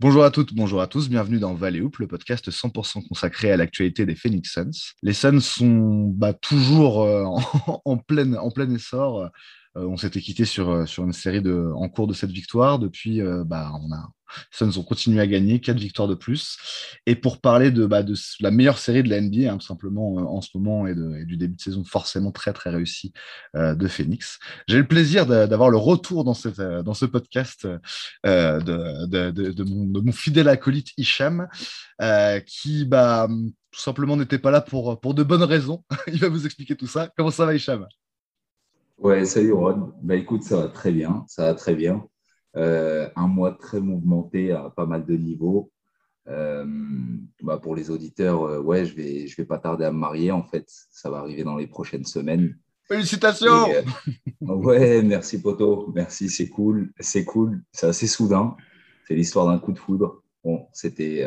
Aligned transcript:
Bonjour 0.00 0.24
à 0.24 0.30
toutes, 0.30 0.54
bonjour 0.54 0.80
à 0.80 0.86
tous, 0.86 1.10
bienvenue 1.10 1.38
dans 1.38 1.52
Valley 1.52 1.82
le 1.98 2.06
podcast 2.06 2.48
100% 2.48 3.06
consacré 3.06 3.52
à 3.52 3.58
l'actualité 3.58 4.06
des 4.06 4.14
Phoenix 4.14 4.50
Suns. 4.50 4.94
Les 5.02 5.12
Suns 5.12 5.40
sont 5.40 6.10
bah, 6.16 6.32
toujours 6.32 7.02
euh, 7.02 7.24
en, 7.66 7.82
en, 7.84 7.98
plein, 7.98 8.32
en 8.32 8.50
plein 8.50 8.70
essor. 8.74 9.28
Euh, 9.76 9.86
on 9.86 9.96
s'était 9.96 10.20
quitté 10.20 10.44
sur, 10.44 10.70
euh, 10.70 10.86
sur 10.86 11.04
une 11.04 11.12
série 11.12 11.42
de, 11.42 11.72
en 11.74 11.88
cours 11.88 12.06
de 12.06 12.14
cette 12.14 12.30
victoire. 12.30 12.78
Depuis, 12.78 13.20
bah, 13.44 13.72
on 13.82 13.92
a, 13.92 14.10
ont 14.62 14.82
continué 14.82 15.20
à 15.20 15.26
gagner, 15.26 15.60
quatre 15.60 15.78
victoires 15.78 16.08
de 16.08 16.14
plus. 16.14 16.58
Et 17.06 17.14
pour 17.14 17.40
parler 17.40 17.70
de, 17.70 17.86
bah, 17.86 18.02
de 18.02 18.14
la 18.40 18.50
meilleure 18.50 18.78
série 18.78 19.02
de 19.02 19.08
la 19.08 19.20
NBA, 19.20 19.52
hein, 19.52 19.58
tout 19.58 19.66
simplement 19.66 20.14
en 20.14 20.40
ce 20.40 20.50
moment, 20.54 20.86
et, 20.86 20.94
du 21.24 21.36
début 21.36 21.56
de 21.56 21.60
saison 21.60 21.84
forcément 21.84 22.32
très 22.32 22.52
très 22.52 22.70
réussi 22.70 23.12
euh, 23.56 23.74
de 23.74 23.88
Phoenix, 23.88 24.38
j'ai 24.68 24.78
le 24.78 24.86
plaisir 24.86 25.26
d'avoir 25.26 25.70
le 25.70 25.76
retour 25.76 26.24
dans, 26.24 26.34
cette, 26.34 26.60
dans 26.60 26.94
ce 26.94 27.06
podcast 27.06 27.66
euh, 28.26 28.60
de, 28.60 29.30
de, 29.52 29.62
mon, 29.64 30.12
fidèle 30.12 30.48
acolyte 30.48 30.88
Hicham, 30.96 31.48
euh, 32.02 32.40
qui 32.40 32.84
bah, 32.84 33.28
tout 33.70 33.80
simplement 33.80 34.16
n'était 34.16 34.38
pas 34.38 34.50
là 34.50 34.60
pour, 34.60 35.00
pour 35.00 35.14
de 35.14 35.22
bonnes 35.22 35.42
raisons. 35.42 35.84
Il 36.08 36.18
va 36.18 36.28
vous 36.28 36.46
expliquer 36.46 36.76
tout 36.76 36.86
ça. 36.86 37.10
Comment 37.16 37.30
ça 37.30 37.46
va 37.46 37.54
Hicham? 37.54 37.86
Ouais, 39.00 39.24
salut 39.24 39.54
Ron. 39.54 39.94
Bah 40.02 40.14
écoute, 40.14 40.42
ça 40.42 40.58
va 40.58 40.68
très 40.68 40.92
bien, 40.92 41.24
ça 41.26 41.44
va 41.44 41.54
très 41.54 41.74
bien. 41.74 42.06
Euh, 42.54 43.08
un 43.16 43.28
mois 43.28 43.52
très 43.52 43.80
mouvementé 43.80 44.52
à 44.52 44.68
pas 44.68 44.84
mal 44.84 45.06
de 45.06 45.16
niveaux. 45.16 45.72
Euh, 46.28 46.66
bah 47.42 47.56
pour 47.56 47.74
les 47.74 47.90
auditeurs, 47.90 48.42
euh, 48.42 48.60
ouais, 48.60 48.84
je 48.84 48.94
vais, 48.94 49.26
je 49.26 49.34
vais 49.38 49.46
pas 49.46 49.56
tarder 49.56 49.86
à 49.86 49.90
me 49.90 49.96
marier 49.96 50.32
en 50.32 50.42
fait. 50.42 50.66
Ça 50.90 51.08
va 51.08 51.20
arriver 51.20 51.44
dans 51.44 51.56
les 51.56 51.66
prochaines 51.66 52.04
semaines. 52.04 52.58
Félicitations 52.88 53.68
Et, 53.68 53.84
Ouais, 54.42 55.00
merci 55.00 55.40
Poto, 55.40 55.90
merci, 55.94 56.28
c'est 56.28 56.50
cool, 56.50 56.92
c'est 57.00 57.24
cool, 57.24 57.62
c'est 57.72 57.86
assez 57.86 58.06
soudain. 58.06 58.54
C'est 59.08 59.14
l'histoire 59.14 59.46
d'un 59.46 59.58
coup 59.58 59.72
de 59.72 59.78
foudre. 59.78 60.22
Bon, 60.44 60.66
c'était, 60.74 61.26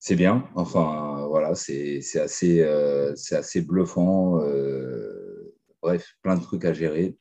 c'est 0.00 0.16
bien. 0.16 0.48
Enfin, 0.56 1.26
voilà, 1.28 1.54
c'est 1.54 2.00
assez, 2.16 2.66
c'est 3.14 3.36
assez 3.36 3.60
bluffant. 3.62 4.40
Bref, 5.86 6.16
plein 6.20 6.34
de 6.34 6.42
trucs 6.42 6.64
à 6.64 6.72
gérer 6.72 7.16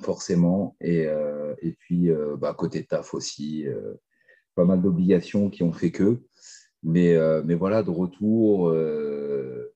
forcément. 0.00 0.76
Et, 0.80 1.06
euh, 1.06 1.54
et 1.60 1.72
puis, 1.72 2.10
euh, 2.10 2.36
bah, 2.38 2.54
côté 2.56 2.84
taf 2.84 3.12
aussi, 3.12 3.66
euh, 3.68 3.94
pas 4.54 4.64
mal 4.64 4.80
d'obligations 4.80 5.50
qui 5.50 5.62
ont 5.62 5.74
fait 5.74 5.90
que. 5.90 6.22
Mais, 6.82 7.16
mais 7.44 7.54
voilà, 7.54 7.84
de 7.84 7.90
retour. 7.90 8.74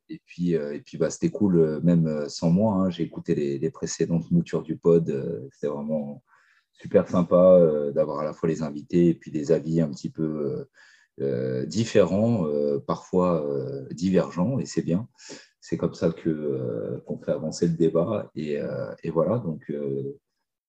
et 0.09 0.21
puis, 0.27 0.55
et 0.55 0.81
puis 0.85 0.99
bah, 0.99 1.09
c'était 1.11 1.31
cool, 1.31 1.81
même 1.85 2.29
sans 2.29 2.51
moi. 2.51 2.75
Hein. 2.75 2.91
J'ai 2.91 3.05
écouté 3.05 3.37
les, 3.37 3.59
les, 3.61 3.71
précédentes 3.71 4.29
moutures 4.33 4.63
du 4.63 4.77
pod. 4.77 5.07
c'était 5.53 5.69
vraiment 5.73 6.25
super 6.73 7.09
sympa 7.09 7.93
d'avoir 7.95 8.19
à 8.21 8.25
la 8.25 8.33
fois 8.33 8.49
les 8.49 8.63
invités 8.63 9.07
et 9.11 9.15
puis 9.15 9.31
des 9.31 9.53
avis 9.53 9.81
un 9.81 9.89
petit 9.89 10.11
peu 10.11 10.67
différents, 11.69 12.45
parfois 12.89 13.47
divergents, 13.93 14.59
et 14.59 14.67
c'est 14.67 14.83
bien 14.83 15.09
c'est 15.69 15.77
comme 15.77 15.95
ça 15.95 16.11
que 16.11 16.31
euh, 16.31 17.01
qu'on 17.07 17.19
fait 17.19 17.33
avancer 17.33 17.67
le 17.67 17.75
débat. 17.75 18.31
Et, 18.37 18.57
euh, 18.61 18.95
voilà, 19.07 19.39
donc 19.39 19.69
euh, 19.71 20.17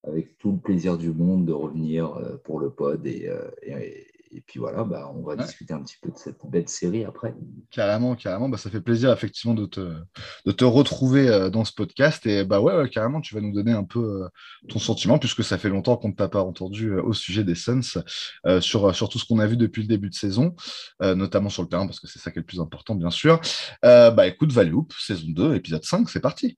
avec 0.03 0.39
tout 0.39 0.53
le 0.53 0.57
plaisir 0.57 0.97
du 0.97 1.11
monde 1.11 1.45
de 1.45 1.53
revenir 1.53 2.19
pour 2.43 2.59
le 2.59 2.71
pod 2.71 3.05
et, 3.05 3.29
et 4.31 4.41
puis 4.41 4.59
voilà, 4.59 4.83
bah, 4.83 5.11
on 5.15 5.21
va 5.21 5.35
ouais. 5.35 5.43
discuter 5.43 5.73
un 5.73 5.81
petit 5.81 5.97
peu 6.01 6.09
de 6.09 6.17
cette 6.17 6.39
belle 6.45 6.67
série 6.67 7.05
après. 7.05 7.35
Carrément, 7.71 8.15
carrément. 8.15 8.49
Bah, 8.49 8.57
ça 8.57 8.69
fait 8.69 8.81
plaisir 8.81 9.11
effectivement 9.11 9.53
de 9.53 9.65
te, 9.65 9.93
de 10.45 10.51
te 10.51 10.65
retrouver 10.65 11.27
euh, 11.27 11.49
dans 11.49 11.65
ce 11.65 11.73
podcast. 11.73 12.25
Et 12.25 12.43
bah 12.43 12.59
ouais, 12.59 12.75
ouais, 12.75 12.89
carrément, 12.89 13.21
tu 13.21 13.35
vas 13.35 13.41
nous 13.41 13.53
donner 13.53 13.71
un 13.71 13.83
peu 13.83 14.23
euh, 14.23 14.27
ton 14.69 14.79
sentiment, 14.79 15.17
puisque 15.19 15.43
ça 15.43 15.57
fait 15.57 15.69
longtemps 15.69 15.97
qu'on 15.97 16.09
ne 16.09 16.13
t'a 16.13 16.27
pas 16.27 16.43
entendu 16.43 16.91
euh, 16.91 17.01
au 17.01 17.13
sujet 17.13 17.43
des 17.43 17.55
Suns, 17.55 18.01
euh, 18.45 18.61
sur, 18.61 18.95
sur 18.95 19.09
tout 19.09 19.19
ce 19.19 19.25
qu'on 19.25 19.39
a 19.39 19.47
vu 19.47 19.57
depuis 19.57 19.81
le 19.81 19.87
début 19.87 20.09
de 20.09 20.15
saison, 20.15 20.55
euh, 21.01 21.15
notamment 21.15 21.49
sur 21.49 21.63
le 21.63 21.69
terrain, 21.69 21.85
parce 21.85 21.99
que 21.99 22.07
c'est 22.07 22.19
ça 22.19 22.31
qui 22.31 22.39
est 22.39 22.41
le 22.41 22.45
plus 22.45 22.59
important, 22.59 22.95
bien 22.95 23.11
sûr. 23.11 23.39
bah 23.81 24.27
écoute, 24.27 24.51
Valley 24.51 24.71
Hoop, 24.71 24.93
saison 24.99 25.27
2, 25.29 25.55
épisode 25.55 25.83
5, 25.83 26.09
c'est 26.09 26.19
parti. 26.19 26.57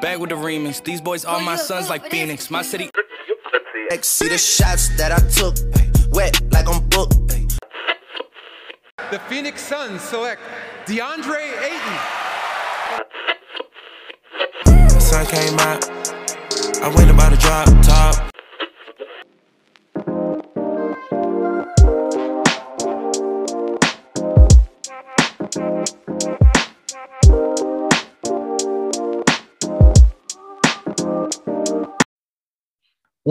Back 0.00 0.18
with 0.18 0.30
the 0.30 0.36
remix. 0.36 0.82
These 0.82 1.00
boys 1.00 1.24
are 1.24 1.40
my 1.40 1.56
sons 1.56 1.88
like 1.88 2.10
Phoenix. 2.10 2.50
My 2.50 2.62
city. 2.62 2.90
See 4.00 4.28
the 4.28 4.38
shots 4.38 4.88
that 4.96 5.12
I 5.12 5.20
took. 5.30 5.91
Wet 6.12 6.40
like 6.52 6.68
I'm 6.68 6.86
booked. 6.88 7.18
The 9.10 9.18
Phoenix 9.28 9.60
Suns 9.60 10.00
select 10.00 10.40
DeAndre 10.86 11.42
Ayton. 11.62 11.98
The 14.88 15.00
sun 15.00 15.26
came 15.26 15.58
out. 15.58 15.88
I 16.82 16.92
went 16.94 17.10
about 17.10 17.30
to 17.30 17.38
drop 17.38 17.66
top. 17.84 18.31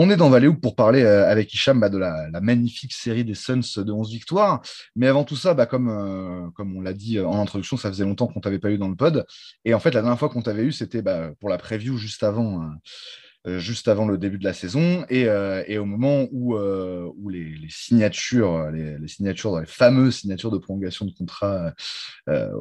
On 0.02 0.10
est 0.10 0.16
dans 0.16 0.30
Valley 0.30 0.52
pour 0.60 0.74
parler 0.74 1.04
euh, 1.04 1.30
avec 1.30 1.54
Hicham 1.54 1.78
bah, 1.78 1.88
de 1.88 1.96
la, 1.96 2.28
magnifique 2.40 2.92
série 2.92 3.24
des 3.24 3.34
Suns 3.34 3.60
de 3.76 3.92
11 3.92 4.10
victoires. 4.10 4.60
Mais 4.96 5.06
avant 5.06 5.22
tout 5.22 5.36
ça, 5.36 5.54
bah, 5.54 5.66
comme, 5.66 5.88
euh, 5.88 6.50
on 6.58 6.80
l'a 6.80 6.92
dit 6.92 7.20
en 7.20 7.40
introduction, 7.40 7.76
ça 7.76 7.88
faisait 7.88 8.04
longtemps 8.04 8.26
qu'on 8.26 8.40
t'avait 8.40 8.58
pas 8.58 8.72
eu 8.72 8.78
dans 8.78 8.88
le 8.88 8.96
pod. 8.96 9.24
Et 9.64 9.74
en 9.74 9.78
fait, 9.78 9.92
la 9.92 10.00
dernière 10.00 10.18
fois 10.18 10.28
qu'on 10.28 10.42
t'avait 10.42 10.64
eu, 10.64 10.72
c'était 10.72 11.02
bah, 11.02 11.30
pour 11.38 11.48
la 11.48 11.56
preview 11.56 11.98
juste 11.98 12.24
avant, 12.24 12.68
euh, 13.48 13.58
juste 13.58 13.88
avant 13.88 14.06
le 14.06 14.18
début 14.18 14.38
de 14.38 14.44
la 14.44 14.52
saison 14.52 15.04
et, 15.10 15.26
euh, 15.26 15.64
au 15.80 15.84
moment 15.84 16.28
où, 16.30 16.54
euh, 16.54 17.10
les, 17.28 17.56
signatures, 17.68 18.70
les, 18.70 18.98
les, 18.98 19.08
signatures, 19.08 19.58
les 19.58 19.66
fameuses 19.66 20.18
signatures 20.18 20.52
de 20.52 20.58
prolongation 20.58 21.06
de 21.06 21.10
contrat 21.10 21.72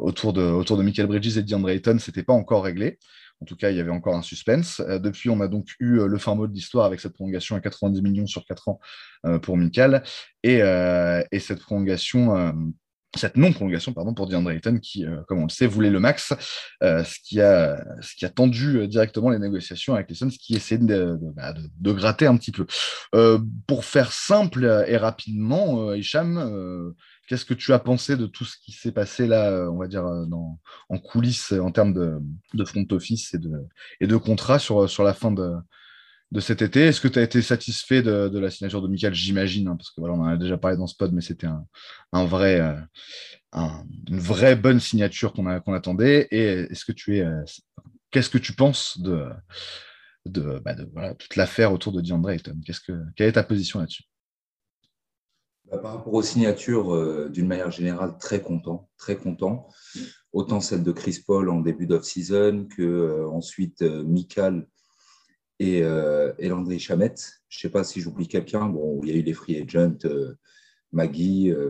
autour, 0.01 0.33
de, 0.33 0.41
autour 0.41 0.77
de 0.77 0.83
Michael 0.83 1.05
Bridges 1.05 1.37
et 1.37 1.43
DeAndre 1.43 1.69
Ayton, 1.69 1.99
c'était 1.99 2.23
pas 2.23 2.33
encore 2.33 2.63
réglé. 2.63 2.97
En 3.41 3.45
tout 3.45 3.55
cas, 3.55 3.71
il 3.71 3.77
y 3.77 3.79
avait 3.79 3.91
encore 3.91 4.15
un 4.15 4.21
suspense. 4.21 4.81
Euh, 4.81 4.99
depuis, 4.99 5.29
on 5.29 5.41
a 5.41 5.47
donc 5.47 5.67
eu 5.79 5.99
euh, 5.99 6.07
le 6.07 6.17
fin 6.17 6.35
mot 6.35 6.47
de 6.47 6.53
l'histoire 6.53 6.85
avec 6.85 6.99
cette 6.99 7.13
prolongation 7.13 7.55
à 7.55 7.59
90 7.59 8.01
millions 8.01 8.27
sur 8.27 8.45
4 8.45 8.69
ans 8.69 8.79
euh, 9.25 9.39
pour 9.39 9.57
Michael 9.57 10.03
et, 10.43 10.61
et 11.31 11.39
cette 11.39 11.59
prolongation 11.59 12.53
cette 13.17 13.35
non-prolongation 13.35 13.91
pardon, 13.91 14.13
pour 14.13 14.27
DeAndre 14.27 14.51
Ayton 14.51 14.79
qui, 14.79 15.05
comme 15.27 15.39
on 15.39 15.43
le 15.43 15.49
sait, 15.49 15.67
voulait 15.67 15.89
le 15.89 15.99
max, 15.99 16.33
ce, 16.81 17.19
qui 17.23 17.41
a, 17.41 18.29
tendu 18.33 18.87
directement 18.87 19.29
les 19.29 19.37
négociations 19.37 19.93
avec 19.93 20.09
les 20.09 20.15
Suns, 20.15 20.29
qui 20.29 20.55
essaient 20.55 20.77
de, 20.77 21.19
de, 21.19 21.69
de, 21.79 21.91
gratter 21.91 22.25
un 22.25 22.37
petit 22.37 22.51
peu. 22.51 22.65
Pour 23.67 23.85
faire 23.85 24.11
simple 24.13 24.85
et 24.87 24.97
rapidement, 24.97 25.93
Hicham, 25.93 26.93
qu'est-ce 27.31 27.45
que 27.45 27.53
tu 27.53 27.71
as 27.71 27.79
pensé 27.79 28.17
de 28.17 28.25
tout 28.25 28.43
ce 28.43 28.57
qui 28.61 28.73
s'est 28.73 28.91
passé 28.91 29.25
là, 29.25 29.69
on 29.71 29.77
va 29.77 29.87
dire, 29.87 30.03
dans, 30.03 30.59
en 30.89 30.97
coulisses 30.97 31.53
en 31.53 31.71
termes 31.71 31.93
de, 31.93 32.65
front 32.65 32.85
office 32.91 33.33
et 34.01 34.07
de, 34.07 34.17
contrat 34.17 34.59
sur, 34.59 34.89
sur 34.89 35.05
la 35.05 35.13
fin 35.13 35.31
de, 35.31 35.55
cet 36.41 36.61
été? 36.61 36.81
Est-ce 36.81 36.99
que 36.99 37.07
tu 37.07 37.19
as 37.19 37.21
été 37.21 37.41
satisfait 37.41 38.01
de, 38.01 38.37
la 38.37 38.51
signature 38.51 38.81
de 38.81 38.89
Michael? 38.89 39.13
J'imagine, 39.13 39.69
hein, 39.69 39.77
parce 39.77 39.91
que 39.91 40.01
voilà, 40.01 40.15
on 40.15 40.23
en 40.23 40.25
a 40.25 40.35
déjà 40.35 40.57
parlé 40.57 40.75
dans 40.75 40.87
ce 40.87 40.95
pod, 40.97 41.13
mais 41.13 41.21
c'était 41.21 41.47
un, 41.47 42.25
vrai, 42.25 42.59
euh, 42.59 42.75
un, 43.53 43.85
une 44.09 44.19
vraie 44.19 44.57
bonne 44.57 44.81
signature 44.81 45.31
qu'on 45.31 45.47
attendait. 45.47 46.27
Et 46.31 46.67
est-ce 46.69 46.83
que 46.83 46.91
tu 46.91 47.15
es, 47.15 47.21
euh, 47.21 47.45
qu'est-ce 48.09 48.29
que 48.29 48.39
tu 48.39 48.51
penses 48.51 48.99
de, 48.99 49.29
bah 50.65 50.75
toute 51.13 51.37
l'affaire 51.37 51.71
autour 51.71 51.93
de 51.93 52.01
DeAndre 52.01 52.31
Ayton? 52.31 52.59
Quelle 53.15 53.29
est 53.29 53.31
ta 53.31 53.43
position 53.43 53.79
là-dessus? 53.79 54.03
Par 55.71 55.93
rapport 55.95 56.13
aux 56.13 56.21
signatures, 56.21 56.93
euh, 56.93 57.29
d'une 57.29 57.47
manière 57.47 57.71
générale, 57.71 58.17
très 58.19 58.41
content, 58.41 58.89
très 58.97 59.15
content. 59.15 59.67
Autant 60.33 60.59
celle 60.59 60.83
de 60.83 60.91
Chris 60.91 61.23
Paul 61.25 61.49
en 61.49 61.61
début 61.61 61.87
d'off-season 61.87 62.67
que 62.75 62.81
euh, 62.81 63.29
ensuite 63.29 63.81
Michael 63.81 64.67
et, 65.61 65.83
euh, 65.83 66.33
et 66.39 66.49
Landry 66.49 66.79
Chamette. 66.79 67.43
Je 67.47 67.59
ne 67.59 67.61
sais 67.61 67.69
pas 67.69 67.83
si 67.83 68.01
j'oublie 68.01 68.27
quelqu'un. 68.27 68.65
Bon, 68.65 68.99
il 69.03 69.09
y 69.09 69.11
a 69.11 69.15
eu 69.15 69.21
les 69.21 69.33
free 69.33 69.61
agents, 69.61 69.97
euh, 70.05 70.33
Maggie, 70.91 71.51
euh, 71.51 71.69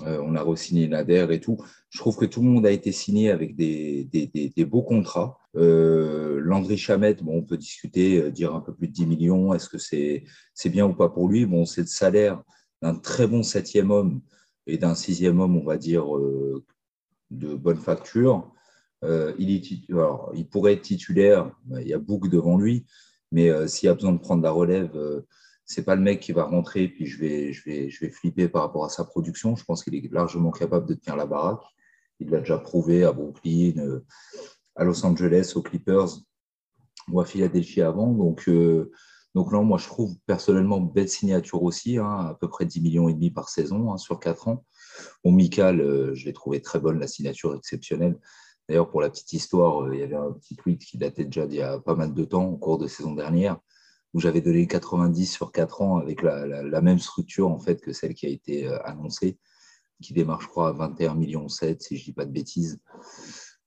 euh 0.00 0.20
on 0.22 0.34
a 0.34 0.42
re-signé 0.42 0.86
Nader 0.86 1.26
et 1.30 1.40
tout. 1.40 1.56
Je 1.88 1.98
trouve 1.98 2.18
que 2.18 2.26
tout 2.26 2.42
le 2.42 2.48
monde 2.48 2.66
a 2.66 2.70
été 2.70 2.92
signé 2.92 3.30
avec 3.30 3.56
des, 3.56 4.04
des, 4.12 4.52
des, 4.54 4.64
beaux 4.66 4.82
contrats. 4.82 5.38
Euh, 5.56 6.40
Landry 6.40 6.76
Chamette, 6.76 7.22
bon, 7.22 7.38
on 7.38 7.42
peut 7.42 7.56
discuter, 7.56 8.20
euh, 8.20 8.30
dire 8.30 8.54
un 8.54 8.60
peu 8.60 8.74
plus 8.74 8.88
de 8.88 8.92
10 8.92 9.06
millions. 9.06 9.54
Est-ce 9.54 9.70
que 9.70 9.78
c'est 9.78 10.24
c'est 10.52 10.68
bien 10.68 10.86
ou 10.86 10.94
pas 10.94 11.08
pour 11.08 11.28
lui? 11.28 11.46
Bon, 11.46 11.64
c'est 11.64 11.82
le 11.82 11.86
salaire 11.86 12.42
d'un 12.84 12.94
très 12.94 13.26
bon 13.26 13.42
septième 13.42 13.90
homme 13.90 14.20
et 14.66 14.76
d'un 14.76 14.94
sixième 14.94 15.40
homme, 15.40 15.56
on 15.56 15.64
va 15.64 15.78
dire, 15.78 16.04
de 17.30 17.54
bonne 17.54 17.78
facture. 17.78 18.52
Euh, 19.02 19.34
il, 19.38 19.50
est, 19.50 19.90
alors, 19.90 20.30
il, 20.34 20.46
pourrait 20.46 20.74
être 20.74 20.82
titulaire, 20.82 21.50
il 21.80 21.88
y 21.88 21.94
a 21.94 21.98
Book 21.98 22.28
devant 22.28 22.58
lui, 22.58 22.86
mais 23.32 23.50
euh, 23.50 23.66
s'il 23.66 23.88
a 23.88 23.94
besoin 23.94 24.12
de 24.12 24.18
prendre 24.18 24.42
la 24.42 24.50
relève, 24.50 24.96
euh, 24.96 25.22
c'est 25.64 25.84
pas 25.84 25.94
le 25.94 26.02
mec 26.02 26.20
qui 26.20 26.32
va 26.32 26.44
rentrer 26.44 26.88
puis 26.88 27.06
je 27.06 27.18
vais, 27.18 27.52
je 27.54 27.64
vais, 27.64 27.88
je 27.88 28.00
vais 28.00 28.10
flipper 28.10 28.48
par 28.48 28.62
rapport 28.62 28.84
à 28.84 28.90
sa 28.90 29.04
production. 29.04 29.56
Je 29.56 29.64
pense 29.64 29.82
qu'il 29.82 29.94
est 29.94 30.12
largement 30.12 30.50
capable 30.50 30.86
de 30.86 30.94
tenir 30.94 31.16
la 31.16 31.24
baraque. 31.24 31.64
Il 32.20 32.28
l'a 32.28 32.40
déjà 32.40 32.58
prouvé 32.58 33.04
à 33.04 33.12
Brooklyn, 33.12 34.02
à 34.76 34.84
Los 34.84 35.04
Angeles, 35.06 35.54
aux 35.56 35.62
Clippers 35.62 36.20
ou 37.08 37.18
à 37.18 37.24
Philadelphie 37.24 37.80
avant. 37.80 38.12
Donc, 38.12 38.48
Donc 39.34 39.52
là, 39.52 39.60
moi, 39.60 39.78
je 39.78 39.86
trouve 39.86 40.16
personnellement 40.26 40.80
belle 40.80 41.08
signature 41.08 41.62
aussi, 41.62 41.98
hein, 41.98 42.28
à 42.30 42.36
peu 42.40 42.48
près 42.48 42.66
10 42.66 42.80
millions 42.80 43.08
et 43.08 43.14
demi 43.14 43.30
par 43.30 43.48
saison 43.48 43.92
hein, 43.92 43.98
sur 43.98 44.20
4 44.20 44.48
ans. 44.48 44.64
Bon, 45.24 45.32
Michael, 45.32 45.80
euh, 45.80 46.14
je 46.14 46.24
l'ai 46.24 46.32
trouvé 46.32 46.62
très 46.62 46.78
bonne, 46.78 47.00
la 47.00 47.08
signature 47.08 47.54
exceptionnelle. 47.56 48.18
D'ailleurs, 48.68 48.88
pour 48.90 49.00
la 49.00 49.10
petite 49.10 49.32
histoire, 49.32 49.82
euh, 49.82 49.94
il 49.94 50.00
y 50.00 50.02
avait 50.04 50.14
un 50.14 50.32
petit 50.32 50.54
tweet 50.54 50.84
qui 50.84 50.98
datait 50.98 51.24
déjà 51.24 51.46
d'il 51.46 51.58
y 51.58 51.62
a 51.62 51.80
pas 51.80 51.96
mal 51.96 52.14
de 52.14 52.24
temps, 52.24 52.46
au 52.46 52.56
cours 52.56 52.78
de 52.78 52.86
saison 52.86 53.14
dernière, 53.14 53.58
où 54.12 54.20
j'avais 54.20 54.40
donné 54.40 54.68
90 54.68 55.26
sur 55.26 55.50
4 55.50 55.82
ans 55.82 55.96
avec 55.98 56.22
la, 56.22 56.80
même 56.80 57.00
structure 57.00 57.50
en 57.50 57.58
fait 57.58 57.80
que 57.80 57.92
celle 57.92 58.14
qui 58.14 58.26
a 58.26 58.28
été 58.28 58.68
euh, 58.68 58.78
annoncée, 58.84 59.38
qui 60.00 60.12
démarre, 60.12 60.42
je 60.42 60.48
crois, 60.48 60.68
à 60.68 60.72
21 60.72 61.14
millions 61.14 61.48
7, 61.48 61.82
si 61.82 61.96
je 61.96 62.02
ne 62.02 62.04
dis 62.04 62.12
pas 62.12 62.24
de 62.24 62.30
bêtises. 62.30 62.78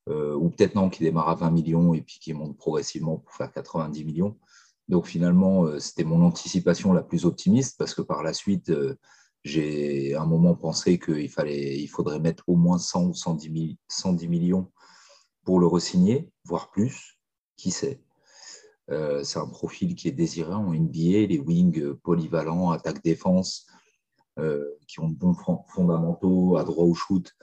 ou 0.06 0.48
peut-être 0.48 0.74
non, 0.74 0.88
qui 0.88 1.02
démarre 1.02 1.28
à 1.28 1.34
20 1.34 1.50
millions 1.50 1.92
et 1.92 2.00
puis 2.00 2.18
qui 2.18 2.32
monte 2.32 2.56
progressivement 2.56 3.18
pour 3.18 3.34
faire 3.34 3.52
90 3.52 4.04
millions. 4.04 4.38
Donc 4.88 5.06
finalement, 5.06 5.64
euh, 5.64 5.78
c'était 5.78 6.04
mon 6.04 6.22
anticipation 6.22 6.92
la 6.92 7.02
plus 7.02 7.24
optimiste 7.26 7.76
parce 7.78 7.94
que 7.94 8.02
par 8.02 8.22
la 8.22 8.32
suite, 8.32 8.70
euh, 8.70 8.96
j'ai 9.44 10.14
un 10.14 10.26
moment 10.26 10.54
pensé 10.54 10.98
qu'il 10.98 11.28
fallait, 11.28 11.78
il 11.78 11.86
faudrait 11.88 12.20
mettre 12.20 12.44
au 12.48 12.56
moins 12.56 12.78
100 12.78 13.06
ou 13.06 13.14
110, 13.14 13.76
110 13.88 14.28
millions 14.28 14.72
pour 15.44 15.60
le 15.60 15.66
resigner, 15.66 16.30
voire 16.44 16.70
plus, 16.70 17.18
qui 17.56 17.70
sait. 17.70 18.02
Euh, 18.90 19.22
c'est 19.22 19.38
un 19.38 19.46
profil 19.46 19.94
qui 19.94 20.08
est 20.08 20.12
désiré 20.12 20.52
en 20.52 20.72
NBA, 20.72 21.26
les 21.28 21.38
wings 21.38 21.94
polyvalents, 22.02 22.70
attaque-défense, 22.70 23.66
qui 24.86 25.00
ont 25.00 25.08
de 25.08 25.16
bons 25.16 25.34
fondamentaux 25.66 26.56
à 26.58 26.62
droit 26.62 26.84
au 26.84 26.94
shoot, 26.94 27.34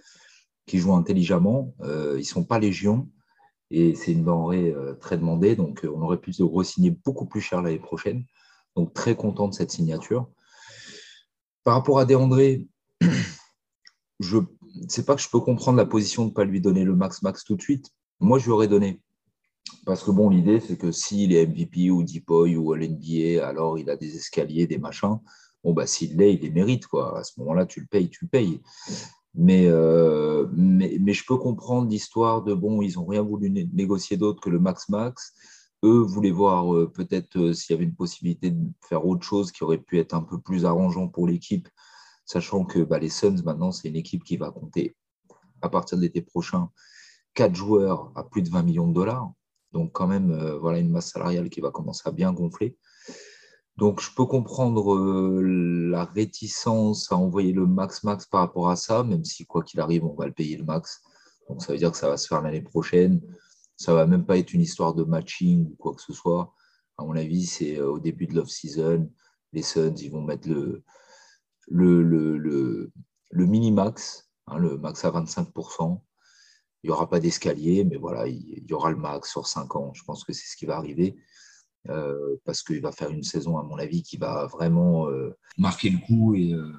qui 0.65 0.77
jouent 0.77 0.95
intelligemment. 0.95 1.75
ils 1.83 2.19
ne 2.19 2.21
sont 2.21 2.45
pas 2.45 2.57
légion, 2.57 3.09
et 3.71 3.95
c'est 3.95 4.11
une 4.11 4.23
denrée 4.23 4.71
euh, 4.71 4.93
très 4.95 5.17
demandée, 5.17 5.55
donc 5.55 5.83
euh, 5.83 5.91
on 5.93 6.01
aurait 6.01 6.19
pu 6.19 6.33
se 6.33 6.43
re-signer 6.43 6.91
beaucoup 6.91 7.25
plus 7.25 7.41
cher 7.41 7.61
l'année 7.61 7.79
prochaine. 7.79 8.25
Donc 8.75 8.93
très 8.93 9.15
content 9.15 9.47
de 9.47 9.53
cette 9.53 9.71
signature. 9.71 10.29
Par 11.63 11.75
rapport 11.75 11.99
à 11.99 12.05
André, 12.15 12.67
je 14.19 14.37
sais 14.87 15.05
pas 15.05 15.15
que 15.15 15.21
je 15.21 15.29
peux 15.29 15.39
comprendre 15.39 15.77
la 15.77 15.85
position 15.85 16.23
de 16.23 16.29
ne 16.29 16.33
pas 16.33 16.45
lui 16.45 16.61
donner 16.61 16.83
le 16.83 16.95
max-max 16.95 17.43
tout 17.43 17.55
de 17.55 17.61
suite. 17.61 17.89
Moi, 18.19 18.37
je 18.37 18.45
lui 18.45 18.51
aurais 18.51 18.67
donné. 18.67 19.01
Parce 19.85 20.03
que 20.03 20.11
bon, 20.11 20.29
l'idée, 20.29 20.59
c'est 20.59 20.77
que 20.77 20.91
s'il 20.91 21.33
est 21.33 21.47
MVP 21.47 21.89
ou 21.89 22.03
Deepoy 22.03 22.55
ou 22.55 22.73
l'NBA, 22.73 23.45
alors 23.45 23.79
il 23.79 23.89
a 23.89 23.95
des 23.95 24.15
escaliers, 24.15 24.67
des 24.67 24.77
machins. 24.77 25.19
Bon, 25.63 25.73
bah, 25.73 25.87
s'il 25.87 26.15
l'est, 26.17 26.35
il 26.35 26.41
les 26.41 26.51
mérite. 26.51 26.85
Quoi. 26.85 27.17
À 27.17 27.23
ce 27.23 27.39
moment-là, 27.39 27.65
tu 27.65 27.79
le 27.79 27.87
payes, 27.87 28.09
tu 28.09 28.25
le 28.25 28.29
payes. 28.29 28.61
Euh, 29.39 30.47
mais, 30.53 30.97
mais, 31.01 31.13
je 31.13 31.25
peux 31.25 31.37
comprendre 31.37 31.89
l'histoire 31.89 32.43
de 32.43 32.53
bon, 32.53 32.81
ils 32.81 32.95
n'ont 32.95 33.05
rien 33.05 33.21
voulu 33.21 33.49
négocier 33.49 34.17
d'autre 34.17 34.41
que 34.41 34.49
le 34.49 34.59
max-max. 34.59 35.33
Eux 35.83 35.99
voulaient 35.99 36.31
voir 36.31 36.73
euh, 36.73 36.91
peut-être 36.91 37.37
euh, 37.37 37.53
s'il 37.53 37.73
y 37.73 37.77
avait 37.77 37.85
une 37.85 37.95
possibilité 37.95 38.51
de 38.51 38.71
faire 38.87 39.05
autre 39.05 39.23
chose 39.23 39.51
qui 39.51 39.63
aurait 39.63 39.77
pu 39.77 39.99
être 39.99 40.13
un 40.13 40.23
peu 40.23 40.39
plus 40.39 40.65
arrangeant 40.65 41.07
pour 41.07 41.27
l'équipe, 41.27 41.67
sachant 42.25 42.65
que 42.65 42.79
bah, 42.79 42.99
les 42.99 43.09
Suns, 43.09 43.41
maintenant, 43.43 43.71
c'est 43.71 43.89
une 43.89 43.95
équipe 43.95 44.23
qui 44.23 44.37
va 44.37 44.51
compter 44.51 44.95
à 45.61 45.69
partir 45.69 45.97
de 45.97 46.03
l'été 46.03 46.21
prochain 46.21 46.69
quatre 47.33 47.55
joueurs 47.55 48.11
à 48.15 48.23
plus 48.23 48.41
de 48.41 48.49
20 48.49 48.63
millions 48.63 48.87
de 48.87 48.93
dollars. 48.93 49.29
Donc, 49.73 49.91
quand 49.91 50.07
même, 50.07 50.33
voilà 50.61 50.79
une 50.79 50.89
masse 50.89 51.11
salariale 51.11 51.49
qui 51.49 51.59
va 51.59 51.69
commencer 51.69 52.03
à 52.05 52.11
bien 52.11 52.31
gonfler. 52.31 52.77
Donc, 53.77 53.99
je 54.01 54.09
peux 54.15 54.25
comprendre 54.25 54.95
euh, 54.95 55.41
la 55.89 56.05
réticence 56.05 57.11
à 57.11 57.17
envoyer 57.17 57.51
le 57.51 57.65
max-max 57.65 58.25
par 58.25 58.39
rapport 58.41 58.69
à 58.69 58.77
ça, 58.77 59.03
même 59.03 59.25
si, 59.25 59.45
quoi 59.45 59.63
qu'il 59.63 59.81
arrive, 59.81 60.05
on 60.05 60.13
va 60.13 60.25
le 60.27 60.31
payer 60.31 60.55
le 60.55 60.63
max. 60.63 61.01
Donc, 61.49 61.61
ça 61.61 61.73
veut 61.73 61.77
dire 61.77 61.91
que 61.91 61.97
ça 61.97 62.07
va 62.07 62.17
se 62.17 62.27
faire 62.27 62.41
l'année 62.41 62.61
prochaine. 62.61 63.21
Ça 63.75 63.91
ne 63.91 63.97
va 63.97 64.07
même 64.07 64.25
pas 64.25 64.37
être 64.37 64.53
une 64.53 64.61
histoire 64.61 64.93
de 64.93 65.03
matching 65.03 65.67
ou 65.71 65.75
quoi 65.75 65.93
que 65.93 66.01
ce 66.01 66.13
soit. 66.13 66.53
À 66.97 67.03
mon 67.03 67.17
avis, 67.17 67.45
c'est 67.45 67.77
euh, 67.77 67.91
au 67.91 67.99
début 67.99 68.27
de 68.27 68.35
l'off-season. 68.35 69.09
Les 69.51 69.61
Suns, 69.61 69.95
ils 69.97 70.11
vont 70.11 70.21
mettre 70.21 70.47
le, 71.67 72.91
mini-max, 73.31 74.29
hein, 74.47 74.57
le 74.57 74.77
max 74.77 75.03
à 75.03 75.11
25%. 75.11 76.01
Il 76.83 76.87
n'y 76.87 76.93
aura 76.93 77.09
pas 77.09 77.19
d'escalier, 77.19 77.83
mais 77.83 77.97
voilà, 77.97 78.27
il 78.27 78.65
y 78.69 78.73
aura 78.73 78.91
le 78.91 78.97
max 78.97 79.31
sur 79.31 79.47
5 79.47 79.75
ans. 79.75 79.91
Je 79.93 80.03
pense 80.03 80.23
que 80.23 80.31
c'est 80.31 80.47
ce 80.47 80.55
qui 80.55 80.65
va 80.65 80.77
arriver. 80.77 81.17
Euh, 81.89 82.41
parce 82.45 82.63
qu'il 82.63 82.81
va 82.81 82.91
faire 82.91 83.09
une 83.09 83.23
saison, 83.23 83.57
à 83.57 83.63
mon 83.63 83.77
avis, 83.77 84.01
qui 84.01 84.17
va 84.17 84.47
vraiment 84.47 85.07
euh, 85.07 85.37
marquer 85.57 85.89
le 85.89 85.99
coup 85.99 86.33
et, 86.33 86.51
euh, 86.53 86.73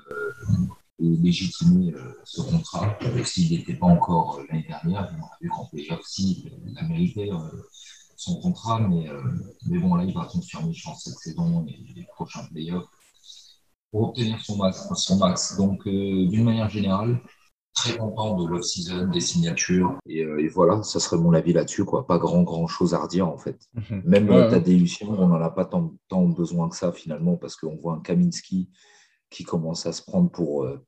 légitimer 0.98 1.94
ce 2.24 2.40
contrat. 2.40 2.98
S'il 3.22 3.56
n'était 3.56 3.74
pas 3.74 3.86
encore 3.86 4.40
l'année 4.48 4.66
dernière, 4.66 5.14
on 5.18 5.24
a 5.24 5.30
vu 5.40 5.50
qu'en 5.50 5.66
playoff, 5.66 6.00
si, 6.02 6.50
il 6.66 6.78
a 6.78 6.82
mérité 6.84 7.30
son 8.16 8.40
contrat, 8.40 8.80
mais, 8.80 9.06
mais 9.66 9.78
bon, 9.78 9.94
là, 9.94 10.04
il 10.04 10.14
va 10.14 10.24
confirmer, 10.24 10.72
je 10.72 10.84
pense, 10.84 11.04
cette 11.04 11.18
saison 11.18 11.66
et 11.68 11.76
les 11.94 12.06
prochains 12.14 12.46
playoffs 12.46 12.88
pour 13.90 14.08
obtenir. 14.08 14.40
Son 14.40 15.18
max. 15.18 15.56
Donc, 15.58 15.86
d'une 15.86 16.44
manière 16.44 16.70
générale, 16.70 17.20
très 17.76 17.96
content 17.96 18.34
de 18.34 18.49
l'off-season, 18.49 19.06
des 19.08 19.20
signatures. 19.20 19.99
Euh, 20.08 20.38
et, 20.38 20.49
voilà, 20.49 20.82
ça 20.82 20.99
serait 20.99 21.19
mon 21.19 21.34
avis 21.34 21.52
là-dessus. 21.52 21.84
quoi. 21.84 22.06
Pas 22.06 22.19
grand, 22.19 22.43
grand 22.43 22.67
chose 22.67 22.94
à 22.94 22.99
redire 22.99 23.28
en 23.28 23.38
fait. 23.38 23.69
Mhm. 23.75 24.02
Même 24.05 24.31
ouais, 24.31 24.49
Tadeusz, 24.49 24.99
on 25.02 25.28
n'en 25.28 25.40
a 25.40 25.50
pas 25.50 25.67
tant, 25.67 25.94
tant, 26.08 26.25
besoin 26.25 26.69
que 26.69 26.76
ça 26.76 26.90
finalement 26.90 27.37
parce 27.37 27.55
qu'on 27.55 27.76
voit 27.76 27.94
un 27.94 28.00
Kaminski 28.00 28.70
qui 29.31 29.44
commence 29.44 29.87
à 29.87 29.93
se 29.93 30.02
prendre 30.02 30.31
pour, 30.31 30.64
euh, 30.64 30.82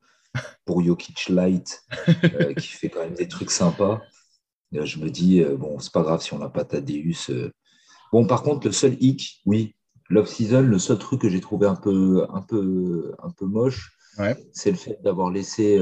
pour 0.65 0.83
Jokic 0.83 1.29
Light, 1.29 1.83
euh, 2.25 2.55
qui 2.55 2.69
fait 2.69 2.89
quand 2.89 3.01
même 3.01 3.15
des 3.15 3.29
trucs 3.29 3.51
sympas. 3.51 4.01
je 4.73 4.99
me 4.99 5.11
dis, 5.11 5.45
bon, 5.59 5.79
c'est 5.79 5.93
pas 5.93 6.03
grave 6.03 6.23
si 6.23 6.33
on 6.33 6.39
n'a 6.39 6.49
pas 6.49 6.65
Tadeusz. 6.65 7.31
Bon, 8.13 8.27
par 8.27 8.43
contre, 8.43 8.67
le 8.67 8.73
seul 8.73 8.97
hic, 9.01 9.43
oui, 9.45 9.75
l'off-season, 10.09 10.63
le 10.63 10.79
seul 10.79 10.99
truc 10.99 11.21
que 11.21 11.29
j'ai 11.29 11.41
trouvé 11.41 11.67
un 11.67 11.77
peu, 11.77 12.25
un 12.31 12.41
peu, 12.41 13.15
un 13.23 13.31
peu 13.31 13.45
moche, 13.45 13.95
c'est 14.53 14.71
le 14.71 14.77
fait 14.79 14.99
d'avoir 15.03 15.31
laissé 15.31 15.79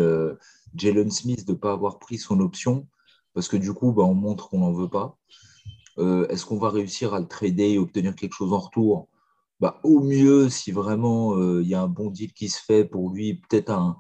Jalen 0.75 1.11
Smith 1.11 1.47
de 1.47 1.53
ne 1.53 1.57
pas 1.57 1.73
avoir 1.73 1.99
pris 1.99 2.19
son 2.19 2.41
option, 2.41 2.87
parce 3.35 3.49
que 3.49 3.57
du 3.57 3.73
coup, 3.73 3.93
bah, 3.93 4.03
on 4.03 4.15
montre 4.15 4.49
qu'on 4.49 4.61
n'en 4.61 4.73
veut 4.73 4.89
pas. 4.89 5.19
Euh, 5.99 6.27
est-ce 6.29 6.45
qu'on 6.47 6.59
va 6.59 6.71
réussir 6.71 7.15
à 7.15 7.21
le 7.21 7.27
trader 7.27 7.73
et 7.73 7.79
obtenir 7.79 8.15
quelque 8.15 8.35
chose 8.35 8.53
en 8.53 8.59
retour? 8.59 9.09
Bah, 9.61 9.81
Au 9.85 10.01
mieux, 10.01 10.49
si 10.49 10.73
vraiment 10.73 11.37
euh, 11.37 11.63
il 11.63 11.69
y 11.69 11.75
a 11.75 11.83
un 11.83 11.89
bon 11.89 12.11
deal 12.11 12.33
qui 12.33 12.49
se 12.49 12.63
fait 12.63 12.85
pour 12.85 13.11
lui, 13.11 13.35
peut-être 13.35 13.71
un, 13.71 13.97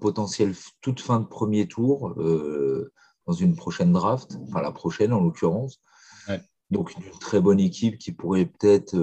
potentiel 0.00 0.54
toute 0.80 1.00
fin 1.00 1.20
de 1.20 1.26
premier 1.26 1.68
tour 1.68 2.14
euh, 2.16 2.90
dans 3.26 3.34
une 3.34 3.54
prochaine 3.54 3.92
draft, 3.92 4.38
enfin 4.48 4.62
la 4.62 4.72
prochaine 4.72 5.12
en 5.12 5.20
l'occurrence. 5.20 5.80
Donc 6.70 6.96
une 6.96 7.18
très 7.20 7.40
bonne 7.40 7.60
équipe 7.60 7.98
qui 7.98 8.10
pourrait 8.10 8.46
peut-être, 8.46 8.96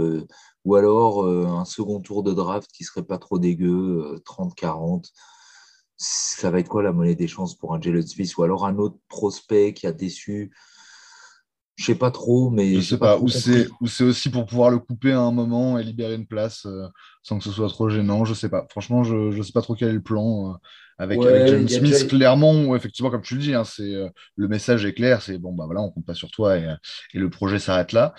ou 0.66 0.76
alors 0.76 1.26
un 1.28 1.64
second 1.64 2.02
tour 2.02 2.24
de 2.24 2.34
draft 2.34 2.70
qui 2.74 2.84
serait 2.84 3.04
pas 3.04 3.20
trop 3.20 3.38
dégueu, 3.38 4.20
30-40 4.26 5.12
ça 6.02 6.50
va 6.50 6.60
être 6.60 6.68
quoi 6.68 6.82
la 6.82 6.92
monnaie 6.92 7.14
des 7.14 7.28
chances 7.28 7.54
pour 7.54 7.76
un 7.76 7.82
Jalen 7.82 8.06
Smith 8.06 8.36
ou 8.36 8.42
alors 8.44 8.66
un 8.66 8.78
autre 8.80 8.98
prospect 9.08 9.74
qui 9.74 9.86
a 9.86 9.92
déçu 9.92 10.52
je 11.82 11.88
sais 11.88 11.96
pas 11.96 12.12
trop, 12.12 12.50
mais. 12.50 12.76
Je 12.76 12.82
sais 12.82 12.98
pas, 12.98 13.18
ou 13.18 13.28
c'est 13.28 14.04
aussi 14.04 14.30
pour 14.30 14.46
pouvoir 14.46 14.70
le 14.70 14.80
couper 14.80 15.12
à 15.12 15.20
un 15.20 15.32
moment 15.32 15.80
et 15.80 15.84
libérer 15.84 16.16
une 16.16 16.28
place 16.28 16.66
euh, 16.66 16.88
sans 17.24 17.40
que 17.40 17.44
ce 17.44 17.52
soit 17.52 17.70
trop 17.70 17.90
gênant. 17.90 18.24
Je 18.24 18.34
sais 18.34 18.50
pas. 18.50 18.68
Franchement, 18.70 19.04
je, 19.04 19.36
ne 19.36 19.42
sais 19.42 19.52
pas 19.52 19.62
trop 19.62 19.76
quel 19.76 19.90
est 19.90 19.94
le 19.94 20.02
plan 20.02 20.52
euh, 20.52 20.54
avec, 21.00 21.20
James 21.22 21.68
Smith. 21.68 22.08
Clairement, 22.08 22.76
effectivement, 22.76 23.10
comme 23.10 23.24
tu 23.24 23.34
le 23.34 23.42
dis, 23.42 23.56
hein, 23.56 23.64
c'est 23.64 23.96
euh, 23.96 24.10
le 24.36 24.48
message 24.48 24.86
est 24.86 24.94
clair. 24.94 25.24
C'est 25.24 25.40
bon, 25.40 25.54
bah 25.54 25.64
voilà, 25.66 25.82
on 25.82 25.90
compte 25.90 26.06
pas 26.06 26.14
sur 26.14 26.30
toi 26.30 26.58
et, 26.58 26.68
le 27.16 27.30
projet 27.30 27.58
s'arrête 27.58 27.94
là. 27.94 28.14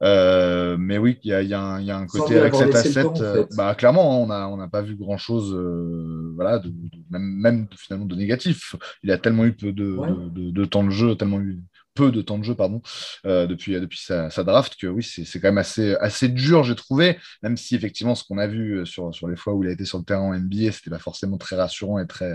mais 0.00 0.98
oui, 0.98 1.18
il 1.22 1.30
y 1.30 1.32
a, 1.32 1.42
y, 1.42 1.54
a 1.54 1.96
un 1.96 2.06
côté 2.06 2.36
avec 2.36 2.54
cet 2.56 2.74
asset. 2.74 3.04
bah, 3.56 3.76
clairement, 3.76 4.12
hein, 4.12 4.24
on 4.24 4.26
n'a 4.26 4.48
on 4.48 4.60
a 4.60 4.68
pas 4.68 4.82
vu 4.82 4.96
grand 4.96 5.18
chose, 5.18 5.56
voilà, 6.34 6.58
de, 6.58 6.72
même, 7.10 7.22
même, 7.22 7.66
finalement 7.76 8.06
de 8.06 8.16
négatif. 8.16 8.74
Il 9.04 9.12
a 9.12 9.18
tellement 9.18 9.44
eu 9.44 9.52
peu 9.52 9.72
de, 9.72 9.96
de, 10.30 10.50
de 10.50 10.64
temps 10.64 10.82
de 10.82 10.90
jeu, 10.90 11.14
tellement 11.14 11.40
eu 11.40 11.62
peu 11.94 12.10
de 12.10 12.22
temps 12.22 12.38
de 12.38 12.44
jeu 12.44 12.54
pardon, 12.54 12.82
euh, 13.26 13.46
depuis, 13.46 13.80
depuis 13.80 14.00
sa, 14.00 14.28
draft, 14.44 14.76
que 14.76 14.86
oui, 14.86 15.02
c'est 15.02 15.40
quand 15.40 15.48
même 15.48 15.58
assez, 15.58 15.94
assez 15.96 16.28
dur, 16.28 16.64
j'ai 16.64 16.74
trouvé, 16.74 17.18
même 17.42 17.56
si 17.56 17.74
effectivement 17.74 18.14
ce 18.14 18.24
qu'on 18.24 18.38
a 18.38 18.46
vu 18.46 18.80
euh, 18.80 18.84
sur, 18.84 19.14
sur 19.14 19.28
les 19.28 19.36
fois 19.36 19.54
où 19.54 19.62
il 19.62 19.68
a 19.68 19.72
été 19.72 19.84
sur 19.84 19.98
le 19.98 20.04
terrain 20.04 20.22
en 20.22 20.34
NBA, 20.34 20.72
c'était 20.72 20.90
pas 20.90 20.98
forcément 20.98 21.38
très 21.38 21.56
rassurant 21.56 21.98
et 21.98 22.06
très, 22.06 22.32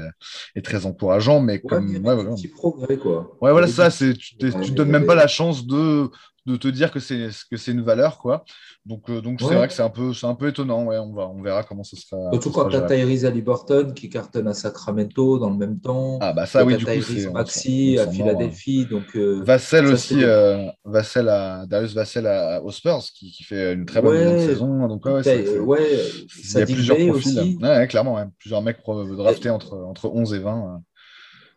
et 0.55 0.61
très 0.61 0.85
encourageant, 0.85 1.41
mais 1.41 1.59
comme... 1.59 1.89
Ouais, 2.05 2.49
progrès, 2.55 2.97
quoi. 2.97 3.37
Ouais, 3.41 3.51
voilà, 3.51 3.67
ça, 3.67 3.89
tu 3.91 4.15
ne 4.41 4.69
donnes 4.69 4.89
même 4.89 5.05
pas 5.05 5.15
la 5.15 5.27
chance 5.27 5.65
de 5.67 6.09
de 6.49 6.57
te 6.57 6.67
dire 6.67 6.91
que 6.91 6.99
c'est 6.99 7.29
que 7.49 7.57
c'est 7.57 7.71
une 7.71 7.81
valeur 7.81 8.17
quoi. 8.17 8.43
Donc 8.85 9.09
euh, 9.09 9.21
donc 9.21 9.39
c'est 9.39 9.53
vrai 9.53 9.67
que 9.67 9.73
c'est 9.73 9.83
un 9.83 9.89
peu 9.89 10.13
c'est 10.13 10.25
un 10.25 10.35
peu 10.35 10.47
étonnant 10.47 10.85
ouais, 10.85 10.97
on 10.97 11.13
va 11.13 11.27
on 11.27 11.41
verra 11.41 11.63
comment 11.63 11.83
ça 11.83 11.95
sera. 11.95 12.31
Surtout 12.31 12.51
quand 12.51 12.69
tu 12.69 12.75
as 12.75 12.81
Tyrese 12.81 13.25
Haliburton 13.25 13.93
qui 13.93 14.09
cartonne 14.09 14.47
à 14.47 14.53
Sacramento 14.53 15.37
dans 15.37 15.49
le 15.49 15.57
même 15.57 15.79
temps? 15.79 16.17
Ah 16.21 16.33
bah 16.33 16.45
ça 16.45 16.65
oui 16.65 16.75
du 16.77 16.85
coup 16.85 17.31
Maxi 17.33 17.97
à 17.99 18.07
Philadelphie 18.07 18.85
donc 18.89 19.15
euh, 19.15 19.41
Vassell 19.43 19.85
aussi 19.85 20.23
euh, 20.23 20.65
Vassell 20.85 21.29
à 21.29 21.65
Darius 21.67 21.93
Vassell 21.93 22.25
à, 22.25 22.61
aux 22.63 22.71
Spurs 22.71 23.03
qui, 23.13 23.31
qui, 23.31 23.43
fait 23.43 23.73
une 23.73 23.85
très 23.85 24.01
bonne 24.01 24.39
saison 24.39 24.87
donc 24.87 25.05
ouais, 25.05 25.21
il 25.23 26.59
y 26.59 26.61
a 26.61 26.65
plusieurs 26.65 26.97
profils. 26.97 27.39
Aussi. 27.39 27.57
Ouais, 27.61 27.87
clairement 27.87 28.17
plusieurs 28.39 28.61
mecs 28.61 28.79
draftés 28.85 29.49
entre 29.49 29.77
entre 29.77 30.09
11 30.09 30.33
et 30.33 30.39
20. 30.39 30.81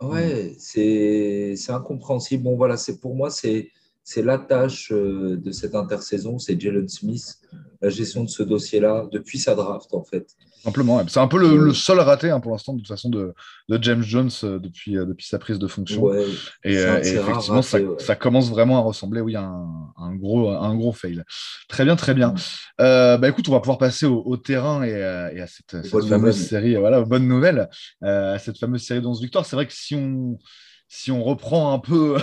Ouais, 0.03 0.55
c'est 0.59 1.55
incompréhensible. 1.69 2.43
Bon 2.43 2.57
voilà, 2.57 2.77
c'est 2.77 2.99
pour 2.99 3.15
moi 3.15 3.31
c'est 3.31 3.71
c'est 4.04 4.23
la 4.23 4.38
tâche 4.38 4.90
de 4.92 5.50
cette 5.52 5.75
intersaison, 5.75 6.38
c'est 6.38 6.61
Jalen 6.61 6.88
Smith, 6.88 7.37
la 7.80 7.88
gestion 7.88 8.25
de 8.25 8.28
ce 8.28 8.42
dossier-là 8.42 9.06
depuis 9.12 9.38
sa 9.38 9.54
draft 9.54 9.92
en 9.94 10.02
fait. 10.02 10.26
Simplement, 10.62 11.02
c'est 11.09 11.18
un 11.18 11.26
peu 11.26 11.38
le, 11.38 11.75
seul 11.75 11.99
raté 11.99 12.30
hein, 12.30 12.38
pour 12.38 12.52
l'instant 12.52 12.73
de 12.73 12.78
toute 12.78 12.88
façon 12.88 13.11
de, 13.11 13.35
James 13.80 14.02
Jones 14.02 14.30
depuis, 14.42 14.92
depuis 14.92 15.26
sa 15.26 15.40
prise 15.40 15.59
de 15.59 15.66
fonction. 15.66 16.12
et, 16.62 16.75
effectivement, 16.75 17.62
ça, 17.62 18.14
commence 18.14 18.49
vraiment 18.49 18.78
à 18.78 18.80
ressembler, 18.80 19.21
oui, 19.21 19.35
à 19.35 19.42
un, 19.42 20.14
gros, 20.14 20.50
un 20.50 20.76
gros 20.76 20.92
fail. 20.92 21.25
Très 21.68 21.85
bien, 21.85 21.97
très 21.97 22.14
bien. 22.14 22.35
Bah 22.78 23.28
écoute, 23.28 23.49
on 23.49 23.52
va 23.52 23.61
pouvoir 23.61 23.78
passer 23.78 24.06
au, 24.06 24.37
terrain 24.37 24.85
et, 24.85 25.02
à 25.02 25.47
cette, 25.47 25.87
fameuse 25.88 26.37
série, 26.37 26.76
voilà, 26.76 27.02
bonne 27.02 27.26
nouvelle, 27.26 27.68
à 28.00 28.38
cette 28.38 28.59
fameuse 28.59 28.82
série 28.82 29.00
d'11 29.00 29.21
victoires. 29.21 29.44
C'est 29.44 29.56
vrai 29.56 29.66
que 29.66 29.75
si 29.75 29.97
on 29.97 30.38
si 30.95 31.11
on 31.11 31.25
reprend 31.25 31.73
un 31.73 31.79
peu 31.79 32.19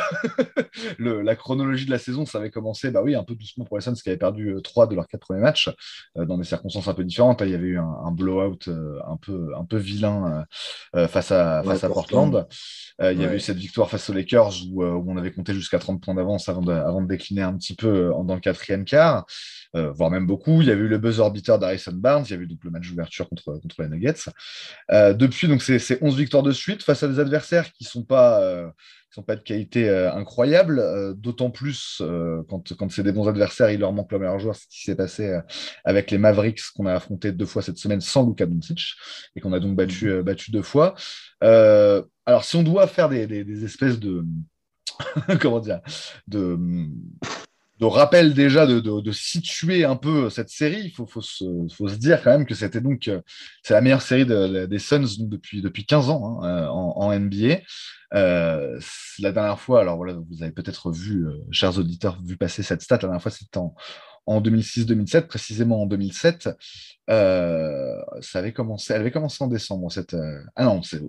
la 1.00 1.36
chronologie 1.36 1.88
de 1.88 1.90
la 1.92 1.98
saison, 1.98 2.28
ça 2.28 2.38
avait 2.38 2.52
commencé 2.52 2.92
bah 2.92 3.02
oui, 3.04 3.16
un 3.16 3.24
peu 3.24 3.34
doucement 3.34 3.66
pour 3.66 3.80
les 3.80 3.82
Suns 3.82 3.96
qui 3.96 4.08
avaient 4.10 4.18
perdu 4.18 4.50
euh, 4.50 4.62
trois 4.62 4.86
de 4.86 4.94
leurs 4.94 5.08
quatre 5.08 5.22
premiers 5.22 5.42
matchs 5.42 5.72
euh, 6.18 6.26
dans 6.26 6.38
des 6.38 6.44
circonstances 6.44 6.88
un 6.88 6.94
peu 6.94 7.04
différentes. 7.04 7.42
il 7.42 7.50
y 7.50 7.56
avait 7.56 7.70
eu 7.70 7.80
un, 7.80 8.12
blowout 8.12 8.68
euh, 8.68 9.00
un, 9.08 9.18
peu, 9.18 9.54
un 9.58 9.66
peu 9.66 9.78
vilain 9.78 10.46
face 10.94 11.32
à, 11.32 11.64
face 11.64 11.84
à 11.84 11.90
Portland. 11.90 12.48
il 13.02 13.20
y 13.20 13.24
avait 13.24 13.38
eu 13.38 13.40
cette 13.40 13.58
victoire 13.58 13.90
face 13.90 14.08
aux 14.12 14.14
Lakers 14.14 14.54
où, 14.72 14.84
on 14.84 15.18
avait 15.18 15.32
compté 15.32 15.56
jusqu'à 15.56 15.80
30 15.80 16.04
points 16.04 16.14
d'avance 16.14 16.48
avant 16.48 16.62
de, 16.62 16.72
avant 16.72 17.02
de 17.02 17.08
décliner 17.08 17.42
un 17.42 17.58
petit 17.58 17.74
peu 17.74 18.12
dans 18.24 18.36
le 18.36 18.40
quatrième 18.40 18.86
quart. 18.86 19.26
Voire 19.74 20.10
même 20.10 20.26
beaucoup. 20.26 20.62
Il 20.62 20.68
y 20.68 20.72
avait 20.72 20.82
eu 20.82 20.88
le 20.88 20.98
buzzer 20.98 21.30
beater 21.32 21.60
d'Harrison 21.60 21.94
Barnes, 21.94 22.24
il 22.28 22.32
y 22.32 22.34
avait 22.34 22.44
eu 22.44 22.48
donc 22.48 22.64
le 22.64 22.72
match 22.72 22.90
d'ouverture 22.90 23.30
contre, 23.30 23.60
contre 23.62 23.82
les 23.82 23.90
Nuggets. 23.90 24.32
depuis, 24.90 25.48
donc 25.48 25.62
c'est 25.62 26.02
11 26.02 26.18
victoires 26.18 26.44
de 26.44 26.52
suite 26.52 26.84
face 26.84 27.04
à 27.04 27.08
des 27.08 27.20
adversaires 27.20 27.72
qui 27.72 27.84
ne 27.84 27.90
sont 27.90 28.04
pas 28.04 28.40
qui 28.40 28.46
euh, 28.46 28.70
sont 29.12 29.24
pas 29.24 29.36
de 29.36 29.42
qualité 29.42 29.90
euh, 29.90 30.14
incroyable, 30.14 30.80
euh, 30.80 31.14
d'autant 31.14 31.50
plus 31.50 32.02
quand, 32.48 32.74
quand 32.78 32.92
c'est 32.92 33.04
des 33.04 33.12
bons 33.12 33.28
adversaires, 33.28 33.72
il 33.72 33.80
leur 33.80 33.94
manque 33.94 34.12
le 34.12 34.20
meilleur 34.20 34.40
joueur, 34.40 34.56
ce 34.56 34.68
qui 34.68 34.84
s'est 34.84 34.96
passé 34.96 35.40
avec 35.84 36.12
les 36.12 36.18
Mavericks 36.18 36.62
qu'on 36.76 36.86
a 36.86 36.94
affronté 36.94 37.32
deux 37.32 37.46
fois 37.46 37.62
cette 37.62 37.78
semaine 37.78 38.02
sans 38.02 38.28
Luka 38.28 38.46
Doncic 38.46 38.96
et 39.36 39.42
qu'on 39.42 39.54
a 39.54 39.60
donc 39.60 39.76
battu, 39.76 40.10
mhm. 40.12 40.22
battu 40.22 40.52
deux 40.52 40.62
fois. 40.62 40.96
alors 41.42 42.44
si 42.44 42.56
on 42.56 42.64
doit 42.64 42.88
faire 42.88 43.10
des, 43.10 43.28
des, 43.28 43.64
espèces 43.64 44.00
de 44.00 44.26
comment 45.42 45.60
dire 45.60 45.80
de 46.28 46.58
de 47.80 47.86
rappel 47.86 48.34
déjà 48.34 48.68
de, 48.68 48.80
de, 48.80 49.12
situer 49.12 49.86
un 49.86 49.96
peu 49.96 50.30
cette 50.30 50.50
série, 50.50 50.82
il 50.84 50.92
faut, 50.92 51.08
faut, 51.08 51.22
se, 51.22 51.46
faut, 51.74 51.88
se, 51.88 51.96
dire 51.96 52.22
quand 52.22 52.32
même 52.32 52.46
que 52.46 52.54
c'était 52.54 52.82
donc 52.82 53.10
c'est 53.64 53.74
la 53.74 53.82
meilleure 53.82 54.02
série 54.02 54.26
des 54.26 54.80
Suns 54.80 55.06
depuis, 55.20 55.62
depuis 55.62 55.86
15 55.86 56.10
ans 56.10 56.42
hein, 56.44 56.68
en, 56.68 56.94
en, 56.98 57.18
NBA. 57.18 57.60
Euh, 58.16 58.80
la 59.20 59.32
dernière 59.32 59.60
fois, 59.60 59.82
alors 59.82 59.98
voilà, 59.98 60.14
vous 60.14 60.44
avez 60.44 60.52
peut-être 60.52 60.92
vu, 60.92 61.26
euh, 61.26 61.38
chers 61.52 61.78
auditeurs, 61.78 62.20
vu 62.24 62.38
passer 62.38 62.64
cette 62.64 62.82
stat. 62.82 62.96
La 62.96 63.02
dernière 63.02 63.22
fois, 63.22 63.32
c'était 63.32 63.58
en, 63.58 63.76
en 64.26 64.42
2006-2007, 64.42 65.28
précisément 65.28 65.84
en 65.84 65.86
2007. 65.86 66.50
Euh, 67.10 67.96
ça 68.22 68.40
avait 68.40 68.54
commencé, 68.54 68.94
elle 68.94 69.02
avait 69.02 69.12
commencé 69.12 69.44
en 69.44 69.48
décembre. 69.48 69.92
Cette, 69.92 70.16
ah 70.56 70.66
non, 70.66 70.82
c'est 70.84 71.02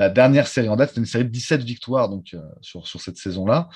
la 0.00 0.08
dernière 0.08 0.48
série 0.48 0.68
en 0.68 0.76
date, 0.76 0.90
c'était 0.90 1.00
une 1.00 1.06
série 1.06 1.24
de 1.24 1.30
17 1.30 1.62
victoires 1.62 2.08
donc, 2.08 2.36
sur, 2.62 2.86
sur 2.86 3.00
cette 3.00 3.16
saison-là. 3.16 3.68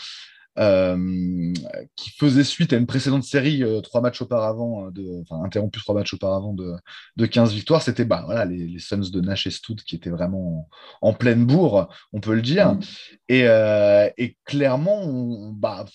Euh, 0.58 1.52
qui 1.94 2.10
faisait 2.10 2.42
suite 2.42 2.72
à 2.72 2.76
une 2.76 2.86
précédente 2.86 3.22
série 3.22 3.62
euh, 3.62 3.80
trois 3.80 4.00
matchs 4.00 4.20
auparavant, 4.20 4.86
euh, 4.86 4.90
de, 4.90 5.22
enfin 5.22 5.44
interrompu 5.44 5.78
trois 5.78 5.94
matchs 5.94 6.12
auparavant 6.12 6.52
de, 6.54 6.74
de 7.16 7.26
15 7.26 7.54
victoires. 7.54 7.82
C'était 7.82 8.04
bah, 8.04 8.24
voilà, 8.26 8.44
les, 8.44 8.66
les, 8.66 8.78
Suns 8.80 9.10
de 9.12 9.20
Nash 9.20 9.46
et 9.46 9.52
Stout 9.52 9.76
qui 9.86 9.94
étaient 9.94 10.10
vraiment 10.10 10.68
en, 11.02 11.14
pleine 11.14 11.46
bourre, 11.46 11.88
on 12.12 12.20
peut 12.20 12.34
le 12.34 12.42
dire. 12.42 12.74
Mm. 12.74 12.80
Et, 13.28 13.44
et, 14.18 14.36
clairement, 14.44 15.52
bah, 15.52 15.86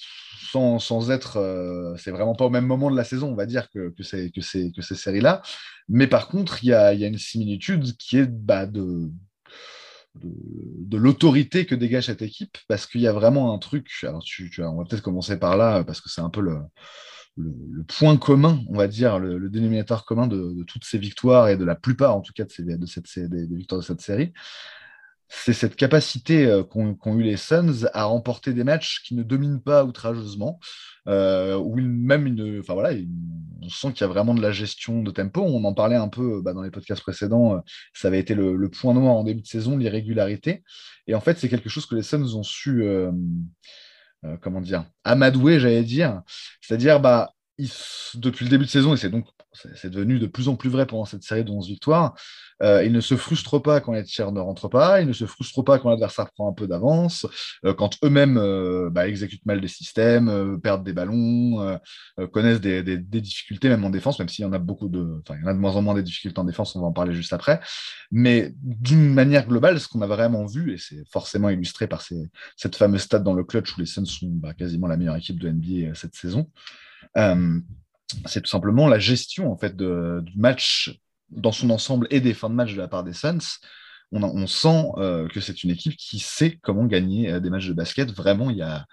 sans, 0.51 0.79
sans, 0.79 1.11
être, 1.11 1.95
c'est 1.99 2.11
vraiment 2.11 2.33
pas 2.33 2.45
au 2.45 2.49
même 2.49 2.65
moment 2.65 2.89
de 2.89 2.95
la 2.95 3.03
saison, 3.03 3.31
on 3.33 3.35
va 3.35 3.45
dire, 3.45 3.69
que, 3.69 3.89
que, 3.89 4.03
c'est, 4.03 4.31
que, 4.31 4.39
c'est, 4.39 4.71
que 4.71 4.81
ces 4.81 4.95
séries-là. 4.95 5.41
Mais 5.89 6.07
par 6.07 6.29
contre, 6.29 6.63
il 6.63 6.67
y 6.67 6.73
a, 6.73 6.93
y 6.93 7.03
a, 7.03 7.07
une 7.07 7.17
similitude 7.17 7.97
qui 7.97 8.17
est 8.17 8.25
bah, 8.25 8.65
de 8.65 9.11
de, 10.15 10.97
l'autorité 10.97 11.65
que 11.65 11.75
dégage 11.75 12.05
cette 12.05 12.21
équipe, 12.21 12.57
parce 12.67 12.85
qu'il 12.85 13.01
y 13.01 13.07
a 13.07 13.13
vraiment 13.13 13.53
un 13.53 13.57
truc. 13.57 13.89
Alors, 14.03 14.23
tu, 14.23 14.51
on 14.59 14.77
va 14.77 14.85
peut-être 14.85 15.03
commencer 15.03 15.37
par 15.37 15.57
là, 15.57 15.83
parce 15.83 16.01
que 16.01 16.09
c'est 16.09 16.21
un 16.21 16.29
peu 16.29 16.41
le, 16.41 16.57
le, 17.37 17.83
point 17.83 18.17
commun, 18.17 18.61
on 18.69 18.77
va 18.77 18.87
dire, 18.87 19.19
le, 19.19 19.49
dénominateur 19.49 20.05
commun 20.05 20.27
de, 20.27 20.63
toutes 20.63 20.85
ces 20.85 20.97
victoires 20.97 21.49
et 21.49 21.57
de 21.57 21.65
la 21.65 21.75
plupart, 21.75 22.15
en 22.15 22.21
tout 22.21 22.33
cas, 22.33 22.45
de, 22.45 22.51
ces, 22.51 22.63
de 22.63 22.85
cette, 22.85 23.29
des, 23.29 23.45
victoires 23.55 23.81
de 23.81 23.85
cette 23.85 24.01
série. 24.01 24.33
C'est 25.27 25.53
cette 25.53 25.75
capacité 25.75 26.45
euh, 26.45 26.63
qu'ont 26.63 27.17
eu 27.17 27.23
les 27.23 27.37
Suns 27.37 27.87
à 27.93 28.05
remporter 28.05 28.53
des 28.53 28.63
matchs 28.63 29.01
qui 29.03 29.15
ne 29.15 29.23
dominent 29.23 29.61
pas 29.61 29.83
outrageusement, 29.83 30.59
euh, 31.07 31.63
même 31.75 32.25
une, 32.25 32.59
enfin 32.59 32.73
voilà, 32.73 32.97
on 33.61 33.69
sent 33.69 33.93
qu'il 33.93 34.01
y 34.01 34.03
a 34.03 34.07
vraiment 34.07 34.33
de 34.33 34.41
la 34.41 34.51
gestion 34.51 35.03
de 35.03 35.11
tempo. 35.11 35.41
On 35.41 35.63
en 35.63 35.73
parlait 35.73 35.95
un 35.95 36.07
peu 36.07 36.41
bah, 36.41 36.53
dans 36.53 36.63
les 36.63 36.71
podcasts 36.71 37.01
précédents. 37.01 37.55
Euh, 37.55 37.59
ça 37.93 38.07
avait 38.07 38.19
été 38.19 38.33
le, 38.33 38.69
point 38.69 38.93
noir 38.93 39.15
en 39.15 39.23
début 39.23 39.41
de 39.41 39.47
saison, 39.47 39.77
l'irrégularité. 39.77 40.63
Et 41.07 41.15
en 41.15 41.21
fait, 41.21 41.37
c'est 41.37 41.49
quelque 41.49 41.69
chose 41.69 41.85
que 41.85 41.95
les 41.95 42.03
Suns 42.03 42.35
ont 42.35 42.43
su, 42.43 42.83
euh, 42.83 43.11
comment 44.41 44.61
dire, 44.61 44.85
amadouer, 45.03 45.59
j'allais 45.59 45.83
dire. 45.83 46.21
C'est-à-dire, 46.61 46.99
bah, 46.99 47.31
depuis 48.15 48.45
le 48.45 48.49
début 48.49 48.65
de 48.65 48.69
saison, 48.69 48.93
et 48.93 48.97
c'est 48.97 49.09
donc 49.09 49.27
c'est 49.75 49.89
devenu 49.89 50.19
de 50.19 50.27
plus 50.27 50.47
en 50.47 50.55
plus 50.55 50.69
vrai 50.69 50.85
pendant 50.85 51.05
cette 51.05 51.23
série 51.23 51.43
de 51.43 51.51
11 51.51 51.67
victoires. 51.67 52.15
Euh, 52.61 52.83
ils 52.85 52.91
ne 52.91 53.01
se 53.01 53.15
frustrent 53.15 53.61
pas 53.61 53.81
quand 53.81 53.91
les 53.91 54.03
tirs 54.03 54.31
ne 54.31 54.39
rentrent 54.39 54.69
pas, 54.69 55.01
ils 55.01 55.07
ne 55.07 55.13
se 55.13 55.25
frustrent 55.25 55.63
pas 55.63 55.77
quand 55.77 55.89
l'adversaire 55.89 56.31
prend 56.31 56.49
un 56.49 56.53
peu 56.53 56.67
d'avance, 56.67 57.25
euh, 57.65 57.73
quand 57.73 57.97
eux-mêmes 58.03 58.37
euh, 58.37 58.89
bah, 58.89 59.07
exécutent 59.07 59.45
mal 59.45 59.59
des 59.59 59.67
systèmes, 59.67 60.59
perdent 60.61 60.83
des 60.83 60.93
ballons, 60.93 61.79
connaissent 62.31 62.61
des, 62.61 62.97
difficultés 62.97 63.69
même 63.69 63.83
en 63.83 63.89
défense, 63.89 64.19
même 64.19 64.29
s'il 64.29 64.43
y 64.43 64.47
en 64.47 64.53
a 64.53 64.59
beaucoup 64.59 64.87
de, 64.87 65.21
enfin, 65.21 65.37
il 65.37 65.43
y 65.43 65.45
en 65.45 65.51
a 65.51 65.53
de 65.53 65.59
moins 65.59 65.75
en 65.75 65.81
moins 65.81 65.95
des 65.95 66.03
difficultés 66.03 66.39
en 66.39 66.45
défense, 66.45 66.75
on 66.75 66.81
va 66.81 66.87
en 66.87 66.93
parler 66.93 67.13
juste 67.13 67.33
après. 67.33 67.59
Mais 68.11 68.53
d'une 68.61 69.13
manière 69.13 69.47
globale, 69.47 69.79
ce 69.79 69.87
qu'on 69.87 70.01
a 70.01 70.07
vraiment 70.07 70.45
vu, 70.45 70.73
et 70.73 70.77
c'est 70.77 71.03
forcément 71.11 71.49
illustré 71.49 71.87
par 71.87 72.03
cette 72.55 72.75
fameuse 72.75 73.01
stat 73.01 73.19
dans 73.19 73.33
le 73.33 73.43
clutch 73.43 73.75
où 73.75 73.79
les 73.81 73.85
Suns 73.85 74.05
sont 74.05 74.29
bah, 74.29 74.53
quasiment 74.53 74.87
la 74.87 74.97
meilleure 74.97 75.15
équipe 75.15 75.39
de 75.39 75.49
NBA 75.49 75.95
cette 75.95 76.15
saison 76.15 76.49
c'est 78.25 78.41
tout 78.41 78.49
simplement 78.49 78.87
la 78.87 78.99
gestion 78.99 79.51
en 79.51 79.57
fait 79.57 79.75
du 79.75 80.37
match 80.37 80.99
dans 81.29 81.51
son 81.51 81.69
ensemble 81.69 82.07
et 82.09 82.21
des 82.21 82.33
fins 82.33 82.49
de 82.49 82.55
match 82.55 82.73
de 82.73 82.77
la 82.77 82.87
part 82.87 83.03
des 83.03 83.13
Suns. 83.13 83.59
On, 84.11 84.47
sent 84.47 84.85
euh, 84.97 85.27
que 85.27 85.41
c'est 85.41 85.63
une 85.63 85.71
équipe 85.71 85.97
qui 85.97 86.19
sait 86.19 86.57
comment 86.61 86.85
gagner 86.85 87.31
euh, 87.31 87.39
des 87.39 87.49
matchs 87.49 87.67
de 87.67 87.73
basket. 87.73 88.11
Vraiment, 88.11 88.49
il 88.49 88.57
y 88.57 88.61
a, 88.61 88.85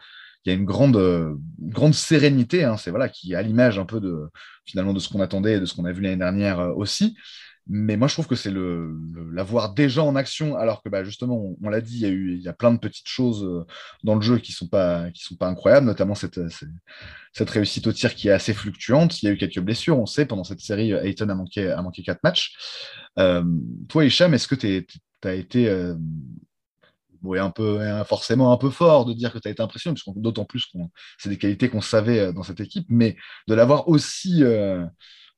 une 0.47 0.65
grande, 0.65 0.97
euh, 0.97 1.35
grande 1.61 1.95
sérénité. 1.95 2.65
Hein, 2.65 2.77
c'est 2.77 2.91
voilà 2.91 3.09
qui 3.09 3.35
à 3.35 3.43
l'image 3.43 3.79
un 3.79 3.85
peu 3.85 4.01
de 4.01 4.29
finalement 4.65 4.93
de 4.93 4.99
ce 4.99 5.09
qu'on 5.09 5.21
attendait 5.21 5.55
et 5.55 5.61
de 5.61 5.67
ce 5.67 5.75
qu'on 5.75 5.85
a 5.85 5.93
vu 5.93 6.01
l'année 6.01 6.17
dernière 6.17 6.77
aussi. 6.77 7.17
Mais 7.69 7.97
moi, 7.97 8.09
je 8.09 8.15
trouve 8.15 8.27
que 8.27 8.35
c'est 8.35 8.51
le, 8.51 8.99
l'avoir 9.33 9.73
déjà 9.73 10.03
en 10.03 10.17
action, 10.17 10.57
alors 10.57 10.83
que 10.83 10.89
bah, 10.89 11.05
justement, 11.05 11.55
on, 11.63 11.69
l'a 11.69 11.81
dit, 11.81 11.95
il 11.97 12.01
y, 12.01 12.07
a 12.07 12.09
eu, 12.09 12.35
il 12.35 12.43
y 12.43 12.49
a 12.49 12.53
plein 12.53 12.73
de 12.73 12.79
petites 12.79 13.09
choses 13.09 13.45
euh, 13.45 13.65
dans 14.03 14.17
le 14.17 14.21
jeu 14.21 14.39
qui 14.39 14.53
ne 14.53 14.57
sont, 14.57 14.67
pas, 14.67 15.07
sont 15.15 15.37
pas 15.37 15.47
incroyables, 15.47 15.87
notamment 15.87 16.17
cette, 16.17 16.41
cette 17.33 17.51
réussite 17.51 17.87
au 17.87 17.93
tir 17.93 18.15
qui 18.15 18.29
est 18.29 18.33
assez 18.33 18.53
fluctuante. 18.53 19.23
Il 19.23 19.27
y 19.27 19.29
a 19.29 19.33
eu 19.33 19.37
quelques 19.37 19.61
blessures, 19.61 19.99
on 19.99 20.07
sait, 20.07 20.27
pendant 20.27 20.45
cette 20.45 20.61
série, 20.61 20.93
Ayton 20.93 21.29
a 21.29 21.35
manqué, 21.35 21.71
a 21.71 21.81
manqué 21.83 22.03
quatre 22.03 22.23
matchs. 22.25 22.53
Euh, 23.19 23.45
toi, 23.89 24.05
Hicham, 24.05 24.35
est-ce 24.35 24.49
que 24.49 24.57
tu 24.57 24.85
as 25.25 25.35
été 25.35 25.69
euh, 25.69 25.95
un 27.25 27.51
peu, 27.51 27.79
forcément 28.05 28.53
un 28.53 28.57
peu 28.57 28.71
fort 28.71 29.05
de 29.05 29.13
dire 29.13 29.33
que 29.33 29.39
tu 29.39 29.47
as 29.47 29.53
été 29.53 29.63
impressionné, 29.63 29.97
d'autant 30.17 30.45
plus 30.45 30.67
que 30.67 30.79
c'est 31.17 31.29
des 31.29 31.39
qualités 31.39 31.69
qu'on 31.69 31.81
savait 31.81 32.33
dans 32.33 32.43
cette 32.43 32.59
équipe, 32.59 32.87
mais 32.89 33.17
de 33.47 33.55
l'avoir 33.55 33.89
aussi 33.89 34.43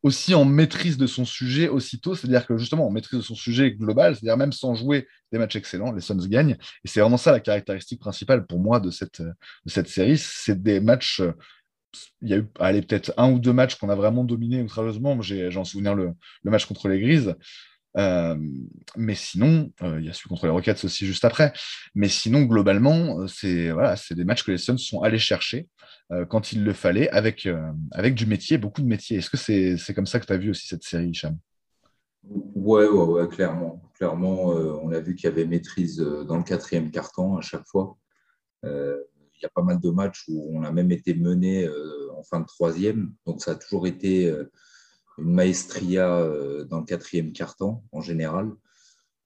aussi 0.04 0.34
en 0.34 0.44
maîtrise 0.44 0.98
de 0.98 1.06
son 1.06 1.24
sujet 1.24 1.68
aussitôt, 1.68 2.14
c'est-à-dire 2.14 2.46
que 2.46 2.58
justement 2.58 2.86
en 2.86 2.90
maîtrise 2.90 3.20
de 3.20 3.24
son 3.24 3.34
sujet 3.34 3.72
global, 3.72 4.14
c'est-à-dire 4.14 4.36
même 4.36 4.52
sans 4.52 4.74
jouer 4.74 5.08
des 5.32 5.38
matchs 5.38 5.56
excellents, 5.56 5.92
les 5.92 6.02
Suns 6.02 6.28
gagnent. 6.28 6.58
Et 6.84 6.88
c'est 6.88 7.00
vraiment 7.00 7.16
ça 7.16 7.32
la 7.32 7.40
caractéristique 7.40 8.00
principale 8.00 8.46
pour 8.46 8.60
moi 8.60 8.80
de 8.80 8.90
cette, 8.90 9.22
de 9.22 9.34
cette 9.70 9.88
série, 9.88 10.18
c'est 10.18 10.62
des 10.62 10.78
matchs. 10.78 11.22
Il 12.20 12.28
y 12.28 12.34
a 12.34 12.38
eu 12.38 12.46
allez, 12.60 12.82
peut-être 12.82 13.14
un 13.16 13.30
ou 13.32 13.38
deux 13.38 13.54
matchs 13.54 13.76
qu'on 13.76 13.88
a 13.88 13.94
vraiment 13.94 14.24
dominé 14.24 14.60
outrageusement. 14.60 15.18
J'en 15.22 15.64
souviens 15.64 15.94
le, 15.94 16.10
le 16.42 16.50
match 16.50 16.66
contre 16.66 16.88
les 16.88 17.00
Grises. 17.00 17.34
Euh, 17.96 18.36
mais 18.96 19.14
sinon, 19.14 19.70
euh, 19.82 20.00
il 20.00 20.06
y 20.06 20.08
a 20.08 20.12
celui 20.12 20.28
contre 20.28 20.46
les 20.46 20.52
Rockets 20.52 20.84
aussi 20.84 21.06
juste 21.06 21.24
après. 21.24 21.52
Mais 21.94 22.08
sinon, 22.08 22.42
globalement, 22.42 23.20
euh, 23.20 23.26
c'est 23.28 23.70
voilà, 23.70 23.94
des 24.10 24.24
matchs 24.24 24.44
que 24.44 24.52
les 24.52 24.58
Suns 24.58 24.78
sont 24.78 25.02
allés 25.02 25.18
chercher 25.18 25.68
quand 26.28 26.52
il 26.52 26.64
le 26.64 26.74
fallait, 26.74 27.08
avec, 27.08 27.48
avec 27.90 28.14
du 28.14 28.26
métier, 28.26 28.58
beaucoup 28.58 28.82
de 28.82 28.86
métier. 28.86 29.16
Est-ce 29.16 29.30
que 29.30 29.38
c'est 29.38 29.94
comme 29.94 30.06
ça 30.06 30.20
que 30.20 30.26
tu 30.26 30.32
as 30.34 30.36
vu 30.36 30.50
aussi 30.50 30.68
cette 30.68 30.84
série, 30.84 31.08
Hicham? 31.08 31.38
Ouais, 32.54 32.86
ouais, 32.86 33.26
clairement. 33.26 33.82
Clairement, 33.94 34.48
on 34.48 34.92
a 34.92 35.00
vu 35.00 35.14
qu'il 35.14 35.30
y 35.30 35.32
avait 35.32 35.46
maîtrise 35.46 35.96
dans 35.96 36.36
le 36.36 36.44
quatrième 36.44 36.90
carton 36.90 37.38
à 37.38 37.40
chaque 37.40 37.66
fois. 37.66 37.96
Il 38.62 39.42
y 39.42 39.46
a 39.46 39.48
pas 39.54 39.62
mal 39.62 39.80
de 39.80 39.90
matchs 39.90 40.24
où 40.28 40.54
on 40.54 40.62
a 40.62 40.70
même 40.70 40.92
été 40.92 41.14
mené 41.14 41.66
en 42.14 42.22
fin 42.22 42.38
de 42.38 42.46
troisième. 42.46 43.14
Donc, 43.26 43.40
ça 43.42 43.52
a 43.52 43.54
toujours 43.54 43.86
été 43.86 44.30
une 45.18 45.32
maestria 45.32 46.18
euh, 46.18 46.64
dans 46.64 46.80
le 46.80 46.84
quatrième 46.84 47.32
carton 47.32 47.82
en 47.92 48.00
général. 48.00 48.52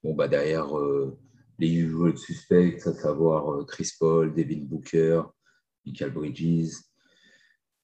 Bon, 0.03 0.15
bah, 0.15 0.29
derrière 0.29 0.77
euh, 0.79 1.19
les 1.59 1.71
usual 1.71 2.17
suspects, 2.17 2.87
à 2.87 2.93
savoir 2.93 3.53
euh, 3.53 3.65
Chris 3.65 3.91
Paul, 3.99 4.35
Devin 4.35 4.63
Booker, 4.63 5.23
Michael 5.87 6.13
Bridges, 6.13 6.75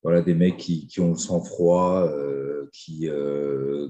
voilà, 0.02 0.20
des 0.20 0.34
mecs 0.34 0.58
qui, 0.58 1.00
ont 1.00 1.12
le 1.12 1.16
sang-froid, 1.16 2.06
qui, 2.72 3.08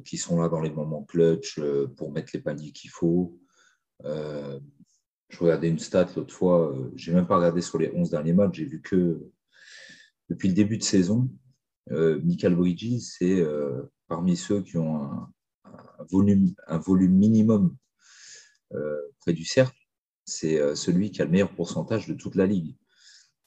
qui 0.04 0.16
sont 0.16 0.40
là 0.40 0.49
dans 0.49 0.61
les 0.61 0.71
moments 0.71 1.02
clutch 1.02 1.59
pour 1.97 2.12
mettre 2.12 2.30
les 2.35 2.40
paniers 2.40 2.71
qu'il 2.71 2.90
faut. 2.90 3.37
je 4.04 5.38
regardais 5.40 5.68
une 5.68 5.80
stat 5.80 6.06
l'autre 6.14 6.33
fois, 6.33 6.73
j'ai 6.94 7.12
même 7.12 7.26
pas 7.26 7.38
regardé 7.38 7.61
sur 7.62 7.78
les 7.78 7.90
11 7.92 8.11
derniers 8.11 8.33
matchs, 8.33 8.59
j'ai 8.59 8.64
vu 8.64 8.80
que 8.80 9.28
depuis 10.30 10.47
le 10.47 10.54
début 10.54 10.78
de 10.78 10.85
saison, 10.85 11.28
Michael 11.90 12.56
Bridges, 12.56 13.00
c'est 13.00 13.44
parmi 14.08 14.36
ceux 14.36 14.62
qui 14.62 14.78
ont 14.78 15.02
un, 15.04 15.32
volume, 16.10 16.54
un 16.66 16.78
volume 16.78 17.14
minimum 17.14 17.76
près 19.20 19.32
du 19.32 19.44
cercle 19.44 19.84
c'est 20.24 20.58
euh, 20.60 20.74
celui 20.74 21.10
qui 21.10 21.22
a 21.22 21.24
le 21.24 21.30
meilleur 21.30 21.54
pourcentage 21.54 22.08
de 22.08 22.14
toute 22.14 22.34
la 22.34 22.46
ligue 22.46 22.76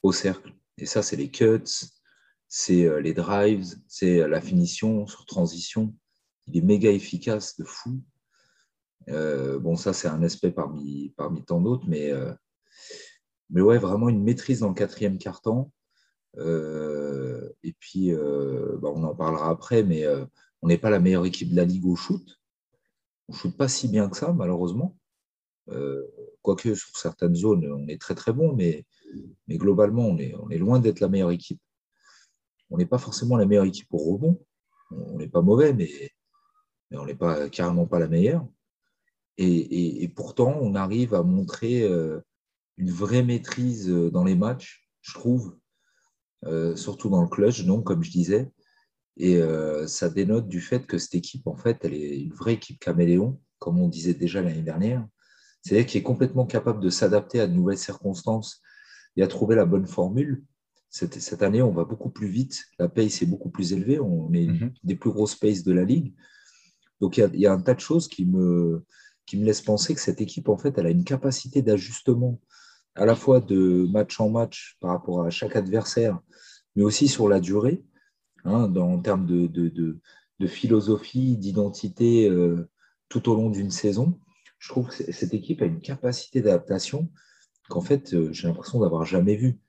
au 0.04 0.12
cercle. 0.12 0.54
Et 0.78 0.86
ça, 0.86 1.02
c'est 1.02 1.16
les 1.16 1.32
cuts, 1.32 1.62
c'est 2.48 2.86
euh, 2.86 3.02
les 3.02 3.14
drives, 3.14 3.76
c'est 3.88 4.22
euh, 4.22 4.28
la 4.28 4.42
finition 4.42 5.08
sur 5.08 5.26
transition. 5.26 5.96
Il 6.48 6.58
est 6.58 6.62
méga 6.62 6.92
efficace 6.92 7.58
de 7.58 7.66
fou. 7.66 8.02
bon, 9.08 9.76
ça, 9.76 9.94
c'est 9.94 10.08
un 10.08 10.24
aspect 10.24 10.52
parmi, 10.52 11.14
parmi 11.18 11.44
tant 11.44 11.60
d'autres, 11.60 11.86
mais, 11.88 12.14
mais 13.50 13.60
ouais, 13.60 13.78
vraiment 13.78 14.08
une 14.08 14.24
maîtrise 14.24 14.62
dans 14.62 14.70
le 14.70 14.74
quatrième 14.74 15.16
et 15.16 15.18
puis, 17.80 18.12
bah, 18.12 18.90
on 18.94 19.04
en 19.04 19.16
parlera 19.16 19.50
après, 19.50 19.84
mais 19.84 20.06
on 20.62 20.68
n'est 20.68 20.78
pas 20.78 20.90
la 20.90 21.00
meilleure 21.00 21.26
équipe 21.26 21.52
de 21.52 21.56
la 21.56 21.66
ligue 21.66 21.86
au 21.86 21.96
shoot. 21.96 22.40
On 23.28 23.34
ne 23.34 23.38
shoot 23.38 23.56
pas 23.56 23.68
si 23.68 23.88
bien 23.88 24.10
que 24.10 24.18
ça, 24.18 24.34
malheureusement. 24.34 24.98
Euh, 25.70 26.04
quoique 26.42 26.76
sur 26.76 26.98
certaines 26.98 27.36
zones, 27.36 27.70
on 27.72 27.88
est 27.88 28.00
très 28.00 28.16
très 28.16 28.34
bon, 28.34 28.54
mais, 28.54 28.86
globalement, 29.50 30.08
on 30.08 30.18
est, 30.18 30.58
loin 30.58 30.80
d'être 30.80 31.00
la 31.00 31.10
meilleure 31.10 31.32
équipe. 31.32 31.62
On 32.70 32.78
n'est 32.78 32.86
pas 32.86 32.98
forcément 32.98 33.38
la 33.38 33.46
meilleure 33.46 33.66
équipe 33.66 33.88
au 33.92 33.98
rebond. 33.98 34.40
On 34.92 35.18
n'est 35.18 35.28
pas 35.28 35.42
mauvais, 35.42 35.74
mais, 35.74 35.90
mais 36.90 36.98
on 36.98 37.06
n'est 37.06 37.16
pas 37.16 37.50
carrément 37.50 37.86
pas 37.86 38.00
la 38.00 38.08
meilleure. 38.08 38.48
Et, 39.38 40.12
pourtant, 40.16 40.58
on 40.62 40.74
arrive 40.74 41.14
à 41.14 41.22
montrer 41.22 41.84
euh, 41.84 42.20
une 42.78 42.90
vraie 42.90 43.24
maîtrise 43.24 43.90
euh, 43.90 44.10
dans 44.10 44.24
les 44.24 44.36
matchs, 44.36 44.90
je 45.02 45.14
trouve, 45.14 45.58
surtout 46.76 47.10
dans 47.10 47.22
le 47.22 47.28
clutch, 47.28 47.66
donc, 47.66 47.86
comme 47.86 48.04
je 48.04 48.12
disais. 48.12 48.52
Et 49.18 49.42
ça 49.88 50.10
dénote 50.10 50.48
du 50.48 50.62
fait 50.62 50.86
que 50.86 50.98
cette 50.98 51.16
équipe, 51.16 51.48
en 51.48 51.56
fait, 51.56 51.80
elle 51.84 51.94
est 51.94 52.20
une 52.22 52.34
vraie 52.34 52.54
équipe 52.54 52.80
caméléon, 52.80 53.40
comme 53.60 53.80
on 53.80 53.88
disait 53.88 54.14
déjà 54.14 54.42
l'année 54.42 54.62
dernière 54.62 55.06
c'est-à-dire 55.68 55.86
qui 55.86 55.98
est 55.98 56.04
complètement 56.04 56.46
capable 56.46 56.80
de 56.80 56.90
s'adapter 56.90 57.42
à 57.42 57.48
de 57.48 57.54
nouvelles 57.54 57.78
circonstances 57.78 58.62
et 59.18 59.24
à 59.24 59.28
trouver 59.28 59.56
la 59.56 59.66
bonne 59.66 59.86
formule. 59.86 60.44
Cette, 60.90 61.20
cette 61.20 61.44
année, 61.44 61.62
on 61.62 61.74
va 61.74 61.84
beaucoup 61.84 62.10
plus 62.10 62.30
vite, 62.30 62.64
la 62.80 62.88
pace 62.88 63.22
est 63.22 63.26
beaucoup 63.26 63.50
plus 63.50 63.74
élevée, 63.74 64.00
on 64.00 64.32
est 64.32 64.48
mhm. 64.48 64.74
des 64.84 64.96
plus 64.96 65.12
grosses 65.12 65.36
paces 65.36 65.64
de 65.64 65.74
la 65.74 65.84
ligue. 65.84 66.14
Donc 67.02 67.18
il 67.18 67.36
y, 67.36 67.46
a, 67.46 67.52
un 67.52 67.62
tas 67.62 67.74
de 67.74 67.82
choses 67.82 68.08
qui 68.08 68.26
me, 68.26 68.86
qui 69.26 69.38
me 69.38 69.44
laissent 69.44 69.62
penser 69.62 69.94
que 69.94 70.00
cette 70.00 70.22
équipe, 70.22 70.48
en 70.48 70.58
fait, 70.58 70.78
elle 70.78 70.86
a 70.86 70.92
une 70.92 71.04
capacité 71.04 71.62
d'ajustement 71.62 72.40
à 72.98 73.06
la 73.06 73.16
fois 73.16 73.40
de 73.40 73.88
match 73.90 74.20
en 74.20 74.30
match 74.30 74.78
par 74.82 74.92
rapport 74.92 75.24
à 75.24 75.30
chaque 75.30 75.56
adversaire, 75.56 76.20
mais 76.76 76.84
aussi 76.84 77.08
sur 77.08 77.28
la 77.30 77.40
durée, 77.40 77.84
hein, 78.44 78.68
dans, 78.68 78.92
en 78.92 79.00
termes 79.00 79.26
de, 79.26 80.48
philosophie, 80.48 81.38
d'identité 81.38 82.30
euh, 82.30 82.70
tout 83.10 83.30
au 83.30 83.36
long 83.36 83.50
d'une 83.50 83.72
saison 83.72 84.20
je 84.60 84.70
trouve 84.70 84.90
que 84.90 85.12
cette 85.12 85.34
équipe 85.34 85.62
a 85.62 85.66
une 85.66 85.82
capacité 85.82 86.42
d'adaptation 86.42 87.10
qu'en 87.70 87.82
fait, 87.82 88.14
euh, 88.14 88.32
j'ai 88.32 88.48
l'impression 88.48 88.80
d'avoir 88.80 89.06
jamais 89.06 89.36
vue. 89.36 89.60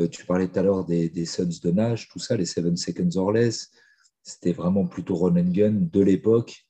Euh, 0.00 0.08
tu 0.08 0.24
parlais 0.26 0.48
tout 0.48 0.58
à 0.58 0.62
l'heure 0.62 0.84
des, 0.84 1.24
Suns 1.24 1.60
de 1.62 1.70
nage, 1.70 2.08
tout 2.08 2.18
ça, 2.18 2.36
les 2.36 2.46
7 2.46 2.76
seconds 2.76 3.16
or 3.16 3.32
less. 3.32 3.70
C'était 4.22 4.52
vraiment 4.52 4.86
plutôt 4.86 5.16
run 5.16 5.36
and 5.36 5.50
gun 5.50 5.72
de 5.72 6.00
l'époque. 6.00 6.66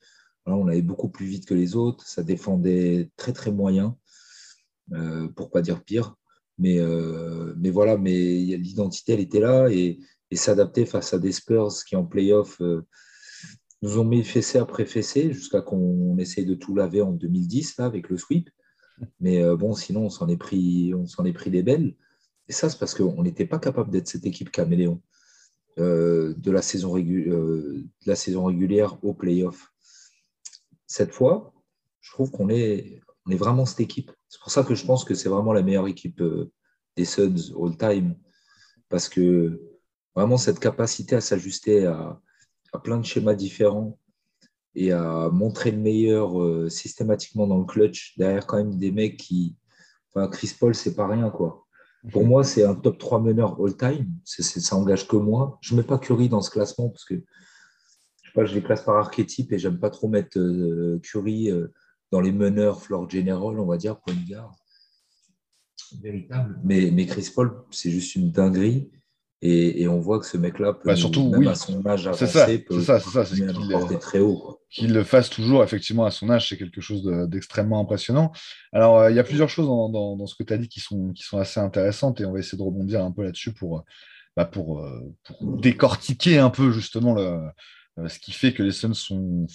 on 0.46 0.68
allait 0.68 0.82
beaucoup 0.82 1.08
plus 1.08 1.26
vite 1.26 1.46
que 1.46 1.54
les 1.54 1.76
autres. 1.76 2.06
Ça 2.06 2.22
défendait 2.22 3.10
très, 3.16 3.32
très 3.32 3.50
moyen, 3.50 3.96
pour 5.36 5.50
pas 5.50 5.62
dire 5.62 5.82
pire? 5.82 6.16
Mais, 6.58 6.78
mais 7.56 7.70
voilà, 7.70 7.96
mais 7.96 8.12
l'identité, 8.12 9.12
elle 9.12 9.20
était 9.20 9.40
là 9.40 9.68
et, 9.70 9.98
s'adapter 10.32 10.84
face 10.84 11.14
à 11.14 11.18
des 11.18 11.32
Spurs 11.32 11.72
qui, 11.86 11.96
en 11.96 12.04
playoff, 12.04 12.60
nous 13.82 13.98
ont 13.98 14.04
mis 14.04 14.24
fessé 14.24 14.58
après 14.58 14.86
fessé 14.86 15.32
jusqu'à 15.32 15.60
qu'on 15.60 16.18
essaye 16.18 16.44
de 16.44 16.54
tout 16.54 16.74
laver 16.74 17.00
en 17.02 17.12
2010 17.12 17.78
là, 17.78 17.84
avec 17.84 18.08
le 18.08 18.16
sweep. 18.16 18.50
Mais 19.20 19.42
euh, 19.42 19.56
bon, 19.56 19.74
sinon, 19.74 20.06
on 20.06 20.10
s'en 20.10 20.28
est 20.28 20.36
pris, 20.36 20.92
on 20.94 21.06
s'en 21.06 21.24
est 21.24 21.32
pris 21.32 21.50
des 21.50 21.62
belles. 21.62 21.94
Et 22.48 22.52
ça, 22.52 22.68
c'est 22.68 22.78
parce 22.78 22.94
qu'on 22.94 23.22
n'était 23.22 23.46
pas 23.46 23.58
capable 23.58 23.90
d'être 23.90 24.08
cette 24.08 24.26
équipe 24.26 24.50
caméléon 24.50 25.00
euh, 25.78 26.34
de, 26.36 26.50
la 26.50 26.62
saison 26.62 26.96
euh, 26.96 27.84
de 27.84 28.06
la 28.06 28.16
saison 28.16 28.44
régulière 28.44 28.98
au 29.04 29.14
playoff. 29.14 29.72
Cette 30.86 31.12
fois, 31.12 31.52
je 32.00 32.10
trouve 32.12 32.30
qu'on 32.30 32.48
est, 32.48 33.00
on 33.28 33.30
est 33.30 33.36
vraiment 33.36 33.66
cette 33.66 33.80
équipe. 33.80 34.10
C'est 34.28 34.40
pour 34.40 34.50
ça 34.50 34.64
que 34.64 34.74
je 34.74 34.84
pense 34.86 35.04
que 35.04 35.14
c'est 35.14 35.28
vraiment 35.28 35.52
la 35.52 35.62
meilleure 35.62 35.86
équipe 35.86 36.22
des 36.96 37.04
Suns 37.04 37.52
all-time. 37.60 38.16
Parce 38.88 39.08
que 39.08 39.60
vraiment, 40.14 40.38
cette 40.38 40.58
capacité 40.58 41.16
à 41.16 41.20
s'ajuster 41.20 41.86
à, 41.86 42.20
à 42.72 42.78
plein 42.78 42.98
de 42.98 43.04
schémas 43.04 43.34
différents 43.34 43.98
et 44.74 44.92
à 44.92 45.28
montrer 45.30 45.70
le 45.70 45.78
meilleur 45.78 46.40
euh, 46.40 46.68
systématiquement 46.68 47.46
dans 47.46 47.58
le 47.58 47.64
clutch, 47.64 48.16
derrière 48.16 48.46
quand 48.46 48.56
même 48.56 48.78
des 48.78 48.92
mecs 48.92 49.18
qui. 49.18 49.56
Enfin, 50.10 50.28
Chris 50.28 50.54
Paul, 50.58 50.74
c'est 50.74 50.94
pas 50.94 51.06
rien, 51.06 51.28
quoi. 51.28 51.66
Pour 52.12 52.24
moi, 52.24 52.44
c'est 52.44 52.64
un 52.64 52.74
top 52.74 52.96
3 52.96 53.20
meneur 53.20 53.60
all-time. 53.60 54.08
Ça 54.24 54.76
engage 54.76 55.06
que 55.06 55.16
moi. 55.16 55.58
Je 55.60 55.74
ne 55.74 55.80
mets 55.80 55.86
pas 55.86 55.98
Curry 55.98 56.28
dans 56.30 56.40
ce 56.40 56.50
classement 56.50 56.88
parce 56.88 57.04
que 57.04 57.14
je 57.14 58.30
sais 58.30 58.34
pas, 58.34 58.44
je 58.44 58.54
les 58.54 58.62
classe 58.62 58.82
par 58.82 58.96
archétype 58.96 59.52
et 59.52 59.58
j'aime 59.58 59.78
pas 59.78 59.90
trop 59.90 60.08
mettre 60.08 60.38
euh, 60.38 60.98
Curry 61.02 61.50
euh, 61.50 61.68
dans 62.10 62.20
les 62.20 62.32
meneurs 62.32 62.82
floor 62.82 63.08
general, 63.08 63.58
on 63.58 63.66
va 63.66 63.76
dire, 63.76 63.98
point 64.00 64.14
de 64.14 64.28
garde. 64.28 64.52
Véritable. 66.02 66.58
Mais, 66.64 66.90
mais 66.90 67.06
Chris 67.06 67.30
Paul, 67.34 67.64
c'est 67.70 67.90
juste 67.90 68.14
une 68.14 68.30
dinguerie. 68.30 68.90
Et, 69.40 69.86
on 69.86 70.00
voit 70.00 70.18
que 70.18 70.26
ce 70.26 70.36
mec-là 70.36 70.72
peut, 70.72 70.88
bah, 70.88 70.96
surtout, 70.96 71.30
même 71.30 71.46
à 71.46 71.54
son 71.54 71.86
âge 71.86 72.08
avancé, 72.08 72.26
ça, 72.26 72.48
peut, 72.66 72.80
ça, 72.80 72.98
ça, 72.98 73.24
qu'il 73.24 73.98
très 74.00 74.18
haut. 74.18 74.58
Qu'il 74.68 74.92
le 74.92 75.04
fasse 75.04 75.30
toujours, 75.30 75.62
effectivement, 75.62 76.04
à 76.04 76.10
son 76.10 76.28
âge, 76.28 76.48
c'est 76.48 76.56
quelque 76.56 76.80
chose 76.80 77.04
d'extrêmement 77.28 77.78
impressionnant. 77.80 78.32
Alors, 78.72 78.98
euh, 78.98 79.10
il 79.10 79.16
y 79.16 79.20
a 79.20 79.24
plusieurs 79.24 79.48
choses 79.48 79.66
dans, 79.66 80.16
dans, 80.16 80.26
ce 80.26 80.34
que 80.34 80.42
tu 80.42 80.52
as 80.52 80.58
dit 80.58 80.68
qui 80.68 80.80
sont, 80.80 81.12
qui 81.12 81.22
sont 81.22 81.38
assez 81.38 81.60
intéressantes 81.60 82.20
et 82.20 82.24
on 82.24 82.32
va 82.32 82.40
essayer 82.40 82.58
de 82.58 82.64
rebondir 82.64 83.04
un 83.04 83.12
peu 83.12 83.22
là-dessus 83.22 83.52
pour, 83.52 83.84
bah, 84.36 84.44
pour, 84.44 84.80
euh, 84.80 85.14
pour, 85.24 85.58
décortiquer 85.58 86.38
un 86.38 86.50
peu 86.50 86.72
justement 86.72 87.14
le, 87.14 87.22
euh, 87.22 87.48
ce 88.06 88.18
qui 88.18 88.32
fait 88.32 88.52
que 88.52 88.62
les 88.62 88.72
Suns 88.72 88.94
font 88.94 89.46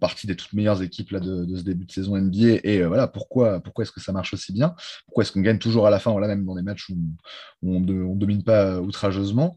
partie 0.00 0.26
des 0.26 0.36
toutes 0.36 0.52
meilleures 0.52 0.82
équipes 0.82 1.12
là, 1.12 1.20
de, 1.20 1.56
ce 1.56 1.62
début 1.62 1.86
de 1.86 1.92
saison 1.92 2.16
NBA. 2.16 2.60
Et 2.64 2.82
euh, 2.82 2.88
voilà, 2.88 3.06
pourquoi, 3.06 3.60
pourquoi 3.60 3.84
est-ce 3.84 3.92
que 3.92 4.00
ça 4.00 4.12
marche 4.12 4.34
aussi 4.34 4.52
bien? 4.52 4.74
Pourquoi 5.06 5.22
est-ce 5.22 5.32
qu'on 5.32 5.40
gagne 5.40 5.58
toujours 5.58 5.86
à 5.86 5.90
la 5.90 5.98
fin, 5.98 6.10
voilà, 6.10 6.28
même 6.28 6.44
dans 6.44 6.56
des 6.56 6.62
matchs 6.62 6.90
où, 6.90 6.96
on 7.62 7.80
ne 7.80 8.18
domine 8.18 8.42
pas 8.42 8.80
outrageusement? 8.80 9.56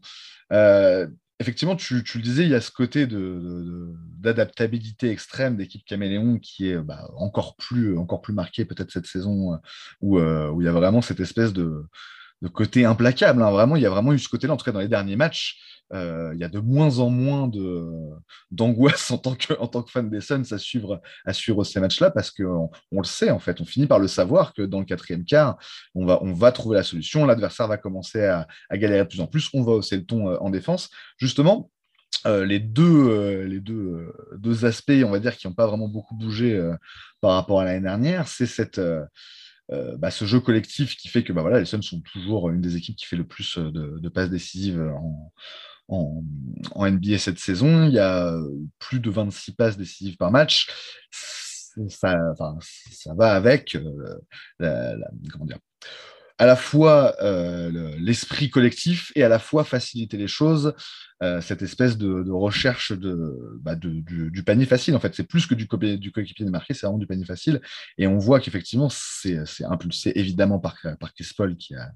Euh, 0.52 1.06
Effectivement, 1.40 1.76
tu, 1.76 1.94
le 1.94 2.20
disais, 2.20 2.42
il 2.42 2.48
y 2.48 2.54
a 2.56 2.60
ce 2.60 2.72
côté 2.72 3.06
d'adaptabilité 3.06 5.08
extrême 5.08 5.56
d'équipe 5.56 5.84
caméléon 5.84 6.40
qui 6.40 6.68
est 6.68 6.78
bah, 6.78 7.08
encore, 7.16 7.54
plus, 7.54 7.96
encore 7.96 8.22
plus 8.22 8.32
marqué 8.32 8.64
peut-être 8.64 8.90
cette 8.90 9.06
saison 9.06 9.56
où 10.00 10.18
il 10.18 10.64
y 10.64 10.68
a 10.68 10.72
vraiment 10.72 11.00
cette 11.00 11.20
espèce 11.20 11.52
de, 11.52 11.84
côté 12.46 12.84
implacable. 12.84 13.42
Hein. 13.42 13.50
Vraiment, 13.50 13.76
il 13.76 13.82
y 13.82 13.86
a 13.86 13.90
vraiment 13.90 14.12
eu 14.12 14.18
ce 14.18 14.28
côté-là, 14.28 14.52
en 14.52 14.56
tout 14.56 14.64
cas 14.64 14.72
dans 14.72 14.80
les 14.80 14.88
derniers 14.88 15.16
matchs. 15.16 15.58
Euh, 15.94 16.32
il 16.34 16.40
y 16.40 16.44
a 16.44 16.48
de 16.48 16.58
moins 16.58 16.98
en 16.98 17.08
moins 17.08 17.50
d'angoisse 18.50 19.10
en, 19.10 19.18
tant 19.18 19.34
que, 19.34 19.54
en 19.58 19.66
tant 19.66 19.82
que 19.82 19.90
fan 19.90 20.10
des 20.10 20.20
Suns 20.20 20.42
à 20.50 20.58
suivre, 20.58 21.00
à 21.24 21.32
suivre 21.32 21.64
ces 21.64 21.80
matchs-là 21.80 22.10
parce 22.10 22.30
qu'on 22.30 22.70
on 22.92 23.00
le 23.00 23.06
sait, 23.06 23.30
en 23.30 23.38
fait. 23.38 23.60
On 23.60 23.64
finit 23.64 23.86
par 23.86 23.98
le 23.98 24.08
savoir 24.08 24.52
que 24.52 24.62
dans 24.62 24.80
le 24.80 24.84
quatrième 24.84 25.24
quart, 25.24 25.58
on 25.94 26.04
va, 26.04 26.22
on 26.22 26.32
va 26.32 26.52
trouver 26.52 26.76
la 26.76 26.82
solution. 26.82 27.24
L'adversaire 27.24 27.68
va 27.68 27.78
commencer 27.78 28.24
à, 28.24 28.46
à, 28.68 28.76
galérer 28.76 29.04
de 29.04 29.08
plus 29.08 29.20
en 29.20 29.26
plus. 29.26 29.48
On 29.54 29.62
va 29.62 29.72
hausser 29.72 29.96
le 29.96 30.04
ton 30.04 30.30
euh, 30.30 30.36
en 30.40 30.50
défense. 30.50 30.90
Justement, 31.16 31.70
euh, 32.26 32.44
les, 32.44 32.58
deux, 32.58 33.44
les 33.44 33.60
deux, 33.60 34.12
deux, 34.36 34.64
aspects, 34.64 34.92
on 35.04 35.10
va 35.10 35.20
dire, 35.20 35.36
qui 35.36 35.46
n'ont 35.46 35.54
pas 35.54 35.66
vraiment 35.66 35.88
beaucoup 35.88 36.14
bougé 36.16 36.60
par 37.20 37.32
rapport 37.32 37.60
à 37.60 37.64
l'année 37.64 37.82
dernière, 37.82 38.28
c'est 38.28 38.46
cette. 38.46 38.80
Bah, 39.70 40.10
ce 40.10 40.24
jeu 40.24 40.40
collectif 40.40 40.96
qui 40.96 41.08
fait 41.08 41.22
que 41.22 41.32
bah, 41.32 41.42
voilà, 41.42 41.58
les 41.58 41.66
Suns 41.66 41.82
sont 41.82 42.00
toujours 42.00 42.48
une 42.50 42.62
des 42.62 42.76
équipes 42.76 42.96
qui 42.96 43.04
fait 43.04 43.16
le 43.16 43.26
plus 43.26 43.58
de, 43.58 43.98
de 43.98 44.08
passes 44.08 44.30
décisives 44.30 44.82
en, 45.88 46.22
NBA 46.76 47.18
cette 47.18 47.38
saison. 47.38 47.84
Il 47.84 47.92
y 47.92 47.98
a 47.98 48.34
plus 48.78 49.00
de 49.00 49.10
26 49.10 49.52
passes 49.52 49.76
décisives 49.76 50.16
par 50.16 50.30
match. 50.30 50.68
Ça, 51.88 52.18
va 53.14 53.34
avec 53.34 53.76
euh, 53.76 54.18
comment 55.30 55.44
dire, 55.44 55.58
à 56.38 56.46
la 56.46 56.56
fois 56.56 57.14
euh, 57.20 57.92
l'esprit 57.98 58.48
collectif 58.48 59.12
et 59.14 59.22
à 59.22 59.28
la 59.28 59.38
fois 59.38 59.64
faciliter 59.64 60.16
les 60.16 60.28
choses 60.28 60.74
cette 61.40 61.62
espèce 61.62 61.98
de, 61.98 62.30
recherche 62.30 62.92
bah, 62.92 63.74
de, 63.74 63.88
du, 63.90 64.42
panier 64.44 64.66
facile. 64.66 64.94
En 64.94 65.00
fait, 65.00 65.16
c'est 65.16 65.26
plus 65.26 65.48
que 65.48 65.56
du, 65.56 65.66
du 65.98 66.12
coéquipier 66.12 66.44
démarqué, 66.44 66.74
c'est 66.74 66.86
vraiment 66.86 67.00
du 67.00 67.08
panier 67.08 67.24
facile. 67.24 67.60
Et 67.96 68.06
on 68.06 68.18
voit 68.18 68.38
qu'effectivement, 68.38 68.88
c'est 68.88 69.42
impulsé 69.68 70.12
évidemment 70.14 70.60
par, 70.60 70.76
par 71.00 71.12
Chris 71.14 71.28
Paul 71.36 71.56
qui 71.56 71.74
a, 71.74 71.90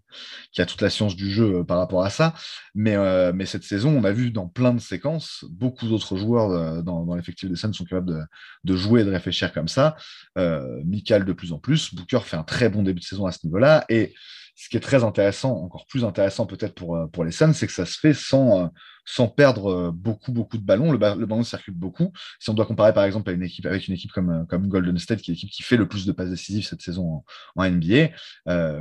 qui 0.50 0.60
a 0.60 0.66
toute 0.66 0.80
la 0.82 0.90
science 0.90 1.14
du 1.14 1.30
jeu 1.30 1.62
par 1.62 1.78
rapport 1.78 2.02
à 2.02 2.10
ça. 2.10 2.34
Mais, 2.74 2.96
mais 3.32 3.46
cette 3.46 3.62
saison, 3.62 3.96
on 3.96 4.02
a 4.02 4.10
vu 4.10 4.32
dans 4.32 4.48
plein 4.48 4.74
de 4.74 4.80
séquences, 4.80 5.44
beaucoup 5.50 5.86
d'autres 5.86 6.16
joueurs 6.16 6.82
dans, 6.82 7.04
dans 7.04 7.14
l'effectif 7.14 7.48
des 7.48 7.54
Suns 7.54 7.72
sont 7.72 7.84
capables 7.84 8.26
de, 8.64 8.74
jouer 8.74 9.02
et 9.02 9.04
de 9.04 9.10
réfléchir 9.10 9.52
comme 9.52 9.68
ça. 9.68 9.94
Euh, 10.36 10.82
de 10.82 11.32
plus 11.32 11.52
en 11.52 11.58
plus. 11.58 11.94
Booker 11.94 12.20
fait 12.24 12.36
un 12.36 12.42
très 12.42 12.68
bon 12.68 12.82
début 12.82 13.00
de 13.00 13.04
saison 13.04 13.26
à 13.26 13.32
ce 13.32 13.44
niveau-là. 13.44 13.84
Et 13.88 14.14
ce 14.54 14.68
qui 14.68 14.76
est 14.76 14.80
très 14.80 15.02
intéressant, 15.02 15.56
encore 15.56 15.86
plus 15.86 16.04
intéressant 16.04 16.46
peut-être 16.46 16.74
pour, 16.74 16.96
euh, 16.96 17.06
pour 17.06 17.24
les 17.24 17.32
Suns, 17.32 17.54
c'est 17.54 17.66
que 17.66 17.72
ça 17.72 17.86
se 17.86 17.98
fait 17.98 18.12
sans, 18.12 18.64
euh, 18.64 18.66
sans 19.04 19.26
perdre 19.26 19.72
euh, 19.72 19.90
beaucoup, 19.90 20.30
beaucoup 20.30 20.58
de 20.58 20.62
ballons. 20.62 20.92
Le, 20.92 20.98
ballon 20.98 21.42
circule 21.42 21.74
beaucoup. 21.74 22.12
Si 22.38 22.50
on 22.50 22.54
doit 22.54 22.66
comparer 22.66 22.92
par 22.92 23.04
exemple 23.04 23.30
à 23.30 23.32
une 23.32 23.42
équipe, 23.42 23.64
avec 23.66 23.88
une 23.88 23.94
équipe 23.94 24.12
comme, 24.12 24.46
comme 24.48 24.68
Golden 24.68 24.98
State, 24.98 25.22
qui 25.22 25.30
est 25.30 25.34
l'équipe 25.34 25.50
qui 25.50 25.62
fait 25.62 25.78
le 25.78 25.88
plus 25.88 26.04
de 26.04 26.12
passes 26.12 26.28
décisives 26.28 26.66
cette 26.66 26.82
saison 26.82 27.24
en, 27.56 27.68
NBA, 27.68 28.10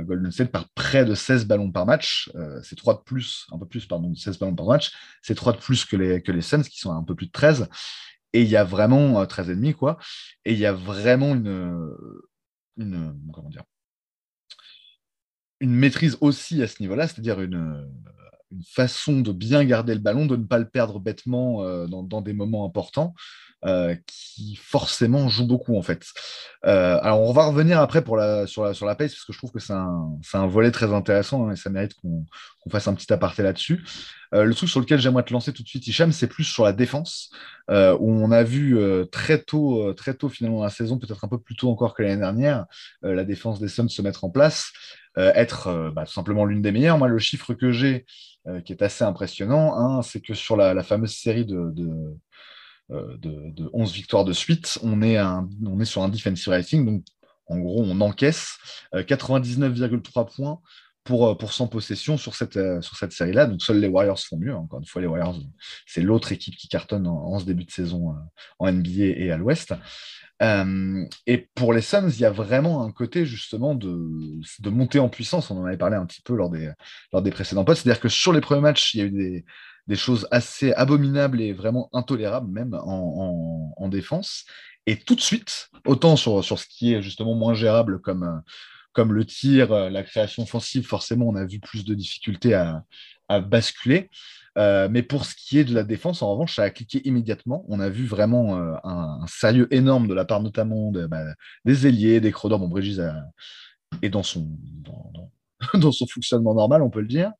Golden 0.02 0.30
State 0.30 0.52
par 0.52 0.68
près 0.70 1.04
de 1.04 1.14
16 1.14 1.46
ballons 1.46 1.72
par 1.72 1.86
match. 1.86 2.30
c'est 2.62 2.76
3 2.76 2.94
de 2.94 3.00
plus, 3.00 3.46
un 3.50 3.58
peu 3.58 3.66
plus, 3.66 3.86
pardon, 3.86 4.14
16 4.14 4.38
ballons 4.38 4.54
par 4.54 4.66
match. 4.66 4.92
C'est 5.22 5.34
3 5.34 5.54
de 5.54 5.58
plus 5.58 5.84
que 5.84 5.96
les, 5.96 6.22
que 6.22 6.32
les 6.32 6.42
Suns, 6.42 6.62
qui 6.62 6.78
sont 6.78 6.92
un 6.92 7.02
peu 7.02 7.14
plus 7.14 7.26
de 7.26 7.32
13. 7.32 7.68
Et 8.34 8.42
il 8.42 8.48
y 8.48 8.56
a 8.56 8.64
vraiment 8.64 9.22
13,5, 9.24 9.74
quoi. 9.74 9.98
Et 10.44 10.52
il 10.52 10.58
y 10.58 10.66
a 10.66 10.72
vraiment 10.72 11.34
une, 11.34 11.90
une, 12.76 13.14
comment 13.32 13.50
dire, 13.50 13.64
une 15.62 15.74
maîtrise 15.74 16.18
aussi 16.20 16.62
à 16.62 16.66
ce 16.66 16.82
niveau-là, 16.82 17.06
c'est-à-dire 17.06 17.40
une, 17.40 17.86
une, 18.50 18.62
façon 18.64 19.20
de 19.20 19.32
bien 19.32 19.64
garder 19.64 19.94
le 19.94 20.00
ballon, 20.00 20.26
de 20.26 20.36
ne 20.36 20.44
pas 20.44 20.58
le 20.58 20.68
perdre 20.68 20.98
bêtement 20.98 21.62
euh, 21.62 21.86
dans, 21.86 22.20
des 22.20 22.34
moments 22.34 22.66
importants. 22.66 23.14
Euh, 23.64 23.94
qui 24.08 24.56
forcément 24.56 25.28
joue 25.28 25.46
beaucoup 25.46 25.78
en 25.78 25.82
fait. 25.82 26.04
Euh, 26.66 26.98
alors 27.00 27.20
on 27.20 27.32
va 27.32 27.46
revenir 27.46 27.78
après 27.78 28.02
pour 28.02 28.16
la, 28.16 28.48
sur, 28.48 28.64
la, 28.64 28.74
sur 28.74 28.86
la 28.86 28.96
pace 28.96 29.12
parce 29.12 29.24
que 29.24 29.32
je 29.32 29.38
trouve 29.38 29.52
que 29.52 29.60
c'est 29.60 29.72
un, 29.72 30.18
un, 30.34 30.46
volet 30.48 30.72
très 30.72 30.92
intéressant 30.92 31.46
hein, 31.46 31.52
et 31.52 31.56
ça 31.56 31.70
mérite 31.70 31.94
qu'on 31.94 32.26
fasse 32.70 32.88
un 32.88 32.94
petit 32.94 33.12
aparté 33.12 33.44
là-dessus. 33.44 33.84
Euh, 34.34 34.42
le 34.42 34.52
truc 34.52 34.68
sur 34.68 34.80
lequel 34.80 34.98
j'aimerais 34.98 35.22
te 35.22 35.32
lancer 35.32 35.52
tout 35.52 35.62
de 35.62 35.68
suite, 35.68 35.86
Hicham, 35.86 36.10
c'est 36.10 36.26
plus 36.26 36.42
sur 36.42 36.64
la 36.64 36.72
défense, 36.72 37.30
où 37.68 38.10
on 38.10 38.32
a 38.32 38.42
vu 38.42 38.76
très 39.12 39.38
tôt, 39.38 39.94
très 39.94 40.14
tôt 40.14 40.28
finalement 40.28 40.64
la 40.64 40.70
saison, 40.70 40.98
peut-être 40.98 41.24
un 41.24 41.28
peu 41.28 41.38
plus 41.38 41.54
tôt 41.54 41.70
encore 41.70 41.94
que 41.94 42.02
l'année 42.02 42.20
dernière, 42.20 42.66
la 43.02 43.24
défense 43.24 43.60
des 43.60 43.68
Suns 43.68 43.88
se 43.88 44.02
mettre 44.02 44.24
en 44.24 44.30
place, 44.30 44.72
être 45.16 45.92
bah, 45.94 46.06
tout 46.06 46.12
simplement 46.12 46.44
l'une 46.44 46.62
des 46.62 46.72
meilleures. 46.72 46.98
Moi, 46.98 47.08
le 47.08 47.18
chiffre 47.18 47.54
que 47.54 47.70
j'ai, 47.70 48.06
qui 48.64 48.72
est 48.72 48.82
assez 48.82 49.04
impressionnant, 49.04 49.74
hein, 49.76 50.02
c'est 50.02 50.20
que 50.20 50.34
sur 50.34 50.56
la, 50.56 50.82
fameuse 50.82 51.14
série 51.14 51.44
de, 51.44 51.70
de 51.70 52.16
euh, 52.92 53.16
de, 53.18 53.70
11 53.72 53.92
victoires 53.92 54.24
de 54.24 54.32
suite, 54.32 54.78
on 54.82 55.02
est, 55.02 55.16
sur 55.84 56.02
un 56.02 56.08
defensive 56.08 56.48
rating. 56.48 56.84
Donc, 56.84 57.04
en 57.46 57.58
gros, 57.58 57.82
on 57.82 58.00
encaisse 58.00 58.56
99,3 58.92 60.20
euh, 60.20 60.24
points 60.24 60.60
pour, 61.04 61.28
euh, 61.28 61.34
pour 61.34 61.52
100 61.52 61.68
possessions 61.68 62.16
sur 62.16 62.34
cette, 62.34 62.58
sur 62.82 62.96
cette 62.96 63.12
série-là. 63.12 63.46
Donc, 63.46 63.62
seuls 63.62 63.80
les 63.80 63.88
Warriors 63.88 64.18
font 64.18 64.36
mieux. 64.36 64.54
Encore 64.54 64.80
une 64.80 64.86
fois, 64.86 65.00
les 65.00 65.08
Warriors, 65.08 65.38
c'est 65.86 66.02
l'autre 66.02 66.32
équipe 66.32 66.56
qui 66.56 66.68
cartonne 66.68 67.06
en, 67.06 67.38
ce 67.38 67.44
début 67.44 67.64
de 67.64 67.70
saison 67.70 68.14
en 68.58 68.72
NBA 68.72 69.04
et 69.16 69.30
à 69.30 69.36
l'Ouest. 69.36 69.74
Et 71.26 71.48
pour 71.54 71.72
les 71.72 71.82
Suns, 71.82 72.10
il 72.10 72.20
y 72.20 72.24
a 72.24 72.30
vraiment 72.30 72.84
un 72.84 72.90
côté 72.90 73.24
justement 73.24 73.74
de, 73.74 74.10
de 74.60 74.70
montée 74.70 74.98
en 74.98 75.08
puissance. 75.08 75.50
On 75.50 75.58
en 75.58 75.64
avait 75.64 75.76
parlé 75.76 75.96
un 75.96 76.06
petit 76.06 76.22
peu 76.22 76.34
lors 76.34 76.50
des, 76.50 76.70
lors 77.12 77.22
des 77.22 77.30
précédents 77.30 77.64
posts. 77.64 77.82
C'est-à-dire 77.82 78.00
que 78.00 78.08
sur 78.08 78.32
les 78.32 78.40
premiers 78.40 78.62
matchs, 78.62 78.94
il 78.94 78.98
y 78.98 79.00
a 79.02 79.06
eu 79.06 79.10
des, 79.10 79.44
des 79.86 79.96
choses 79.96 80.28
assez 80.30 80.72
abominables 80.72 81.40
et 81.40 81.52
vraiment 81.52 81.88
intolérables 81.92 82.50
même 82.50 82.74
en, 82.74 83.88
défense. 83.88 84.44
Et 84.86 84.96
tout 84.96 85.14
de 85.14 85.20
suite, 85.20 85.68
autant 85.86 86.16
sur, 86.16 86.42
sur, 86.42 86.58
ce 86.58 86.66
qui 86.66 86.94
est 86.94 87.02
justement 87.02 87.34
moins 87.34 87.54
gérable 87.54 88.00
comme, 88.00 88.42
comme 88.92 89.12
le 89.12 89.24
tir, 89.24 89.70
la 89.70 90.02
création 90.02 90.44
offensive, 90.44 90.86
forcément, 90.86 91.28
on 91.28 91.36
a 91.36 91.44
vu 91.44 91.60
plus 91.60 91.84
de 91.84 91.94
difficultés 91.94 92.54
à, 92.54 92.84
basculer. 93.40 94.10
Euh, 94.58 94.88
mais 94.90 95.02
pour 95.02 95.24
ce 95.24 95.34
qui 95.34 95.58
est 95.58 95.64
de 95.64 95.74
la 95.74 95.82
défense, 95.82 96.22
en 96.22 96.30
revanche, 96.30 96.56
ça 96.56 96.62
a 96.64 96.70
cliqué 96.70 97.00
immédiatement. 97.06 97.64
On 97.68 97.80
a 97.80 97.88
vu 97.88 98.06
vraiment 98.06 98.58
euh, 98.58 98.74
un, 98.84 99.24
sérieux 99.26 99.68
énorme 99.70 100.08
de 100.08 100.14
la 100.14 100.24
part 100.24 100.42
notamment 100.42 100.92
bah, 100.92 101.24
des 101.64 101.86
ailiers, 101.86 102.20
des 102.20 102.32
Crowder. 102.32 102.58
Bon, 102.58 102.68
Brigitte 102.68 103.00
est 104.02 104.08
dans 104.10 104.22
son, 104.22 104.46
fonctionnement 106.06 106.54
normal, 106.54 106.82
on 106.82 106.90
peut 106.90 107.00
le 107.00 107.08
dire. 107.08 107.32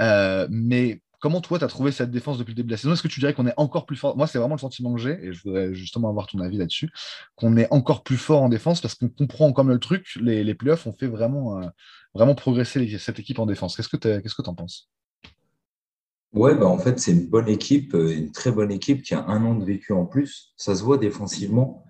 Euh, 0.00 0.46
mais 0.50 1.00
Comment 1.20 1.40
toi, 1.40 1.58
tu 1.58 1.64
as 1.64 1.68
trouvé 1.68 1.90
cette 1.90 2.10
défense 2.10 2.36
depuis 2.36 2.50
le 2.50 2.56
début 2.56 2.66
de 2.66 2.72
la 2.72 2.76
saison? 2.76 2.92
Est-ce 2.92 3.02
que 3.02 3.08
tu 3.08 3.18
dirais 3.18 3.32
qu'on 3.32 3.46
est 3.46 3.54
encore 3.56 3.86
plus 3.86 3.96
fort? 3.96 4.14
Moi, 4.14 4.26
c'est 4.26 4.36
vraiment 4.36 4.56
le 4.56 4.60
sentiment 4.60 4.94
que 4.94 5.00
j'ai, 5.00 5.24
et 5.24 5.32
je 5.32 5.42
voudrais 5.42 5.72
justement 5.72 6.10
avoir 6.10 6.26
ton 6.26 6.38
avis 6.40 6.58
là-dessus, 6.58 6.90
qu'on 7.34 7.56
est 7.56 7.66
encore 7.72 8.02
plus 8.02 8.18
fort 8.18 8.42
en 8.42 8.50
défense 8.50 8.82
parce 8.82 8.94
qu'on 8.94 9.08
comprend 9.08 9.50
comme 9.54 9.70
le 9.70 9.78
truc, 9.78 10.18
les, 10.20 10.44
les 10.44 10.54
playoffs 10.54 10.86
ont 10.86 10.92
fait 10.92 11.06
vraiment, 11.06 11.62
vraiment 12.12 12.34
progresser 12.34 12.98
cette 12.98 13.20
équipe 13.20 13.38
en 13.38 13.46
défense. 13.46 13.74
Qu'est-ce 13.74 13.88
que 13.88 13.96
tu 13.96 14.50
en 14.50 14.54
penses? 14.54 14.90
Ouais, 16.34 16.54
bah 16.54 16.66
en 16.66 16.78
fait, 16.78 16.98
c'est 16.98 17.12
une 17.12 17.28
bonne 17.28 17.48
équipe, 17.48 17.94
euh, 17.94 18.12
une 18.12 18.32
très 18.32 18.50
bonne 18.50 18.72
équipe 18.72 19.02
qui 19.02 19.14
a 19.14 19.24
un 19.26 19.44
an 19.44 19.54
de 19.54 19.64
vécu 19.64 19.92
en 19.92 20.04
plus. 20.04 20.52
Ça 20.56 20.74
se 20.74 20.82
voit 20.82 20.98
défensivement. 20.98 21.86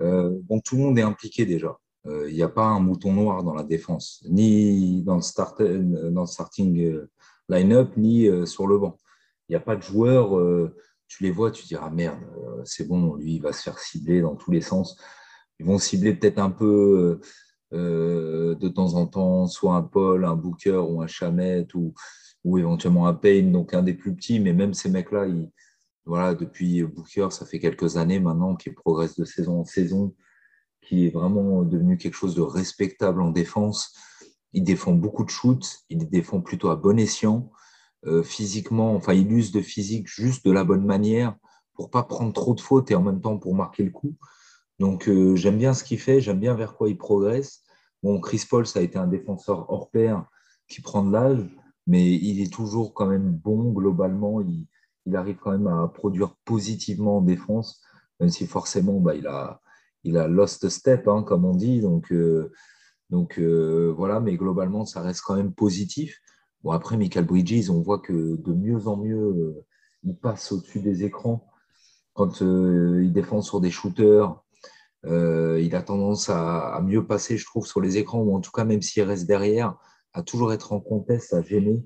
Euh, 0.00 0.30
bon, 0.44 0.60
tout 0.60 0.76
le 0.76 0.82
monde 0.82 0.98
est 0.98 1.02
impliqué 1.02 1.46
déjà. 1.46 1.78
Il 2.06 2.34
n'y 2.34 2.42
a 2.42 2.48
pas 2.48 2.64
un 2.64 2.80
mouton 2.80 3.12
noir 3.12 3.44
dans 3.44 3.52
la 3.52 3.64
défense, 3.64 4.24
ni 4.30 5.02
dans 5.02 5.16
le, 5.16 6.10
le 6.10 6.26
starting 6.26 7.06
line-up 7.48 7.96
ni 7.96 8.26
euh, 8.26 8.46
sur 8.46 8.66
le 8.66 8.78
banc. 8.78 8.96
Il 9.48 9.52
n'y 9.52 9.56
a 9.56 9.60
pas 9.60 9.76
de 9.76 9.82
joueurs, 9.82 10.38
euh, 10.38 10.74
tu 11.06 11.22
les 11.22 11.30
vois, 11.30 11.50
tu 11.50 11.66
dis 11.66 11.76
ah 11.76 11.90
merde, 11.90 12.20
euh, 12.36 12.62
c'est 12.64 12.86
bon, 12.86 13.14
lui 13.16 13.34
il 13.34 13.42
va 13.42 13.52
se 13.52 13.62
faire 13.62 13.78
cibler 13.78 14.20
dans 14.20 14.36
tous 14.36 14.50
les 14.50 14.60
sens. 14.60 14.96
Ils 15.58 15.66
vont 15.66 15.78
cibler 15.78 16.14
peut-être 16.14 16.38
un 16.38 16.50
peu 16.50 17.20
de 17.72 18.68
temps 18.68 18.94
en 18.94 19.06
temps, 19.06 19.46
soit 19.46 19.74
un 19.74 19.82
Paul, 19.82 20.24
un 20.24 20.36
Booker 20.36 20.82
ou 20.88 21.02
un 21.02 21.06
Chamette 21.06 21.74
ou, 21.74 21.92
ou 22.48 22.56
éventuellement 22.56 23.06
un 23.06 23.14
Payne, 23.14 23.52
donc 23.52 23.74
un 23.74 23.82
des 23.82 23.92
plus 23.92 24.14
petits, 24.14 24.40
mais 24.40 24.54
même 24.54 24.72
ces 24.72 24.88
mecs-là, 24.88 25.26
voilà, 26.06 26.34
depuis 26.34 26.82
Booker, 26.82 27.28
ça 27.30 27.44
fait 27.44 27.58
quelques 27.58 27.98
années 27.98 28.20
maintenant 28.20 28.56
qu'il 28.56 28.74
progresse 28.74 29.16
de 29.16 29.26
saison 29.26 29.60
en 29.60 29.64
saison, 29.64 30.14
qui 30.80 31.06
est 31.06 31.10
vraiment 31.10 31.62
devenu 31.62 31.98
quelque 31.98 32.14
chose 32.14 32.34
de 32.34 32.40
respectable 32.40 33.20
en 33.20 33.30
défense. 33.30 33.94
Il 34.54 34.64
défend 34.64 34.92
beaucoup 34.92 35.24
de 35.24 35.30
shoots, 35.30 35.80
il 35.90 36.08
défend 36.08 36.40
plutôt 36.40 36.70
à 36.70 36.76
bon 36.76 36.98
escient. 36.98 37.50
Euh, 38.06 38.22
physiquement, 38.22 38.94
enfin, 38.94 39.12
il 39.12 39.30
use 39.30 39.52
de 39.52 39.60
physique 39.60 40.06
juste 40.08 40.46
de 40.46 40.52
la 40.52 40.64
bonne 40.64 40.86
manière 40.86 41.36
pour 41.74 41.90
pas 41.90 42.04
prendre 42.04 42.32
trop 42.32 42.54
de 42.54 42.60
fautes 42.60 42.90
et 42.90 42.94
en 42.94 43.02
même 43.02 43.20
temps 43.20 43.36
pour 43.36 43.54
marquer 43.54 43.82
le 43.82 43.90
coup. 43.90 44.16
Donc, 44.78 45.08
euh, 45.08 45.36
j'aime 45.36 45.58
bien 45.58 45.74
ce 45.74 45.84
qu'il 45.84 45.98
fait, 45.98 46.22
j'aime 46.22 46.40
bien 46.40 46.54
vers 46.54 46.74
quoi 46.76 46.88
il 46.88 46.96
progresse. 46.96 47.64
Bon, 48.02 48.18
Chris 48.20 48.46
Paul, 48.48 48.66
ça 48.66 48.78
a 48.78 48.82
été 48.82 48.96
un 48.98 49.08
défenseur 49.08 49.70
hors 49.70 49.90
pair 49.90 50.24
qui 50.68 50.80
prend 50.80 51.04
de 51.04 51.12
l'âge, 51.12 51.44
mais 51.88 52.14
il 52.14 52.42
est 52.42 52.52
toujours 52.52 52.92
quand 52.92 53.06
même 53.06 53.32
bon 53.32 53.72
globalement. 53.72 54.40
Il, 54.42 55.16
arrive 55.16 55.38
quand 55.42 55.52
même 55.52 55.66
à 55.66 55.88
produire 55.88 56.36
positivement 56.44 57.16
en 57.16 57.20
défense, 57.22 57.80
même 58.20 58.28
si 58.28 58.46
forcément, 58.46 59.00
bah, 59.00 59.14
il, 59.14 59.26
a, 59.26 59.62
il 60.04 60.18
a 60.18 60.28
lost 60.28 60.68
step, 60.68 61.08
hein, 61.08 61.22
comme 61.22 61.46
on 61.46 61.54
dit. 61.54 61.80
Donc, 61.80 62.12
euh, 62.12 62.52
donc 63.08 63.38
euh, 63.38 63.90
voilà, 63.96 64.20
mais 64.20 64.36
globalement, 64.36 64.84
ça 64.84 65.00
reste 65.00 65.22
quand 65.22 65.34
même 65.34 65.54
positif. 65.54 66.20
Bon, 66.62 66.72
après, 66.72 66.98
Michael 66.98 67.24
Bridges, 67.24 67.70
on 67.70 67.80
voit 67.80 68.00
que 68.00 68.36
de 68.36 68.52
mieux 68.52 68.86
en 68.86 68.98
mieux, 68.98 69.16
euh, 69.16 69.66
il 70.02 70.14
passe 70.14 70.52
au-dessus 70.52 70.80
des 70.80 71.04
écrans. 71.04 71.46
Quand 72.12 72.42
il 72.42 73.12
défend 73.12 73.40
sur 73.40 73.60
des 73.60 73.70
shooters, 73.70 74.42
il 75.04 75.74
a 75.74 75.82
tendance 75.82 76.28
à, 76.28 76.82
mieux 76.84 77.06
passer, 77.06 77.38
je 77.38 77.46
trouve, 77.46 77.64
sur 77.64 77.80
les 77.80 77.96
écrans, 77.96 78.20
ou 78.20 78.34
en 78.34 78.40
tout 78.40 78.50
cas, 78.50 78.64
même 78.64 78.82
s'il 78.82 79.04
reste 79.04 79.26
derrière, 79.26 79.76
à 80.18 80.22
toujours 80.22 80.52
être 80.52 80.72
en 80.72 80.80
contest, 80.80 81.32
à 81.32 81.42
gêner. 81.42 81.84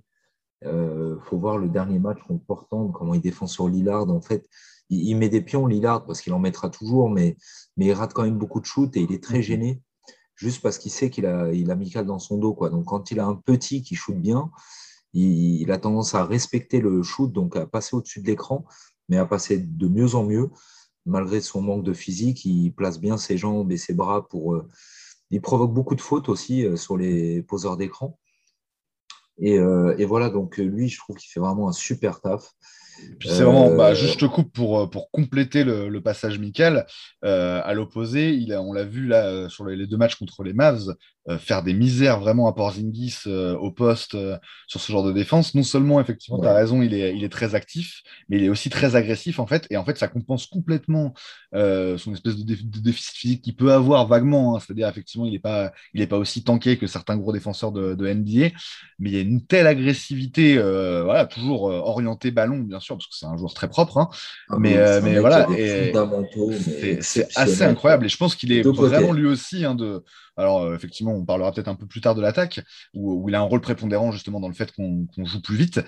Il 0.64 1.18
faut 1.24 1.38
voir 1.38 1.58
le 1.58 1.68
dernier 1.68 1.98
match 1.98 2.18
contre 2.26 2.44
Portland, 2.44 2.92
comment 2.92 3.14
il 3.14 3.20
défend 3.20 3.46
sur 3.46 3.68
Lillard. 3.68 4.08
En 4.08 4.20
fait, 4.20 4.48
il, 4.90 5.16
met 5.16 5.28
des 5.28 5.40
pions, 5.40 5.66
Lillard, 5.66 6.06
parce 6.06 6.20
qu'il 6.20 6.32
en 6.32 6.38
mettra 6.38 6.70
toujours, 6.70 7.10
mais, 7.10 7.36
mais 7.76 7.86
il 7.86 7.92
rate 7.92 8.12
quand 8.12 8.22
même 8.22 8.38
beaucoup 8.38 8.60
de 8.60 8.66
shoots 8.66 8.96
et 8.96 9.00
il 9.00 9.12
est 9.12 9.22
très 9.22 9.40
mm-hmm. 9.40 9.42
gêné 9.42 9.82
juste 10.42 10.62
parce 10.62 10.78
qu'il 10.78 10.90
sait 10.90 11.10
qu'il 11.10 11.26
a, 11.26 11.52
il 11.52 11.70
a 11.70 11.76
Michael 11.76 12.06
dans 12.06 12.18
son 12.18 12.36
dos. 12.36 12.54
Quoi. 12.54 12.70
Donc, 12.70 12.86
quand 12.86 13.10
il 13.10 13.20
a 13.20 13.26
un 13.26 13.34
petit 13.34 13.82
qui 13.82 13.94
shoot 13.94 14.16
bien, 14.16 14.50
il, 15.14 15.70
a 15.70 15.78
tendance 15.78 16.14
à 16.14 16.24
respecter 16.24 16.80
le 16.80 17.02
shoot, 17.02 17.32
donc 17.32 17.56
à 17.56 17.66
passer 17.66 17.94
au-dessus 17.96 18.20
de 18.20 18.26
l'écran, 18.26 18.64
mais 19.08 19.18
à 19.18 19.26
passer 19.26 19.58
de 19.58 19.88
mieux 19.88 20.14
en 20.14 20.24
mieux. 20.24 20.50
Malgré 21.04 21.40
son 21.40 21.62
manque 21.62 21.84
de 21.84 21.92
physique, 21.92 22.44
il 22.44 22.72
place 22.72 23.00
bien 23.00 23.16
ses 23.16 23.36
jambes 23.36 23.72
et 23.72 23.76
ses 23.76 23.94
bras 23.94 24.28
pour. 24.28 24.54
Euh, 24.54 24.68
il 25.30 25.40
provoque 25.40 25.72
beaucoup 25.72 25.94
de 25.94 26.00
fautes 26.00 26.28
aussi 26.28 26.64
euh, 26.64 26.76
sur 26.76 26.96
les 26.96 27.42
poseurs 27.42 27.76
d'écran. 27.76 28.18
Et, 29.42 29.58
euh, 29.58 29.94
et, 29.98 30.04
voilà, 30.04 30.30
donc 30.30 30.56
lui, 30.56 30.88
je 30.88 30.98
trouve 30.98 31.16
qu'il 31.16 31.30
fait 31.30 31.40
vraiment 31.40 31.68
un 31.68 31.72
super 31.72 32.20
taf. 32.20 32.52
Puis 33.18 33.28
c'est 33.28 33.42
vraiment, 33.42 33.74
bah, 33.74 33.94
juste 33.94 34.14
je 34.14 34.18
te 34.18 34.24
coupe 34.26 34.52
pour, 34.52 34.88
pour 34.88 35.10
compléter 35.10 35.64
le, 35.64 36.00
passage 36.00 36.38
Michael. 36.38 36.86
à 37.22 37.74
l'opposé, 37.74 38.46
on 38.56 38.72
l'a 38.72 38.84
vu 38.84 39.06
là 39.06 39.48
sur 39.48 39.64
les, 39.64 39.86
deux 39.86 39.96
matchs 39.96 40.14
contre 40.14 40.44
les 40.44 40.52
Mavs, 40.52 40.94
faire 41.38 41.62
des 41.62 41.72
misères 41.72 42.20
vraiment 42.20 42.48
à 42.48 42.52
Porzingis 42.52 43.20
au 43.26 43.70
poste 43.70 44.16
sur 44.66 44.80
ce 44.80 44.92
genre 44.92 45.04
de 45.04 45.12
défense. 45.12 45.54
Non 45.54 45.62
seulement, 45.62 46.00
effectivement, 46.00 46.40
tu 46.40 46.46
as 46.46 46.54
raison, 46.54 46.82
il 46.82 46.94
est, 46.94 47.16
il 47.16 47.24
est 47.24 47.28
très 47.28 47.54
actif, 47.54 48.02
mais 48.28 48.38
il 48.38 48.44
est 48.44 48.48
aussi 48.48 48.70
très 48.70 48.96
agressif 48.96 49.38
en 49.38 49.46
fait. 49.46 49.66
Et 49.70 49.76
en 49.76 49.84
fait, 49.84 49.98
ça 49.98 50.08
compense 50.08 50.46
complètement 50.46 51.14
son 51.52 52.12
espèce 52.12 52.36
de, 52.36 52.80
déficit 52.80 53.16
physique 53.16 53.42
qu'il 53.42 53.56
peut 53.56 53.72
avoir 53.72 54.06
vaguement. 54.06 54.56
Hein. 54.56 54.60
C'est-à-dire, 54.60 54.88
effectivement, 54.88 55.26
il 55.26 55.32
n'est 55.32 55.38
pas, 55.38 55.72
il 55.94 56.06
pas 56.08 56.18
aussi 56.18 56.42
tanké 56.42 56.76
que 56.76 56.86
certains 56.86 57.16
gros 57.16 57.32
défenseurs 57.32 57.72
de, 57.72 57.94
de 57.94 58.12
NBA, 58.12 58.54
mais 58.98 59.10
il 59.10 59.14
y 59.14 59.18
a 59.18 59.20
une 59.20 59.44
telle 59.46 59.66
agressivité, 59.66 60.56
voilà, 60.56 61.26
toujours 61.26 61.64
orienté 61.64 62.30
ballon, 62.30 62.58
bien 62.60 62.80
sûr, 62.80 62.96
parce 62.96 63.06
que 63.06 63.14
c'est 63.14 63.26
un 63.26 63.36
joueur 63.36 63.54
très 63.54 63.68
propre. 63.68 63.98
Hein. 63.98 64.08
Ah 64.48 64.56
mais, 64.58 64.76
mais 65.02 65.18
voilà, 65.18 65.46
c'est 67.00 67.28
assez 67.36 67.62
incroyable. 67.62 68.06
Et 68.06 68.08
je 68.08 68.16
pense 68.16 68.34
qu'il 68.34 68.52
est 68.52 68.62
vraiment 68.62 69.12
lui 69.12 69.26
aussi 69.26 69.64
hein, 69.64 69.74
de 69.74 70.04
alors, 70.36 70.62
euh, 70.62 70.74
effectivement, 70.74 71.12
on 71.12 71.24
parlera 71.24 71.52
peut-être 71.52 71.68
un 71.68 71.74
peu 71.74 71.86
plus 71.86 72.00
tard 72.00 72.14
de 72.14 72.22
l'attaque, 72.22 72.60
où, 72.94 73.28
il 73.28 73.34
a 73.34 73.40
un 73.40 73.44
rôle 73.44 73.60
prépondérant 73.60 74.12
justement 74.12 74.40
dans 74.40 74.48
le 74.48 74.54
fait 74.54 74.72
qu'on 74.72 75.06
joue 75.18 75.42
plus 75.42 75.56
vite. 75.56 75.80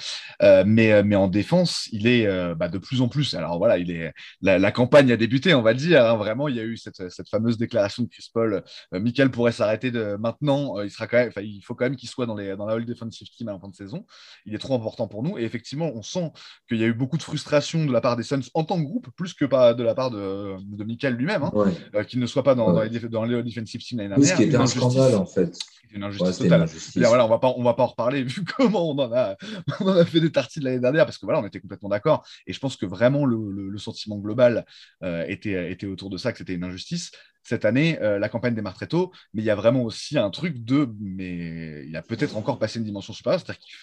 Euh, 0.42 0.64
mais, 0.66 0.92
euh, 0.92 1.02
mais 1.04 1.16
en 1.16 1.28
défense, 1.28 1.88
il 1.92 2.06
est 2.06 2.26
bah, 2.54 2.68
de 2.68 2.78
plus 2.78 3.00
en 3.00 3.08
plus. 3.08 3.34
Alors 3.34 3.58
voilà, 3.58 3.78
il 3.78 3.90
est, 3.90 4.12
la, 4.42 4.72
campagne 4.72 5.10
a 5.12 5.16
débuté, 5.16 5.54
on 5.54 5.62
va 5.62 5.74
dire. 5.74 6.04
Hein. 6.04 6.16
vraiment, 6.16 6.48
il 6.48 6.56
y 6.56 6.60
a 6.60 6.64
eu 6.64 6.76
cette, 6.76 7.28
fameuse 7.30 7.58
déclaration 7.58 8.02
de 8.02 8.08
Chris 8.08 8.28
Paul. 8.32 8.62
Michael 8.92 9.30
pourrait 9.30 9.52
s'arrêter 9.52 9.90
de 9.90 10.16
maintenant. 10.16 10.80
il, 10.80 10.90
sera 10.90 11.06
quand 11.06 11.16
même, 11.16 11.30
il 11.38 11.62
faut 11.62 11.74
quand 11.74 11.84
même 11.84 11.96
qu'il 11.96 12.08
soit 12.08 12.26
dans, 12.26 12.34
les, 12.34 12.56
dans 12.56 12.66
la 12.66 12.74
All 12.74 12.84
Defensive 12.84 13.28
Team 13.36 13.48
à 13.48 13.52
la 13.52 13.58
fin 13.58 13.68
de 13.68 13.74
saison. 13.74 14.04
Il 14.46 14.54
est 14.54 14.58
trop 14.58 14.74
important 14.74 15.08
pour 15.08 15.22
nous. 15.22 15.38
Et 15.38 15.44
effectivement, 15.44 15.90
on 15.94 16.02
sent 16.02 16.32
qu'il 16.68 16.78
y 16.78 16.84
a 16.84 16.86
eu 16.86 16.94
beaucoup 16.94 17.16
de 17.16 17.22
frustration 17.22 17.84
de 17.84 17.92
la 17.92 18.00
part 18.00 18.16
des 18.16 18.22
Suns 18.22 18.40
en 18.54 18.64
tant 18.64 18.76
que 18.78 18.84
groupe, 18.84 19.08
plus 19.16 19.32
que 19.32 19.44
pas 19.44 19.74
de 19.74 19.82
la 19.82 19.94
part 19.94 20.10
de, 20.10 20.54
de 20.60 20.84
Michael 20.84 21.14
lui-même, 21.14 21.44
hein, 21.44 22.04
qu'il 22.04 22.20
ne 22.20 22.26
soit 22.26 22.42
pas 22.42 22.54
dans, 22.54 22.72
dans 22.72 22.82
les, 22.82 23.00
dans 23.00 23.24
les 23.24 23.42
Defensive 23.42 23.80
Team 23.80 23.98
l'année 23.98 24.10
dernière 24.10 24.34
qui 24.44 24.48
était 24.48 24.56
un 24.56 24.66
scandale 24.66 25.14
en 25.16 25.26
fait. 25.26 25.58
Une 25.92 26.02
injustice 26.02 26.38
totale. 26.38 26.66
voilà, 26.96 27.24
on 27.24 27.28
va 27.28 27.38
pas, 27.38 27.54
on 27.56 27.62
va 27.62 27.74
pas 27.74 27.84
en 27.84 27.88
reparler 27.88 28.22
vu 28.24 28.42
comment 28.44 28.90
on 28.90 28.98
en 28.98 29.12
a, 29.12 29.36
on 29.80 29.88
en 29.88 29.96
a 29.96 30.04
fait 30.04 30.20
des 30.20 30.32
tartines 30.32 30.64
l'année 30.64 30.80
dernière 30.80 31.06
parce 31.06 31.18
que 31.18 31.26
voilà, 31.26 31.40
on 31.40 31.46
était 31.46 31.60
complètement 31.60 31.88
d'accord. 31.88 32.26
Et 32.46 32.52
je 32.52 32.58
pense 32.58 32.76
que 32.76 32.84
vraiment 32.84 33.24
le, 33.24 33.52
le, 33.52 33.78
sentiment 33.78 34.18
global 34.18 34.64
euh, 35.04 35.24
était, 35.28 35.70
était 35.70 35.86
autour 35.86 36.10
de 36.10 36.16
ça, 36.16 36.32
que 36.32 36.38
c'était 36.38 36.54
une 36.54 36.64
injustice. 36.64 37.12
Cette 37.44 37.64
année, 37.64 37.98
euh, 38.00 38.18
la 38.18 38.28
campagne 38.28 38.54
démarre 38.54 38.74
très 38.74 38.86
tôt, 38.86 39.12
mais 39.34 39.42
il 39.42 39.44
y 39.44 39.50
a 39.50 39.54
vraiment 39.54 39.82
aussi 39.82 40.18
un 40.18 40.30
truc 40.30 40.64
de, 40.64 40.88
mais 41.00 41.86
il 41.86 41.96
a 41.96 42.02
peut-être 42.02 42.36
encore 42.36 42.58
passé 42.58 42.78
une 42.80 42.84
dimension 42.84 43.12
supérieure, 43.12 43.40
c'est-à-dire 43.40 43.60
qu'il 43.60 43.74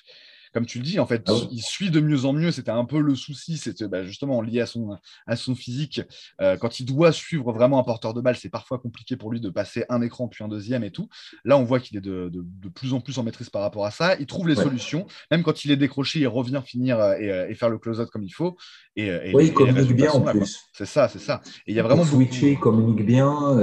comme 0.53 0.65
tu 0.65 0.79
le 0.79 0.83
dis, 0.83 0.99
en 0.99 1.05
fait, 1.05 1.23
ah 1.27 1.33
il 1.51 1.61
suit 1.61 1.91
de 1.91 1.99
mieux 1.99 2.25
en 2.25 2.33
mieux. 2.33 2.51
C'était 2.51 2.71
un 2.71 2.85
peu 2.85 2.99
le 2.99 3.15
souci, 3.15 3.57
c'était 3.57 3.87
bah, 3.87 4.03
justement 4.03 4.41
lié 4.41 4.61
à 4.61 4.65
son, 4.65 4.97
à 5.25 5.35
son 5.35 5.55
physique. 5.55 6.01
Euh, 6.41 6.57
quand 6.57 6.79
il 6.79 6.85
doit 6.85 7.11
suivre 7.11 7.53
vraiment 7.53 7.79
un 7.79 7.83
porteur 7.83 8.13
de 8.13 8.21
balle, 8.21 8.35
c'est 8.35 8.49
parfois 8.49 8.77
compliqué 8.77 9.15
pour 9.15 9.31
lui 9.31 9.39
de 9.39 9.49
passer 9.49 9.85
un 9.89 10.01
écran 10.01 10.27
puis 10.27 10.43
un 10.43 10.47
deuxième 10.47 10.83
et 10.83 10.91
tout. 10.91 11.07
Là, 11.45 11.57
on 11.57 11.63
voit 11.63 11.79
qu'il 11.79 11.97
est 11.97 12.01
de, 12.01 12.29
de, 12.31 12.69
plus 12.69 12.93
en 12.93 12.99
plus 12.99 13.17
en 13.17 13.23
maîtrise 13.23 13.49
par 13.49 13.61
rapport 13.61 13.85
à 13.85 13.91
ça. 13.91 14.15
Il 14.19 14.25
trouve 14.25 14.47
les 14.47 14.55
solutions. 14.55 15.07
Même 15.29 15.43
quand 15.43 15.63
il 15.63 15.71
est 15.71 15.77
décroché, 15.77 16.19
il 16.19 16.27
revient 16.27 16.61
finir 16.65 16.99
euh, 16.99 17.13
euh, 17.21 17.47
et, 17.47 17.55
faire 17.55 17.69
le 17.69 17.77
close-out 17.77 18.09
comme 18.09 18.23
il 18.23 18.33
faut. 18.33 18.57
Et, 18.95 19.33
oui, 19.33 19.47
il 19.47 19.53
communique 19.53 19.95
bien 19.95 20.11
en 20.11 20.21
plus. 20.21 20.59
C'est 20.73 20.85
ça, 20.85 21.07
c'est 21.07 21.19
ça. 21.19 21.41
Et 21.65 21.71
il 21.71 21.75
y 21.75 21.79
a 21.79 21.83
vraiment. 21.83 22.03
Switcher, 22.03 22.51
il 22.51 22.59
communique 22.59 23.05
bien. 23.05 23.57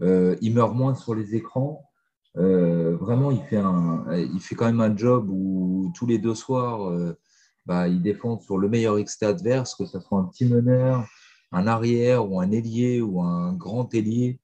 il 0.00 0.54
meurt 0.54 0.74
moins 0.74 0.94
sur 0.94 1.14
les 1.14 1.34
écrans. 1.34 1.90
Euh, 2.36 2.96
vraiment, 2.96 3.30
il 3.30 3.42
fait, 3.44 3.56
un, 3.56 4.04
il 4.12 4.40
fait 4.40 4.54
quand 4.54 4.66
même 4.66 4.80
un 4.80 4.96
job 4.96 5.28
où 5.30 5.92
tous 5.94 6.06
les 6.06 6.18
deux 6.18 6.34
soirs, 6.34 6.90
euh, 6.90 7.16
bah, 7.66 7.88
il 7.88 8.02
défend 8.02 8.40
sur 8.40 8.58
le 8.58 8.68
meilleur 8.68 8.98
exté 8.98 9.26
adverse, 9.26 9.74
que 9.74 9.86
ce 9.86 10.00
soit 10.00 10.18
un 10.18 10.24
petit 10.24 10.46
meneur, 10.46 11.06
un 11.52 11.66
arrière 11.66 12.28
ou 12.30 12.40
un 12.40 12.50
ailier 12.50 13.00
ou 13.00 13.22
un 13.22 13.52
grand 13.52 13.92
ailier. 13.94 14.40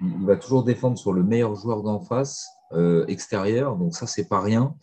Il, 0.00 0.26
va 0.26 0.36
toujours 0.36 0.64
défendre 0.64 0.98
sur 0.98 1.12
le 1.12 1.22
meilleur 1.22 1.54
joueur 1.54 1.82
d'en 1.82 2.00
face, 2.00 2.46
euh, 2.72 3.06
extérieur. 3.06 3.76
Donc 3.76 3.94
ça, 3.94 4.06
c'est 4.06 4.28
pas 4.28 4.40
rien. 4.40 4.74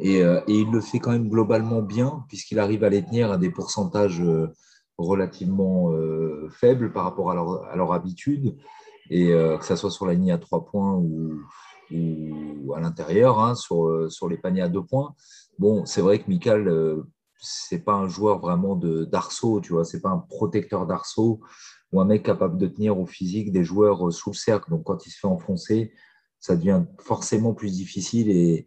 Et, 0.00 0.18
et, 0.18 0.42
il 0.46 0.70
le 0.70 0.80
fait 0.80 1.00
quand 1.00 1.10
même 1.10 1.28
globalement 1.28 1.82
bien, 1.82 2.24
puisqu'il 2.28 2.60
arrive 2.60 2.84
à 2.84 2.88
les 2.88 3.04
tenir 3.04 3.32
à 3.32 3.36
des 3.36 3.50
pourcentages 3.50 4.22
relativement 4.96 5.90
faibles 6.50 6.92
par 6.92 7.02
rapport 7.02 7.32
à 7.32 7.34
leur, 7.34 7.64
à 7.64 7.74
leur 7.74 7.92
habitude. 7.92 8.56
Et 9.10 9.30
que 9.30 9.64
ce 9.64 9.74
soit 9.74 9.90
sur 9.90 10.06
la 10.06 10.14
ligne 10.14 10.30
à 10.30 10.38
trois 10.38 10.64
points 10.64 10.94
ou, 10.94 11.40
ou 11.90 12.74
à 12.74 12.80
l'intérieur 12.80 13.40
hein, 13.40 13.54
sur, 13.54 14.10
sur 14.10 14.28
les 14.28 14.36
paniers 14.36 14.62
à 14.62 14.68
deux 14.68 14.84
points. 14.84 15.14
Bon, 15.58 15.84
c'est 15.86 16.02
vrai 16.02 16.20
que 16.20 16.28
Michael, 16.28 16.68
euh, 16.68 17.02
c'est 17.40 17.84
pas 17.84 17.94
un 17.94 18.08
joueur 18.08 18.38
vraiment 18.38 18.76
d'arceau, 18.76 19.60
tu 19.60 19.72
vois, 19.72 19.84
c'est 19.84 20.00
pas 20.00 20.10
un 20.10 20.18
protecteur 20.18 20.86
d'arceau 20.86 21.40
ou 21.92 22.00
un 22.00 22.04
mec 22.04 22.22
capable 22.22 22.58
de 22.58 22.66
tenir 22.66 22.98
au 22.98 23.06
physique 23.06 23.50
des 23.50 23.64
joueurs 23.64 24.08
euh, 24.08 24.10
sous 24.10 24.30
le 24.30 24.36
cercle. 24.36 24.70
Donc 24.70 24.84
quand 24.84 25.06
il 25.06 25.10
se 25.10 25.18
fait 25.18 25.26
enfoncer, 25.26 25.92
ça 26.38 26.54
devient 26.54 26.84
forcément 27.00 27.54
plus 27.54 27.72
difficile 27.72 28.30
et, 28.30 28.66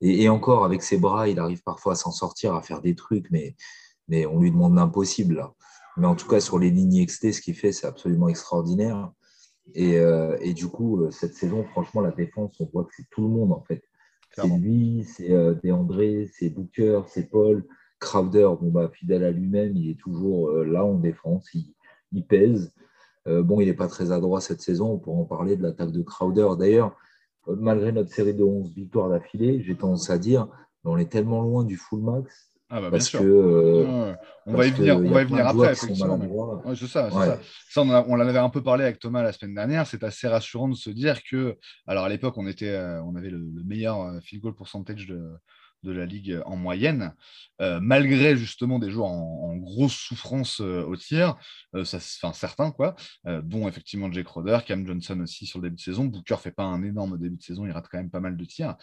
et, 0.00 0.28
encore 0.28 0.64
avec 0.64 0.82
ses 0.82 0.98
bras, 0.98 1.28
il 1.28 1.38
arrive 1.38 1.62
parfois 1.62 1.92
à 1.92 1.96
s'en 1.96 2.10
sortir, 2.10 2.54
à 2.54 2.62
faire 2.62 2.80
des 2.80 2.96
trucs, 2.96 3.30
mais, 3.30 3.54
mais 4.08 4.26
on 4.26 4.40
lui 4.40 4.50
demande 4.50 4.74
l'impossible 4.74 5.36
là. 5.36 5.54
Mais 5.96 6.06
en 6.08 6.16
tout 6.16 6.26
cas, 6.26 6.40
sur 6.40 6.58
les 6.58 6.70
lignes 6.70 7.06
XT, 7.06 7.32
ce 7.32 7.40
qu'il 7.40 7.54
fait, 7.54 7.70
c'est 7.70 7.86
absolument 7.86 8.28
extraordinaire. 8.28 9.12
Euh, 9.76 10.36
et, 10.40 10.54
du 10.54 10.68
coup, 10.68 11.02
euh, 11.02 11.10
cette 11.10 11.34
saison, 11.34 11.64
franchement, 11.64 12.00
la 12.00 12.10
défense, 12.10 12.54
on 12.60 12.68
voit 12.72 12.84
que 12.84 12.92
c'est 12.96 13.08
tout 13.10 13.22
le 13.22 13.28
monde 13.28 13.52
en 13.52 13.62
fait. 13.62 13.82
C'est 14.34 14.48
lui, 14.48 15.04
c'est 15.04 15.30
euh, 15.32 15.54
André, 15.72 16.30
c'est 16.32 16.48
Booker, 16.48 17.02
c'est 17.06 17.30
Paul. 17.30 17.64
Crowder, 17.98 18.48
bon, 18.60 18.70
bah, 18.70 18.90
fidèle 18.92 19.22
à 19.24 19.30
lui-même, 19.30 19.76
il 19.76 19.90
est 19.90 20.00
toujours 20.00 20.50
là 20.50 20.84
en 20.84 20.94
défense, 20.94 21.48
il, 21.54 22.26
pèse. 22.26 22.74
bon, 23.26 23.60
il 23.60 23.66
n'est 23.66 23.74
pas 23.74 23.86
très 23.86 24.10
adroit 24.10 24.40
cette 24.40 24.60
saison, 24.60 24.94
on 24.94 24.98
pourra 24.98 25.18
en 25.18 25.24
parler 25.24 25.56
de 25.56 25.62
l'attaque 25.62 25.92
de 25.92 26.02
Crowder. 26.02 26.48
D'ailleurs, 26.58 26.96
malgré 27.46 27.92
notre 27.92 28.10
série 28.10 28.34
de 28.34 28.42
11 28.42 28.74
victoires 28.74 29.08
d'affilée, 29.08 29.62
j'ai 29.62 29.76
tendance 29.76 30.10
à 30.10 30.18
dire, 30.18 30.48
on 30.82 30.96
est 30.96 31.12
tellement 31.12 31.42
loin 31.42 31.62
du 31.62 31.76
full 31.76 32.00
max 32.00 32.51
ah 32.74 32.80
bah, 32.80 32.88
bien 32.88 33.00
sûr. 33.00 33.20
Euh, 33.22 34.14
on, 34.46 34.54
va 34.54 34.66
y 34.66 34.70
venir, 34.70 34.96
on 34.96 35.10
va 35.10 35.20
y 35.20 35.24
venir 35.26 35.46
après, 35.46 35.72
effectivement. 35.72 36.18
c'est 36.74 36.86
ça, 36.86 37.10
ça. 37.10 37.38
ça 37.68 37.82
on, 37.82 37.90
en 37.90 38.20
avait 38.20 38.38
un 38.38 38.48
peu 38.48 38.62
parlé 38.62 38.84
avec 38.84 38.98
Thomas 38.98 39.22
la 39.22 39.32
semaine 39.32 39.54
dernière. 39.54 39.86
C'est 39.86 40.02
assez 40.02 40.26
rassurant 40.26 40.68
de 40.68 40.74
se 40.74 40.88
dire 40.88 41.22
que, 41.22 41.58
alors 41.86 42.04
à 42.04 42.08
l'époque, 42.08 42.38
on, 42.38 42.46
était, 42.46 42.70
euh, 42.70 43.02
on 43.02 43.14
avait 43.14 43.28
le, 43.28 43.44
meilleur 43.66 44.00
euh, 44.00 44.20
field 44.20 44.42
goal 44.42 44.54
percentage 44.54 45.06
de, 45.06 45.32
de 45.82 45.92
la 45.92 46.06
ligue 46.06 46.40
en 46.46 46.56
moyenne, 46.56 47.12
malgré 47.60 48.36
justement 48.36 48.78
des 48.78 48.90
joueurs 48.90 49.10
en, 49.10 49.56
grosse 49.56 49.94
souffrance 49.94 50.60
au 50.60 50.96
tir, 50.96 51.36
ça, 51.84 51.98
enfin 51.98 52.32
certains 52.32 52.70
quoi, 52.70 52.94
dont 53.24 53.68
effectivement 53.68 54.10
Jake 54.10 54.28
Roder, 54.28 54.60
Cam 54.64 54.86
Johnson 54.86 55.20
aussi 55.20 55.44
sur 55.44 55.58
le 55.58 55.64
début 55.64 55.76
de 55.76 55.80
saison. 55.80 56.04
Booker 56.04 56.36
fait 56.36 56.52
pas 56.52 56.62
un 56.62 56.84
énorme 56.84 57.18
début 57.18 57.36
de 57.36 57.42
saison, 57.42 57.66
il 57.66 57.72
rate 57.72 57.88
quand 57.90 57.98
même 57.98 58.10
pas 58.10 58.20
mal 58.20 58.36
de 58.36 58.44
tirs. 58.44 58.76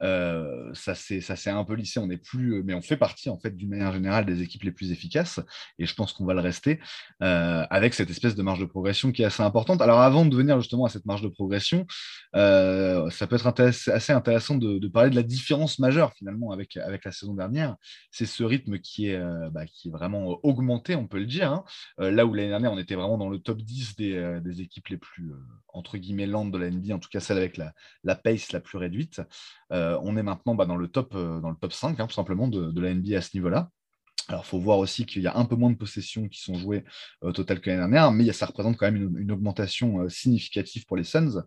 Ça 0.00 0.94
s'est 0.94 1.50
un 1.50 1.64
peu 1.64 1.74
lissé, 1.74 1.98
on 2.00 2.06
n'est 2.06 2.16
plus, 2.16 2.62
mais 2.64 2.74
on 2.74 2.82
fait 2.82 2.96
partie 2.96 3.30
en 3.30 3.38
fait 3.38 3.56
d'une 3.56 3.70
manière 3.70 3.92
générale 3.92 4.26
des 4.26 4.42
équipes 4.42 4.64
les 4.64 4.72
plus 4.72 4.92
efficaces, 4.92 5.40
et 5.78 5.86
je 5.86 5.94
pense 5.94 6.12
qu'on 6.12 6.24
va 6.24 6.34
le 6.34 6.40
rester 6.40 6.80
avec 7.20 7.94
cette 7.94 8.10
espèce 8.10 8.34
de 8.34 8.42
marge 8.42 8.60
de 8.60 8.64
progression 8.64 9.12
qui 9.12 9.22
est 9.22 9.26
assez 9.26 9.42
importante. 9.42 9.80
Alors 9.80 10.00
avant 10.00 10.26
de 10.26 10.36
venir 10.36 10.60
justement 10.60 10.84
à 10.84 10.88
cette 10.88 11.06
marge 11.06 11.22
de 11.22 11.28
progression, 11.28 11.86
ça 12.34 13.26
peut 13.28 13.36
être 13.36 13.46
assez 13.46 14.12
intéressant 14.12 14.56
de, 14.56 14.86
parler 14.88 15.10
de 15.10 15.16
la 15.16 15.22
différence 15.22 15.78
majeure 15.78 16.12
finalement 16.14 16.52
avec, 16.52 16.76
avec 16.76 17.04
la 17.04 17.12
saison 17.12 17.34
dernière. 17.34 17.76
C'est 18.10 18.26
ce 18.26 18.44
rythme 18.44 18.78
qui 18.78 19.08
est, 19.08 19.20
bah, 19.50 19.66
qui 19.66 19.88
est 19.88 19.92
vraiment 19.92 20.38
augmenté, 20.42 20.94
on 20.94 21.06
peut 21.06 21.18
le 21.18 21.26
dire. 21.26 21.52
Hein. 21.52 21.64
là 21.98 22.26
où 22.26 22.34
l'année 22.34 22.48
dernière 22.48 22.72
on 22.72 22.78
était 22.78 22.94
vraiment 22.94 23.18
dans 23.18 23.28
le 23.28 23.38
top 23.38 23.62
10 23.62 23.96
des, 23.96 24.60
équipes 24.60 24.88
les 24.88 24.96
plus 24.96 25.32
entre 25.72 25.98
guillemets 25.98 26.26
lentes 26.26 26.50
de 26.50 26.58
la 26.58 26.70
NBA, 26.70 26.94
en 26.94 26.98
tout 26.98 27.10
cas 27.10 27.20
celle 27.20 27.38
avec 27.38 27.56
la 27.56 28.14
pace 28.16 28.52
la 28.52 28.60
plus 28.60 28.78
réduite. 28.78 29.20
Euh, 29.72 29.98
on 30.02 30.16
est 30.16 30.22
maintenant 30.22 30.54
bah, 30.54 30.66
dans, 30.66 30.76
le 30.76 30.88
top, 30.88 31.14
euh, 31.14 31.40
dans 31.40 31.50
le 31.50 31.56
top 31.56 31.72
5, 31.72 31.98
hein, 31.98 32.08
simplement, 32.10 32.48
de, 32.48 32.80
la 32.80 32.94
NBA 32.94 33.18
à 33.18 33.20
ce 33.20 33.30
niveau-là. 33.34 33.70
Alors, 34.28 34.42
il 34.44 34.48
faut 34.48 34.58
voir 34.58 34.78
aussi 34.78 35.06
qu'il 35.06 35.22
y 35.22 35.26
a 35.26 35.36
un 35.36 35.44
peu 35.44 35.54
moins 35.54 35.70
de 35.70 35.76
possessions 35.76 36.28
qui 36.28 36.40
sont 36.40 36.54
jouées 36.54 36.84
au 37.20 37.32
total 37.32 37.60
que 37.60 37.70
l'année 37.70 37.80
dernière, 37.80 38.10
mais 38.10 38.32
ça 38.32 38.46
représente 38.46 38.76
quand 38.76 38.90
même 38.90 39.16
une, 39.18 39.30
augmentation 39.30 40.00
euh, 40.00 40.08
significative 40.08 40.84
pour 40.86 40.96
les 40.96 41.04
Suns, 41.04 41.44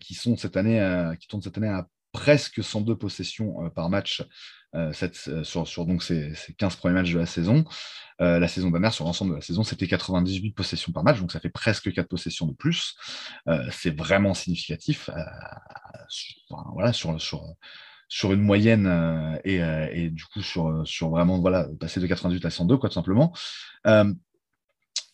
qui, 0.00 0.12
sont 0.12 0.36
cette 0.36 0.58
année, 0.58 1.14
qui 1.18 1.28
tournent 1.28 1.40
cette 1.40 1.56
année 1.56 1.68
à 1.68 1.88
presque 2.12 2.62
102 2.62 2.94
possessions 2.94 3.70
par 3.70 3.88
match 3.88 4.22
sur, 5.42 5.86
donc 5.86 6.02
ces, 6.02 6.32
15 6.58 6.76
premiers 6.76 6.94
matchs 6.94 7.12
de 7.12 7.18
la 7.18 7.26
saison. 7.26 7.64
la 8.18 8.48
saison 8.48 8.70
dernière, 8.70 8.92
sur 8.92 9.04
l'ensemble 9.04 9.32
de 9.32 9.36
la 9.36 9.42
saison, 9.42 9.62
c'était 9.64 9.86
98 9.86 10.52
possessions 10.52 10.92
par 10.92 11.04
match, 11.04 11.20
donc 11.20 11.32
ça 11.32 11.40
fait 11.40 11.50
presque 11.50 11.92
4 11.92 12.08
possessions 12.08 12.46
de 12.46 12.54
plus. 12.54 12.96
c'est 13.70 13.96
vraiment 13.96 14.34
significatif 14.34 15.10
voilà, 16.72 16.92
sur, 16.92 17.20
sur, 17.20 17.54
sur 18.08 18.32
une 18.32 18.42
moyenne 18.42 18.86
euh, 18.86 19.38
et, 19.44 19.62
euh, 19.62 19.88
et, 19.92 20.10
du 20.10 20.24
coup 20.24 20.42
sur, 20.42 20.86
sur 20.86 21.10
vraiment 21.10 21.38
voilà, 21.38 21.68
passer 21.80 22.00
de 22.00 22.06
98 22.06 22.44
à 22.44 22.50
102, 22.50 22.76
quoi, 22.76 22.88
tout 22.88 22.94
simplement 22.94 23.32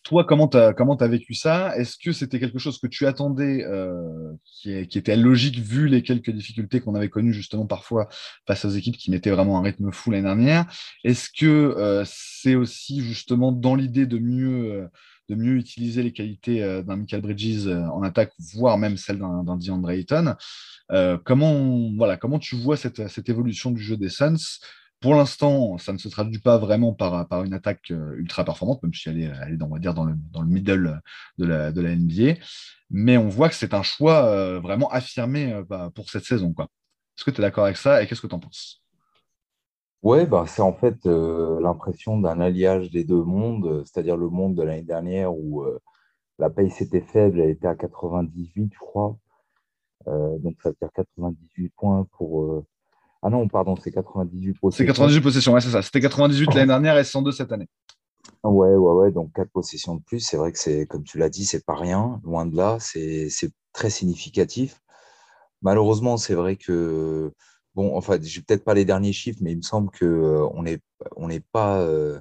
Toi, 0.09 0.23
comment 0.23 0.47
tu 0.47 0.57
as, 0.57 1.07
vécu 1.07 1.35
ça? 1.35 1.77
Est-ce 1.77 1.95
que 1.95 2.11
c'était 2.13 2.39
quelque 2.39 2.57
chose 2.57 2.79
que 2.79 2.87
tu 2.87 3.05
attendais, 3.05 3.63
euh, 3.63 4.33
qui, 4.43 4.71
était 4.73 5.15
logique 5.15 5.59
vu 5.59 5.87
les 5.87 6.01
quelques 6.01 6.31
difficultés 6.31 6.81
qu'on 6.81 6.95
avait 6.95 7.09
connues 7.09 7.31
justement 7.31 7.67
parfois 7.67 8.09
face 8.47 8.65
aux 8.65 8.71
équipes 8.71 8.97
qui 8.97 9.11
mettaient 9.11 9.29
vraiment 9.29 9.59
un 9.59 9.61
rythme 9.61 9.91
fou 9.91 10.09
l'année 10.09 10.23
dernière? 10.23 10.65
Est-ce 11.03 11.29
que 11.29 11.45
euh, 11.45 12.03
c'est 12.07 12.55
aussi 12.55 13.01
justement 13.01 13.51
dans 13.51 13.75
l'idée 13.75 14.07
de 14.07 14.17
mieux, 14.17 14.71
euh, 14.71 14.87
de 15.29 15.35
mieux 15.35 15.57
utiliser 15.57 16.01
les 16.01 16.11
qualités 16.11 16.59
d'un 16.83 16.95
Michael 16.95 17.21
Bridges 17.21 17.67
en 17.67 18.01
attaque, 18.01 18.33
voire 18.55 18.79
même 18.79 18.97
celles 18.97 19.19
d'un 19.19 19.57
DeAndre 19.57 19.91
Ayton? 19.91 20.33
Comment, 21.23 21.91
voilà, 21.95 22.17
comment 22.17 22.39
tu 22.39 22.55
vois 22.55 22.77
cette, 22.77 23.09
cette 23.09 23.29
évolution 23.29 23.69
du 23.69 23.79
jeu 23.83 23.95
des 23.95 24.09
Suns 24.09 24.57
pour 25.01 25.15
l'instant, 25.15 25.77
ça 25.77 25.93
ne 25.93 25.97
se 25.97 26.09
traduit 26.09 26.39
pas 26.39 26.57
vraiment 26.57 26.93
par, 26.93 27.43
une 27.43 27.53
attaque 27.53 27.91
euh, 27.91 28.15
ultra 28.17 28.43
performante, 28.43 28.83
même 28.83 28.93
si 28.93 29.07
elle 29.07 29.19
est, 29.19 29.27
est 29.27 29.61
on 29.61 29.69
va 29.69 29.79
dire, 29.79 29.93
dans, 29.93 30.03
le, 30.03 30.13
dans 30.31 30.41
le 30.41 30.47
middle 30.49 31.01
de 31.37 31.45
la, 31.45 31.71
NBA. 31.71 32.39
Mais 32.89 33.17
on 33.17 33.29
voit 33.29 33.49
que 33.49 33.55
c'est 33.55 33.73
un 33.73 33.83
choix 33.83 34.25
euh, 34.25 34.59
vraiment 34.59 34.89
affirmé 34.89 35.53
euh, 35.53 35.63
bah, 35.63 35.89
pour 35.95 36.09
cette 36.09 36.25
saison. 36.25 36.53
Est-ce 36.57 37.23
que 37.23 37.31
tu 37.31 37.39
es 37.39 37.41
d'accord 37.41 37.65
avec 37.65 37.77
ça 37.77 38.03
et 38.03 38.07
qu'est-ce 38.07 38.21
que 38.21 38.27
tu 38.27 38.35
en 38.35 38.39
penses? 38.39 38.83
Ouais, 40.01 40.25
bah, 40.25 40.45
c'est 40.47 40.61
en 40.61 40.73
fait 40.73 41.05
l'impression 41.05 42.17
d'un 42.17 42.39
alliage 42.39 42.89
des 42.89 43.03
deux 43.03 43.23
mondes, 43.23 43.83
c'est-à-dire 43.85 44.15
le 44.15 44.29
monde 44.29 44.55
de 44.55 44.63
l'année 44.63 44.83
dernière 44.83 45.33
où 45.33 45.65
la 46.37 46.49
pace 46.49 46.79
était 46.79 47.01
faible, 47.01 47.41
elle 47.41 47.49
était 47.49 47.67
à 47.67 47.75
98, 47.75 48.71
je 48.73 48.79
crois. 48.79 49.17
donc 50.07 50.55
ça 50.63 50.69
veut 50.69 50.77
dire 50.79 50.89
98 50.95 51.73
points 51.75 52.07
pour 52.13 52.63
ah 53.21 53.29
non, 53.29 53.47
pardon, 53.47 53.75
c'est 53.75 53.91
98 53.91 54.53
possessions. 54.53 54.77
C'est 54.77 54.85
98 54.85 55.21
possessions, 55.21 55.53
ouais, 55.53 55.61
c'est 55.61 55.69
ça. 55.69 55.81
C'était 55.81 55.99
98 55.99 56.53
l'année 56.53 56.67
dernière 56.67 56.97
et 56.97 57.03
102 57.03 57.31
cette 57.31 57.51
année. 57.51 57.67
Ouais, 58.43 58.69
ouais, 58.69 58.93
ouais. 58.93 59.11
Donc 59.11 59.33
4 59.33 59.49
possessions 59.51 59.95
de 59.95 60.01
plus. 60.01 60.21
C'est 60.21 60.37
vrai 60.37 60.51
que 60.51 60.59
c'est, 60.59 60.85
comme 60.87 61.03
tu 61.03 61.17
l'as 61.17 61.29
dit, 61.29 61.45
c'est 61.45 61.65
pas 61.65 61.75
rien. 61.75 62.21
Loin 62.23 62.45
de 62.45 62.55
là, 62.55 62.77
c'est 62.79 63.29
très 63.73 63.89
significatif. 63.89 64.81
Malheureusement, 65.61 66.15
c'est 66.15 66.35
vrai 66.35 66.55
que, 66.55 67.33
bon, 67.75 67.97
enfin, 67.97 68.17
j'ai 68.21 68.41
peut-être 68.41 68.63
pas 68.63 68.73
les 68.73 68.85
derniers 68.85 69.11
chiffres, 69.11 69.39
mais 69.41 69.51
il 69.51 69.57
me 69.57 69.61
semble 69.61 69.89
qu'on 69.91 70.05
euh, 70.05 70.61
n'est 70.61 70.79
on 71.17 71.27
n'est 71.27 71.41
pas. 71.41 71.81
Euh, 71.81 72.19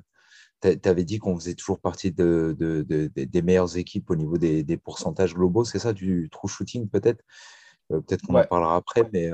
tu 0.60 0.76
avais 0.88 1.04
dit 1.04 1.18
qu'on 1.18 1.36
faisait 1.38 1.54
toujours 1.54 1.78
partie 1.78 2.10
de, 2.10 2.56
des 3.14 3.42
meilleures 3.42 3.76
équipes 3.76 4.10
au 4.10 4.16
niveau 4.16 4.38
des, 4.38 4.76
pourcentages 4.76 5.34
globaux, 5.34 5.64
c'est 5.64 5.78
ça, 5.78 5.92
du 5.92 6.28
true 6.32 6.48
shooting 6.48 6.88
peut-être? 6.88 7.22
Euh, 7.92 8.00
Peut-être 8.00 8.26
qu'on 8.26 8.34
en 8.34 8.44
parlera 8.44 8.74
après, 8.76 9.08
mais 9.12 9.30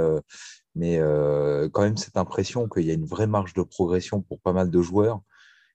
mais 0.75 0.99
euh, 0.99 1.69
quand 1.69 1.83
même 1.83 1.97
cette 1.97 2.17
impression 2.17 2.69
qu'il 2.69 2.85
y 2.85 2.91
a 2.91 2.95
une 2.95 3.07
vraie 3.07 3.27
marge 3.27 3.55
de 3.55 3.63
progression 3.63 4.23
pour 4.23 4.41
pas 4.41 4.53
mal 4.53 4.71
de 4.71 4.83
joueurs 4.83 5.21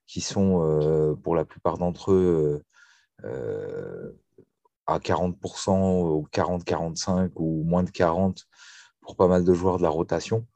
qui 0.08 0.22
sont, 0.22 0.64
euh, 0.64 1.16
pour 1.16 1.36
la 1.36 1.46
plupart 1.46 1.78
d'entre 1.78 2.12
eux, 2.12 2.64
euh, 3.24 4.12
à 4.88 5.00
40% 5.00 6.02
ou 6.02 6.28
40-45 6.32 7.32
ou 7.36 7.64
moins 7.64 7.84
de 7.84 7.92
40 7.92 8.46
pour 9.02 9.16
pas 9.16 9.28
mal 9.28 9.46
de 9.46 9.54
joueurs 9.54 9.78
de 9.78 9.84
la 9.84 9.90
rotation, 9.90 10.48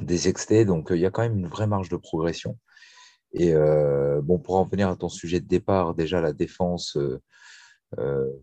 des 0.00 0.32
XT. 0.32 0.64
Donc 0.64 0.88
il 0.90 0.98
y 0.98 1.06
a 1.06 1.10
quand 1.10 1.22
même 1.22 1.38
une 1.38 1.48
vraie 1.48 1.66
marge 1.66 1.88
de 1.88 1.96
progression. 1.96 2.58
Et 3.32 3.54
bon, 4.22 4.38
pour 4.38 4.56
en 4.56 4.64
venir 4.64 4.88
à 4.88 4.96
ton 4.96 5.08
sujet 5.10 5.40
de 5.40 5.46
départ, 5.46 5.94
déjà 5.94 6.20
la 6.20 6.32
défense, 6.32 6.98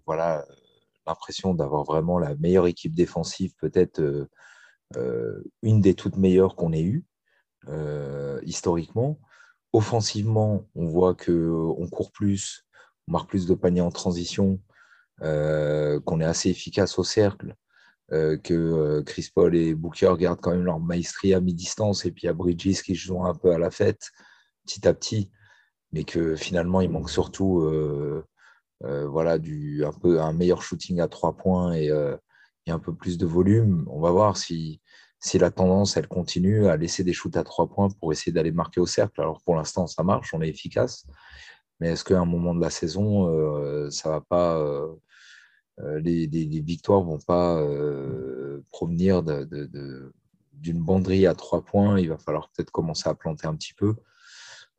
voilà, 0.05 0.45
l'impression 1.07 1.53
d'avoir 1.53 1.83
vraiment 1.83 2.19
la 2.19 2.35
meilleure 2.35 2.67
équipe 2.67 2.95
défensive 2.95 3.53
peut-être 3.59 4.27
une 5.61 5.81
des 5.81 5.93
toutes 5.93 6.17
meilleures 6.17 6.55
qu'on 6.55 6.73
ait 6.73 6.83
eues 6.83 7.05
euh, 7.67 8.39
historiquement. 8.43 9.19
Offensivement, 9.73 10.67
on 10.75 10.87
voit 10.87 11.15
qu'on 11.15 11.87
court 11.91 12.11
plus, 12.11 12.65
on 13.07 13.13
marque 13.13 13.29
plus 13.29 13.47
de 13.47 13.55
paniers 13.55 13.81
en 13.81 13.91
transition, 13.91 14.59
euh, 15.21 15.99
qu'on 16.01 16.21
est 16.21 16.25
assez 16.25 16.49
efficace 16.49 16.99
au 16.99 17.03
cercle, 17.03 17.55
que 18.11 19.01
Chris 19.01 19.29
Paul 19.33 19.55
et 19.55 19.73
Booker 19.73 20.13
gardent 20.19 20.39
quand 20.39 20.51
même 20.51 20.63
leur 20.63 20.79
maestrie 20.79 21.33
à 21.33 21.41
mi-distance, 21.41 22.05
et 22.05 22.11
puis 22.11 22.27
a 22.27 22.33
Bridges 22.33 22.83
qui 22.83 22.93
joue 22.93 23.25
un 23.25 23.33
peu 23.33 23.51
à 23.51 23.57
la 23.57 23.71
fête, 23.71 24.11
petit 24.63 24.87
à 24.87 24.93
petit, 24.93 25.31
mais 25.91 26.03
que 26.03 26.35
finalement 26.35 26.81
il 26.81 26.91
manque 26.91 27.09
surtout 27.09 27.67
voilà, 28.81 29.33
un, 29.33 29.91
peu, 29.99 30.21
un 30.21 30.33
meilleur 30.33 30.61
shooting 30.61 30.99
à 30.99 31.07
trois 31.07 31.35
points 31.35 31.73
et, 31.73 31.89
et 32.65 32.71
un 32.71 32.79
peu 32.79 32.93
plus 32.93 33.17
de 33.17 33.25
volume. 33.25 33.85
On 33.89 33.99
va 33.99 34.11
voir 34.11 34.37
si, 34.37 34.81
si 35.19 35.37
la 35.37 35.51
tendance, 35.51 35.97
elle 35.97 36.07
continue 36.07 36.67
à 36.67 36.77
laisser 36.77 37.03
des 37.03 37.13
shoots 37.13 37.37
à 37.37 37.43
trois 37.43 37.67
points 37.67 37.89
pour 37.99 38.11
essayer 38.11 38.31
d'aller 38.31 38.51
marquer 38.51 38.79
au 38.79 38.85
cercle. 38.85 39.21
Alors 39.21 39.41
pour 39.43 39.55
l'instant, 39.55 39.87
ça 39.87 40.03
marche, 40.03 40.33
on 40.33 40.41
est 40.41 40.49
efficace. 40.49 41.05
Mais 41.79 41.89
est-ce 41.89 42.03
qu'à 42.03 42.19
un 42.19 42.25
moment 42.25 42.55
de 42.55 42.61
la 42.61 42.69
saison, 42.69 43.29
euh, 43.29 43.89
ça 43.89 44.09
va 44.09 44.21
pas, 44.21 44.57
euh, 44.57 44.93
euh, 45.79 45.99
les, 45.99 46.27
victoires 46.61 47.01
vont 47.01 47.19
pas 47.19 47.61
provenir 48.71 49.23
d'une 49.23 49.45
de, 49.45 50.13
de, 50.53 50.73
banderie 50.73 51.27
à 51.27 51.35
trois 51.35 51.63
points? 51.63 51.99
Il 51.99 52.09
va 52.09 52.17
falloir 52.17 52.49
peut-être 52.49 52.71
commencer 52.71 53.09
à 53.09 53.15
planter 53.15 53.47
un 53.47 53.55
petit 53.55 53.73
peu. 53.73 53.95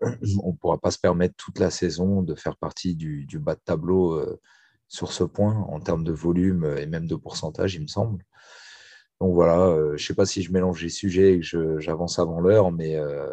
On 0.00 0.52
ne 0.52 0.56
pourra 0.56 0.78
pas 0.78 0.90
se 0.90 0.98
permettre 0.98 1.34
toute 1.36 1.58
la 1.58 1.70
saison 1.70 2.22
de 2.22 2.34
faire 2.34 2.56
partie 2.56 2.94
du 2.94 3.38
bas 3.38 3.54
de 3.54 3.60
tableau 3.64 4.38
sur 4.88 5.12
ce 5.12 5.24
point 5.24 5.54
en 5.68 5.80
termes 5.80 6.04
de 6.04 6.12
volume 6.12 6.64
et 6.78 6.86
même 6.86 7.06
de 7.06 7.16
pourcentage, 7.16 7.74
il 7.74 7.82
me 7.82 7.88
semble. 7.88 8.24
Donc 9.20 9.32
voilà, 9.34 9.60
euh, 9.68 9.96
je 9.96 10.02
ne 10.02 10.06
sais 10.06 10.14
pas 10.14 10.26
si 10.26 10.42
je 10.42 10.52
mélange 10.52 10.82
les 10.82 10.90
sujets 10.90 11.34
et 11.34 11.40
que 11.40 11.78
j'avance 11.80 12.18
avant 12.18 12.40
l'heure, 12.40 12.70
mais 12.70 12.96
euh, 12.96 13.26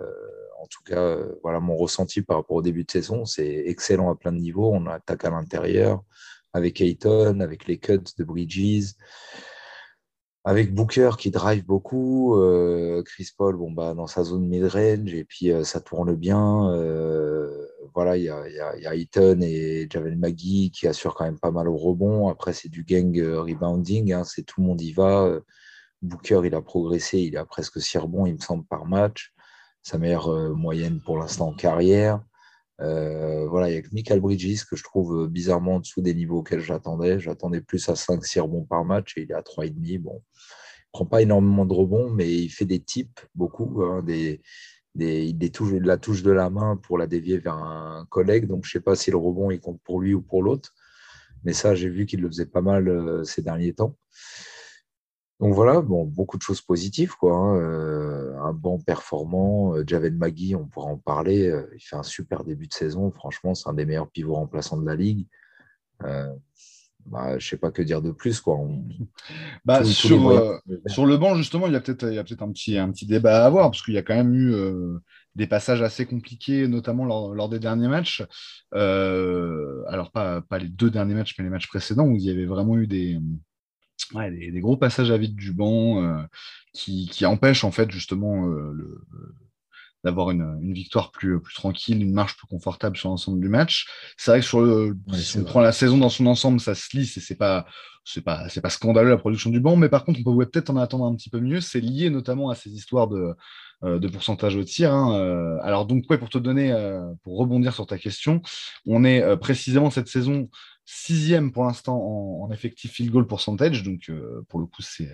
en 0.62 0.68
tout 0.68 0.82
cas, 0.86 1.02
euh, 1.02 1.36
voilà 1.44 1.60
mon 1.60 1.76
ressenti 1.76 2.22
par 2.22 2.38
rapport 2.38 2.58
au 2.58 2.62
début 2.62 2.86
de 2.86 2.92
saison, 2.92 3.26
c'est 3.26 3.64
excellent 3.66 4.10
à 4.10 4.16
plein 4.16 4.32
de 4.32 4.38
niveaux. 4.38 4.72
On 4.74 4.88
attaque 4.88 5.26
à 5.26 5.30
l'intérieur 5.30 6.02
avec 6.54 6.80
Ayton, 6.82 7.40
avec 7.42 7.68
les 7.68 7.80
cuts 7.80 8.00
de 8.18 8.24
Bridges, 8.24 8.94
avec 10.46 10.74
Booker 10.74 11.12
qui 11.18 11.32
drive 11.32 11.66
beaucoup, 11.66 12.38
Chris 13.06 13.30
Paul 13.36 13.56
bon, 13.56 13.72
bah, 13.72 13.94
dans 13.94 14.08
sa 14.08 14.24
zone 14.24 14.46
mid-range, 14.46 15.14
et 15.14 15.24
puis 15.24 15.52
ça 15.64 15.82
tourne 15.82 16.16
bien 16.16 16.70
voilà, 17.94 18.18
il 18.18 18.24
y 18.24 18.30
a, 18.30 18.96
Eaton 18.96 19.40
et 19.42 19.88
Javel 19.90 20.18
Magui 20.18 20.72
qui 20.72 20.88
assurent 20.88 21.16
quand 21.16 21.26
même 21.26 21.40
pas 21.40 21.52
mal 21.52 21.68
au 21.68 21.78
rebond. 21.78 22.28
Après, 22.30 22.54
c'est 22.54 22.70
du 22.70 22.84
gang 22.84 23.18
euh, 23.20 23.42
rebounding, 23.42 24.14
hein, 24.14 24.24
c'est 24.24 24.44
tout 24.44 24.62
le 24.62 24.68
monde 24.68 24.82
y 24.82 24.92
va. 24.92 25.40
Booker, 26.02 26.42
il 26.46 26.54
a 26.54 26.62
progressé, 26.62 27.20
il 27.20 27.38
a 27.38 27.46
presque 27.46 27.82
6 27.82 27.98
rebonds, 28.00 28.26
il 28.26 28.34
me 28.34 28.40
semble, 28.40 28.66
par 28.66 28.86
match. 28.86 29.34
Sa 29.84 29.98
meilleure 29.98 30.30
euh, 30.30 30.54
moyenne 30.54 31.02
pour 31.02 31.18
l'instant 31.18 31.50
en 31.50 31.54
carrière. 31.54 32.22
Euh, 32.82 33.48
voilà, 33.48 33.70
il 33.70 33.76
y 33.76 33.78
a 33.78 33.82
que 33.82 33.94
Michael 33.94 34.20
Bridges 34.20 34.66
que 34.66 34.76
je 34.76 34.84
trouve 34.84 35.28
bizarrement 35.28 35.76
en 35.76 35.80
dessous 35.80 36.02
des 36.02 36.14
niveaux 36.14 36.40
auxquels 36.40 36.60
j'attendais. 36.60 37.20
J'attendais 37.20 37.62
plus 37.62 37.88
à 37.90 37.94
5-6 37.94 38.42
rebonds 38.42 38.66
par 38.66 38.84
match 38.86 39.18
et 39.18 39.22
il 39.24 39.32
est 39.32 39.36
à 39.36 39.42
3,5. 39.42 40.00
Bon, 40.00 40.22
il 40.22 40.92
prend 40.92 41.06
pas 41.06 41.22
énormément 41.22 41.66
de 41.66 41.74
rebonds, 41.74 42.10
mais 42.10 42.30
il 42.32 42.50
fait 42.50 42.66
des 42.66 42.82
types, 42.82 43.20
beaucoup, 43.36 43.84
hein, 43.84 44.02
des, 44.04 44.42
touche, 45.52 45.74
la 45.82 45.98
touche 45.98 46.24
de 46.24 46.32
la 46.32 46.50
main 46.50 46.78
pour 46.78 46.98
la 46.98 47.08
dévier 47.08 47.38
vers 47.38 47.56
un 47.56 48.06
collègue. 48.10 48.48
Donc, 48.48 48.66
je 48.66 48.70
ne 48.70 48.72
sais 48.80 48.84
pas 48.84 48.96
si 48.96 49.12
le 49.12 49.18
rebond 49.18 49.52
il 49.52 49.60
compte 49.60 49.82
pour 49.84 50.02
lui 50.02 50.14
ou 50.14 50.22
pour 50.22 50.44
l'autre. 50.44 50.74
Mais 51.44 51.54
ça, 51.54 51.76
j'ai 51.76 51.90
vu 51.90 52.06
qu'il 52.06 52.22
le 52.22 52.28
faisait 52.30 52.46
pas 52.46 52.62
mal 52.62 52.88
euh, 52.88 53.24
ces 53.24 53.42
derniers 53.42 53.74
temps. 53.74 53.98
Donc 55.40 55.54
voilà, 55.54 55.82
bon, 55.82 56.06
beaucoup 56.06 56.38
de 56.38 56.42
choses 56.42 56.62
positives. 56.62 57.16
Quoi, 57.18 57.36
hein. 57.36 57.58
euh, 57.58 58.38
un 58.40 58.54
banc 58.54 58.80
performant. 58.80 59.76
Euh, 59.76 59.84
Javel 59.86 60.16
Magui, 60.16 60.56
on 60.56 60.68
pourra 60.68 60.88
en 60.88 60.98
parler. 60.98 61.52
il 61.76 61.82
fait 61.82 61.96
un 61.96 62.04
super 62.04 62.44
début 62.44 62.68
de 62.68 62.74
saison. 62.74 63.12
Franchement, 63.12 63.56
c'est 63.56 63.68
un 63.68 63.74
des 63.74 63.86
meilleurs 63.86 64.10
pivots 64.10 64.36
remplaçants 64.36 64.78
de 64.78 64.86
la 64.86 64.96
Ligue. 64.96 65.28
Bah, 67.06 67.32
je 67.32 67.46
ne 67.46 67.50
sais 67.50 67.58
pas 67.58 67.72
que 67.72 67.82
dire 67.82 68.02
de 68.02 68.12
plus. 68.12 68.40
Quoi. 68.40 68.60
Bah, 69.66 69.84
sur, 69.84 70.30
euh, 70.30 70.58
sur, 70.88 71.06
le 71.06 71.18
banc, 71.18 71.36
justement, 71.36 71.68
il 71.68 71.74
y 71.74 71.76
a 71.76 71.80
peut-être 71.80 72.06
peut 72.06 72.44
un, 72.44 72.52
petit, 72.52 72.78
un 72.78 72.92
petit 72.92 73.06
débat 73.06 73.44
à 73.44 73.46
avoir, 73.46 73.72
parce 73.72 73.82
qu'il 73.82 73.94
y 73.94 73.98
a 73.98 74.02
quand 74.02 74.16
même 74.16 74.34
eu 74.34 74.54
euh, 74.54 75.00
des 75.36 75.48
passages 75.48 75.82
assez 75.82 76.06
compliqués, 76.06 76.68
notamment 76.68 77.06
lors, 77.06 77.50
des 77.50 77.60
derniers 77.60 77.88
matchs. 77.88 78.24
Euh, 78.74 79.84
alors, 79.88 80.12
pas, 80.12 80.42
pas, 80.42 80.60
les 80.60 80.68
deux 80.68 80.90
derniers 80.90 81.14
matchs, 81.14 81.36
mais 81.38 81.44
les 81.44 81.50
matchs 81.50 81.68
précédents, 81.68 82.06
où 82.06 82.16
il 82.16 82.24
y 82.24 82.30
avait 82.30 82.46
vraiment 82.46 82.78
eu 82.78 82.88
des, 82.88 83.20
des, 84.14 84.60
gros 84.60 84.78
passages 84.78 85.12
à 85.12 85.18
vide 85.18 85.36
du 85.36 85.54
banc 85.54 86.26
qui, 86.74 87.08
qui, 87.08 87.26
empêchent, 87.26 87.64
en 87.64 87.72
fait, 87.72 87.90
justement, 87.92 88.46
le, 88.46 89.02
d'avoir 90.04 90.32
une, 90.32 90.74
victoire 90.74 91.12
plus, 91.12 91.40
plus 91.40 91.54
tranquille, 91.54 92.02
une 92.02 92.14
marche 92.14 92.36
plus 92.36 92.48
confortable 92.48 92.98
sur 92.98 93.10
l'ensemble 93.10 93.40
du 93.40 93.48
match. 93.48 93.88
C'est 94.18 94.32
vrai 94.32 94.40
que 94.42 94.46
sur 94.46 94.62
le, 94.62 94.98
si 95.14 95.38
on 95.38 95.44
prend 95.44 95.62
la 95.62 95.72
saison 95.72 95.98
dans 95.98 96.10
son 96.10 96.26
ensemble, 96.26 96.60
ça 96.60 96.76
se 96.76 96.96
lisse 96.96 97.18
et 97.18 97.22
c'est 97.22 97.36
pas 97.36 97.66
c'est 98.06 98.22
pas 98.22 98.50
c'est 98.50 98.60
pas 98.60 98.70
scandaleux 98.70 99.10
la 99.10 99.18
production 99.18 99.50
du 99.50 99.62
banc, 99.62 99.78
mais 99.78 99.88
par 99.88 100.04
contre 100.04 100.20
on 100.26 100.38
peut 100.38 100.46
peut-être 100.46 100.70
en 100.70 100.78
attendre 100.78 101.06
un 101.06 101.16
petit 101.16 101.30
peu 101.30 101.40
mieux. 101.40 101.62
C'est 101.62 101.80
lié 101.80 102.10
notamment 102.10 102.50
à 102.50 102.56
ces 102.56 102.70
histoires 102.70 103.08
de, 103.08 103.34
euh, 103.84 104.00
de 104.00 104.08
pourcentage 104.08 104.56
au 104.56 104.64
tir. 104.64 104.94
Hein. 104.94 105.18
Euh, 105.18 105.58
alors 105.62 105.86
donc 105.86 106.10
ouais, 106.10 106.18
pour 106.18 106.30
te 106.30 106.38
donner, 106.38 106.72
euh, 106.72 107.02
pour 107.24 107.38
rebondir 107.38 107.74
sur 107.74 107.86
ta 107.86 107.98
question, 107.98 108.42
on 108.86 109.04
est 109.04 109.38
précisément 109.38 109.90
cette 109.90 110.08
saison 110.08 110.50
sixième 110.86 111.52
pour 111.52 111.64
l'instant 111.64 111.98
en, 111.98 112.52
effectif 112.52 112.92
field 112.92 113.12
goal 113.12 113.28
percentage. 113.28 113.84
Donc, 113.84 114.10
euh, 114.10 114.46
pour 114.50 114.60
le 114.60 114.66
coup, 114.66 114.82
c'est 114.82 115.10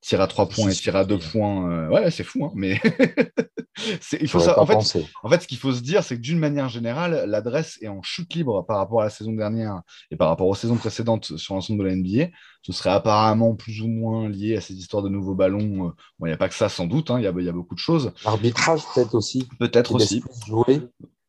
tir 0.00 0.20
à 0.20 0.26
trois 0.26 0.48
points 0.48 0.70
et 0.70 0.74
tir 0.74 0.96
à 0.96 1.04
deux 1.04 1.18
points. 1.18 1.70
Euh, 1.70 1.88
ouais, 1.88 2.10
c'est 2.10 2.24
fou, 2.24 2.44
hein, 2.44 2.52
mais 2.54 2.80
il 4.20 4.28
faut 4.28 4.40
ça. 4.40 4.58
En 4.58 4.66
fait, 4.66 4.76
en 5.22 5.28
fait, 5.28 5.42
ce 5.42 5.46
qu'il 5.46 5.58
faut 5.58 5.72
se 5.72 5.82
dire, 5.82 6.02
c'est 6.02 6.16
que 6.16 6.20
d'une 6.20 6.38
manière 6.38 6.68
générale, 6.68 7.24
l'adresse 7.26 7.78
est 7.82 7.88
en 7.88 8.02
chute 8.02 8.34
libre 8.34 8.64
par 8.66 8.78
rapport 8.78 9.02
à 9.02 9.04
la 9.04 9.10
saison 9.10 9.32
dernière 9.32 9.82
et 10.10 10.16
par 10.16 10.28
rapport 10.28 10.48
aux 10.48 10.54
saisons 10.54 10.76
précédentes 10.76 11.36
sur 11.36 11.54
l'ensemble 11.54 11.80
de 11.80 11.88
la 11.88 11.96
NBA. 11.96 12.30
Ce 12.62 12.72
serait 12.72 12.90
apparemment 12.90 13.54
plus 13.54 13.80
ou 13.80 13.88
moins 13.88 14.28
lié 14.28 14.56
à 14.56 14.60
ces 14.60 14.74
histoires 14.74 15.02
de 15.02 15.08
nouveaux 15.08 15.34
ballons. 15.34 15.88
Euh, 15.88 15.90
bon, 16.18 16.26
il 16.26 16.28
n'y 16.28 16.34
a 16.34 16.36
pas 16.36 16.48
que 16.48 16.54
ça, 16.54 16.68
sans 16.68 16.86
doute. 16.86 17.10
Hein, 17.10 17.18
il 17.18 17.24
y, 17.24 17.26
a, 17.26 17.30
y, 17.30 17.48
a, 17.48 17.52
beaucoup 17.52 17.74
de 17.74 17.80
choses. 17.80 18.12
L'arbitrage, 18.24 18.82
peut-être 18.94 19.14
aussi. 19.14 19.48
Peut-être 19.58 19.94
aussi. 19.94 20.22
Jouer. 20.46 20.82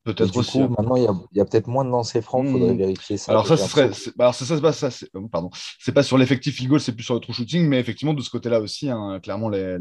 Peut-être 0.03 0.35
aussi. 0.35 0.57
Coup, 0.57 0.63
hein. 0.63 0.75
maintenant, 0.77 0.95
il 0.95 1.03
y, 1.33 1.39
a, 1.39 1.45
peut-être 1.45 1.67
moins 1.67 1.85
de 1.85 1.89
lancers 1.89 2.23
francs. 2.23 2.43
Il 2.45 2.51
faudrait 2.51 2.73
hmm. 2.73 2.77
vérifier 2.77 3.17
ça. 3.17 3.31
Alors, 3.31 3.45
ça, 3.45 3.55
ce 3.55 3.67
serait. 3.67 3.91
Alors, 4.17 4.33
ça, 4.33 4.45
ça, 4.45 4.59
pas, 4.59 4.73
ça 4.73 4.89
c'est, 4.89 5.07
oh, 5.13 5.27
pardon. 5.27 5.51
C'est 5.79 5.91
pas 5.91 6.01
sur 6.01 6.17
l'effectif 6.17 6.55
field 6.55 6.69
goal, 6.69 6.79
c'est 6.79 6.93
plus 6.93 7.03
sur 7.03 7.13
le 7.13 7.19
true 7.19 7.33
shooting. 7.33 7.67
Mais 7.67 7.79
effectivement, 7.79 8.15
de 8.15 8.21
ce 8.21 8.31
côté-là 8.31 8.61
aussi, 8.61 8.89
hein, 8.89 9.19
clairement, 9.21 9.47
les, 9.47 9.77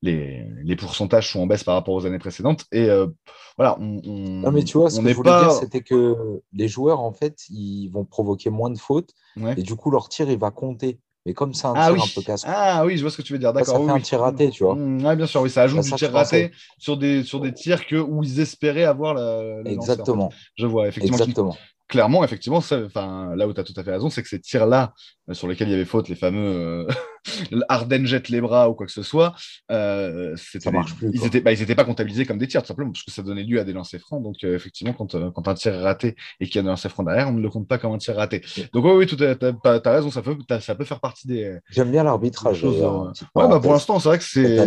les, 0.00 0.46
les, 0.62 0.76
pourcentages 0.76 1.32
sont 1.32 1.40
en 1.40 1.46
baisse 1.46 1.64
par 1.64 1.74
rapport 1.74 1.94
aux 1.94 2.06
années 2.06 2.20
précédentes. 2.20 2.66
Et 2.70 2.88
euh, 2.88 3.08
voilà, 3.56 3.76
on, 3.80 4.00
Non, 4.04 4.52
mais 4.52 4.62
tu 4.62 4.78
vois, 4.78 4.90
ce 4.90 5.00
que 5.00 5.08
je 5.08 5.14
voulais 5.14 5.30
pas... 5.30 5.42
dire, 5.42 5.52
c'était 5.52 5.82
que 5.82 6.40
les 6.52 6.68
joueurs, 6.68 7.00
en 7.00 7.12
fait, 7.12 7.38
ils 7.48 7.88
vont 7.88 8.04
provoquer 8.04 8.50
moins 8.50 8.70
de 8.70 8.78
fautes. 8.78 9.10
Et 9.56 9.62
du 9.62 9.74
coup, 9.74 9.90
leur 9.90 10.08
tir, 10.08 10.30
il 10.30 10.38
va 10.38 10.52
compter. 10.52 11.00
Mais 11.24 11.34
comme 11.34 11.54
c'est 11.54 11.66
un 11.66 11.74
ah, 11.76 11.86
tir 11.86 11.94
oui. 11.94 12.00
un 12.02 12.14
peu 12.14 12.22
casse 12.22 12.42
Ah 12.46 12.84
oui, 12.84 12.96
je 12.96 13.02
vois 13.02 13.10
ce 13.10 13.16
que 13.16 13.22
tu 13.22 13.32
veux 13.32 13.38
dire. 13.38 13.52
D'accord. 13.52 13.78
Ça, 13.78 13.84
fait 13.84 13.90
un 13.90 14.00
tir 14.00 14.20
raté, 14.20 14.50
tu 14.50 14.64
vois. 14.64 14.74
Mmh, 14.74 15.06
oui, 15.06 15.16
bien 15.16 15.26
sûr, 15.26 15.40
oui, 15.42 15.50
ça 15.50 15.62
ajoute 15.62 15.82
du 15.82 15.92
tir 15.92 16.12
raté 16.12 16.50
sur 16.78 16.96
des, 16.96 17.22
sur 17.22 17.40
des 17.40 17.52
tirs 17.52 17.86
que, 17.86 17.96
où 17.96 18.24
ils 18.24 18.40
espéraient 18.40 18.84
avoir 18.84 19.14
la. 19.14 19.62
Exactement. 19.64 20.32
Je 20.56 20.66
vois, 20.66 20.88
effectivement. 20.88 21.18
Exactement 21.18 21.56
clairement, 21.92 22.24
effectivement, 22.24 22.60
là 23.36 23.46
où 23.46 23.52
tu 23.52 23.60
as 23.60 23.64
tout 23.64 23.74
à 23.76 23.84
fait 23.84 23.92
raison, 23.92 24.08
c'est 24.08 24.22
que 24.22 24.28
ces 24.28 24.40
tirs-là, 24.40 24.94
euh, 25.28 25.34
sur 25.34 25.46
lesquels 25.46 25.68
il 25.68 25.72
y 25.72 25.74
avait 25.74 25.84
faute, 25.84 26.08
les 26.08 26.16
fameux 26.16 26.86
euh, 26.88 26.88
Arden 27.68 28.06
jette 28.06 28.30
les 28.30 28.40
bras 28.40 28.70
ou 28.70 28.74
quoi 28.74 28.86
que 28.86 28.92
ce 28.92 29.02
soit, 29.02 29.34
euh, 29.70 30.34
marche 30.72 30.94
plus, 30.96 31.10
ils 31.12 31.20
n'étaient 31.20 31.40
bah, 31.42 31.52
pas 31.76 31.84
comptabilisés 31.84 32.24
comme 32.24 32.38
des 32.38 32.48
tirs, 32.48 32.62
tout 32.62 32.68
simplement, 32.68 32.92
parce 32.92 33.04
que 33.04 33.10
ça 33.10 33.22
donnait 33.22 33.44
lieu 33.44 33.60
à 33.60 33.64
des 33.64 33.74
lancers 33.74 34.00
francs. 34.00 34.22
Donc, 34.22 34.36
euh, 34.42 34.56
effectivement, 34.56 34.94
quand, 34.94 35.14
quand, 35.32 35.48
un 35.48 35.54
tir 35.54 35.74
est 35.74 35.82
raté 35.82 36.16
et 36.40 36.46
qu'il 36.46 36.56
y 36.56 36.58
a 36.60 36.62
des 36.62 36.68
lancers 36.68 36.90
francs 36.90 37.06
derrière, 37.06 37.28
on 37.28 37.32
ne 37.32 37.42
le 37.42 37.50
compte 37.50 37.68
pas 37.68 37.76
comme 37.76 37.92
un 37.92 37.98
tir 37.98 38.16
raté. 38.16 38.42
Donc, 38.72 38.86
oui, 38.86 38.92
oui, 38.92 39.06
tu 39.06 39.22
as, 39.22 39.80
raison, 39.84 40.10
ça 40.10 40.22
peut, 40.22 40.36
ça 40.60 40.74
peut 40.74 40.84
faire 40.84 41.00
partie 41.00 41.28
des. 41.28 41.58
J'aime 41.68 41.90
bien 41.90 42.04
l'arbitrage. 42.04 42.64
Ouais, 42.64 43.12
bah, 43.34 43.60
pour 43.60 43.72
l'instant, 43.72 43.98
c'est 43.98 44.08
vrai 44.08 44.18
que 44.18 44.24
c'est 44.24 44.58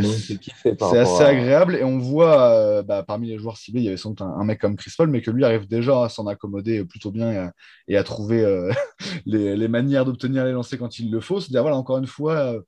assez 0.82 1.24
agréable 1.24 1.76
et 1.76 1.84
on 1.84 1.98
voit 1.98 2.84
bah, 2.84 3.04
parmi 3.04 3.30
les 3.30 3.40
joueurs 3.40 3.58
ciblés, 3.58 3.82
il 3.82 3.86
y 3.86 3.88
avait 3.88 3.98
sans 3.98 4.10
doute 4.10 4.22
un, 4.22 4.36
un, 4.40 4.44
mec 4.44 4.60
comme 4.60 4.76
Chris 4.76 4.94
Paul, 4.96 5.10
mais 5.10 5.22
que 5.22 5.32
lui 5.32 5.44
arrive 5.44 5.68
déjà 5.68 6.04
à 6.04 6.10
s'en 6.10 6.28
accommoder 6.28 6.86
plutôt 6.86 7.12
bien 7.16 7.52
et 7.88 7.98
à, 7.98 8.04
trouver 8.04 8.44
euh, 8.44 8.72
les, 9.26 9.68
manières 9.68 10.06
d'obtenir 10.06 10.46
les 10.46 10.52
lancers 10.52 10.80
quand 10.80 11.00
il 11.00 11.12
le 11.12 11.20
faut. 11.20 11.40
C'est-à-dire, 11.40 11.62
voilà, 11.62 11.78
encore 11.78 11.98
une 11.98 12.08
fois, 12.08 12.36
euh, 12.36 12.62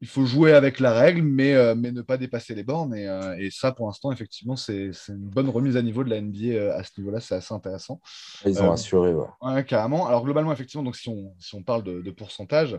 il 0.00 0.06
faut 0.06 0.24
jouer 0.26 0.52
avec 0.52 0.78
la 0.78 0.92
règle, 0.92 1.22
mais, 1.22 1.54
euh, 1.54 1.74
mais 1.76 1.90
ne 1.90 2.02
pas 2.02 2.16
dépasser 2.16 2.54
les 2.54 2.62
bornes. 2.62 2.94
Et, 2.94 3.50
ça, 3.50 3.72
pour 3.72 3.86
l'instant, 3.86 4.12
effectivement, 4.12 4.54
c'est 4.54 4.90
une 5.08 5.16
bonne 5.28 5.48
remise 5.48 5.76
à 5.76 5.82
niveau 5.82 6.04
de 6.04 6.10
la 6.10 6.20
NBA 6.20 6.74
à 6.74 6.84
ce 6.84 6.90
niveau-là. 6.98 7.20
C'est 7.20 7.34
assez 7.34 7.52
intéressant. 7.52 8.00
Ils 8.44 8.62
ont 8.62 8.70
assuré, 8.70 9.12
ouais. 9.14 9.64
Carrément. 9.64 10.06
Alors, 10.06 10.24
globalement, 10.24 10.52
effectivement, 10.52 10.84
donc, 10.84 10.96
si, 10.96 11.08
on, 11.08 11.34
si 11.38 11.54
on 11.54 11.62
parle 11.62 11.82
de, 11.82 12.10
pourcentage, 12.10 12.78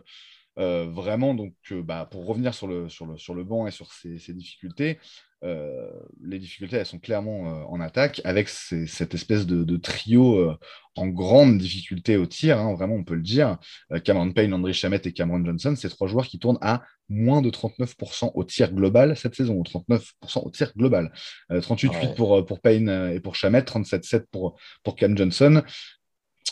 vraiment, 0.59 1.33
donc, 1.33 1.53
bah, 1.71 2.07
pour 2.11 2.25
revenir 2.25 2.53
sur 2.53 2.67
le, 2.67 2.89
sur, 2.89 3.05
le, 3.05 3.17
sur 3.17 3.33
le 3.33 3.43
banc 3.43 3.65
et 3.67 3.71
sur 3.71 3.91
ces 3.91 4.33
difficultés, 4.33 4.99
euh, 5.45 5.89
les 6.21 6.37
difficultés, 6.37 6.77
elles 6.77 6.85
sont 6.85 6.99
clairement 6.99 7.47
euh, 7.47 7.63
en 7.69 7.79
attaque, 7.79 8.19
avec 8.25 8.49
cette 8.49 9.13
espèce 9.13 9.45
de, 9.45 9.77
trio 9.77 10.37
euh, 10.37 10.57
en 10.95 11.07
grande 11.07 11.57
difficulté 11.57 12.17
au 12.17 12.25
tir, 12.25 12.59
hein, 12.59 12.73
vraiment, 12.73 12.95
on 12.95 13.03
peut 13.03 13.15
le 13.15 13.21
dire. 13.21 13.57
Cameron 14.03 14.31
Payne, 14.33 14.53
André 14.53 14.73
Chamet 14.73 15.01
et 15.05 15.13
Cameron 15.13 15.43
Johnson, 15.45 15.75
c'est 15.77 15.89
trois 15.89 16.07
joueurs 16.07 16.27
qui 16.27 16.39
tournent 16.39 16.57
à 16.61 16.83
moins 17.07 17.41
de 17.41 17.49
39% 17.49 18.31
au 18.33 18.43
tir 18.43 18.73
global 18.73 19.15
cette 19.15 19.35
saison, 19.35 19.55
ou 19.55 19.63
39% 19.63 20.01
au 20.45 20.51
tir 20.51 20.73
global. 20.75 21.11
38,8 21.49 22.15
pour, 22.15 22.45
pour 22.45 22.59
Payne 22.59 22.89
et 23.13 23.19
pour 23.21 23.35
Chamet, 23.35 23.61
37,7 23.61 24.25
pour, 24.29 24.59
pour 24.83 24.95
Cam 24.95 25.17
Johnson. 25.17 25.63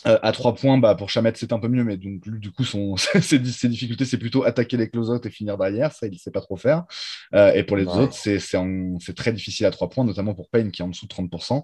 Euh, 0.06 0.20
à 0.22 0.32
trois 0.32 0.54
points, 0.54 0.78
bah, 0.78 0.95
pour 0.95 1.10
Chamet, 1.10 1.34
c'est 1.36 1.52
un 1.54 1.60
peu 1.60 1.68
mieux, 1.68 1.84
mais 1.84 1.98
donc, 1.98 2.22
du 2.39 2.52
coup, 2.52 2.64
son, 2.64 2.95
ses, 3.22 3.39
difficultés, 3.39 4.06
c'est 4.06 4.18
plutôt 4.18 4.43
attaquer 4.43 4.78
les 4.78 4.89
close 4.89 5.20
et 5.24 5.30
finir 5.30 5.58
derrière. 5.58 5.91
Ça, 5.91 6.08
il 6.08 6.14
ne 6.14 6.18
sait 6.18 6.32
pas 6.32 6.41
trop 6.41 6.56
faire. 6.56 6.86
Euh, 7.34 7.52
et 7.54 7.64
pour 7.64 7.78
les 7.78 7.88
autres, 7.88 8.14
c'est 8.14 9.16
très 9.16 9.34
difficile 9.34 9.66
à 9.66 9.72
trois 9.72 9.89
points, 9.89 10.06
notamment 10.06 10.34
pour 10.34 10.50
Payne, 10.50 10.72
qui 10.72 10.82
est 10.82 10.86
en 10.86 10.89
dessous 10.89 11.08
de 11.08 11.14
30%. 11.14 11.64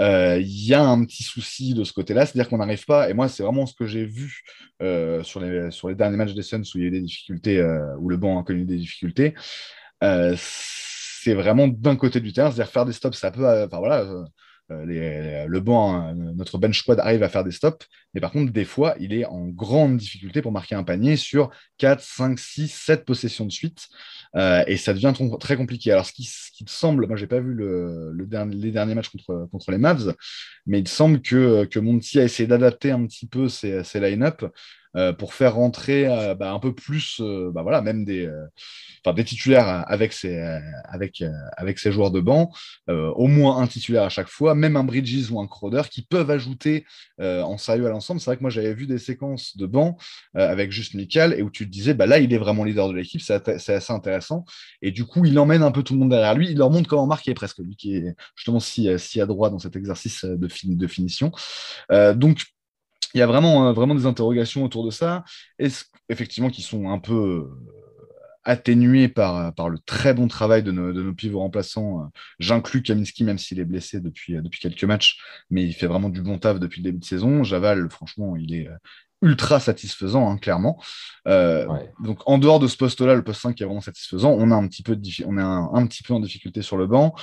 Euh, 0.00 0.38
il 0.40 0.66
y 0.66 0.74
a 0.74 0.82
un 0.82 1.04
petit 1.04 1.22
souci 1.22 1.74
de 1.74 1.84
ce 1.84 1.92
côté-là, 1.92 2.26
c'est-à-dire 2.26 2.48
qu'on 2.48 2.58
n'arrive 2.58 2.84
pas, 2.84 3.10
et 3.10 3.14
moi, 3.14 3.28
c'est 3.28 3.42
vraiment 3.42 3.66
ce 3.66 3.74
que 3.74 3.86
j'ai 3.86 4.04
vu 4.04 4.42
sur, 5.22 5.40
les, 5.40 5.70
sur 5.70 5.88
les 5.88 5.94
derniers 5.94 6.16
matchs 6.16 6.34
des 6.34 6.42
Suns 6.42 6.62
où 6.74 6.78
il 6.78 6.80
y 6.82 6.84
a 6.84 6.88
eu 6.88 6.90
des 6.90 7.00
difficultés, 7.00 7.62
où 7.98 8.08
le 8.08 8.16
banc 8.16 8.40
a 8.40 8.44
connu 8.44 8.64
des 8.64 8.76
difficultés. 8.76 9.34
c'est 10.00 11.34
vraiment 11.34 11.68
d'un 11.68 11.96
côté 11.96 12.20
du 12.20 12.32
terrain, 12.32 12.50
c'est-à-dire 12.50 12.72
faire 12.72 12.84
des 12.84 12.92
stops, 12.92 13.16
ça 13.16 13.30
peut. 13.30 13.46
Enfin 13.64 13.78
voilà 13.78 14.04
euh, 14.72 15.46
le 15.46 15.60
banc, 15.60 15.94
hein, 15.94 16.14
notre 16.14 16.58
bench 16.58 16.78
squad 16.78 16.98
arrive 17.00 17.22
à 17.22 17.28
faire 17.28 17.44
des 17.44 17.50
stops, 17.50 17.86
mais 18.14 18.20
par 18.20 18.32
contre, 18.32 18.52
des 18.52 18.64
fois, 18.64 18.94
il 19.00 19.12
est 19.12 19.24
en 19.24 19.46
grande 19.48 19.96
difficulté 19.96 20.42
pour 20.42 20.52
marquer 20.52 20.74
un 20.74 20.84
panier 20.84 21.16
sur 21.16 21.50
4, 21.78 22.00
5, 22.02 22.38
6, 22.38 22.68
7 22.68 23.04
possessions 23.04 23.44
de 23.44 23.52
suite, 23.52 23.88
euh, 24.36 24.64
et 24.66 24.76
ça 24.76 24.94
devient 24.94 25.12
très 25.40 25.56
compliqué. 25.56 25.92
Alors, 25.92 26.06
ce 26.06 26.12
qui, 26.12 26.24
ce 26.24 26.52
semble, 26.66 27.06
moi, 27.06 27.16
j'ai 27.16 27.26
pas 27.26 27.40
vu 27.40 27.54
le, 27.54 28.12
les 28.14 28.70
derniers 28.70 28.94
matchs 28.94 29.10
contre, 29.10 29.48
contre 29.50 29.70
les 29.70 29.78
Mavs, 29.78 30.14
mais 30.66 30.80
il 30.80 30.88
semble 30.88 31.20
que, 31.20 31.64
que 31.64 31.78
Monty 31.78 32.20
a 32.20 32.24
essayé 32.24 32.46
d'adapter 32.46 32.90
un 32.90 33.06
petit 33.06 33.26
peu 33.26 33.48
ses, 33.48 33.84
ses 33.84 34.00
line-up 34.00 34.42
euh, 34.42 34.48
pour 35.18 35.34
faire 35.34 35.54
rentrer 35.54 36.06
euh, 36.06 36.34
bah, 36.34 36.52
un 36.52 36.58
peu 36.58 36.74
plus, 36.74 37.20
euh, 37.20 37.50
bah, 37.52 37.62
voilà, 37.62 37.80
même 37.80 38.04
des, 38.04 38.28
des 39.14 39.24
titulaires 39.24 39.84
avec 39.88 40.12
ces, 40.12 40.38
avec, 40.84 41.22
avec 41.56 41.78
ces 41.78 41.92
joueurs 41.92 42.10
de 42.10 42.20
banc, 42.20 42.52
au 42.88 43.26
moins 43.26 43.60
un 43.60 43.66
titulaire 43.66 44.04
à 44.04 44.08
chaque 44.08 44.28
fois, 44.28 44.54
même 44.54 44.76
un 44.76 44.84
Bridges 44.84 45.30
ou 45.30 45.40
un 45.40 45.46
Crowder 45.46 45.82
qui 45.90 46.02
peuvent 46.02 46.30
ajouter 46.30 46.84
en 47.18 47.58
sérieux 47.58 47.86
à 47.86 47.90
l'ensemble. 47.90 48.20
C'est 48.20 48.26
vrai 48.26 48.36
que 48.36 48.42
moi 48.42 48.50
j'avais 48.50 48.74
vu 48.74 48.86
des 48.86 48.98
séquences 48.98 49.56
de 49.56 49.66
banc 49.66 49.96
avec 50.34 50.72
juste 50.72 50.94
Michael 50.94 51.34
et 51.34 51.42
où 51.42 51.50
tu 51.50 51.66
te 51.66 51.70
disais, 51.70 51.94
bah, 51.94 52.06
là 52.06 52.18
il 52.18 52.32
est 52.32 52.38
vraiment 52.38 52.64
leader 52.64 52.88
de 52.88 52.94
l'équipe, 52.94 53.20
c'est 53.20 53.48
assez 53.48 53.92
intéressant. 53.92 54.44
Et 54.82 54.90
du 54.90 55.04
coup, 55.04 55.24
il 55.24 55.38
emmène 55.38 55.62
un 55.62 55.72
peu 55.72 55.82
tout 55.82 55.94
le 55.94 56.00
monde 56.00 56.10
derrière 56.10 56.34
lui, 56.34 56.50
il 56.50 56.58
leur 56.58 56.70
montre 56.70 56.88
comment 56.88 57.06
marquer 57.06 57.34
presque, 57.34 57.58
lui 57.58 57.76
qui 57.76 57.96
est 57.96 58.14
justement 58.36 58.60
si, 58.60 58.88
si 58.98 59.20
adroit 59.20 59.50
dans 59.50 59.58
cet 59.58 59.76
exercice 59.76 60.24
de, 60.24 60.48
de 60.64 60.86
finition. 60.86 61.32
donc, 62.14 62.44
il 63.14 63.18
y 63.18 63.22
a 63.22 63.26
vraiment, 63.26 63.68
euh, 63.68 63.72
vraiment 63.72 63.94
des 63.94 64.06
interrogations 64.06 64.64
autour 64.64 64.84
de 64.84 64.90
ça. 64.90 65.24
Est-ce 65.58 65.84
effectivement 66.08 66.50
qui 66.50 66.62
sont 66.62 66.90
un 66.90 66.98
peu 66.98 67.14
euh, 67.14 67.50
atténuées 68.44 69.08
par, 69.08 69.54
par 69.54 69.68
le 69.68 69.78
très 69.78 70.14
bon 70.14 70.28
travail 70.28 70.62
de 70.62 70.72
nos, 70.72 70.92
de 70.92 71.02
nos 71.02 71.14
pivots 71.14 71.40
remplaçants. 71.40 72.00
Euh, 72.00 72.06
j'inclus 72.38 72.82
Kaminski, 72.82 73.24
même 73.24 73.38
s'il 73.38 73.60
est 73.60 73.64
blessé 73.64 74.00
depuis, 74.00 74.34
depuis 74.34 74.60
quelques 74.60 74.84
matchs, 74.84 75.18
mais 75.50 75.64
il 75.64 75.72
fait 75.72 75.86
vraiment 75.86 76.08
du 76.08 76.22
bon 76.22 76.38
taf 76.38 76.58
depuis 76.58 76.80
le 76.80 76.84
début 76.84 76.98
de 76.98 77.04
saison. 77.04 77.44
Javal, 77.44 77.88
franchement, 77.90 78.36
il 78.36 78.54
est 78.54 78.68
ultra 79.20 79.60
satisfaisant, 79.60 80.28
hein, 80.28 80.38
clairement. 80.38 80.82
Donc, 81.26 82.20
en 82.26 82.38
dehors 82.38 82.58
de 82.58 82.66
ce 82.66 82.76
poste-là, 82.76 83.14
le 83.14 83.22
poste 83.22 83.42
5 83.42 83.54
qui 83.54 83.62
est 83.62 83.66
vraiment 83.66 83.80
satisfaisant, 83.80 84.32
on, 84.32 84.50
a 84.50 84.56
un 84.56 84.66
petit 84.66 84.82
peu 84.82 84.96
de 84.96 85.08
on 85.24 85.38
est 85.38 85.42
un, 85.42 85.86
petit 85.86 86.02
peu 86.02 86.12
en 86.12 86.20
difficulté 86.20 86.62
sur 86.62 86.76
le 86.76 86.88
banc. 86.88 87.14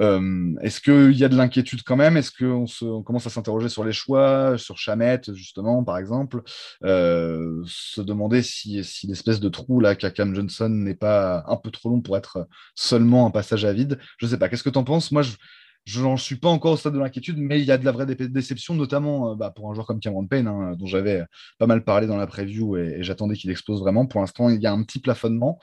Euh, 0.00 0.54
est-ce 0.62 0.80
qu'il 0.80 1.16
y 1.16 1.24
a 1.24 1.28
de 1.28 1.36
l'inquiétude 1.36 1.82
quand 1.82 1.96
même? 1.96 2.16
Est-ce 2.16 2.32
qu'on 2.32 2.66
on 2.82 3.02
commence 3.02 3.26
à 3.26 3.30
s'interroger 3.30 3.68
sur 3.68 3.84
les 3.84 3.92
choix, 3.92 4.58
sur 4.58 4.78
Chamette, 4.78 5.32
justement, 5.34 5.84
par 5.84 5.98
exemple? 5.98 6.42
Euh, 6.84 7.62
Se 7.66 8.00
demander 8.00 8.42
si, 8.42 8.82
si 8.84 9.06
l'espèce 9.06 9.40
de 9.40 9.48
trou 9.48 9.80
là 9.80 9.94
qu'a 9.94 10.10
Cam 10.10 10.34
Johnson 10.34 10.68
n'est 10.68 10.94
pas 10.94 11.44
un 11.46 11.56
peu 11.56 11.70
trop 11.70 11.90
long 11.90 12.00
pour 12.00 12.16
être 12.16 12.48
seulement 12.74 13.26
un 13.26 13.30
passage 13.30 13.64
à 13.64 13.72
vide? 13.72 13.98
Je 14.18 14.26
ne 14.26 14.30
sais 14.30 14.38
pas. 14.38 14.48
Qu'est-ce 14.48 14.64
que 14.64 14.70
tu 14.70 14.78
en 14.78 14.84
penses? 14.84 15.12
Moi, 15.12 15.22
je 15.84 16.02
n'en 16.02 16.16
suis 16.16 16.36
pas 16.36 16.48
encore 16.48 16.72
au 16.72 16.76
stade 16.76 16.94
de 16.94 16.98
l'inquiétude, 16.98 17.36
mais 17.38 17.60
il 17.60 17.66
y 17.66 17.70
a 17.70 17.78
de 17.78 17.84
la 17.84 17.92
vraie 17.92 18.06
déception, 18.06 18.74
notamment 18.74 19.32
euh, 19.32 19.34
bah, 19.36 19.50
pour 19.50 19.70
un 19.70 19.74
joueur 19.74 19.86
comme 19.86 20.00
Cameron 20.00 20.26
Payne, 20.26 20.48
hein, 20.48 20.74
dont 20.76 20.86
j'avais 20.86 21.22
pas 21.58 21.66
mal 21.66 21.84
parlé 21.84 22.06
dans 22.06 22.16
la 22.16 22.26
preview 22.26 22.76
et, 22.76 23.02
j'attendais 23.02 23.36
qu'il 23.36 23.50
explose 23.50 23.80
vraiment. 23.80 24.06
Pour 24.06 24.20
l'instant, 24.20 24.48
il 24.48 24.60
y 24.60 24.66
a 24.66 24.72
un 24.72 24.82
petit 24.82 24.98
plafonnement. 24.98 25.58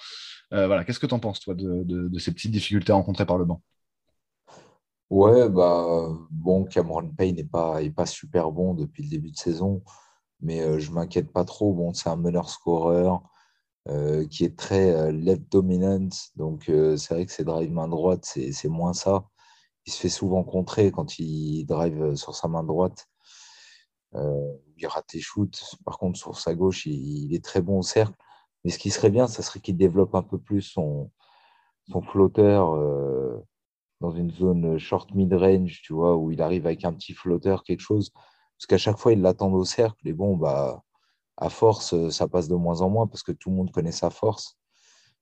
voilà, 0.52 0.84
qu'est-ce 0.86 1.00
que 1.00 1.08
tu 1.08 1.14
en 1.14 1.20
penses, 1.20 1.40
toi, 1.40 1.54
de, 1.56 1.84
de, 1.86 2.20
ces 2.20 2.32
petites 2.34 2.52
difficultés 2.52 2.92
rencontrées 2.94 3.26
par 3.26 3.38
le 3.38 3.46
banc? 3.46 3.62
Ouais, 5.12 5.50
bah, 5.50 6.08
bon, 6.32 6.64
Cameron 6.64 7.10
Payne 7.10 7.36
n'est 7.36 7.44
pas, 7.44 7.84
est 7.84 7.92
pas 7.92 8.06
super 8.06 8.50
bon 8.52 8.74
depuis 8.74 9.04
le 9.04 9.10
début 9.10 9.32
de 9.32 9.36
saison, 9.38 9.84
mais 10.42 10.62
euh, 10.62 10.80
je 10.80 10.92
m'inquiète 10.92 11.32
pas 11.34 11.46
trop. 11.46 11.74
Bon, 11.74 11.94
c'est 11.94 12.10
un 12.10 12.16
meneur 12.16 12.50
scoreur 12.50 13.22
euh, 13.90 14.26
qui 14.28 14.46
est 14.46 14.58
très 14.58 14.92
euh, 14.92 15.12
left 15.12 15.52
dominant, 15.52 16.08
donc 16.38 16.66
c'est 16.68 17.14
vrai 17.14 17.26
que 17.26 17.32
ses 17.34 17.44
drives 17.44 17.72
main 17.72 17.90
droite, 17.90 18.24
c'est 18.26 18.70
moins 18.70 18.94
ça. 18.94 19.26
Il 19.86 19.94
se 19.94 20.00
fait 20.00 20.10
souvent 20.10 20.44
contrer 20.44 20.92
quand 20.92 21.20
il 21.20 21.66
drive 21.66 22.16
sur 22.16 22.36
sa 22.36 22.48
main 22.48 22.64
droite. 22.64 23.08
il 24.16 24.88
rate 24.88 25.10
des 25.14 25.22
shoots. 25.22 25.76
Par 25.86 26.00
contre, 26.00 26.18
sur 26.20 26.38
sa 26.40 26.56
gauche, 26.56 26.86
il, 26.86 27.34
est 27.36 27.44
très 27.44 27.62
bon 27.62 27.80
au 27.80 27.84
cercle. 27.84 28.16
Mais 28.64 28.72
ce 28.72 28.80
qui 28.80 28.92
serait 28.92 29.10
bien, 29.12 29.28
ça 29.28 29.44
serait 29.44 29.60
qu'il 29.62 29.78
développe 29.78 30.16
un 30.16 30.24
peu 30.24 30.40
plus 30.40 30.62
son, 30.62 31.12
son 31.90 32.02
flotteur 32.02 32.76
dans 34.02 34.12
une 34.12 34.32
zone 34.32 34.78
short 34.80 35.14
mid-range, 35.14 35.82
tu 35.84 35.94
vois, 35.94 36.18
où 36.18 36.32
il 36.32 36.42
arrive 36.42 36.66
avec 36.66 36.84
un 36.86 36.92
petit 36.92 37.14
flotteur, 37.14 37.64
quelque 37.64 37.82
chose. 37.82 38.10
Parce 38.58 38.66
qu'à 38.68 38.78
chaque 38.78 38.98
fois, 38.98 39.14
ils 39.14 39.22
l'attendent 39.22 39.56
au 39.56 39.64
cercle. 39.64 40.08
Et 40.08 40.14
bon, 40.14 40.36
bah, 40.36 40.84
à 41.38 41.50
force, 41.50 42.10
ça 42.10 42.28
passe 42.28 42.48
de 42.48 42.56
moins 42.56 42.82
en 42.82 42.90
moins 42.90 43.08
parce 43.08 43.24
que 43.24 43.32
tout 43.32 43.50
le 43.52 43.56
monde 43.56 43.72
connaît 43.72 43.92
sa 43.92 44.10
force. 44.10 44.58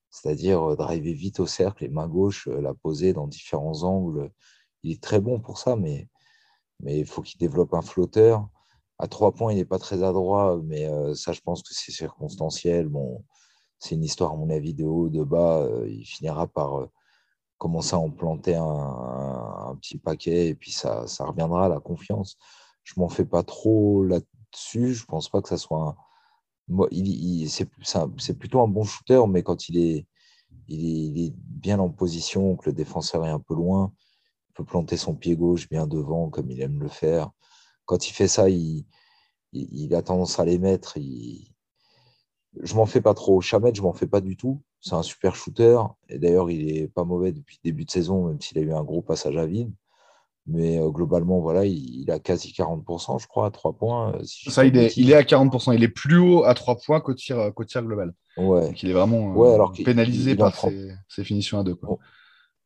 C'est-à-dire 0.09 0.77
driver 0.77 1.13
vite 1.13 1.39
au 1.39 1.45
cercle 1.45 1.84
et 1.84 1.89
main 1.89 2.07
gauche, 2.07 2.47
la 2.47 2.73
poser 2.73 3.13
dans 3.13 3.27
différents 3.27 3.84
angles. 3.84 4.32
Il 4.84 4.93
est 4.93 5.03
très 5.03 5.19
bon 5.19 5.39
pour 5.39 5.57
ça, 5.59 5.75
mais, 5.75 6.07
mais 6.80 6.99
il 6.99 7.05
faut 7.05 7.21
qu'il 7.21 7.39
développe 7.39 7.73
un 7.73 7.82
flotteur. 7.82 8.47
À 8.97 9.07
trois 9.07 9.34
points, 9.34 9.51
il 9.53 9.57
n'est 9.57 9.65
pas 9.65 9.80
très 9.80 10.03
adroit, 10.03 10.59
mais 10.63 10.88
ça, 11.15 11.34
je 11.34 11.41
pense 11.41 11.63
que 11.63 11.73
c'est 11.73 11.91
circonstanciel. 11.91 12.88
Bon, 12.88 13.23
c'est 13.77 13.95
une 13.95 14.03
histoire, 14.03 14.32
à 14.34 14.36
mon 14.38 14.49
avis, 14.49 14.73
de 14.73 14.86
haut, 14.86 15.09
de 15.09 15.23
bas. 15.23 15.67
il 15.88 16.05
finira 16.05 16.47
par 16.47 16.89
commencer 17.60 17.93
à 17.93 17.99
en 17.99 18.10
planter 18.10 18.55
un, 18.55 19.78
petit 19.82 19.99
paquet 19.99 20.47
et 20.47 20.55
puis 20.55 20.72
ça, 20.72 21.05
ça 21.07 21.26
reviendra 21.26 21.66
à 21.66 21.70
la 21.70 21.80
confiance. 21.80 22.38
Je 22.84 22.93
m'en 22.97 23.10
fais 23.10 23.26
pas 23.26 23.43
trop 23.43 24.03
là-dessus. 24.03 24.95
Je 24.95 25.05
pense 25.05 25.30
pas 25.30 25.41
que 25.41 25.49
ça 25.49 25.57
soit 25.57 25.80
un. 25.80 25.95
Il, 26.91 27.49
c'est 27.49 28.38
plutôt 28.38 28.62
un 28.62 28.68
bon 28.68 28.84
shooter, 28.84 29.22
mais 29.28 29.43
quand 29.43 29.70
il 29.70 29.78
est, 29.78 30.07
il 30.68 31.26
est, 31.26 31.34
bien 31.36 31.80
en 31.80 31.89
position, 31.89 32.55
que 32.55 32.70
le 32.70 32.74
défenseur 32.74 33.26
est 33.26 33.32
un 33.32 33.39
peu 33.39 33.55
loin, 33.55 33.91
il 34.49 34.53
peut 34.53 34.64
planter 34.64 34.97
son 34.97 35.16
pied 35.16 35.36
gauche 35.36 35.68
bien 35.70 35.88
devant, 35.88 36.30
comme 36.30 36.49
il 36.51 36.62
aime 36.62 36.80
le 36.80 36.88
faire. 36.88 37.32
Quand 37.86 38.07
il 38.07 38.14
fait 38.14 38.28
ça, 38.28 38.49
il, 38.49 38.86
il 39.53 39.93
a 39.95 40.01
tendance 40.01 40.39
à 40.39 40.45
les 40.45 40.60
mettre. 40.60 40.97
Je 42.62 42.76
m'en 42.76 42.86
fais 42.86 43.01
pas 43.01 43.14
trop. 43.16 43.41
Chamet, 43.41 43.74
je 43.74 43.82
m'en 43.82 43.93
fais 43.93 44.07
pas 44.07 44.22
du 44.22 44.38
tout. 44.38 44.62
C'est 44.82 44.93
un 44.93 45.03
super 45.03 45.36
shooter. 45.36 45.77
Et 46.07 46.17
d'ailleurs, 46.17 46.49
il 46.49 46.77
est 46.77 46.88
pas 46.88 47.03
mauvais 47.03 47.32
depuis 47.32 47.59
le 47.63 47.69
début 47.69 47.86
de 47.86 47.91
saison, 47.91 48.27
même 48.27 48.41
s'il 48.41 48.57
a 48.59 48.61
eu 48.61 48.73
un 48.73 48.84
gros 48.84 49.01
passage 49.01 49.38
à 49.38 49.45
vide. 49.45 49.71
Mais 50.47 50.80
euh, 50.80 50.89
globalement, 50.89 51.41
voilà, 51.41 51.65
il, 51.65 52.09
a 52.09 52.17
quasi 52.17 52.51
40%, 52.51 53.21
je 53.21 53.27
crois, 53.27 53.47
à 53.47 53.51
3 53.51 53.73
points. 53.73 54.15
Euh, 54.15 54.23
ça, 54.23 54.65
il 54.65 54.75
est, 54.77 54.97
il 54.97 55.11
est, 55.11 55.15
à 55.15 55.21
40%. 55.21 55.75
Il 55.75 55.84
est 55.84 55.89
plus 55.89 56.17
haut 56.17 56.43
à 56.43 56.53
3 56.53 56.77
points 56.77 57.01
qu'au 57.01 57.13
tir, 57.13 57.51
tir, 57.67 57.84
global. 57.84 58.13
Ouais. 58.38 58.67
Donc, 58.67 58.82
il 58.82 58.89
est 58.89 58.93
vraiment 58.93 59.34
ouais, 59.34 59.53
alors 59.53 59.73
pénalisé 59.73 60.36
par 60.36 60.55
ses, 60.55 61.23
finitions 61.23 61.59
à 61.59 61.63
2. 61.63 61.75
Quoi. 61.75 61.99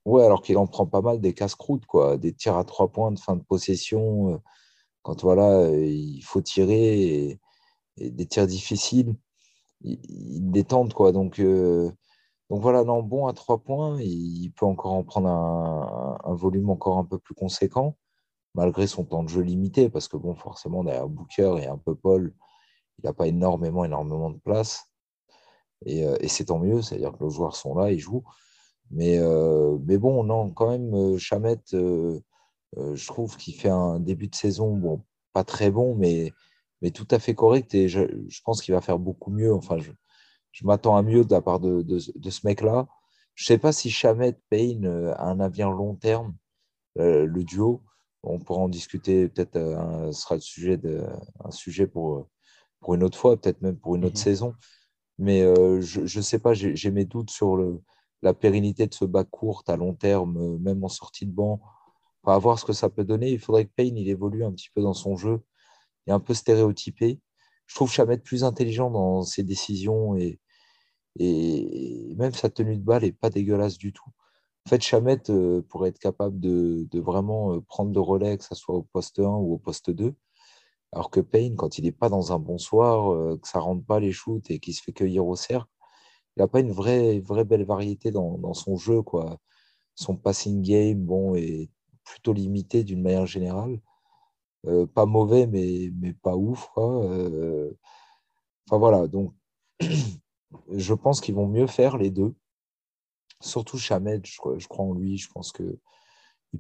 Ouais, 0.05 0.24
alors 0.24 0.41
qu'il 0.41 0.57
en 0.57 0.68
prend 0.68 0.86
pas 0.86 1.01
mal 1.01 1.20
des 1.20 1.34
casse-croûtes, 1.34 1.86
quoi. 1.86 2.18
Des 2.18 2.34
tirs 2.34 2.57
à 2.57 2.64
3 2.64 2.89
points 2.89 3.11
de 3.11 3.20
fin 3.20 3.36
de 3.36 3.43
possession. 3.43 4.34
Euh, 4.34 4.38
quand 5.01 5.22
voilà, 5.22 5.68
il 5.76 6.22
faut 6.22 6.41
tirer 6.41 7.38
et 7.97 8.09
des 8.09 8.26
tirs 8.26 8.47
difficiles 8.47 9.16
il 9.84 10.52
détente 10.52 10.94
quoi. 10.94 11.12
Donc, 11.12 11.40
euh, 11.40 11.92
donc 12.50 12.62
voilà, 12.62 12.84
non, 12.84 13.04
bon 13.04 13.28
à 13.28 13.34
trois 13.34 13.60
points, 13.60 14.00
il 14.02 14.52
peut 14.52 14.66
encore 14.66 14.94
en 14.94 15.04
prendre 15.04 15.30
un, 15.30 16.36
volume 16.36 16.70
encore 16.70 16.98
un 16.98 17.06
peu 17.06 17.20
plus 17.20 17.36
conséquent, 17.36 17.98
malgré 18.56 18.88
son 18.88 19.06
temps 19.06 19.24
de 19.24 19.30
jeu 19.30 19.42
limité, 19.42 19.90
parce 19.90 20.08
que 20.08 20.18
bon, 20.18 20.36
forcément, 20.36 20.84
derrière 20.84 21.08
Booker 21.10 21.56
et 21.60 21.68
un 21.68 21.78
peu 21.78 21.96
Paul, 21.96 22.34
il 23.00 23.06
n'a 23.06 23.14
pas 23.14 23.28
énormément, 23.28 23.86
énormément 23.86 24.30
de 24.30 24.40
place. 24.40 24.86
Et, 25.86 26.06
euh, 26.06 26.18
c'est 26.28 26.46
tant 26.46 26.60
mieux, 26.60 26.82
c'est-à-dire 26.82 27.14
que 27.14 27.24
les 27.26 27.30
joueurs 27.32 27.56
sont 27.56 27.76
là, 27.76 27.92
ils 27.92 28.00
jouent. 28.00 28.24
Mais, 28.92 29.18
euh, 29.20 29.78
mais 29.86 29.98
bon, 29.98 30.24
non, 30.24 30.52
quand 30.52 30.70
même, 30.70 31.18
Chamette, 31.18 31.72
je 31.72 33.08
trouve 33.08 33.38
qu'il 33.38 33.56
fait 33.56 33.70
un 33.70 34.00
début 34.00 34.28
de 34.28 34.36
saison, 34.36 34.76
bon, 34.76 35.04
pas 35.34 35.44
très 35.44 35.72
bon, 35.72 35.96
mais 35.96 36.32
mais 36.84 36.92
tout 36.92 37.08
à 37.12 37.18
fait 37.18 37.34
correct 37.34 37.74
et 37.74 37.88
je, 37.88 38.02
pense 38.44 38.62
qu'il 38.62 38.74
va 38.74 38.82
faire 38.82 39.00
beaucoup 39.00 39.32
mieux. 39.32 39.54
Enfin, 39.54 39.78
je, 39.80 40.66
m'attends 40.66 40.98
à 40.98 41.02
mieux 41.02 41.24
de 41.24 41.32
la 41.32 41.42
part 41.42 41.62
de, 41.62 41.98
ce 41.98 42.46
mec-là. 42.46 42.88
Je 43.36 43.46
ne 43.46 43.48
sais 43.48 43.58
pas 43.58 43.72
si 43.72 43.90
Chamet 43.90 44.38
Payne 44.50 44.86
euh, 44.86 45.16
a 45.16 45.30
un 45.30 45.40
avenir 45.40 45.72
long 45.72 45.96
terme, 45.96 46.36
euh, 47.00 47.26
le 47.26 47.44
duo. 47.44 47.82
On 48.22 48.38
pourra 48.38 48.60
en 48.60 48.70
discuter, 48.70 49.30
peut-être 49.30 49.56
euh, 49.56 50.12
ce 50.12 50.22
sera 50.22 50.36
le 50.36 50.42
sujet 50.42 50.78
de, 50.78 51.04
un 51.44 51.52
sujet 51.52 51.88
pour, 51.88 52.28
pour 52.82 52.94
une 52.94 53.04
autre 53.04 53.18
fois, 53.18 53.40
peut-être 53.40 53.62
même 53.62 53.78
pour 53.78 53.96
une 53.96 54.06
autre 54.06 54.20
mhm. 54.20 54.24
saison. 54.24 54.54
Mais 55.18 55.42
je 55.82 56.02
ne 56.02 56.24
sais 56.24 56.40
pas, 56.40 56.54
j'ai 56.54 56.92
mes 56.92 57.06
doutes 57.06 57.30
sur 57.30 57.56
le, 57.56 57.82
la 58.24 58.34
pérennité 58.34 58.88
de 58.88 58.94
ce 58.94 59.06
bas 59.06 59.24
court 59.24 59.64
à 59.68 59.78
long 59.78 59.94
terme, 59.94 60.58
même 60.58 60.84
en 60.84 60.90
sortie 60.90 61.26
de 61.26 61.32
banc. 61.32 61.62
Enfin, 62.24 62.36
à 62.36 62.40
voir 62.40 62.60
ce 62.60 62.66
que 62.66 62.74
ça 62.74 62.90
peut 62.90 63.04
donner. 63.04 63.30
Il 63.30 63.40
faudrait 63.40 63.66
que 63.66 63.72
Payne 63.76 63.98
il 63.98 64.10
évolue 64.10 64.44
un 64.44 64.52
petit 64.52 64.70
peu 64.74 64.82
dans 64.82 64.94
son 64.94 65.16
jeu 65.16 65.42
est 66.08 66.12
un 66.12 66.20
peu 66.20 66.34
stéréotypé. 66.34 67.20
Je 67.68 67.76
trouve 67.76 67.91
Chamet 67.91 68.18
plus 68.18 68.43
intelligent 68.43 68.91
dans 68.91 69.24
ses 69.24 69.43
décisions 69.43 70.16
et, 70.16 70.39
et 71.20 72.14
même 72.18 72.34
sa 72.34 72.49
tenue 72.49 72.78
de 72.78 72.84
balle 72.84 73.04
n'est 73.04 73.12
pas 73.12 73.30
dégueulasse 73.30 73.78
du 73.78 73.93
tout. 73.93 74.10
En 74.66 74.70
fait, 74.70 74.82
Chamet 74.82 75.30
euh, 75.30 75.62
pourrait 75.62 75.89
être 75.89 75.99
capable 75.99 76.39
de, 76.39 76.88
vraiment 76.93 77.54
euh, 77.54 77.62
prendre 77.62 77.91
de 77.91 77.99
relais, 77.99 78.38
que 78.38 78.45
ce 78.45 78.56
soit 78.56 78.76
au 78.76 78.84
poste 78.84 79.20
1 79.20 79.24
ou 79.24 79.54
au 79.54 79.58
poste 79.58 79.89
2. 79.91 80.16
Alors 80.93 81.10
que 81.10 81.20
Payne, 81.20 81.56
quand 81.56 81.78
il 81.78 81.86
n'est 81.86 81.91
pas 81.91 82.10
dans 82.10 82.32
un 82.34 82.39
bon 82.39 82.58
soir, 82.58 83.12
euh, 83.14 83.38
que 83.41 83.47
ça 83.47 83.60
ne 83.60 83.64
rentre 83.64 83.86
pas 83.86 83.99
les 83.99 84.12
shoots 84.12 84.49
et 84.49 84.60
qu'il 84.60 84.74
se 84.74 84.82
fait 84.82 84.93
cueillir 84.93 85.26
au 85.26 85.36
cercle, 85.36 85.70
il 86.38 86.41
n'a 86.41 86.47
pas 86.47 86.62
une 86.62 86.72
vraie, 86.72 87.20
vraie 87.20 87.45
belle 87.45 87.66
variété 87.66 88.12
dans, 88.12 88.38
dans, 88.38 88.54
son 88.54 88.78
jeu. 88.78 89.01
Quoi. 89.01 89.38
Son 89.95 90.16
passing 90.16 90.62
game 90.62 90.99
bon, 91.04 91.36
est 91.36 91.70
plutôt 92.06 92.34
limité 92.34 92.84
d'une 92.84 93.01
manière 93.01 93.26
générale. 93.26 93.82
Euh, 94.66 94.86
pas 94.88 95.05
mauvais, 95.05 95.47
mais, 95.47 95.91
pas 96.22 96.36
ouf. 96.36 96.70
Euh, 96.78 97.72
voilà, 98.68 99.07
donc 99.07 99.34
je 100.72 100.93
pense 100.93 101.22
qu'ils 101.22 101.36
vont 101.36 101.47
mieux 101.47 101.68
faire 101.68 101.97
les 101.97 102.11
deux. 102.11 102.34
Surtout 103.41 103.78
Chamet, 103.78 104.22
je, 104.24 104.68
crois 104.68 104.86
en 104.86 104.93
lui. 104.93 105.18
Je 105.18 105.30
pense 105.30 105.51
qu'il 105.51 105.78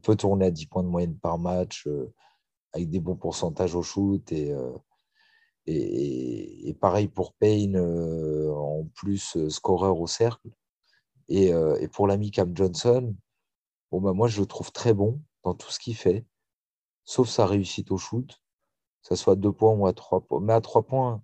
peut 0.01 0.15
tourner 0.15 0.47
à 0.47 0.51
10 0.51 0.65
points 0.67 0.83
de 0.83 0.89
moyenne 0.89 1.17
par 1.17 1.39
match 1.39 1.87
euh, 1.87 2.13
avec 2.73 2.89
des 2.89 2.99
bons 2.99 3.15
pourcentages 3.15 3.75
au 3.75 3.83
shoot. 3.83 4.31
Et, 4.31 4.53
pareil 6.81 7.07
pour 7.07 7.33
Payne, 7.33 7.77
en 7.77 8.85
plus 8.95 9.37
scoreur 9.49 9.99
au 9.99 10.07
cercle. 10.07 10.49
Et, 11.29 11.47
et 11.47 11.87
pour 11.87 12.07
l'ami 12.07 12.31
Cam 12.31 12.55
Johnson, 12.55 13.15
bon, 13.91 14.01
bah, 14.01 14.11
moi 14.11 14.27
je 14.27 14.41
le 14.41 14.45
trouve 14.45 14.73
très 14.73 14.93
bon 14.93 15.21
dans 15.43 15.53
tout 15.53 15.71
ce 15.71 15.79
qu'il 15.79 15.95
fait 15.95 16.25
sauf 17.05 17.29
sa 17.29 17.45
réussite 17.45 17.91
au 17.91 17.97
shoot, 17.97 18.27
que 18.27 19.09
ce 19.09 19.15
soit 19.15 19.33
à 19.33 19.35
deux 19.35 19.51
points 19.51 19.73
ou 19.73 19.87
à 19.87 19.93
trois 19.93 20.21
points. 20.21 20.39
Mais 20.41 20.53
à 20.53 20.61
trois 20.61 20.83
points, 20.83 21.21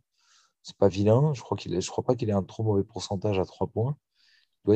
c'est 0.63 0.77
pas 0.77 0.87
vilain. 0.87 1.33
Je 1.33 1.41
crois 1.41 1.57
qu'il 1.57 1.79
je 1.79 1.89
crois 1.89 2.03
pas 2.03 2.15
qu'il 2.15 2.29
ait 2.29 2.33
un 2.33 2.43
trop 2.43 2.63
mauvais 2.63 2.83
pourcentage 2.83 3.39
à 3.39 3.45
trois 3.45 3.67
points. 3.67 3.95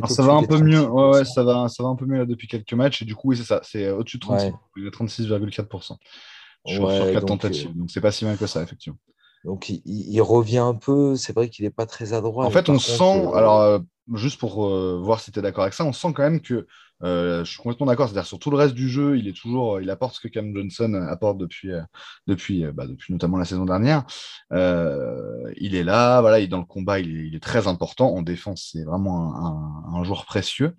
ça 0.07 0.23
va 0.23 0.33
un 0.33 0.43
peu 0.43 0.59
mieux. 0.59 0.87
Ouais, 0.89 1.25
ça 1.25 1.43
va, 1.43 1.67
ça 1.67 1.83
va 1.83 1.89
un 1.89 1.95
peu 1.95 2.05
mieux 2.05 2.25
depuis 2.25 2.47
quelques 2.47 2.73
matchs. 2.73 3.01
Et 3.01 3.05
du 3.05 3.15
coup, 3.15 3.29
oui, 3.29 3.37
c'est 3.37 3.43
ça. 3.43 3.59
C'est 3.63 3.89
au-dessus 3.89 4.17
de 4.17 4.21
36. 4.21 4.53
Il 4.77 4.87
est 4.87 4.89
36,4%. 4.89 5.97
Sur, 6.65 6.83
ouais, 6.85 7.13
4 7.13 7.25
tentatives. 7.25 7.69
Euh, 7.69 7.73
donc, 7.73 7.91
c'est 7.91 7.99
pas 7.99 8.11
si 8.11 8.23
mal 8.23 8.37
que 8.37 8.47
ça, 8.47 8.63
effectivement. 8.63 8.97
Donc, 9.43 9.67
il, 9.67 10.21
revient 10.21 10.59
un 10.59 10.75
peu. 10.75 11.17
C'est 11.17 11.33
vrai 11.33 11.49
qu'il 11.49 11.65
n'est 11.65 11.71
pas 11.71 11.85
très 11.85 12.13
adroit. 12.13 12.45
En 12.45 12.49
fait, 12.49 12.69
on 12.69 12.79
sent. 12.79 13.03
Euh, 13.03 13.33
alors, 13.33 13.59
euh, 13.59 13.79
juste 14.13 14.39
pour 14.39 14.67
voir 14.99 15.19
si 15.19 15.31
tu 15.31 15.39
es 15.39 15.41
d'accord 15.41 15.63
avec 15.63 15.73
ça, 15.73 15.85
on 15.85 15.93
sent 15.93 16.13
quand 16.13 16.23
même 16.23 16.41
que 16.41 16.67
euh, 17.03 17.43
je 17.43 17.51
suis 17.51 17.57
complètement 17.57 17.87
d'accord. 17.87 18.07
C'est-à-dire 18.07 18.27
sur 18.27 18.39
tout 18.39 18.49
le 18.49 18.57
reste 18.57 18.75
du 18.75 18.89
jeu, 18.89 19.17
il 19.17 19.27
est 19.27 19.35
toujours, 19.35 19.81
il 19.81 19.89
apporte 19.89 20.15
ce 20.15 20.21
que 20.21 20.27
Cam 20.27 20.53
Johnson 20.55 20.93
apporte 21.09 21.37
depuis, 21.37 21.71
euh, 21.71 21.81
depuis, 22.27 22.63
euh, 22.63 22.71
bah, 22.71 22.87
depuis 22.87 23.11
notamment 23.11 23.37
la 23.37 23.45
saison 23.45 23.65
dernière. 23.65 24.05
il 24.51 25.75
est 25.75 25.83
là, 25.83 26.21
voilà, 26.21 26.39
il 26.39 26.49
dans 26.49 26.59
le 26.59 26.65
combat, 26.65 26.99
il 26.99 27.35
est, 27.35 27.43
très 27.43 27.67
important. 27.67 28.13
En 28.13 28.21
défense, 28.21 28.69
c'est 28.71 28.83
vraiment 28.83 29.35
un, 29.35 30.03
joueur 30.03 30.25
précieux. 30.25 30.75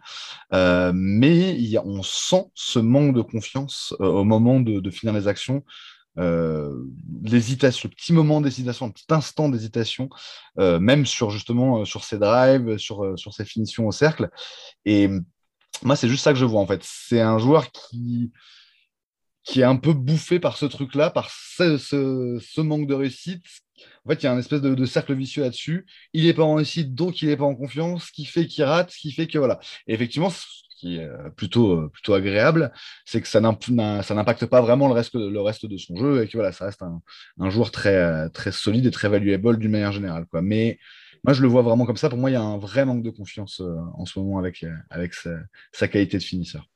mais 0.52 1.58
il 1.58 1.78
on 1.84 2.02
sent 2.02 2.46
ce 2.54 2.78
manque 2.78 3.14
de 3.14 3.22
confiance 3.22 3.94
au 3.98 4.24
moment 4.24 4.60
de, 4.60 4.90
finir 4.90 5.14
les 5.14 5.28
actions. 5.28 5.64
L'hésitation, 6.16 7.88
le 7.88 7.94
petit 7.94 8.12
moment 8.12 8.40
d'hésitation, 8.40 8.90
petit 8.90 9.06
instant 9.10 9.48
d'hésitation, 9.48 10.08
même 10.56 11.06
sur 11.06 11.30
justement 11.30 11.84
sur 11.84 12.04
ses 12.04 12.18
drives, 12.18 12.78
sur, 12.78 13.18
sur 13.18 13.34
ses 13.34 13.44
finitions 13.44 13.86
au 13.86 13.92
cercle. 13.92 14.30
Et 14.84 15.08
moi, 15.82 15.96
c'est 15.96 16.08
juste 16.08 16.24
ça 16.24 16.32
que 16.32 16.38
je 16.38 16.44
vois 16.44 16.60
en 16.60 16.66
fait. 16.66 16.82
C'est 16.82 17.20
un 17.20 17.38
joueur 17.38 17.70
qui, 17.72 18.32
qui 19.44 19.60
est 19.60 19.64
un 19.64 19.76
peu 19.76 19.92
bouffé 19.92 20.40
par 20.40 20.56
ce 20.56 20.66
truc-là, 20.66 21.10
par 21.10 21.30
ce, 21.30 21.76
ce, 21.78 22.60
manque 22.60 22.86
de 22.86 22.94
réussite. 22.94 23.44
En 24.04 24.10
fait, 24.10 24.22
il 24.22 24.24
y 24.24 24.26
a 24.26 24.32
un 24.32 24.38
espèce 24.38 24.62
de, 24.62 24.84
cercle 24.86 25.14
vicieux 25.14 25.42
là-dessus. 25.42 25.86
Il 26.12 26.24
n'est 26.24 26.34
pas 26.34 26.44
en 26.44 26.54
réussite, 26.54 26.94
donc 26.94 27.20
il 27.22 27.28
n'est 27.28 27.36
pas 27.36 27.44
en 27.44 27.54
confiance, 27.54 28.06
ce 28.06 28.12
qui 28.12 28.24
fait 28.24 28.46
qu'il 28.46 28.64
rate, 28.64 28.90
ce 28.90 28.98
qui 28.98 29.12
fait 29.12 29.26
que 29.26 29.38
voilà. 29.38 29.60
Et 29.86 29.94
effectivement, 29.94 30.30
euh, 30.87 31.30
plutôt, 31.37 31.72
euh, 31.72 31.91
plutôt 31.93 32.14
agréable, 32.14 32.72
c'est 33.05 33.20
que 33.20 33.28
ça 33.28 33.41
n'impacte 33.41 34.47
pas 34.47 34.61
vraiment 34.61 34.89
le 34.89 34.95
reste, 34.95 35.14
le 35.14 35.41
reste 35.41 35.66
de 35.66 35.76
son 35.76 35.97
jeu 35.97 36.22
et 36.22 36.28
que 36.28 36.37
voilà, 36.37 36.53
ça 36.53 36.66
reste 36.66 36.82
un, 36.82 37.01
un 37.39 37.51
joueur 37.51 37.70
très, 37.70 38.28
très 38.30 38.53
solide 38.53 38.87
et 38.87 38.91
très 38.91 39.09
valuable 39.09 39.59
d'une 39.59 39.70
manière 39.70 39.93
générale. 39.93 40.26
Quoi. 40.26 40.43
Mais 40.43 40.78
moi, 41.24 41.32
je 41.32 41.41
le 41.41 41.49
vois 41.49 41.62
vraiment 41.62 41.87
comme 41.87 41.97
ça. 41.97 42.11
Pour 42.11 42.18
moi, 42.18 42.28
il 42.28 42.35
y 42.35 42.37
a 42.37 42.43
un 42.43 42.59
vrai 42.59 42.85
manque 42.85 43.03
de 43.03 43.11
confiance 43.11 43.61
euh, 43.62 43.78
en 43.95 44.05
ce 44.05 44.18
moment 44.18 44.39
avec, 44.39 44.62
euh, 44.62 44.74
avec 44.91 45.14
sa, 45.14 45.89
qualité 45.89 46.18
de 46.18 46.22
finisseur. 46.22 46.68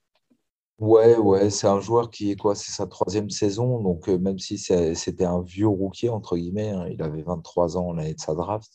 Ouais, 0.79 1.17
ouais, 1.17 1.51
c'est 1.51 1.67
un 1.67 1.81
joueur 1.81 2.11
qui 2.11 2.31
est 2.31 2.37
quoi 2.37 2.55
C'est 2.55 2.73
sa 2.73 2.87
troisième 2.87 3.29
saison. 3.29 3.81
Donc, 3.83 4.09
euh, 4.09 4.17
même 4.17 4.39
si 4.39 4.57
c'était 4.57 5.27
un 5.27 5.43
vieux 5.43 5.69
rookie, 5.69 6.09
entre 6.09 6.37
guillemets, 6.39 6.71
hein, 6.71 6.87
il 6.91 7.03
avait 7.03 7.23
23 7.23 7.77
ans 7.77 7.93
l'année 7.93 8.15
de 8.15 8.21
sa 8.21 8.35
draft. 8.35 8.73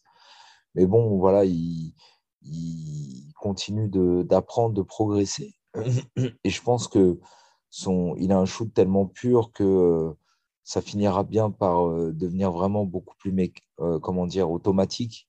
Mais 0.75 0.85
bon, 0.85 1.17
voilà, 1.17 1.43
il, 1.43 1.95
continue 3.35 3.89
d'apprendre, 4.23 4.73
de, 4.73 4.81
progresser. 4.81 5.55
Et 6.43 6.49
je 6.49 6.61
pense 6.61 6.87
que 6.87 7.19
son, 7.69 8.15
il 8.17 8.31
a 8.31 8.37
un 8.37 8.45
shoot 8.45 8.73
tellement 8.73 9.05
pur 9.05 9.51
que 9.51 10.13
ça 10.63 10.81
finira 10.81 11.23
bien 11.23 11.51
par 11.51 11.89
devenir 11.89 12.51
vraiment 12.51 12.85
beaucoup 12.85 13.15
plus, 13.17 13.51
comment 14.01 14.27
dire, 14.27 14.49
automatique. 14.51 15.27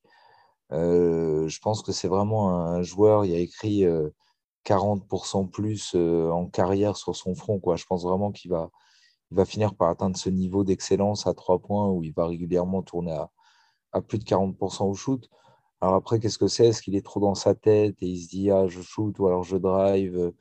je 0.71 1.59
pense 1.61 1.83
que 1.83 1.93
c'est 1.93 2.09
vraiment 2.09 2.51
un 2.51 2.83
joueur, 2.83 3.25
il 3.25 3.35
a 3.35 3.39
écrit 3.39 3.85
40% 4.65 5.51
plus 5.51 5.95
en 5.95 6.47
carrière 6.47 6.97
sur 6.97 7.17
son 7.17 7.35
front. 7.35 7.59
Quoi. 7.61 7.77
Je 7.77 7.85
pense 7.87 8.05
vraiment 8.05 8.33
qu'il 8.33 8.51
va, 8.51 8.71
il 9.31 9.37
va 9.37 9.45
finir 9.45 9.75
par 9.75 9.89
atteindre 9.89 10.17
ce 10.17 10.31
niveau 10.31 10.65
d'excellence 10.65 11.27
à 11.27 11.35
trois 11.35 11.59
points 11.59 11.89
où 11.91 12.03
il 12.03 12.13
va 12.13 12.27
régulièrement 12.27 12.83
tourner 12.83 13.13
à, 13.13 13.31
à 13.93 14.01
plus 14.01 14.19
de 14.19 14.25
40% 14.25 14.85
au 14.85 14.95
shoot. 14.95 15.29
Alors 15.85 15.97
après, 15.97 16.19
qu'est-ce 16.19 16.39
que 16.39 16.47
c'est? 16.49 16.69
Est-ce 16.69 16.81
qu'il 16.81 16.97
est 16.97 17.05
trop 17.05 17.21
dans 17.21 17.35
sa 17.35 17.55
tête 17.55 18.03
et 18.03 18.07
il 18.07 18.19
se 18.23 18.29
dit 18.31 18.51
ah 18.51 18.67
je 18.67 18.81
shoot 18.81 19.19
ou 19.19 19.27
alors 19.27 19.45
je 19.45 19.59
drive 19.59 20.33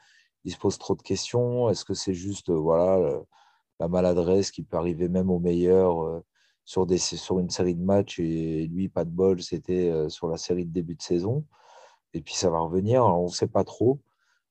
Il 0.46 0.54
se 0.54 0.58
pose 0.58 0.78
trop 0.78 0.96
de 0.96 1.02
questions? 1.02 1.70
Est-ce 1.70 1.84
que 1.84 1.94
c'est 1.94 2.14
juste 2.14 2.50
voilà 2.50 3.22
la 3.82 3.90
maladresse 3.90 4.52
qui 4.52 4.64
peut 4.64 4.78
arriver 4.78 5.10
même 5.10 5.30
au 5.30 5.40
meilleur 5.40 6.24
sur, 6.64 6.86
des, 6.86 6.98
sur 6.98 7.40
une 7.40 7.50
série 7.50 7.76
de 7.76 7.84
matchs 7.84 8.20
et 8.20 8.68
lui 8.68 8.88
pas 8.88 9.04
de 9.04 9.10
bol, 9.10 9.42
c'était 9.42 9.92
sur 10.10 10.30
la 10.30 10.38
série 10.38 10.66
de 10.66 10.72
début 10.72 10.96
de 10.96 11.02
saison? 11.02 11.46
Et 12.14 12.22
puis 12.22 12.36
ça 12.36 12.50
va 12.50 12.60
revenir. 12.60 13.04
on 13.06 13.26
ne 13.26 13.30
sait 13.30 13.48
pas 13.48 13.66
trop. 13.66 14.00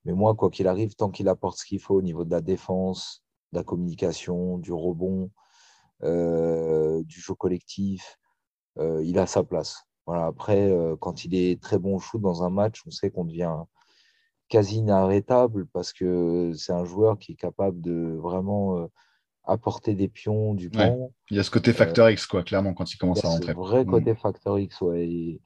Mais 0.04 0.12
moi, 0.12 0.34
quoi 0.34 0.50
qu'il 0.50 0.68
arrive, 0.68 0.94
tant 0.94 1.10
qu'il 1.10 1.28
apporte 1.28 1.58
ce 1.58 1.64
qu'il 1.64 1.80
faut 1.80 1.94
au 1.96 2.02
niveau 2.02 2.24
de 2.26 2.30
la 2.30 2.42
défense, 2.42 3.24
de 3.52 3.58
la 3.58 3.64
communication, 3.64 4.58
du 4.58 4.72
rebond, 4.74 5.30
du 6.02 7.20
jeu 7.20 7.34
collectif, 7.34 8.18
il 8.78 9.18
a 9.18 9.26
sa 9.26 9.44
place. 9.44 9.86
Voilà, 10.06 10.26
après, 10.26 10.72
quand 11.00 11.24
il 11.24 11.34
est 11.34 11.62
très 11.62 11.78
bon 11.78 11.98
shoot 11.98 12.20
dans 12.20 12.42
un 12.42 12.50
match, 12.50 12.82
on 12.86 12.90
sait 12.90 13.10
qu'on 13.10 13.24
devient 13.24 13.56
quasi 14.48 14.78
inarrêtable 14.78 15.66
parce 15.72 15.92
que 15.92 16.52
c'est 16.54 16.72
un 16.72 16.84
joueur 16.84 17.18
qui 17.18 17.32
est 17.32 17.36
capable 17.36 17.80
de 17.80 18.16
vraiment 18.20 18.88
apporter 19.44 19.94
des 19.94 20.08
pions, 20.08 20.54
du 20.54 20.68
banc. 20.68 21.12
Il 21.30 21.36
y 21.36 21.40
a 21.40 21.42
ce 21.42 21.50
côté 21.50 21.72
facteur 21.72 22.10
X, 22.10 22.26
quoi, 22.26 22.42
clairement, 22.42 22.74
quand 22.74 22.92
il 22.92 22.96
commence 22.96 23.24
à 23.24 23.28
rentrer. 23.28 23.52
Ce 23.52 23.56
vrai 23.56 23.84
mm. 23.84 23.90
côté 23.90 24.14
facteur 24.14 24.58
X, 24.58 24.80
ouais. 24.80 25.40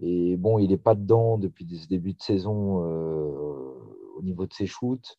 Et, 0.00 0.36
bon, 0.36 0.58
il 0.58 0.70
n'est 0.70 0.76
pas 0.76 0.94
dedans 0.94 1.38
depuis 1.38 1.66
ce 1.76 1.88
début 1.88 2.14
de 2.14 2.22
saison 2.22 2.76
au 4.16 4.22
niveau 4.22 4.46
de 4.46 4.52
ses 4.52 4.66
shoots, 4.66 5.16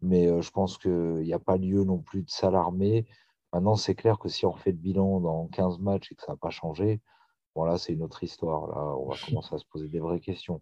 mais 0.00 0.42
je 0.42 0.50
pense 0.50 0.78
qu'il 0.78 1.22
n'y 1.22 1.32
a 1.32 1.38
pas 1.38 1.56
lieu 1.56 1.84
non 1.84 1.98
plus 1.98 2.22
de 2.22 2.30
s'alarmer. 2.30 3.06
Maintenant, 3.52 3.76
c'est 3.76 3.94
clair 3.94 4.18
que 4.18 4.28
si 4.28 4.44
on 4.44 4.50
refait 4.50 4.72
le 4.72 4.76
bilan 4.76 5.20
dans 5.20 5.46
15 5.48 5.78
matchs 5.78 6.12
et 6.12 6.14
que 6.14 6.22
ça 6.22 6.32
n'a 6.32 6.36
pas 6.36 6.50
changé, 6.50 7.00
bon 7.58 7.64
là, 7.64 7.76
c'est 7.76 7.92
une 7.92 8.04
autre 8.04 8.22
histoire. 8.22 8.68
Là, 8.68 8.96
on 8.96 9.08
va 9.08 9.16
commencer 9.26 9.52
à 9.52 9.58
se 9.58 9.64
poser 9.64 9.88
des 9.88 9.98
vraies 9.98 10.20
questions. 10.20 10.60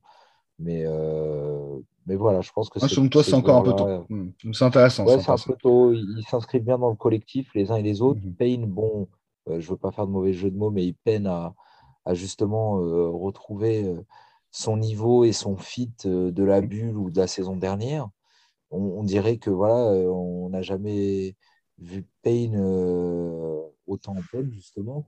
Mais, 0.59 0.84
euh, 0.86 1.78
mais 2.07 2.16
voilà, 2.16 2.40
je 2.40 2.51
pense 2.53 2.70
que 2.70 2.78
ah, 2.80 2.88
Selon 2.88 3.09
toi, 3.11 3.22
c'est 3.22 3.34
encore 3.34 3.57
un 3.57 3.62
peu 3.62 3.74
tôt. 3.74 4.07
Hmm. 4.09 4.30
C'est 4.55 4.64
intéressant. 4.64 5.05
Ouais, 5.05 5.20
c'est 5.20 5.30
un 5.30 5.36
peu 5.36 5.55
tôt. 5.61 5.92
Ils 5.92 6.24
s'inscrivent 6.26 6.64
bien 6.64 6.78
dans 6.78 6.88
le 6.88 6.97
collectif, 6.97 7.51
les 7.55 7.70
uns 7.70 7.76
et 7.76 7.82
les 7.82 8.01
autres. 8.01 8.20
Mhm. 8.24 8.34
Payne, 8.34 8.64
bon, 8.64 9.09
euh, 9.49 9.61
je 9.61 9.66
ne 9.66 9.70
veux 9.72 9.76
pas 9.76 9.92
faire 9.92 10.07
de 10.07 10.12
mauvais 10.12 10.32
jeu 10.32 10.51
de 10.51 10.57
mots, 10.57 10.70
mais 10.70 10.86
il 10.86 10.94
peine 10.94 11.26
à, 11.26 11.55
à 12.07 12.14
justement 12.14 12.80
euh, 12.80 13.11
retrouver 13.11 13.94
son 14.51 14.78
niveau 14.78 15.24
et 15.24 15.32
son 15.32 15.59
fit 15.59 15.92
de 16.05 16.42
la 16.42 16.62
bulle 16.62 16.97
ou 16.97 17.11
de 17.11 17.18
la 17.18 17.26
saison 17.26 17.57
dernière. 17.57 18.09
On, 18.70 18.78
on 18.78 19.03
dirait 19.03 19.36
que 19.36 19.51
voilà, 19.51 19.74
on 20.11 20.49
n'a 20.49 20.62
jamais 20.62 21.36
vu 21.78 22.07
Payne 22.22 22.57
autant 23.87 24.12
en 24.12 24.22
peine, 24.32 24.51
justement. 24.53 25.07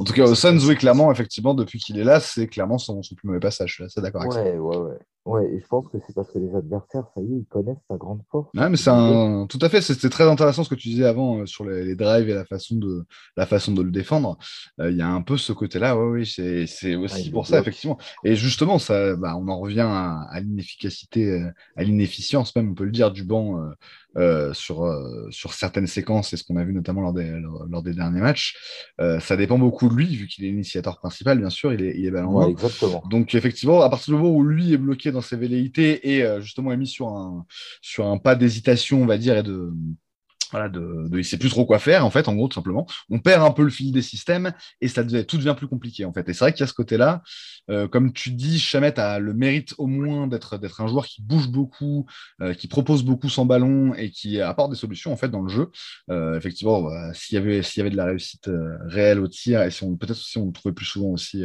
en 0.00 0.04
tout 0.04 0.12
cas, 0.12 0.24
au 0.24 0.34
Suns, 0.34 0.58
oui, 0.66 0.76
clairement, 0.76 1.10
effectivement, 1.10 1.54
depuis 1.54 1.78
qu'il 1.78 1.98
est 1.98 2.04
là, 2.04 2.20
c'est 2.20 2.46
clairement 2.46 2.78
son, 2.78 3.02
son, 3.02 3.14
plus 3.14 3.26
mauvais 3.26 3.40
passage. 3.40 3.70
Je 3.70 3.74
suis 3.74 3.84
assez 3.84 4.00
d'accord 4.00 4.22
avec 4.22 4.32
ça. 4.32 4.42
Ouais, 4.42 4.58
ouais. 4.58 4.98
Ouais, 5.26 5.46
et 5.52 5.60
je 5.60 5.66
pense 5.66 5.86
que 5.88 5.98
c'est 6.06 6.14
parce 6.14 6.30
que 6.30 6.38
les 6.38 6.54
adversaires, 6.54 7.04
ça 7.14 7.20
y 7.20 7.24
est, 7.24 7.38
ils 7.38 7.46
connaissent 7.46 7.82
sa 7.90 7.96
grande 7.96 8.22
force. 8.30 8.48
Ouais, 8.54 8.70
mais 8.70 8.76
c'est 8.76 8.90
un... 8.90 9.46
Tout 9.48 9.58
à 9.60 9.68
fait, 9.68 9.82
c'était 9.82 10.08
très 10.08 10.24
intéressant 10.24 10.64
ce 10.64 10.70
que 10.70 10.74
tu 10.74 10.88
disais 10.88 11.04
avant 11.04 11.40
euh, 11.40 11.46
sur 11.46 11.64
les, 11.64 11.94
drives 11.94 12.30
et 12.30 12.34
la 12.34 12.46
façon 12.46 12.76
de, 12.76 13.04
la 13.36 13.44
façon 13.44 13.72
de 13.72 13.82
le 13.82 13.90
défendre. 13.90 14.38
Euh, 14.80 14.90
il 14.90 14.96
y 14.96 15.02
a 15.02 15.08
un 15.08 15.20
peu 15.20 15.36
ce 15.36 15.52
côté-là, 15.52 15.96
oui, 15.96 16.20
oui, 16.20 16.66
c'est 16.66 16.94
aussi 16.94 17.30
pour 17.30 17.46
ça, 17.46 17.60
effectivement. 17.60 17.98
Et 18.24 18.34
justement, 18.34 18.78
ça, 18.78 19.14
bah, 19.16 19.36
on 19.36 19.48
en 19.48 19.58
revient 19.58 19.80
à, 19.80 20.22
à 20.30 20.40
l'inefficacité, 20.40 21.46
à 21.76 21.82
l'inefficience 21.82 22.56
même, 22.56 22.70
on 22.70 22.74
peut 22.74 22.84
le 22.84 22.90
dire, 22.90 23.10
du 23.10 23.24
banc 23.24 23.70
euh, 24.16 24.52
sur, 24.54 24.84
euh, 24.84 25.28
sur 25.30 25.54
certaines 25.54 25.86
séquences, 25.86 26.32
et 26.32 26.36
ce 26.36 26.42
qu'on 26.42 26.56
a 26.56 26.64
vu 26.64 26.72
notamment 26.72 27.00
lors 27.00 27.12
des, 27.12 27.30
lors, 27.70 27.80
des 27.80 27.94
derniers 27.94 28.20
matchs. 28.20 28.56
Euh, 29.00 29.20
ça 29.20 29.36
dépend 29.36 29.56
beaucoup 29.56 29.88
de 29.88 29.94
lui, 29.94 30.16
vu 30.16 30.26
qu'il 30.26 30.44
est 30.44 30.48
l'initiateur 30.48 30.98
principal, 30.98 31.38
bien 31.38 31.48
sûr, 31.48 31.72
il 31.72 31.80
est, 31.80 31.96
il 31.96 32.06
est 32.06 32.10
ballon 32.10 32.48
exactement. 32.48 33.04
Donc 33.08 33.36
effectivement, 33.36 33.82
à 33.82 33.88
partir 33.88 34.12
du 34.12 34.20
moment 34.20 34.34
où 34.34 34.42
lui 34.42 34.72
est 34.72 34.78
bloqué 34.78 35.09
dans 35.12 35.20
ses 35.20 35.36
velléités 35.36 36.14
et 36.16 36.40
justement 36.40 36.72
est 36.72 36.76
mis 36.76 36.86
sur 36.86 37.08
un, 37.08 37.46
sur 37.82 38.06
un 38.06 38.18
pas 38.18 38.34
d'hésitation, 38.34 39.02
on 39.02 39.06
va 39.06 39.18
dire, 39.18 39.36
et 39.36 39.42
de 39.42 39.72
voilà, 40.50 40.68
de, 40.68 41.08
de, 41.08 41.22
sait 41.22 41.38
plus 41.38 41.50
trop 41.50 41.64
quoi 41.64 41.78
faire, 41.78 42.04
en 42.04 42.10
fait, 42.10 42.28
en 42.28 42.34
gros, 42.34 42.48
tout 42.48 42.54
simplement. 42.54 42.86
On 43.08 43.18
perd 43.18 43.42
un 43.42 43.50
peu 43.50 43.62
le 43.62 43.70
fil 43.70 43.92
des 43.92 44.02
systèmes 44.02 44.52
et 44.80 44.88
ça 44.88 45.04
devient, 45.04 45.24
tout 45.24 45.36
devient 45.36 45.54
plus 45.56 45.68
compliqué, 45.68 46.04
en 46.04 46.12
fait. 46.12 46.28
Et 46.28 46.32
c'est 46.32 46.44
vrai 46.44 46.52
qu'il 46.52 46.60
y 46.60 46.64
a 46.64 46.66
ce 46.66 46.74
côté-là. 46.74 47.22
Euh, 47.70 47.88
comme 47.88 48.12
tu 48.12 48.30
dis, 48.30 48.58
Chamet 48.58 48.98
a 48.98 49.18
le 49.18 49.32
mérite 49.32 49.74
au 49.78 49.86
moins 49.86 50.26
d'être, 50.26 50.58
un 50.78 50.86
joueur 50.88 51.06
qui 51.06 51.22
bouge 51.22 51.48
beaucoup, 51.48 52.06
euh, 52.40 52.54
qui 52.54 52.68
propose 52.68 53.04
beaucoup 53.04 53.28
son 53.28 53.46
ballon 53.46 53.94
et 53.94 54.10
qui 54.10 54.40
apporte 54.40 54.70
des 54.70 54.76
solutions, 54.76 55.12
en 55.12 55.16
fait, 55.16 55.28
dans 55.28 55.42
le 55.42 55.48
jeu. 55.48 55.70
Euh, 56.10 56.36
effectivement, 56.36 56.82
bah, 56.82 57.12
s'il, 57.14 57.36
y 57.36 57.38
avait, 57.38 57.60
y 57.60 57.80
avait 57.80 57.90
de 57.90 57.96
la 57.96 58.06
réussite 58.06 58.50
réelle 58.86 59.20
au 59.20 59.28
tir 59.28 59.62
et 59.62 59.70
si 59.70 59.84
peut-être 59.98 60.16
si 60.16 60.38
on 60.38 60.46
le 60.46 60.52
trouvait 60.52 60.74
plus 60.74 60.84
souvent 60.84 61.10
aussi 61.10 61.44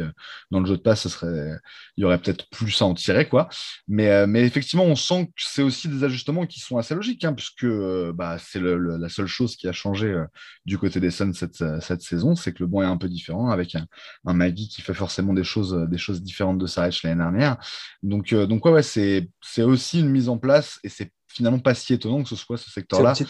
dans 0.50 0.60
le 0.60 0.66
jeu 0.66 0.76
de 0.76 0.82
passe, 0.82 1.02
ce 1.02 1.08
serait, 1.08 1.52
il 1.96 2.02
y 2.02 2.04
aurait 2.04 2.18
peut-être 2.18 2.48
plus 2.50 2.80
à 2.82 2.86
en 2.86 2.94
tirer, 2.94 3.28
quoi. 3.28 3.48
Mais, 3.88 4.26
mais 4.26 4.42
effectivement, 4.44 4.84
on 4.84 4.96
sent 4.96 5.26
que 5.26 5.42
c'est 5.42 5.62
aussi 5.62 5.88
des 5.88 6.04
ajustements 6.04 6.46
qui 6.46 6.60
sont 6.60 6.76
assez 6.76 6.94
logiques, 6.94 7.24
hein, 7.24 7.32
puisque 7.32 7.66
bah, 8.14 8.36
c'est 8.38 8.60
le 8.60 8.95
la 8.98 9.08
seule 9.08 9.26
chose 9.26 9.56
qui 9.56 9.68
a 9.68 9.72
changé 9.72 10.08
euh, 10.08 10.24
du 10.64 10.78
côté 10.78 11.00
des 11.00 11.10
Suns 11.10 11.32
cette, 11.32 11.62
euh, 11.62 11.80
cette 11.80 12.02
saison, 12.02 12.34
c'est 12.34 12.52
que 12.52 12.62
le 12.62 12.66
banc 12.66 12.82
est 12.82 12.86
un 12.86 12.96
peu 12.96 13.08
différent 13.08 13.50
avec 13.50 13.74
un, 13.74 13.86
un 14.24 14.34
Maggie 14.34 14.68
qui 14.68 14.82
fait 14.82 14.94
forcément 14.94 15.32
des 15.32 15.44
choses, 15.44 15.74
euh, 15.74 15.86
des 15.86 15.98
choses 15.98 16.22
différentes 16.22 16.58
de 16.58 16.66
Sarech 16.66 17.02
l'année 17.02 17.16
dernière. 17.16 17.56
Donc, 18.02 18.34
donc 18.34 18.64
ouais, 18.66 18.82
c'est 18.82 19.28
aussi 19.62 20.00
une 20.00 20.10
mise 20.10 20.28
en 20.28 20.38
place 20.38 20.78
et 20.84 20.88
c'est 20.88 21.12
finalement 21.28 21.58
pas 21.58 21.74
si 21.74 21.92
étonnant 21.92 22.22
que 22.22 22.28
ce 22.28 22.36
soit 22.36 22.56
ce 22.56 22.70
secteur-là 22.70 23.12
qui 23.12 23.24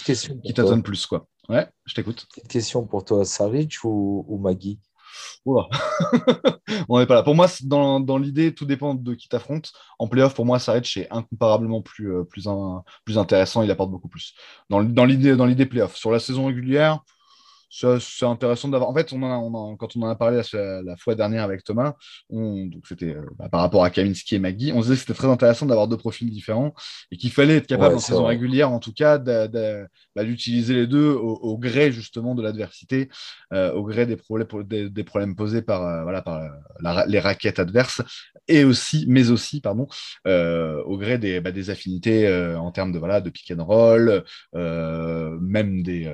t'étonne 0.54 0.82
plus. 0.82 1.06
Quoi. 1.06 1.26
Ouais, 1.48 1.66
je 1.84 1.94
t'écoute. 1.94 2.26
Petite 2.28 2.48
question 2.48 2.86
pour 2.86 3.04
toi, 3.04 3.24
Saric 3.24 3.82
ou, 3.84 4.24
ou 4.28 4.38
Maggie 4.38 4.78
on 6.88 6.98
n'est 6.98 7.06
pas 7.06 7.14
là. 7.14 7.22
Pour 7.22 7.34
moi, 7.34 7.46
dans, 7.64 8.00
dans 8.00 8.18
l'idée, 8.18 8.54
tout 8.54 8.64
dépend 8.64 8.94
de 8.94 9.14
qui 9.14 9.28
t'affronte. 9.28 9.72
En 9.98 10.08
playoff, 10.08 10.34
pour 10.34 10.46
moi, 10.46 10.58
Sarech 10.58 10.96
est 10.96 11.08
incomparablement 11.10 11.82
plus, 11.82 12.12
euh, 12.12 12.24
plus 12.24 13.18
intéressant. 13.18 13.62
Il 13.62 13.70
apporte 13.70 13.90
beaucoup 13.90 14.08
plus. 14.08 14.34
Dans, 14.70 14.82
dans 14.82 15.04
l'idée 15.04 15.66
playoff. 15.66 15.96
Sur 15.96 16.10
la 16.10 16.18
saison 16.18 16.46
régulière, 16.46 17.00
c'est 17.68 18.24
intéressant 18.24 18.68
d'avoir. 18.68 18.90
En 18.90 18.94
fait, 18.94 19.12
on, 19.12 19.22
on 19.22 19.76
quand 19.76 19.96
on 19.96 20.02
en 20.02 20.08
a 20.08 20.14
parlé 20.14 20.40
la, 20.52 20.96
fois 20.96 21.14
dernière 21.14 21.42
avec 21.42 21.64
Thomas, 21.64 21.94
donc 22.30 22.86
c'était 22.88 23.14
euh, 23.14 23.26
bah, 23.38 23.48
par 23.48 23.60
rapport 23.60 23.84
à 23.84 23.90
Kaminski 23.90 24.36
et 24.36 24.38
Maggie, 24.38 24.72
on 24.72 24.82
se 24.82 24.88
disait 24.88 24.94
que 24.94 25.00
c'était 25.00 25.18
très 25.18 25.28
intéressant 25.28 25.66
d'avoir 25.66 25.88
deux 25.88 25.96
profils 25.96 26.30
différents 26.30 26.74
et 27.10 27.16
qu'il 27.16 27.30
fallait 27.30 27.56
être 27.56 27.66
capable 27.66 27.96
en 27.96 27.98
saison 27.98 28.24
régulière, 28.24 28.70
en 28.70 28.78
tout 28.78 28.92
cas, 28.92 29.18
bah, 29.18 30.24
d'utiliser 30.24 30.74
les 30.74 30.86
deux 30.86 31.10
au, 31.10 31.58
gré 31.58 31.90
justement 31.90 32.34
de 32.34 32.42
l'adversité, 32.42 33.08
euh, 33.52 33.72
au 33.72 33.84
gré 33.84 34.06
des 34.06 34.16
problèmes, 34.16 34.48
des, 34.64 35.04
problèmes 35.04 35.34
posés 35.34 35.62
par, 35.62 35.84
euh, 35.84 36.02
voilà, 36.02 36.22
par 36.22 36.42
les 37.06 37.18
raquettes 37.18 37.58
adverses 37.58 38.02
et 38.48 38.64
aussi, 38.64 39.06
mais 39.08 39.30
aussi, 39.30 39.60
pardon, 39.60 39.88
au 40.24 40.96
gré 40.98 41.18
des, 41.18 41.40
bah, 41.40 41.50
des 41.50 41.70
affinités 41.70 42.32
en 42.56 42.70
termes 42.70 42.92
de, 42.92 42.98
voilà, 42.98 43.20
de 43.20 43.30
pick 43.30 43.52
and 43.56 43.64
roll, 43.64 44.24
même 44.54 45.82
des, 45.82 46.12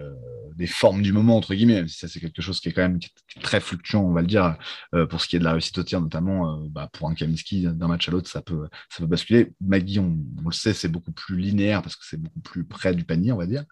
des 0.56 0.66
formes 0.66 1.02
du 1.02 1.12
moment 1.12 1.41
entre 1.42 1.54
guillemets, 1.54 1.88
si 1.88 1.98
ça 1.98 2.06
c'est 2.06 2.20
quelque 2.20 2.40
chose 2.40 2.60
qui 2.60 2.68
est 2.68 2.72
quand 2.72 2.82
même 2.82 3.00
très 3.42 3.58
fluctuant, 3.58 4.02
on 4.02 4.12
va 4.12 4.20
le 4.20 4.28
dire, 4.28 4.56
euh, 4.94 5.06
pour 5.06 5.20
ce 5.20 5.26
qui 5.26 5.34
est 5.34 5.38
de 5.40 5.44
la 5.44 5.52
réussite 5.52 5.76
au 5.76 5.82
tir, 5.82 6.00
notamment 6.00 6.48
euh, 6.48 6.68
bah, 6.70 6.88
pour 6.92 7.08
un 7.08 7.14
Kaminski 7.14 7.64
d'un 7.64 7.88
match 7.88 8.08
à 8.08 8.12
l'autre, 8.12 8.30
ça 8.30 8.42
peut, 8.42 8.68
ça 8.88 9.00
peut 9.00 9.06
basculer. 9.06 9.52
Maggie, 9.60 9.98
on, 9.98 10.16
le 10.46 10.52
sait, 10.52 10.72
c'est 10.72 10.86
beaucoup 10.88 11.10
plus 11.10 11.36
linéaire 11.36 11.82
parce 11.82 11.96
que 11.96 12.04
c'est 12.08 12.16
beaucoup 12.16 12.38
plus 12.40 12.64
près 12.64 12.94
du 12.94 13.04
panier, 13.04 13.32
on 13.32 13.38
va 13.38 13.46
dire. 13.46 13.64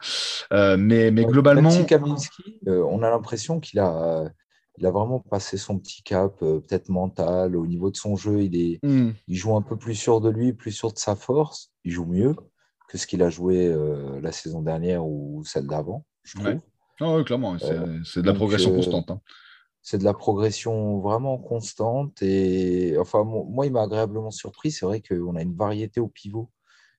Euh, 0.53 0.77
mais, 0.77 1.13
mais 1.13 1.25
globalement. 1.25 1.71
Si 1.71 1.87
Kaminski, 1.87 2.59
on 2.67 3.05
a 3.05 3.11
l'impression 3.11 3.61
qu'il 3.61 3.79
a, 3.79 4.25
il 4.79 4.85
a 4.85 4.91
vraiment 4.91 5.21
passé 5.21 5.57
son 5.57 5.79
petit 5.79 6.03
cap, 6.03 6.41
peut-être 6.41 6.89
mental, 6.89 7.55
au 7.55 7.69
niveau 7.69 7.93
de 7.93 7.97
son 7.97 8.17
jeu, 8.17 8.43
il, 8.43 8.57
est, 8.57 8.85
hmm. 8.85 9.13
il 9.29 9.37
joue 9.37 9.55
un 9.55 9.63
peu 9.63 9.77
plus 9.77 9.95
sûr 9.95 10.21
de 10.21 10.29
lui, 10.29 10.55
plus 10.55 10.73
sûr 10.73 10.93
de 10.93 10.99
sa 10.99 11.15
force, 11.15 11.71
il 11.85 11.93
joue 11.93 12.07
mieux 12.07 12.35
que 12.89 12.99
ce 12.99 13.07
qu'il 13.07 13.23
a 13.23 13.31
joué 13.31 13.73
la 14.21 14.33
saison 14.33 14.61
dernière 14.61 15.07
ou 15.07 15.45
celle 15.45 15.69
d'avant, 15.69 16.05
je 16.25 16.37
trouve. 16.37 16.61
Ah 17.01 17.17
oui, 17.17 17.25
clairement, 17.25 17.57
euh, 17.63 17.99
c'est 18.05 18.23
de 18.23 18.27
la 18.27 18.35
progression 18.35 18.73
euh, 18.73 18.77
constante. 18.77 19.11
Hein. 19.11 19.21
C'est 19.83 19.99
de 19.99 20.05
la 20.05 20.13
progression 20.13 21.01
vraiment 21.01 21.39
constante. 21.39 22.23
Et 22.23 22.97
enfin, 22.99 23.25
moi, 23.25 23.67
il 23.67 23.73
m'a 23.73 23.83
agréablement 23.83 24.31
surpris. 24.31 24.71
C'est 24.71 24.85
vrai 24.85 25.01
qu'on 25.01 25.35
a 25.37 25.43
une 25.43 25.57
variété 25.57 26.01
au 26.01 26.09
pivot 26.09 26.51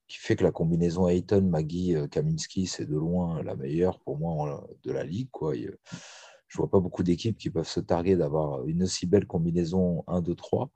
qui 0.08 0.18
fait 0.18 0.36
que 0.36 0.44
la 0.44 0.52
combinaison 0.52 1.08
Ayton, 1.08 1.44
Maggie, 1.44 1.96
euh, 1.96 2.08
Kaminski, 2.08 2.66
c'est 2.66 2.86
de 2.86 2.96
loin 2.96 3.44
la 3.44 3.56
meilleure 3.56 4.00
pour 4.00 4.18
moi 4.18 4.68
de 4.84 4.92
la 4.92 5.04
ligue. 5.04 5.30
Quoi. 5.32 5.54
Je 5.56 5.68
ne 5.68 6.58
vois 6.58 6.70
pas 6.70 6.80
beaucoup 6.80 7.04
d'équipes 7.04 7.38
qui 7.38 7.52
peuvent 7.52 7.68
se 7.68 7.80
targuer 7.80 8.16
d'avoir 8.16 8.66
une 8.66 8.84
aussi 8.84 9.06
belle 9.06 9.28
combinaison 9.28 10.04
1, 10.08 10.22
2, 10.22 10.36
3. 10.36 10.72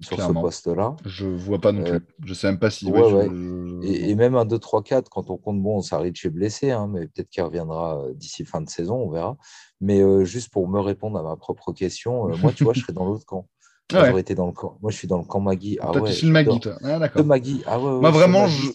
Sur 0.00 0.20
ce 0.20 0.32
poste-là. 0.32 0.96
Je 1.04 1.26
vois 1.26 1.60
pas 1.60 1.72
non 1.72 1.82
plus. 1.84 2.00
je 2.24 2.34
sais 2.34 2.46
même 2.48 2.58
pas 2.58 2.70
si. 2.70 2.88
Et, 3.82 4.14
même 4.14 4.34
un 4.34 4.44
2-3-4, 4.44 5.04
quand 5.10 5.30
on 5.30 5.36
compte, 5.36 5.62
bon, 5.62 5.80
Saric 5.80 6.24
est 6.24 6.30
blessé, 6.30 6.70
hein, 6.70 6.88
mais 6.92 7.06
peut-être 7.08 7.28
qu'il 7.28 7.42
reviendra 7.42 8.02
d'ici 8.14 8.44
fin 8.44 8.60
de 8.60 8.68
saison, 8.68 8.96
on 8.96 9.10
verra. 9.10 9.36
Mais 9.80 10.02
juste 10.24 10.50
pour 10.50 10.68
me 10.68 10.80
répondre 10.80 11.18
à 11.18 11.22
ma 11.22 11.36
propre 11.36 11.72
question, 11.72 12.28
moi, 12.38 12.52
tu 12.52 12.64
vois, 12.64 12.72
je 12.72 12.80
serais 12.80 12.92
dans 12.92 13.04
l'autre 13.06 13.26
camp. 13.26 13.48
Ah 13.92 14.10
été 14.18 14.34
dans 14.34 14.46
le 14.46 14.52
camp. 14.52 14.78
Moi, 14.82 14.90
je 14.90 14.96
suis 14.96 15.06
dans 15.06 15.18
le 15.18 15.24
camp 15.24 15.38
Magui. 15.38 15.78
Ah 15.80 15.92
ouais, 15.92 16.12
tu 16.12 16.26
Magui, 16.26 16.58
toi. 16.58 16.76
Ah, 16.82 16.98
d'accord. 16.98 17.22
De 17.22 17.28
Magui. 17.28 17.62
Ah 17.66 17.78
ouais, 17.78 18.00
Moi, 18.00 18.10
vraiment, 18.10 18.48
je... 18.48 18.66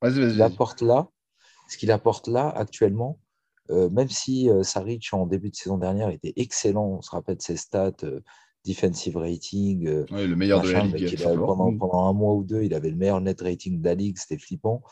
vas-y, 0.00 0.20
vas-y. 0.20 0.34
Il 0.34 0.42
apporte 0.42 0.80
là, 0.80 1.08
ce 1.68 1.76
qu'il 1.76 1.90
apporte 1.90 2.28
là 2.28 2.48
actuellement, 2.48 3.18
euh, 3.70 3.88
même 3.90 4.08
si 4.08 4.50
euh, 4.50 4.62
Saric 4.62 5.08
en 5.12 5.26
début 5.26 5.50
de 5.50 5.56
saison 5.56 5.78
dernière 5.78 6.10
était 6.10 6.32
excellent, 6.36 6.86
on 6.86 7.02
se 7.02 7.10
rappelle 7.10 7.36
de 7.36 7.42
ses 7.42 7.56
stats, 7.56 7.92
euh, 8.02 8.20
defensive 8.64 9.16
rating, 9.16 9.86
le 10.10 10.34
meilleur 10.34 10.62
de 10.62 10.70
la 10.70 10.84
ligue. 10.84 11.22
pendant, 11.22 11.76
pendant, 11.76 12.06
un 12.06 12.12
mois 12.12 12.34
ou 12.34 12.44
deux, 12.44 12.62
il 12.62 12.74
avait 12.74 12.90
le 12.90 12.96
meilleur 12.96 13.20
net 13.20 13.40
rating 13.40 13.80
de 13.80 13.84
la 13.84 13.94
ligue, 13.94 14.18
c'était 14.18 14.38
flippant. 14.38 14.82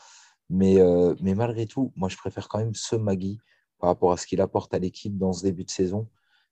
Mais, 0.49 0.77
mais 1.21 1.35
malgré 1.35 1.67
tout, 1.67 1.93
moi, 1.95 2.09
je 2.09 2.17
préfère 2.17 2.47
quand 2.47 2.59
même 2.59 2.73
ce 2.73 2.95
Magui 2.95 3.39
par 3.79 3.89
rapport 3.89 4.11
à 4.11 4.17
ce 4.17 4.25
qu'il 4.25 4.41
apporte 4.41 4.73
à 4.73 4.79
l'équipe 4.79 5.17
dans 5.17 5.33
ce 5.33 5.43
début 5.43 5.63
de 5.63 5.69
saison. 5.69 6.07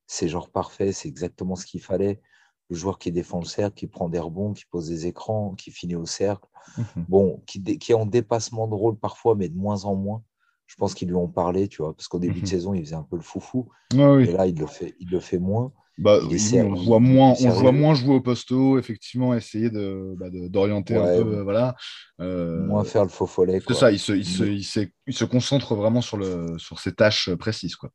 C'est 0.05 0.29
genre 0.29 0.49
parfait, 0.49 0.91
c'est 0.91 1.09
exactement 1.09 1.55
ce 1.55 1.65
qu'il 1.65 1.81
fallait 1.81 2.21
le 2.69 2.75
joueur 2.75 2.99
qui 2.99 3.11
défend 3.11 3.39
le 3.39 3.45
cercle, 3.45 3.75
qui 3.75 3.87
prend 3.87 4.09
des 4.09 4.19
rebonds, 4.19 4.53
qui 4.53 4.65
pose 4.65 4.87
des 4.89 5.07
écrans, 5.07 5.55
qui 5.55 5.71
finit 5.71 5.95
au 5.95 6.05
cercle. 6.05 6.47
Mhm. 6.77 7.05
Bon, 7.07 7.43
qui, 7.45 7.63
qui, 7.63 7.91
est 7.91 7.95
en 7.95 8.05
dépassement 8.05 8.67
de 8.67 8.73
rôle 8.73 8.97
parfois, 8.97 9.35
mais 9.35 9.49
de 9.49 9.57
moins 9.57 9.85
en 9.85 9.95
moins. 9.95 10.23
Je 10.65 10.75
pense 10.75 10.93
qu'ils 10.93 11.07
lui 11.07 11.15
ont 11.15 11.29
parlé, 11.29 11.69
tu 11.69 11.81
vois, 11.81 11.95
parce 11.95 12.09
qu'au 12.09 12.19
début 12.19 12.41
de 12.41 12.45
mhm. 12.45 12.45
saison, 12.45 12.73
il 12.73 12.83
faisait 12.83 12.95
un 12.95 13.03
peu 13.03 13.15
le 13.15 13.21
foufou. 13.21 13.69
Et 13.93 13.97
là, 13.97 14.47
il 14.47 14.59
le 14.59 14.67
fait, 14.67 14.95
il 14.99 15.09
le 15.09 15.21
fait 15.21 15.39
moins. 15.39 15.71
Bah, 15.97 16.19
on 16.21 16.75
voit 16.75 16.99
moins, 16.99 17.33
on 17.41 17.49
voit 17.49 17.71
moins 17.71 17.95
jouer 17.95 18.15
au 18.15 18.21
posto, 18.21 18.77
effectivement, 18.77 19.33
essayer 19.33 19.71
de, 19.71 20.13
bah, 20.17 20.27
d'orienter 20.31 20.95
un 20.95 21.23
peu, 21.23 21.41
voilà. 21.41 21.75
Euh, 22.19 22.65
moins 22.65 22.83
faire 22.83 23.03
le 23.03 23.09
faux 23.09 23.25
follet. 23.25 23.59
C'est 23.67 23.73
ça, 23.73 23.91
il 23.91 23.99
se, 23.99 24.11
il, 24.11 24.25
se, 24.25 24.43
il, 24.43 24.63
se, 24.63 24.81
il 25.07 25.13
se, 25.13 25.25
concentre 25.25 25.73
vraiment 25.75 26.01
sur, 26.01 26.17
le, 26.17 26.57
sur 26.59 26.79
ses 26.79 26.93
tâches 26.93 27.33
précises, 27.35 27.75
quoi. 27.75 27.89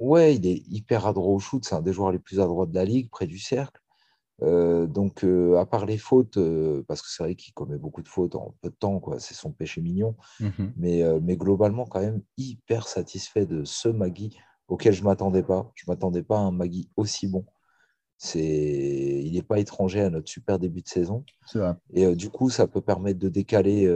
Ouais, 0.00 0.36
il 0.36 0.46
est 0.46 0.62
hyper 0.68 1.06
adroit 1.06 1.32
au 1.32 1.38
shoot, 1.38 1.64
c'est 1.64 1.74
un 1.74 1.82
des 1.82 1.92
joueurs 1.92 2.12
les 2.12 2.18
plus 2.18 2.40
adroits 2.40 2.66
de 2.66 2.74
la 2.74 2.84
ligue, 2.84 3.10
près 3.10 3.26
du 3.26 3.38
cercle. 3.38 3.80
Euh, 4.42 4.86
donc, 4.86 5.24
euh, 5.24 5.56
à 5.56 5.66
part 5.66 5.86
les 5.86 5.98
fautes, 5.98 6.36
euh, 6.36 6.82
parce 6.88 7.02
que 7.02 7.08
c'est 7.08 7.22
vrai 7.22 7.34
qu'il 7.36 7.54
commet 7.54 7.78
beaucoup 7.78 8.02
de 8.02 8.08
fautes 8.08 8.34
en 8.34 8.54
peu 8.60 8.70
de 8.70 8.74
temps, 8.74 8.98
quoi, 8.98 9.20
c'est 9.20 9.34
son 9.34 9.52
péché 9.52 9.80
mignon, 9.80 10.16
mmh 10.40 10.48
mais, 10.76 11.02
mais 11.20 11.36
globalement, 11.36 11.86
quand 11.86 12.00
même, 12.00 12.22
hyper 12.36 12.88
satisfait 12.88 13.46
de 13.46 13.64
ce 13.64 13.88
Magui 13.88 14.36
auquel 14.68 14.92
je 14.92 15.00
ne 15.00 15.06
m'attendais 15.06 15.42
pas. 15.42 15.70
Je 15.74 15.84
ne 15.86 15.92
m'attendais 15.92 16.22
pas 16.22 16.38
à 16.38 16.42
un 16.42 16.52
Magui 16.52 16.90
aussi 16.96 17.26
bon. 17.26 17.44
C'est... 18.16 19.22
Il 19.24 19.32
n'est 19.32 19.42
pas 19.42 19.58
étranger 19.58 20.00
à 20.00 20.10
notre 20.10 20.28
super 20.28 20.58
début 20.58 20.82
de 20.82 20.88
saison. 20.88 21.24
Et 21.92 22.14
du 22.14 22.30
coup, 22.30 22.50
ça 22.50 22.66
peut 22.66 22.80
permettre 22.80 23.18
de 23.18 23.28
décaler 23.28 23.90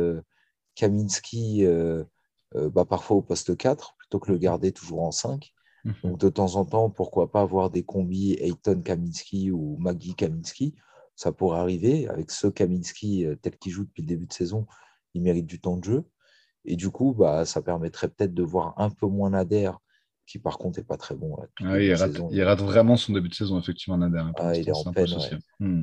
Kaminski 0.74 1.66
bah, 2.54 2.84
parfois 2.84 3.16
au 3.16 3.22
poste 3.22 3.56
4 3.56 3.96
plutôt 3.98 4.18
que 4.18 4.32
le 4.32 4.38
garder 4.38 4.72
toujours 4.72 5.02
en 5.02 5.12
5. 5.12 5.52
Mhm. 5.84 5.94
Donc, 6.04 6.18
de 6.18 6.28
temps 6.28 6.56
en 6.56 6.64
temps, 6.64 6.90
pourquoi 6.90 7.30
pas 7.30 7.40
avoir 7.40 7.70
des 7.70 7.82
combis 7.82 8.36
Ayton 8.40 8.80
Kaminski 8.82 9.50
ou 9.50 9.76
Maggie 9.78 10.14
Kaminski 10.14 10.74
Ça 11.14 11.32
pourrait 11.32 11.60
arriver. 11.60 12.08
Avec 12.08 12.30
ce 12.30 12.46
Kaminski 12.46 13.26
euh, 13.26 13.36
tel 13.36 13.56
qu'il 13.58 13.72
joue 13.72 13.84
depuis 13.84 14.02
le 14.02 14.08
début 14.08 14.26
de 14.26 14.32
saison, 14.32 14.66
il 15.14 15.22
mérite 15.22 15.46
du 15.46 15.60
temps 15.60 15.76
de 15.76 15.84
jeu. 15.84 16.04
Et 16.64 16.76
du 16.76 16.90
coup, 16.90 17.14
bah, 17.14 17.44
ça 17.44 17.62
permettrait 17.62 18.08
peut-être 18.08 18.34
de 18.34 18.42
voir 18.42 18.74
un 18.76 18.90
peu 18.90 19.06
moins 19.06 19.30
Nader, 19.30 19.72
qui 20.28 20.38
par 20.38 20.58
contre 20.58 20.78
n'est 20.78 20.84
pas 20.84 20.98
très 20.98 21.14
bon. 21.14 21.36
Ah 21.64 21.80
il, 21.80 21.94
rate, 21.94 22.60
vraiment 22.60 22.96
son 22.96 23.14
début 23.14 23.30
de 23.30 23.34
saison, 23.34 23.58
effectivement, 23.58 23.96
Nader. 23.96 24.18
Hein, 24.18 24.32
ah, 24.36 24.54
il 24.54 24.68
est 24.68 24.72
en 24.72 24.92
peine. 24.92 25.08
Hmm. 25.58 25.82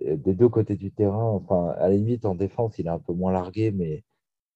des 0.00 0.34
deux 0.34 0.48
côtés 0.48 0.76
du 0.76 0.92
terrain, 0.92 1.24
enfin, 1.24 1.74
à 1.78 1.88
la 1.88 1.96
limite, 1.96 2.24
en 2.24 2.36
défense, 2.36 2.78
il 2.78 2.86
est 2.86 2.90
un 2.90 3.00
peu 3.00 3.12
moins 3.12 3.32
largué, 3.32 3.72
mais 3.72 4.04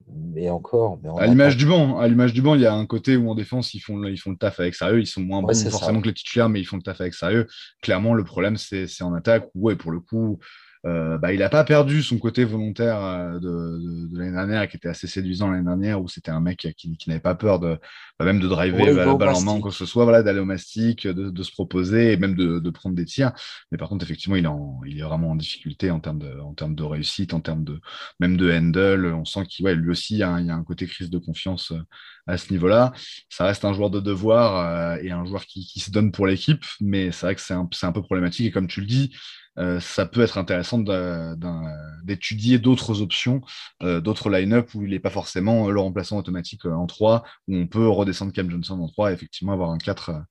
mais 0.09 0.49
encore. 0.51 0.99
Mais 1.03 1.09
à 1.19 1.27
l'image 1.27 1.57
du 1.57 1.67
banc, 1.67 1.99
à 1.99 2.07
l'image 2.07 2.33
du 2.33 2.41
banc, 2.43 2.55
il 2.55 2.61
y 2.61 2.67
a 2.67 2.75
un 2.75 2.87
côté 2.87 3.17
où 3.17 3.29
en 3.29 3.35
défense 3.35 3.75
ils 3.75 3.81
font, 3.81 4.03
ils 4.05 4.19
font 4.19 4.31
le 4.31 4.37
taf 4.37 4.61
avec 4.61 4.77
sérieux, 4.77 5.01
ils 5.01 5.07
sont 5.07 5.21
moins 5.21 5.43
bons 5.43 5.71
forcément 5.71 6.01
que 6.01 6.07
les 6.07 6.15
titulaires, 6.15 6.49
mais 6.49 6.61
ils 6.61 6.65
font 6.65 6.77
le 6.77 6.83
taf 6.83 7.01
avec 7.01 7.15
sérieux. 7.15 7.49
Clairement, 7.83 8.15
le 8.15 8.23
problème 8.23 8.57
c'est 8.57 9.03
en 9.03 9.15
attaque 9.15 9.49
où, 9.55 9.67
ouais, 9.67 9.75
pour 9.75 9.91
le 9.91 9.99
coup, 9.99 10.39
euh, 10.85 11.19
bah, 11.19 11.33
il 11.33 11.41
n'a 11.41 11.49
pas 11.49 11.65
perdu 11.65 12.03
son 12.03 12.19
côté 12.19 12.45
volontaire 12.45 13.03
euh, 13.03 13.39
de, 13.39 14.19
l'année 14.19 14.33
dernière, 14.33 14.69
qui 14.69 14.77
était 14.77 14.89
assez 14.89 15.07
séduisant 15.07 15.51
l'année 15.51 15.65
dernière, 15.65 16.01
où 16.01 16.09
c'était 16.09 16.31
un 16.31 16.41
mec 16.41 16.69
qui, 16.77 16.97
n'avait 17.07 17.21
pas 17.21 17.35
peur 17.35 17.59
de 17.59 17.79
bah, 18.19 18.25
même 18.25 18.41
de 18.41 18.49
driver 18.49 18.93
la 18.93 19.15
balle 19.15 19.31
en 19.31 19.41
main, 19.41 19.61
quoi 19.61 19.71
que 19.71 19.77
ce 19.77 19.87
soit, 19.87 20.05
voilà, 20.05 20.23
d'aller 20.23 20.39
au 20.41 20.45
mastic, 20.45 21.07
de, 21.07 21.43
se 21.43 21.53
proposer 21.53 22.13
et 22.13 22.17
même 22.17 22.35
de, 22.35 22.71
prendre 22.71 22.95
des 22.95 23.05
tirs. 23.05 23.33
Mais 23.71 23.79
par 23.79 23.89
contre, 23.89 24.05
effectivement, 24.05 24.37
il 24.37 24.45
est, 24.45 24.49
il 24.87 24.99
est 24.99 25.03
vraiment 25.03 25.31
en 25.31 25.37
difficulté 25.37 25.91
en 25.91 26.01
termes 26.01 26.19
de, 26.19 26.39
en 26.41 26.55
termes 26.55 26.75
de 26.75 26.83
réussite, 26.83 27.35
en 27.35 27.41
termes 27.41 27.65
de 27.65 27.81
même 28.21 28.37
de 28.37 28.53
handle. 28.53 29.07
On 29.15 29.25
sent 29.25 29.45
qu'il 29.49 29.65
ouais, 29.65 29.75
lui 29.75 29.91
aussi, 29.91 30.15
il 30.15 30.19
y, 30.19 30.23
a 30.23 30.31
un, 30.31 30.65
côté 30.65 30.87
crise 30.87 31.11
de 31.11 31.19
confiance 31.19 31.73
euh, 31.73 31.81
à 32.27 32.39
ce 32.39 32.53
niveau-là. 32.53 32.93
Ça 33.29 33.45
reste 33.45 33.65
un 33.65 33.73
joueur 33.73 33.91
de 33.91 34.01
devoir 34.01 34.99
et 34.99 35.11
un 35.11 35.25
joueur 35.25 35.45
qui, 35.47 35.81
se 35.81 35.91
donne 35.91 36.11
pour 36.11 36.27
l'équipe, 36.27 36.65
mais 36.81 37.13
c'est 37.13 37.27
vrai 37.27 37.35
que 37.35 37.41
c'est 37.41 37.55
un, 37.55 37.69
un 37.83 37.93
peu 37.93 38.03
problématique. 38.03 38.47
Et 38.47 38.51
comme 38.51 38.67
tu 38.67 38.81
le 38.81 38.87
dis, 38.87 39.13
euh, 39.59 39.81
ça 39.81 40.07
peut 40.07 40.21
être 40.23 40.39
intéressant 40.39 40.79
d'étudier 42.03 42.59
d'autres 42.59 43.01
options, 43.01 43.41
euh, 43.83 44.01
d'autres 44.01 44.31
line-up 44.31 44.75
où 44.75 44.85
il 44.85 44.91
n'est 44.91 45.01
pas 45.01 45.11
forcément 45.11 45.69
le 45.71 45.81
remplaçant 45.81 46.19
automatique 46.19 46.67
euh, 46.67 46.73
en 46.73 46.87
3, 46.87 47.25
où 47.49 47.57
on 47.57 47.67
peut 47.67 47.89
redescendre 47.89 48.33
Cam 48.33 48.51
Johnson 48.51 48.81
en 48.81 48.89
3 48.89 49.11
et 49.11 49.15
effectivement 49.15 49.53
avoir 49.53 49.71
un 49.71 49.79
4, 49.79 50.23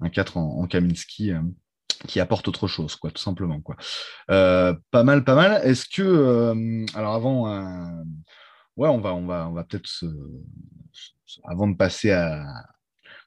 un 0.00 0.08
4 0.08 0.36
en, 0.36 0.66
Kaminski 0.66 1.32
qui 2.06 2.20
apporte 2.20 2.48
autre 2.48 2.66
chose, 2.66 2.96
quoi, 2.96 3.10
tout 3.10 3.22
simplement. 3.22 3.60
Quoi. 3.60 3.76
pas 4.26 5.04
mal, 5.04 5.24
pas 5.24 5.34
mal. 5.34 5.60
Est-ce 5.64 5.86
que, 5.86 6.84
alors 6.96 7.14
avant, 7.14 7.48
ouais, 8.76 8.88
on 8.88 8.98
va, 8.98 9.14
on 9.14 9.26
va, 9.26 9.48
on 9.48 9.52
va 9.52 9.64
peut-être, 9.64 9.88
avant 11.44 11.68
de 11.68 11.76
passer 11.76 12.10
à, 12.10 12.44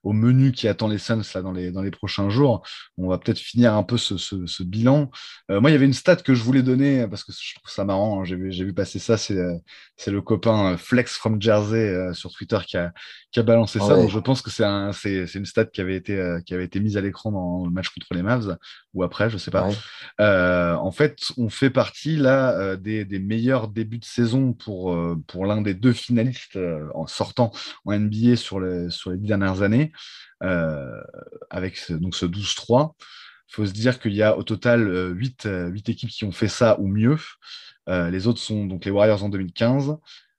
au 0.07 0.13
menu 0.13 0.53
qui 0.53 0.69
attend 0.69 0.87
les 0.87 0.99
Suns 0.99 1.21
là, 1.35 1.41
dans, 1.41 1.51
les, 1.51 1.69
dans 1.69 1.81
les 1.81 1.91
prochains 1.91 2.29
jours. 2.29 2.65
On 2.97 3.09
va 3.09 3.17
peut-être 3.17 3.39
finir 3.39 3.73
un 3.73 3.83
peu 3.83 3.97
ce, 3.97 4.63
bilan. 4.63 5.11
Euh, 5.51 5.59
moi, 5.59 5.69
il 5.69 5.73
y 5.73 5.75
avait 5.75 5.85
une 5.85 5.91
stat 5.91 6.15
que 6.15 6.33
je 6.33 6.41
voulais 6.43 6.63
donner 6.63 7.05
parce 7.07 7.25
que 7.25 7.33
je 7.33 7.55
trouve 7.55 7.69
ça 7.69 7.83
marrant. 7.83 8.21
Hein. 8.21 8.23
J'ai 8.23 8.37
vu, 8.37 8.49
vu, 8.49 8.73
passer 8.73 8.99
ça. 8.99 9.17
C'est 9.17 9.35
le 9.35 10.21
copain 10.21 10.73
euh, 10.73 10.77
Flex 10.77 11.17
from 11.17 11.41
Jersey 11.41 11.89
euh, 11.89 12.13
sur 12.13 12.31
Twitter 12.31 12.57
qui 12.65 12.77
a, 12.77 12.93
qui 13.31 13.41
a 13.41 13.43
balancé 13.43 13.79
ça. 13.79 13.95
Donc, 13.95 14.09
je 14.09 14.19
pense 14.19 14.41
que 14.41 14.49
c'est 14.49 14.63
un, 14.63 14.91
une 15.03 15.45
stat 15.45 15.65
qui 15.65 15.81
avait 15.81 15.97
été, 15.97 16.37
qui 16.45 16.53
avait 16.53 16.63
été 16.63 16.79
mise 16.79 16.95
à 16.95 17.01
l'écran 17.01 17.33
dans 17.33 17.65
le 17.65 17.71
match 17.71 17.89
contre 17.89 18.07
les 18.11 18.23
Mavs 18.23 18.57
ou 18.93 19.03
après, 19.03 19.29
je 19.29 19.37
sais 19.37 19.51
pas. 19.51 19.67
en 20.19 20.91
fait, 20.91 21.19
on 21.35 21.49
fait 21.49 21.69
partie 21.69 22.15
là 22.15 22.77
des, 22.77 23.03
des, 23.03 23.19
meilleurs 23.19 23.67
débuts 23.67 23.99
de 23.99 24.05
saison 24.05 24.53
pour, 24.53 24.97
pour 25.27 25.45
l'un 25.45 25.61
des 25.61 25.73
deux 25.73 25.91
finalistes 25.91 26.57
en 26.95 27.07
sortant 27.07 27.51
en 27.83 27.99
NBA 27.99 28.37
sur 28.37 28.61
les, 28.61 28.89
sur 28.89 29.11
les 29.11 29.17
dernières 29.17 29.61
années. 29.63 29.91
Euh, 30.43 31.01
avec 31.49 31.77
ce, 31.77 31.93
donc 31.93 32.15
ce 32.15 32.25
12-3. 32.25 32.95
Il 33.49 33.53
faut 33.53 33.65
se 33.65 33.71
dire 33.71 33.99
qu'il 33.99 34.13
y 34.13 34.21
a 34.21 34.37
au 34.37 34.43
total 34.43 34.81
8, 35.15 35.45
euh, 35.45 35.67
8, 35.69 35.89
euh, 35.89 35.91
équipes 35.91 36.09
qui 36.09 36.25
ont 36.25 36.31
fait 36.31 36.47
ça 36.47 36.79
ou 36.79 36.87
mieux. 36.87 37.17
les 37.87 38.27
autres 38.27 38.39
sont 38.39 38.65
donc 38.65 38.85
les 38.85 38.91
Warriors 38.91 39.23
en 39.23 39.29
2015, 39.29 39.97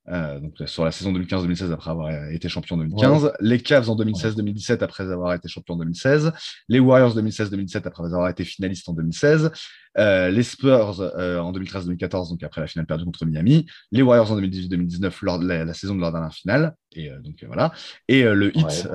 donc 0.08 0.54
sur 0.66 0.84
la 0.84 0.90
saison 0.90 1.12
2015-2016 1.12 1.72
après 1.72 1.90
avoir 1.90 2.30
été 2.30 2.48
champion 2.48 2.76
en 2.76 2.78
2015, 2.78 3.32
les 3.40 3.60
Cavs 3.60 3.90
en 3.90 3.96
2016-2017 3.96 4.82
après 4.82 5.04
avoir 5.10 5.34
été 5.34 5.48
champion 5.48 5.74
en 5.74 5.78
2016, 5.78 6.32
les 6.68 6.80
Warriors 6.80 7.16
2016-2017 7.16 7.86
après 7.86 8.04
avoir 8.04 8.28
été 8.28 8.44
finaliste 8.44 8.88
en 8.88 8.94
2016, 8.94 9.50
les 9.96 10.42
Spurs 10.42 11.00
en 11.00 11.52
2013-2014 11.52 12.30
donc 12.30 12.42
après 12.42 12.60
la 12.60 12.66
finale 12.66 12.86
perdue 12.86 13.04
contre 13.04 13.26
Miami, 13.26 13.66
les 13.92 14.02
Warriors 14.02 14.32
en 14.32 14.40
2018-2019 14.40 15.12
lors 15.22 15.38
de 15.38 15.46
la, 15.46 15.74
saison 15.74 15.94
de 15.94 16.00
leur 16.00 16.12
dernière 16.12 16.32
finale 16.32 16.74
et 16.92 17.10
donc 17.22 17.44
voilà, 17.46 17.72
et 18.08 18.22
le 18.22 18.56
hit 18.56 18.88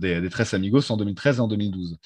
des, 0.00 0.20
des 0.20 0.30
Tres 0.30 0.54
Amigos 0.54 0.90
en 0.90 0.96
2013 0.96 1.38
et 1.38 1.40
en 1.40 1.48
2012. 1.48 1.98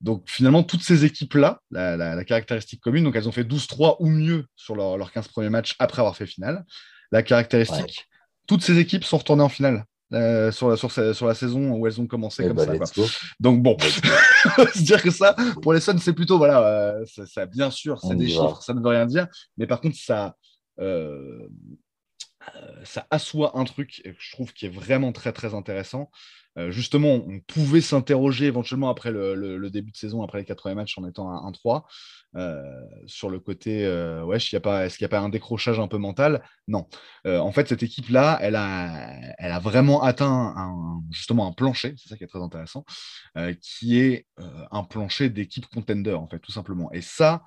Donc 0.00 0.24
finalement, 0.26 0.62
toutes 0.62 0.82
ces 0.82 1.04
équipes-là, 1.04 1.60
la, 1.70 2.24
caractéristique 2.24 2.80
commune, 2.80 3.04
donc 3.04 3.16
elles 3.16 3.28
ont 3.28 3.32
fait 3.32 3.44
12-3 3.44 3.96
ou 4.00 4.08
mieux 4.08 4.46
sur 4.54 4.76
leurs 4.76 5.12
15 5.12 5.28
premiers 5.28 5.50
matchs 5.50 5.74
après 5.78 6.00
avoir 6.00 6.16
fait 6.16 6.26
finale. 6.26 6.64
La 7.12 7.22
caractéristique, 7.22 8.06
toutes 8.46 8.62
ces 8.62 8.78
équipes 8.78 9.04
sont 9.04 9.18
retournées 9.18 9.42
en 9.42 9.48
finale. 9.48 9.84
Euh, 10.14 10.50
sur, 10.50 10.78
sur, 10.78 11.26
la 11.26 11.34
saison 11.34 11.72
où 11.72 11.86
elles 11.86 12.00
ont 12.00 12.06
commencé 12.06 12.42
eh 12.42 12.48
comme 12.48 12.56
bah, 12.56 12.86
ça. 12.86 13.02
Donc 13.38 13.62
bon, 13.62 13.76
se 14.74 14.82
dire 14.82 15.02
que 15.02 15.10
ça, 15.10 15.36
pour 15.60 15.74
les 15.74 15.80
Suns, 15.80 15.98
c'est 15.98 16.14
plutôt, 16.14 16.38
voilà, 16.38 16.62
euh, 16.66 17.04
ça, 17.26 17.44
bien 17.44 17.70
sûr, 17.70 18.00
c'est 18.00 18.16
des 18.16 18.28
chiffres, 18.28 18.62
ça 18.62 18.72
ne 18.72 18.80
veut 18.80 18.88
rien 18.88 19.04
dire, 19.04 19.28
mais 19.58 19.66
par 19.66 19.82
contre, 19.82 19.96
ça, 19.98 20.34
euh, 20.80 21.46
ça 22.84 23.06
assoit 23.10 23.58
un 23.58 23.64
truc 23.64 24.00
que 24.04 24.10
je 24.18 24.32
trouve 24.32 24.52
qui 24.52 24.66
est 24.66 24.70
vraiment 24.70 25.12
très 25.12 25.32
très 25.32 25.54
intéressant. 25.54 26.10
Euh, 26.58 26.70
justement, 26.72 27.14
on 27.14 27.40
pouvait 27.40 27.80
s'interroger 27.80 28.46
éventuellement 28.46 28.88
après 28.90 29.12
le, 29.12 29.70
début 29.70 29.92
de 29.92 29.96
saison, 29.96 30.22
après 30.22 30.38
les 30.38 30.44
80 30.44 30.74
matchs 30.74 30.98
en 30.98 31.06
étant 31.06 31.30
un 31.30 31.50
1-3, 31.50 31.84
euh, 32.36 32.62
sur 33.06 33.30
le 33.30 33.38
côté, 33.38 33.84
euh, 33.86 34.24
ouais, 34.24 34.38
est-ce 34.38 34.48
qu'il 34.48 34.58
n'y 34.58 35.04
a 35.04 35.08
pas 35.08 35.20
un 35.20 35.28
décrochage 35.28 35.78
un 35.78 35.86
peu 35.88 35.98
mental? 35.98 36.42
Non. 36.66 36.88
en 37.26 37.52
fait, 37.52 37.68
cette 37.68 37.82
équipe-là, 37.82 38.38
elle 38.40 38.56
a, 38.56 39.12
elle 39.38 39.52
a 39.52 39.60
vraiment 39.60 40.02
atteint 40.02 40.54
justement 41.10 41.46
un 41.46 41.52
plancher, 41.52 41.94
c'est 41.96 42.08
ça 42.08 42.16
qui 42.16 42.24
est 42.24 42.28
très 42.28 42.42
intéressant, 42.42 42.84
qui 43.60 43.98
est 43.98 44.26
un 44.70 44.84
plancher 44.84 45.30
d'équipe 45.30 45.66
contender, 45.66 46.14
en 46.14 46.26
fait, 46.28 46.40
tout 46.40 46.52
simplement. 46.52 46.90
Et 46.92 47.02
ça, 47.02 47.42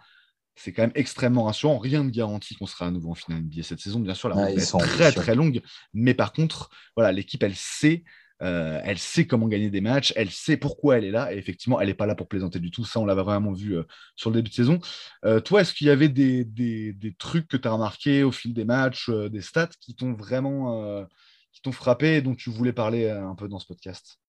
c'est 0.55 0.73
quand 0.73 0.83
même 0.83 0.91
extrêmement 0.95 1.43
rassurant. 1.45 1.77
Rien 1.79 2.03
ne 2.03 2.09
garantit 2.09 2.55
qu'on 2.55 2.65
sera 2.67 2.87
à 2.87 2.91
nouveau 2.91 3.11
en 3.11 3.15
finale 3.15 3.39
NBA 3.41 3.63
cette 3.63 3.79
saison. 3.79 3.99
Bien 3.99 4.13
sûr, 4.13 4.29
la 4.29 4.35
Ouais, 4.35 4.53
route 4.53 4.57
ils 4.57 4.61
est 4.61 4.77
très 4.77 5.11
très 5.11 5.35
longue, 5.35 5.61
mais 5.93 6.13
par 6.13 6.33
contre, 6.33 6.69
voilà, 6.95 7.11
l'équipe, 7.11 7.41
elle 7.43 7.55
sait, 7.55 8.03
euh, 8.41 8.79
elle 8.83 8.97
sait 8.97 9.27
comment 9.27 9.47
gagner 9.47 9.69
des 9.69 9.81
matchs, 9.81 10.13
elle 10.15 10.29
sait 10.31 10.57
pourquoi 10.57 10.97
elle 10.97 11.05
est 11.05 11.11
là, 11.11 11.33
et 11.33 11.37
effectivement, 11.37 11.79
elle 11.79 11.87
n'est 11.87 11.93
pas 11.93 12.05
là 12.07 12.15
pour 12.15 12.27
plaisanter 12.27 12.59
du 12.59 12.71
tout. 12.71 12.85
Ça, 12.85 12.99
on 12.99 13.05
l'avait 13.05 13.23
vraiment 13.23 13.53
vu 13.53 13.77
euh, 13.77 13.83
sur 14.15 14.29
le 14.29 14.35
début 14.37 14.49
de 14.49 14.55
saison. 14.55 14.79
Euh, 15.25 15.39
toi, 15.39 15.61
est-ce 15.61 15.73
qu'il 15.73 15.87
y 15.87 15.89
avait 15.91 16.09
des, 16.09 16.43
des- 16.45 16.93
des 16.93 17.13
trucs 17.13 17.47
que 17.47 17.57
tu 17.57 17.67
as 17.67 17.71
remarqués 17.71 18.23
au 18.23 18.31
fil 18.31 18.53
des 18.53 18.65
matchs, 18.65 19.09
des 19.09 19.41
stats 19.41 19.69
qui 19.79 19.95
t'ont 19.95 20.13
vraiment 20.13 21.05
qui 21.53 21.61
t'ont 21.61 21.71
frappé 21.73 22.15
et 22.15 22.21
dont 22.21 22.35
tu 22.35 22.49
voulais 22.49 22.73
parler 22.73 23.09
un 23.09 23.35
peu 23.35 23.47
dans 23.47 23.59
ce 23.59 23.67
podcast? 23.67 24.20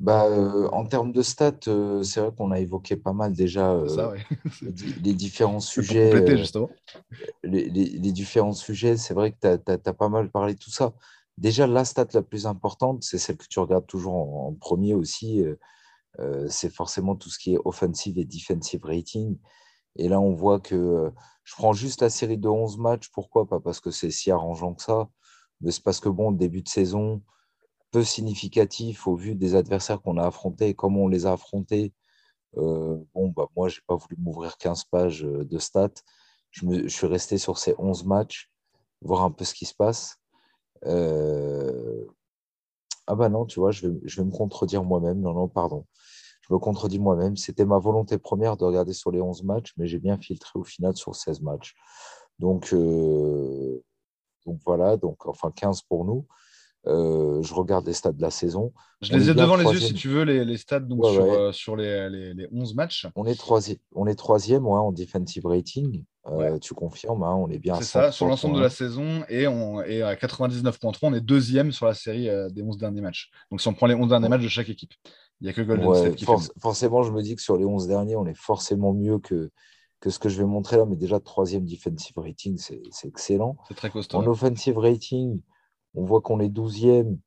Bah, 0.00 0.24
euh, 0.26 0.68
en 0.72 0.86
termes 0.86 1.12
de 1.12 1.22
stats, 1.22 1.68
euh, 1.68 2.02
c'est 2.02 2.20
vrai 2.20 2.30
qu'on 2.36 2.50
a 2.50 2.58
évoqué 2.58 2.96
pas 2.96 3.12
mal 3.12 3.34
déjà 3.34 3.70
ça, 3.86 4.08
euh, 4.08 4.12
ouais. 4.12 4.24
les, 4.62 4.72
di- 4.72 4.94
les 5.02 5.12
différents 5.14 5.60
sujets. 5.60 6.12
les, 7.44 7.68
les- 7.68 7.84
les 7.98 8.12
différents 8.12 8.52
sujets, 8.54 8.96
c'est 8.96 9.14
vrai 9.14 9.32
que 9.32 9.36
tu 9.56 9.70
as, 9.88 9.92
pas 9.92 10.08
mal 10.08 10.30
parlé 10.30 10.54
de 10.54 10.58
tout 10.58 10.70
ça. 10.70 10.94
Déjà, 11.36 11.66
la 11.66 11.84
stat 11.84 12.06
la 12.14 12.22
plus 12.22 12.46
importante, 12.46 13.02
c'est 13.02 13.18
celle 13.18 13.36
que 13.36 13.46
tu 13.48 13.58
regardes 13.60 13.86
toujours 13.86 14.14
en, 14.14 14.48
en 14.48 14.54
premier 14.54 14.94
aussi, 14.94 15.44
c'est 16.48 16.72
forcément 16.72 17.16
tout 17.16 17.30
ce 17.30 17.38
qui 17.38 17.54
est 17.54 17.58
offensive 17.64 18.18
et 18.18 18.24
defensive 18.24 18.84
rating. 18.84 19.38
Et 19.96 20.08
là, 20.08 20.20
on 20.20 20.32
voit 20.34 20.60
que 20.60 21.10
je 21.44 21.54
prends 21.56 21.72
juste 21.72 22.02
la 22.02 22.10
série 22.10 22.38
de 22.38 22.48
11 22.48 22.78
matchs. 22.78 23.10
Pourquoi? 23.12 23.46
Pas? 23.46 23.60
Parce 23.60 23.80
que 23.80 23.90
c'est 23.90 24.10
si 24.10 24.30
arrangeant 24.30 24.74
que 24.74 24.82
ça, 24.82 25.08
mais 25.60 25.70
c'est 25.72 25.82
parce 25.82 26.00
que, 26.00 26.08
bon, 26.08 26.32
début 26.32 26.62
de 26.62 26.68
saison, 26.68 27.22
peu 27.92 28.04
significatif 28.04 29.06
au 29.06 29.16
vu 29.16 29.34
des 29.34 29.54
adversaires 29.54 30.00
qu'on 30.02 30.16
a 30.18 30.26
affrontés 30.26 30.68
et 30.70 30.74
comment 30.74 31.02
on 31.02 31.08
les 31.08 31.26
a 31.26 31.32
affrontés. 31.32 31.92
Euh, 32.58 32.98
bon, 33.14 33.28
bah, 33.30 33.48
moi, 33.56 33.68
j'ai 33.68 33.80
pas 33.86 33.96
voulu 33.96 34.16
m'ouvrir 34.18 34.58
15 34.58 34.84
pages 34.84 35.24
euh, 35.24 35.44
de 35.44 35.58
stats. 35.58 35.90
Je, 36.52 36.66
me- 36.66 36.82
je 36.88 36.94
suis 36.96 37.06
resté 37.08 37.38
sur 37.38 37.58
ces 37.58 37.74
11 37.78 38.04
matchs, 38.04 38.50
voir 39.02 39.22
un 39.24 39.30
peu 39.32 39.44
ce 39.44 39.54
qui 39.54 39.66
se 39.66 39.74
passe. 39.74 40.18
Euh, 40.86 42.06
Ah 43.06 43.14
bah 43.16 43.28
non, 43.28 43.44
tu 43.46 43.60
vois, 43.60 43.70
je 43.72 43.88
vais, 43.88 44.00
je 44.04 44.22
me 44.22 44.30
contredire 44.30 44.84
moi-même. 44.84 45.20
Non, 45.20 45.34
non, 45.34 45.48
pardon. 45.48 45.84
Je 46.42 46.54
me 46.54 46.58
contredis 46.58 46.98
moi-même. 46.98 47.36
C'était 47.36 47.64
ma 47.64 47.78
volonté 47.78 48.18
première 48.18 48.56
de 48.56 48.64
regarder 48.64 48.92
sur 48.92 49.10
les 49.10 49.20
11 49.20 49.42
matchs, 49.44 49.72
mais 49.76 49.86
j'ai 49.86 49.98
bien 49.98 50.18
filtré 50.18 50.58
au 50.58 50.64
final 50.64 50.96
sur 50.96 51.14
16 51.16 51.40
matchs. 51.42 51.74
Donc, 52.38 52.72
donc 54.46 54.60
voilà, 54.64 54.96
donc 54.96 55.26
enfin 55.26 55.50
15 55.50 55.82
pour 55.82 56.04
nous. 56.04 56.26
Euh, 56.86 57.42
je 57.42 57.52
regarde 57.52 57.86
les 57.86 57.92
stats 57.92 58.12
de 58.12 58.22
la 58.22 58.30
saison. 58.30 58.72
Je 59.02 59.12
On 59.12 59.16
les 59.18 59.28
ai 59.28 59.34
devant 59.34 59.56
les 59.56 59.64
yeux, 59.70 59.78
si 59.80 59.92
tu 59.92 60.08
veux, 60.08 60.22
les, 60.22 60.44
les 60.46 60.56
stats 60.56 60.80
donc, 60.80 61.04
Ouais, 61.04 61.12
sur, 61.12 61.24
ouais. 61.24 61.36
euh, 61.36 61.52
sur 61.52 61.76
les, 61.76 62.08
les, 62.08 62.32
les 62.34 62.48
11 62.52 62.74
matchs. 62.74 63.06
On 63.16 63.26
est 63.26 63.34
troisième, 63.38 63.76
on 63.94 64.06
est 64.06 64.14
troisième 64.14 64.66
ouais, 64.66 64.78
en 64.78 64.90
defensive 64.90 65.44
rating. 65.44 66.04
Euh. 66.26 66.58
Tu 66.58 66.72
confirmes, 66.74 67.22
hein, 67.22 67.34
on 67.34 67.48
est 67.50 67.58
bien 67.58 67.74
C'est 67.76 67.84
ça, 67.84 68.12
sur 68.12 68.26
l'ensemble 68.26 68.56
de 68.56 68.60
la 68.62 68.68
103.1. 68.68 68.70
saison. 68.70 69.24
Et, 69.28 69.46
on, 69.46 69.82
et 69.82 70.02
à 70.02 70.14
99.3, 70.14 70.98
on 71.02 71.12
est 71.14 71.20
deuxième 71.20 71.70
sur 71.72 71.84
la 71.86 71.94
série 71.94 72.28
des 72.50 72.62
11 72.62 72.78
derniers 72.78 73.00
matchs. 73.02 73.30
Donc 73.50 73.60
si 73.60 73.68
on 73.68 73.74
prend 73.74 73.86
les 73.86 73.94
11 73.94 74.08
derniers 74.08 74.28
matchs 74.28 74.42
de 74.42 74.48
chaque 74.48 74.68
équipe, 74.70 74.92
il 75.40 75.44
n'y 75.44 75.50
a 75.50 75.52
que 75.52 75.62
Golden 75.62 75.94
State 75.94 76.16
qui 76.16 76.24
fait 76.24 76.32
forc- 76.32 76.50
forcément, 76.60 77.02
je 77.02 77.12
me 77.12 77.22
dis 77.22 77.34
que 77.36 77.42
sur 77.42 77.56
les 77.58 77.64
11 77.64 77.88
derniers, 77.88 78.16
on 78.16 78.26
est 78.26 78.36
forcément 78.36 78.92
mieux 78.94 79.18
que, 79.18 79.50
que 80.00 80.08
ce 80.10 80.18
que 80.18 80.28
je 80.30 80.38
vais 80.38 80.44
montrer 80.46 80.76
là. 80.78 80.84
Mais 80.86 80.96
déjà, 80.96 81.20
troisième 81.20 81.64
defensive 81.66 82.16
rating, 82.18 82.56
c'est 82.58 82.80
excellent. 83.06 83.56
C'est 83.68 83.74
très 83.76 83.90
costaud. 83.90 84.16
En 84.18 84.22
ouais. 84.22 84.28
offensive 84.28 84.76
rating, 84.78 85.40
on 85.94 86.04
voit 86.04 86.20
qu'on 86.20 86.40
est 86.40 86.48
douzième, 86.48 87.18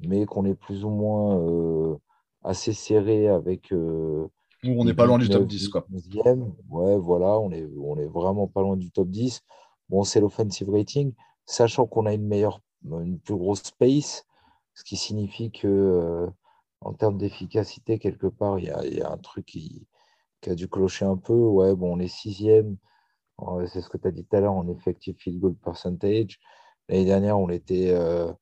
mais 0.00 0.26
qu'on 0.26 0.44
est 0.44 0.54
plus 0.54 0.84
ou 0.84 0.90
moins 0.90 1.38
euh, 1.40 1.96
assez 2.42 2.72
serré 2.72 3.28
avec 3.28 3.72
euh, 3.72 4.28
on 4.64 4.84
n'est 4.84 4.94
pas 4.94 5.06
loin 5.06 5.18
du 5.18 5.26
8, 5.26 5.30
top 5.30 5.40
9, 5.42 5.48
10. 5.48 5.58
10, 5.58 5.68
Quoi. 5.68 5.86
11e. 5.92 6.52
Ouais, 6.68 6.96
voilà, 6.98 7.38
on 7.38 7.50
est, 7.52 7.66
on 7.80 7.96
est 7.96 8.06
vraiment 8.06 8.48
pas 8.48 8.62
loin 8.62 8.76
du 8.76 8.90
top 8.90 9.08
10. 9.08 9.42
Bon, 9.88 10.02
c'est 10.02 10.20
l'offensive 10.20 10.68
rating, 10.70 11.12
sachant 11.46 11.86
qu'on 11.86 12.06
a 12.06 12.12
une 12.12 12.26
meilleure, 12.26 12.60
une 12.84 13.18
plus 13.20 13.36
grosse 13.36 13.62
space, 13.62 14.26
ce 14.74 14.84
qui 14.84 14.96
signifie 14.96 15.50
que 15.50 15.68
euh, 15.68 16.26
en 16.80 16.92
termes 16.92 17.18
d'efficacité, 17.18 17.98
quelque 17.98 18.26
part, 18.26 18.58
il 18.58 18.66
y 18.66 18.70
a, 18.70 18.84
il 18.84 18.94
y 18.94 19.00
a 19.00 19.10
un 19.10 19.16
truc 19.16 19.46
qui, 19.46 19.86
qui 20.40 20.50
a 20.50 20.54
dû 20.54 20.68
clocher 20.68 21.04
un 21.04 21.16
peu. 21.16 21.34
Ouais, 21.34 21.74
bon, 21.74 21.96
on 21.96 22.00
est 22.00 22.08
sixième. 22.08 22.76
C'est 23.66 23.80
ce 23.80 23.88
que 23.88 23.98
tu 23.98 24.08
as 24.08 24.10
dit 24.10 24.24
tout 24.24 24.36
à 24.36 24.40
l'heure 24.40 24.54
en 24.54 24.68
effective 24.68 25.14
field 25.16 25.38
goal 25.38 25.54
percentage. 25.54 26.40
L'année 26.88 27.04
dernière, 27.04 27.38
on 27.38 27.48
était 27.50 27.90
euh, 27.90 28.32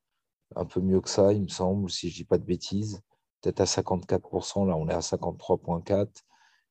un 0.54 0.64
peu 0.64 0.80
mieux 0.80 1.00
que 1.00 1.10
ça, 1.10 1.32
il 1.32 1.42
me 1.42 1.48
semble, 1.48 1.90
si 1.90 2.10
je 2.10 2.16
dis 2.16 2.24
pas 2.24 2.38
de 2.38 2.44
bêtises. 2.44 3.02
Peut-être 3.40 3.60
à 3.60 3.64
54%, 3.64 4.66
là, 4.66 4.76
on 4.76 4.88
est 4.88 4.94
à 4.94 5.00
53,4 5.00 6.08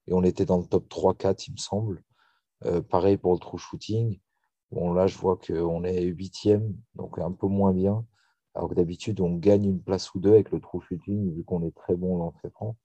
et 0.08 0.14
on 0.14 0.24
était 0.24 0.46
dans 0.46 0.58
le 0.58 0.66
top 0.66 0.88
3-4, 0.90 1.48
il 1.48 1.54
me 1.54 1.58
semble. 1.58 2.04
Euh, 2.66 2.82
pareil 2.82 3.18
pour 3.18 3.34
le 3.34 3.40
true 3.40 3.58
shooting. 3.58 4.20
Bon, 4.72 4.94
là, 4.94 5.08
je 5.08 5.18
vois 5.18 5.38
qu'on 5.38 5.84
est 5.84 6.04
huitième, 6.04 6.76
donc 6.96 7.20
un 7.20 7.32
peu 7.32 7.48
moins 7.48 7.74
bien. 7.74 8.06
Alors 8.54 8.70
que 8.70 8.76
d'habitude, 8.76 9.20
on 9.20 9.36
gagne 9.36 9.66
une 9.66 9.82
place 9.82 10.14
ou 10.16 10.20
deux 10.20 10.32
avec 10.32 10.52
le 10.52 10.62
true 10.62 10.82
shooting, 10.82 11.36
vu 11.36 11.44
qu'on 11.44 11.62
est 11.64 11.76
très 11.76 11.96
bon 11.96 12.18
lancer 12.18 12.50
franc. 12.52 12.78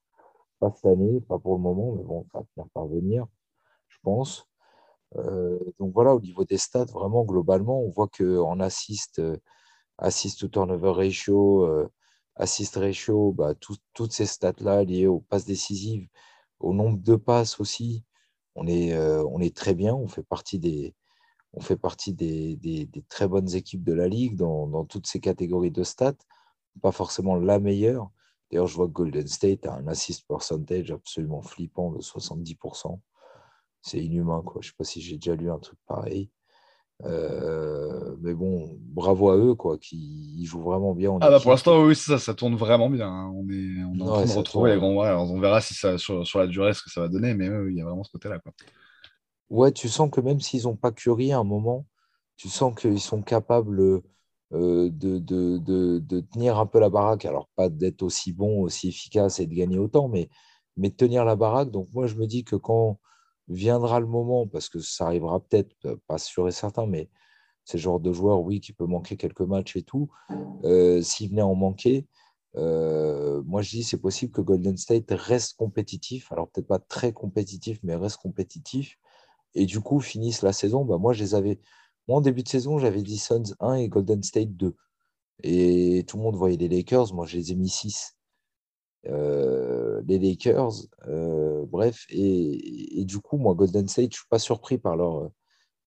Pas 0.59 0.72
cette 0.72 0.86
année, 0.86 1.20
pas 1.20 1.38
pour 1.38 1.55
le 1.55 1.62
moment, 1.62 1.95
mais 1.95 2.03
bon, 2.03 2.26
ça 2.32 2.41
va 2.41 2.45
finir 2.55 2.68
par 2.74 2.86
venir, 2.88 3.26
je 3.88 3.99
pense. 4.03 4.49
Euh, 5.16 5.58
donc 5.78 5.92
voilà, 5.94 6.14
au 6.14 6.20
niveau 6.20 6.44
des 6.44 6.58
stats, 6.58 6.84
vraiment, 6.86 7.24
globalement, 7.24 7.80
on 7.82 7.90
voit 7.90 8.08
qu'en 8.08 8.61
assist, 8.61 9.18
euh, 9.18 9.36
assist 9.98 10.40
to 10.40 10.48
turnover 10.48 10.92
ratio, 10.92 11.64
euh, 11.66 11.88
assist 12.36 12.76
ratio, 12.76 13.32
bah, 13.32 13.54
tout- 13.54 13.76
toutes 13.94 14.12
ces 14.12 14.26
stats-là 14.26 14.84
liées 14.84 15.06
aux 15.06 15.20
passes 15.20 15.46
décisives, 15.46 16.08
au 16.61 16.72
nombre 16.74 16.98
de 17.02 17.16
passes 17.16 17.61
aussi, 17.61 18.04
on 18.56 18.66
est, 18.68 19.56
très 19.56 19.74
bien. 19.74 19.94
On 19.94 20.08
fait 20.08 20.22
partie 20.24 20.58
des 20.58 20.94
très 23.08 23.28
bonnes 23.28 23.54
équipes 23.54 23.84
de 23.84 23.92
la 23.92 24.08
ligue 24.08 24.36
dans, 24.36 24.66
dans 24.66 24.84
toutes 24.84 25.06
ces 25.06 25.20
catégories 25.20 25.70
de 25.70 25.82
stats. 25.84 26.14
Pas 26.82 26.92
forcément 26.92 27.36
la 27.36 27.58
meilleure. 27.58 28.11
D'ailleurs, 28.50 28.66
je 28.66 28.76
vois 28.76 28.86
que 28.88 28.92
Golden 28.92 29.26
State 29.26 29.66
a 29.66 29.74
un 29.74 29.86
assist 29.88 30.26
percentage 30.26 30.90
absolument 30.90 31.42
flippant 31.42 31.90
de 31.92 32.00
70%. 32.00 33.00
C'est 33.82 33.98
inhumain, 34.04 34.42
quoi. 34.44 34.60
Je 34.62 34.68
sais 34.68 34.74
pas 34.76 34.84
si 34.84 35.00
j'ai 35.00 35.16
déjà 35.16 35.34
lu 35.34 35.50
un 35.50 35.58
truc 35.58 35.78
pareil. 35.86 36.30
Euh, 37.04 38.14
mais 38.20 38.34
bon, 38.34 38.76
bravo 38.78 39.30
à 39.30 39.36
eux, 39.36 39.54
quoi, 39.54 39.78
qui 39.78 40.34
ils 40.38 40.44
jouent 40.44 40.60
vraiment 40.62 40.94
bien 40.94 41.10
en 41.10 41.18
Ah 41.22 41.30
bah 41.30 41.40
pour 41.40 41.50
l'instant, 41.50 41.82
oui, 41.82 41.96
ça, 41.96 42.18
ça 42.18 42.34
tourne 42.34 42.56
vraiment 42.56 42.90
bien. 42.90 43.08
hein. 43.08 43.32
On 43.34 43.48
est, 43.48 43.82
on 43.84 43.98
est 43.98 44.02
en 44.02 44.12
train 44.12 44.26
de 44.26 44.32
retrouver 44.32 44.72
les 44.74 44.76
grands. 44.78 44.96
ouais, 44.96 45.10
on 45.10 45.40
verra 45.40 45.62
si 45.62 45.72
ça, 45.72 45.96
sur, 45.96 46.26
sur 46.26 46.40
la 46.40 46.46
durée 46.46 46.74
ce 46.74 46.82
que 46.82 46.90
ça 46.90 47.00
va 47.00 47.08
donner, 47.08 47.32
mais 47.34 47.48
oui, 47.48 47.72
il 47.72 47.78
y 47.78 47.80
a 47.80 47.84
vraiment 47.86 48.04
ce 48.04 48.12
côté-là. 48.12 48.38
Quoi. 48.40 48.52
Ouais, 49.48 49.72
tu 49.72 49.88
sens 49.88 50.10
que 50.10 50.20
même 50.20 50.40
s'ils 50.40 50.64
n'ont 50.64 50.76
pas 50.76 50.92
Curry 50.92 51.32
à 51.32 51.38
un 51.38 51.44
moment, 51.44 51.86
tu 52.36 52.48
sens 52.48 52.74
qu'ils 52.78 53.00
sont 53.00 53.22
capables 53.22 53.80
euh, 54.52 54.90
de, 54.90 55.18
de, 55.18 55.58
de, 55.58 55.98
de 55.98 56.20
tenir 56.20 56.58
un 56.58 56.66
peu 56.66 56.78
la 56.80 56.90
baraque. 56.90 57.24
Alors, 57.24 57.48
pas 57.56 57.68
d'être 57.68 58.02
aussi 58.02 58.32
bon, 58.32 58.60
aussi 58.62 58.88
efficace 58.88 59.40
et 59.40 59.46
de 59.46 59.54
gagner 59.54 59.78
autant, 59.78 60.08
mais, 60.08 60.28
mais 60.76 60.90
de 60.90 60.94
tenir 60.96 61.24
la 61.24 61.34
baraque. 61.36 61.70
Donc, 61.70 61.88
moi, 61.92 62.06
je 62.06 62.14
me 62.16 62.26
dis 62.26 62.44
que 62.44 62.56
quand 62.56 62.98
viendra 63.51 64.01
le 64.01 64.07
moment, 64.07 64.46
parce 64.46 64.68
que 64.68 64.80
ça 64.80 65.07
arrivera 65.07 65.40
peut-être, 65.40 65.74
pas 66.07 66.18
sûr 66.18 66.48
et 66.48 66.53
certain, 66.53 66.86
mais 66.86 67.11
c'est 67.64 67.78
le 67.78 67.82
genre 67.82 68.01
de 68.01 68.12
joueur, 68.12 68.40
oui, 68.40 68.61
qui 68.61 68.72
peut 68.72 68.86
manquer 68.86 69.16
quelques 69.16 69.40
matchs 69.42 69.76
et 69.76 69.82
tout. 69.82 70.11
Euh, 70.64 71.03
S'il 71.03 71.30
venait 71.30 71.42
en 71.42 71.55
manquer, 71.55 72.07
euh, 72.57 73.42
moi, 73.44 73.62
je 73.62 73.70
dis 73.70 73.84
c'est 73.84 74.01
possible 74.01 74.32
que 74.32 74.40
Golden 74.40 74.76
State 74.76 75.11
reste 75.11 75.57
compétitif. 75.57 76.32
Alors, 76.32 76.48
peut-être 76.48 76.66
pas 76.66 76.78
très 76.78 77.12
compétitif, 77.12 77.78
mais 77.82 77.94
reste 77.94 78.18
compétitif 78.18 78.98
et 79.55 79.66
du 79.66 79.80
coup 79.80 80.01
finissent 80.01 80.42
la 80.42 80.53
saison, 80.53 80.84
bah 80.84 80.98
moi 80.98 81.12
je 81.12 81.22
les 81.22 81.34
avais. 81.34 81.61
Moi 82.09 82.18
en 82.18 82.20
début 82.20 82.42
de 82.42 82.48
saison, 82.48 82.78
j'avais 82.78 83.03
dit 83.03 83.18
Suns 83.18 83.55
1 83.61 83.74
et 83.74 83.88
Golden 83.88 84.22
State 84.22 84.57
2. 84.57 84.74
Et 85.42 86.05
tout 86.09 86.16
le 86.16 86.22
monde 86.22 86.36
voyait 86.36 86.57
les 86.57 86.68
Lakers, 86.68 87.14
moi 87.14 87.26
je 87.26 87.36
les 87.36 87.53
ai 87.53 87.55
mis 87.57 87.68
6. 87.68 88.16
Euh, 89.07 90.03
les 90.07 90.18
Lakers, 90.18 90.72
euh, 91.09 91.64
bref, 91.66 92.05
et, 92.11 93.05
du 93.05 93.18
coup, 93.20 93.38
moi 93.38 93.55
Golden 93.55 93.88
State, 93.88 94.12
je 94.12 94.18
suis 94.18 94.28
pas 94.28 94.38
surpris 94.38 94.76
par 94.78 94.96
leur- 94.96 95.30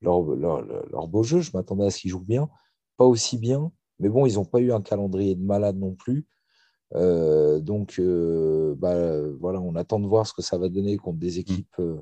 leur 0.01 1.07
beau 1.07 1.23
jeu. 1.23 1.41
Je 1.41 1.51
m'attendais 1.53 1.85
à 1.85 1.91
ce 1.91 1.99
qu'ils 1.99 2.11
jouent 2.11 2.25
bien, 2.25 2.49
pas 2.97 3.05
aussi 3.05 3.37
bien, 3.37 3.71
mais 3.99 4.09
bon, 4.09 4.25
ils 4.25 4.35
n'ont 4.35 4.45
pas 4.45 4.59
eu 4.59 4.71
un 4.73 4.81
calendrier 4.81 5.35
de 5.35 5.43
malade 5.43 5.77
non 5.77 5.95
plus. 5.95 6.25
Euh, 6.95 7.59
donc, 7.59 7.95
euh, 7.99 8.75
bah, 8.77 8.95
voilà, 9.39 9.59
on 9.59 9.75
attend 9.75 9.99
de 9.99 10.07
voir 10.07 10.27
ce 10.27 10.33
que 10.33 10.41
ça 10.41 10.57
va 10.57 10.69
donner 10.69 10.97
contre 10.97 11.17
des 11.19 11.39
équipes. 11.39 11.67
euh, 11.79 11.95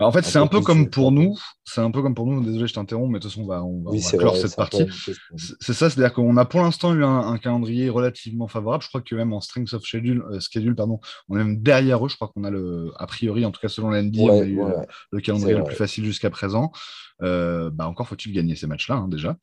Bah, 0.00 0.06
en 0.06 0.12
fait, 0.12 0.22
c'est 0.22 0.38
un 0.38 0.46
peu 0.46 0.60
comme 0.60 0.84
le 0.84 0.90
pour 0.90 1.12
nous. 1.12 1.38
C'est 1.64 1.80
un 1.80 1.90
peu 1.90 2.02
comme 2.02 2.14
pour 2.14 2.26
nous. 2.26 2.42
Désolé, 2.42 2.66
je 2.66 2.74
t'interromps, 2.74 3.08
mais 3.10 3.18
de 3.18 3.22
toute 3.22 3.30
façon, 3.32 3.42
on 3.44 3.46
va, 3.46 3.62
on 3.64 3.82
va, 3.82 3.90
on 3.90 3.92
Oui, 3.92 4.00
va 4.00 4.10
c'est 4.10 4.18
clore 4.18 4.32
vrai, 4.32 4.40
cette 4.40 4.56
partie. 4.56 4.86
C'est 5.60 5.72
ça, 5.72 5.88
c'est-à-dire 5.90 6.12
qu'on 6.12 6.36
a 6.36 6.44
pour 6.44 6.60
l'instant 6.60 6.94
eu 6.94 7.04
un, 7.04 7.18
un 7.20 7.38
calendrier 7.38 7.88
relativement 7.88 8.48
favorable. 8.48 8.82
Je 8.82 8.88
crois 8.88 9.00
que 9.00 9.14
même 9.14 9.32
en 9.32 9.40
strength 9.40 9.72
of 9.74 9.84
schedule, 9.84 10.24
schedule 10.40 10.74
pardon, 10.74 11.00
on 11.28 11.36
est 11.36 11.44
même 11.44 11.62
derrière 11.62 12.04
eux. 12.04 12.08
Je 12.08 12.16
crois 12.16 12.28
qu'on 12.28 12.44
a 12.44 12.50
le, 12.50 12.92
a 12.98 13.06
priori, 13.06 13.44
en 13.44 13.50
tout 13.52 13.60
cas 13.60 13.68
selon 13.68 13.90
la 13.90 14.02
NBA, 14.02 14.20
on 14.22 14.28
a 14.28 14.32
Ouais, 14.32 14.40
ouais, 14.40 14.62
ouais, 14.64 14.86
le 15.12 15.18
c'est 15.18 15.22
calendrier 15.22 15.54
le 15.56 15.64
plus 15.64 15.76
facile 15.76 16.04
jusqu'à 16.04 16.30
présent. 16.30 16.72
Euh, 17.22 17.70
bah 17.70 17.86
encore 17.86 18.08
faut-il 18.08 18.32
gagner 18.32 18.56
ces 18.56 18.66
matchs-là 18.66 18.96
hein, 18.96 19.08
déjà. 19.08 19.36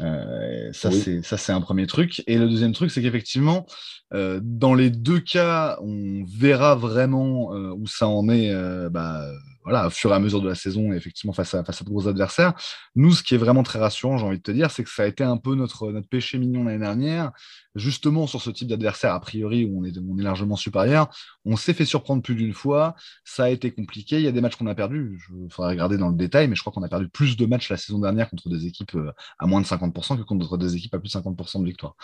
Euh, 0.00 0.72
ça 0.72 0.88
Oui, 0.90 1.20
c'est 1.22 1.52
un 1.52 1.60
premier 1.60 1.86
truc. 1.86 2.22
Et 2.26 2.38
le 2.38 2.48
deuxième 2.48 2.72
truc, 2.72 2.90
c'est 2.90 3.02
qu'effectivement, 3.02 3.66
euh, 4.14 4.40
dans 4.42 4.74
les 4.74 4.90
deux 4.90 5.20
cas, 5.20 5.78
on 5.82 6.24
verra 6.26 6.74
vraiment 6.74 7.54
euh, 7.54 7.72
où 7.72 7.86
ça 7.86 8.08
en 8.08 8.28
est. 8.28 8.52
bah, 8.90 9.26
voilà, 9.66 9.88
au 9.88 9.90
fur 9.90 10.12
et 10.12 10.14
à 10.14 10.20
mesure 10.20 10.40
de 10.40 10.48
la 10.48 10.54
saison, 10.54 10.92
et 10.92 10.96
effectivement 10.96 11.32
face 11.32 11.52
à, 11.54 11.64
face 11.64 11.82
à 11.82 11.84
de 11.84 11.90
gros 11.90 12.06
adversaires. 12.06 12.54
Nous, 12.94 13.12
ce 13.12 13.24
qui 13.24 13.34
est 13.34 13.38
vraiment 13.38 13.64
très 13.64 13.80
rassurant, 13.80 14.16
j'ai 14.16 14.24
envie 14.24 14.38
de 14.38 14.42
te 14.42 14.52
dire, 14.52 14.70
c'est 14.70 14.84
que 14.84 14.90
ça 14.90 15.02
a 15.02 15.06
été 15.06 15.24
un 15.24 15.38
peu 15.38 15.56
notre, 15.56 15.90
notre 15.90 16.08
péché 16.08 16.38
mignon 16.38 16.62
l'année 16.62 16.78
dernière, 16.78 17.32
justement 17.74 18.28
sur 18.28 18.40
ce 18.40 18.50
type 18.50 18.68
d'adversaire, 18.68 19.12
a 19.12 19.18
priori, 19.18 19.64
où 19.64 19.80
on 19.80 19.84
est, 19.84 19.98
on 19.98 20.18
est 20.18 20.22
largement 20.22 20.54
supérieur. 20.54 21.08
On 21.44 21.56
s'est 21.56 21.74
fait 21.74 21.84
surprendre 21.84 22.22
plus 22.22 22.36
d'une 22.36 22.52
fois, 22.52 22.94
ça 23.24 23.44
a 23.44 23.48
été 23.48 23.72
compliqué, 23.72 24.18
il 24.18 24.22
y 24.22 24.28
a 24.28 24.32
des 24.32 24.40
matchs 24.40 24.54
qu'on 24.54 24.68
a 24.68 24.74
perdus, 24.76 25.18
il 25.30 25.52
faudrait 25.52 25.72
regarder 25.72 25.98
dans 25.98 26.10
le 26.10 26.16
détail, 26.16 26.46
mais 26.46 26.54
je 26.54 26.60
crois 26.60 26.72
qu'on 26.72 26.84
a 26.84 26.88
perdu 26.88 27.08
plus 27.08 27.36
de 27.36 27.44
matchs 27.44 27.68
la 27.68 27.76
saison 27.76 27.98
dernière 27.98 28.30
contre 28.30 28.48
des 28.48 28.66
équipes 28.66 28.94
euh, 28.94 29.10
à 29.40 29.46
moins 29.46 29.60
de 29.60 29.66
50% 29.66 30.16
que 30.16 30.22
contre 30.22 30.56
des 30.58 30.76
équipes 30.76 30.94
à 30.94 31.00
plus 31.00 31.12
de 31.12 31.18
50% 31.18 31.60
de 31.60 31.66
victoire. 31.66 31.96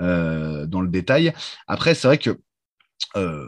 Euh, 0.00 0.66
dans 0.66 0.82
le 0.82 0.88
détail. 0.88 1.32
Après, 1.66 1.94
c'est 1.94 2.08
vrai 2.08 2.18
que 2.18 2.38
euh, 3.16 3.46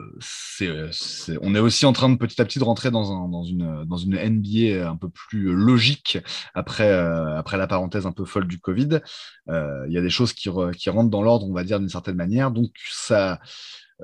on 1.43 1.55
est 1.55 1.59
aussi 1.59 1.85
en 1.85 1.93
train 1.93 2.09
de 2.09 2.17
petit 2.17 2.41
à 2.41 2.45
petit 2.45 2.59
de 2.59 2.65
rentrer 2.65 2.91
dans, 2.91 3.45
une, 3.45 3.85
dans 3.85 3.97
une 3.97 4.17
NBA 4.17 4.89
un 4.89 4.97
peu 4.97 5.09
plus 5.09 5.53
logique 5.53 6.19
après, 6.55 6.91
euh, 6.91 7.37
après 7.37 7.59
la 7.59 7.67
parenthèse 7.67 8.07
un 8.07 8.13
peu 8.13 8.25
folle 8.25 8.47
du 8.47 8.59
Covid. 8.59 9.01
Euh, 9.49 9.85
il 9.87 9.93
y 9.93 9.99
a 9.99 10.03
des 10.03 10.11
choses 10.11 10.33
qui, 10.33 10.49
qui 10.77 10.91
rentrent 10.91 11.11
dans 11.11 11.23
l'ordre, 11.23 11.47
on 11.47 11.53
va 11.53 11.65
dire, 11.65 11.81
d'une 11.81 11.89
certaine 11.89 12.17
manière. 12.17 12.51
Donc, 12.51 12.71
ça, 12.91 13.41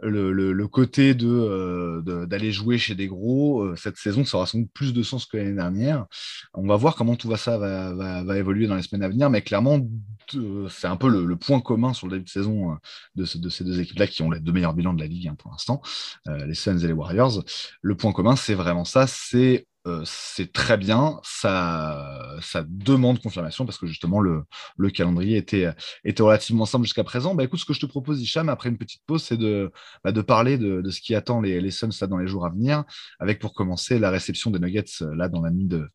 le, 0.02 0.66
côté 0.66 1.16
euh, 1.22 2.02
de, 2.02 2.24
d'aller 2.24 2.52
jouer 2.52 2.78
chez 2.78 2.94
des 2.94 3.06
gros, 3.06 3.62
euh, 3.62 3.76
cette 3.76 3.96
saison, 3.96 4.24
ça 4.24 4.36
aura 4.36 4.46
sans 4.46 4.58
doute 4.58 4.70
plus 4.72 4.92
de 4.92 5.02
sens 5.02 5.26
que 5.26 5.36
l'année 5.36 5.54
dernière. 5.54 6.06
On 6.52 6.66
va 6.66 6.76
voir 6.76 6.96
comment 6.96 7.16
tout 7.16 7.28
va, 7.28 7.36
ça 7.36 7.58
va, 7.58 7.92
va, 8.22 8.38
évoluer 8.38 8.66
dans 8.66 8.76
les 8.76 8.82
semaines 8.82 9.04
à 9.04 9.08
venir, 9.08 9.30
mais 9.30 9.42
clairement, 9.42 9.80
c'est 10.68 10.86
un 10.86 10.96
peu 10.96 11.08
le, 11.08 11.36
point 11.36 11.60
commun 11.60 11.92
sur 11.92 12.06
le 12.06 12.14
début 12.14 12.24
de 12.24 12.30
saison 12.30 12.72
euh, 12.72 12.74
de, 13.14 13.38
de 13.38 13.48
ces 13.48 13.64
deux 13.64 13.80
équipes-là 13.80 14.06
qui 14.06 14.22
ont 14.22 14.30
les 14.30 14.40
deux 14.40 14.52
meilleurs 14.52 14.74
bilans 14.74 14.94
de 14.94 15.00
la 15.00 15.06
ligue 15.06 15.28
hein, 15.28 15.36
pour 15.38 15.50
l'instant, 15.50 15.82
les 16.26 16.54
Suns 16.54 16.78
et 16.78 16.86
les 16.86 16.92
Warriors. 16.92 17.44
Le 17.82 17.96
point 17.96 18.12
commun, 18.12 18.36
c'est 18.36 18.54
vraiment 18.54 18.84
ça, 18.84 19.06
c'est 19.06 19.66
euh, 19.86 20.02
c'est 20.06 20.52
très 20.52 20.76
bien. 20.78 21.20
Ça, 21.22 22.36
ça 22.40 22.64
demande 22.66 23.20
confirmation 23.20 23.66
parce 23.66 23.76
que 23.76 23.86
justement 23.86 24.20
le, 24.20 24.44
le 24.78 24.90
calendrier 24.90 25.36
était, 25.36 25.68
était 26.04 26.22
relativement 26.22 26.64
simple 26.64 26.84
jusqu'à 26.84 27.04
présent. 27.04 27.34
Bah, 27.34 27.44
écoute, 27.44 27.60
ce 27.60 27.66
que 27.66 27.74
je 27.74 27.80
te 27.80 27.86
propose, 27.86 28.20
Hicham, 28.22 28.48
après 28.48 28.70
une 28.70 28.78
petite 28.78 29.02
pause, 29.06 29.22
c'est 29.22 29.36
de, 29.36 29.70
bah, 30.02 30.12
de 30.12 30.22
parler 30.22 30.56
de, 30.56 30.80
de, 30.80 30.90
ce 30.90 31.00
qui 31.00 31.14
attend 31.14 31.40
les, 31.40 31.60
les 31.60 31.70
Suns 31.70 31.90
là, 32.00 32.06
dans 32.06 32.16
les 32.16 32.26
jours 32.26 32.46
à 32.46 32.50
venir, 32.50 32.84
avec 33.20 33.38
pour 33.40 33.52
commencer 33.52 33.98
la 33.98 34.10
réception 34.10 34.50
des 34.50 34.58
Nuggets 34.58 34.84
là 35.14 35.28
dans 35.28 35.42
la 35.42 35.50
nuit 35.50 35.66
de, 35.66 35.88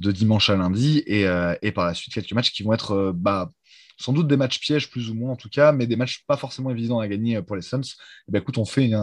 de 0.00 0.10
dimanche 0.12 0.48
à 0.50 0.56
lundi 0.56 1.02
et, 1.06 1.26
euh, 1.26 1.54
et, 1.62 1.72
par 1.72 1.86
la 1.86 1.94
suite 1.94 2.14
quelques 2.14 2.32
matchs 2.32 2.52
qui 2.52 2.62
vont 2.62 2.72
être 2.72 2.92
euh, 2.92 3.12
bah, 3.14 3.50
sans 3.98 4.12
doute 4.12 4.26
des 4.26 4.36
matchs 4.36 4.58
pièges 4.60 4.90
plus 4.90 5.10
ou 5.10 5.14
moins 5.14 5.32
en 5.32 5.36
tout 5.36 5.48
cas, 5.50 5.72
mais 5.72 5.86
des 5.86 5.96
matchs 5.96 6.24
pas 6.26 6.36
forcément 6.36 6.70
évidents 6.70 6.98
à 7.00 7.08
gagner 7.08 7.42
pour 7.42 7.56
les 7.56 7.62
Suns. 7.62 7.82
bah, 8.28 8.38
écoute, 8.38 8.58
on 8.58 8.64
fait 8.64 8.86
une 8.86 8.98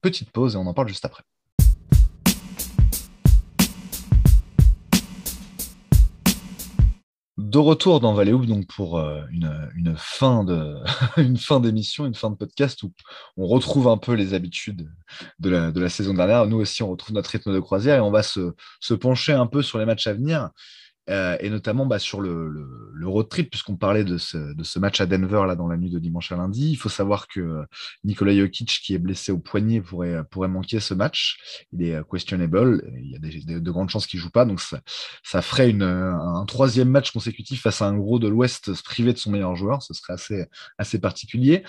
petite 0.00 0.30
pause 0.30 0.54
et 0.54 0.58
on 0.58 0.66
en 0.66 0.74
parle 0.74 0.88
juste 0.88 1.04
après. 1.04 1.22
De 7.44 7.58
retour 7.58 8.00
dans 8.00 8.14
Valley 8.14 8.32
donc 8.32 8.66
pour 8.66 8.98
euh, 8.98 9.20
une, 9.30 9.94
fin 9.96 10.46
une 11.18 11.36
fin 11.36 11.60
d'émission, 11.60 12.06
une 12.06 12.14
fin 12.14 12.30
de 12.30 12.36
podcast 12.36 12.82
où 12.82 12.92
on 13.36 13.46
retrouve 13.46 13.88
un 13.88 13.98
peu 13.98 14.14
les 14.14 14.32
habitudes 14.32 14.90
de 15.40 15.50
la, 15.50 15.70
de 15.70 15.80
la, 15.80 15.90
saison 15.90 16.14
dernière. 16.14 16.46
Nous 16.46 16.56
aussi, 16.56 16.82
on 16.82 16.90
retrouve 16.90 17.14
notre 17.14 17.30
rythme 17.30 17.52
de 17.52 17.60
croisière 17.60 17.96
et 17.96 18.00
on 18.00 18.10
va 18.10 18.22
se, 18.22 18.54
se 18.80 18.94
pencher 18.94 19.32
un 19.32 19.46
peu 19.46 19.62
sur 19.62 19.78
les 19.78 19.84
matchs 19.84 20.06
à 20.06 20.14
venir. 20.14 20.50
Euh, 21.10 21.36
et 21.40 21.50
notamment 21.50 21.84
bah, 21.84 21.98
sur 21.98 22.20
le, 22.20 22.48
le, 22.48 23.06
road 23.06 23.28
trip, 23.28 23.50
puisqu'on 23.50 23.76
parlait 23.76 24.04
de 24.04 24.16
ce, 24.16 24.54
de 24.54 24.64
ce, 24.64 24.78
match 24.78 25.02
à 25.02 25.06
Denver 25.06 25.42
là, 25.46 25.54
dans 25.54 25.68
la 25.68 25.76
nuit 25.76 25.90
de 25.90 25.98
dimanche 25.98 26.32
à 26.32 26.36
lundi. 26.36 26.70
Il 26.70 26.76
faut 26.76 26.88
savoir 26.88 27.28
que 27.28 27.66
Nikola 28.04 28.34
Jokic, 28.34 28.80
qui 28.82 28.94
est 28.94 28.98
blessé 28.98 29.30
au 29.30 29.38
poignet, 29.38 29.82
pourrait, 29.82 30.24
pourrait 30.30 30.48
manquer 30.48 30.80
ce 30.80 30.94
match. 30.94 31.66
Il 31.72 31.82
est 31.82 31.98
questionable. 32.10 32.82
Il 32.98 33.10
y 33.10 33.16
a 33.16 33.18
des, 33.18 33.60
de 33.60 33.70
grandes 33.70 33.90
chances 33.90 34.06
qu'il 34.06 34.18
ne 34.18 34.22
joue 34.22 34.30
pas. 34.30 34.46
Donc, 34.46 34.60
ça, 34.60 34.80
ça 35.22 35.42
ferait 35.42 35.68
une, 35.68 35.82
un 35.82 36.44
troisième 36.46 36.88
match 36.88 37.10
consécutif 37.12 37.60
face 37.60 37.82
à 37.82 37.86
un 37.86 37.96
gros 37.98 38.18
de 38.18 38.28
l'Ouest 38.28 38.72
privé 38.82 39.12
de 39.12 39.18
son 39.18 39.30
meilleur 39.30 39.56
joueur. 39.56 39.82
Ce 39.82 39.92
serait 39.92 40.14
assez, 40.14 40.46
assez 40.78 40.98
particulier. 40.98 41.64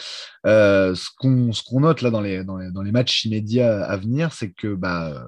Euh, 0.46 0.96
ce 0.96 1.10
qu'on 1.18 1.80
note 1.82 2.02
là 2.02 2.10
dans 2.10 2.22
les, 2.22 2.46
dans 2.46 2.58
les, 2.58 2.72
dans 2.72 2.82
les 2.82 2.94
matchs 2.94 3.26
immédiats 3.26 3.84
à 3.84 3.98
venir, 3.98 4.32
c'est 4.32 4.52
que 4.52 4.74
bah, 4.74 5.26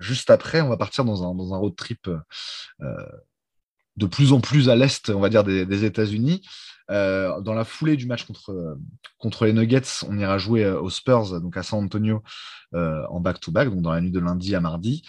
juste 0.00 0.30
après, 0.30 0.60
on 0.60 0.68
va 0.68 0.76
partir 0.76 1.04
dans 1.04 1.22
un, 1.24 1.56
road 1.56 1.74
trip 1.76 2.08
euh, 2.08 3.06
de 3.96 4.06
plus 4.06 4.32
en 4.32 4.40
plus 4.40 4.68
à 4.68 4.76
l'est, 4.76 5.10
on 5.10 5.20
va 5.20 5.28
dire, 5.28 5.44
des, 5.44 5.84
États-Unis. 5.84 6.42
Euh, 6.90 7.40
dans 7.40 7.54
la 7.54 7.64
foulée 7.64 7.96
du 7.96 8.06
match 8.06 8.26
contre, 9.18 9.46
les 9.46 9.52
Nuggets, 9.52 10.04
on 10.08 10.18
ira 10.18 10.36
jouer 10.38 10.68
aux 10.68 10.90
Spurs, 10.90 11.40
donc 11.40 11.56
à 11.56 11.62
San 11.62 11.84
Antonio, 11.84 12.22
euh, 12.74 13.04
en 13.08 13.20
back-to-back, 13.20 13.70
donc 13.70 13.82
dans 13.82 13.92
la 13.92 14.00
nuit 14.00 14.10
de 14.10 14.20
lundi 14.20 14.54
à 14.54 14.60
mardi. 14.60 15.02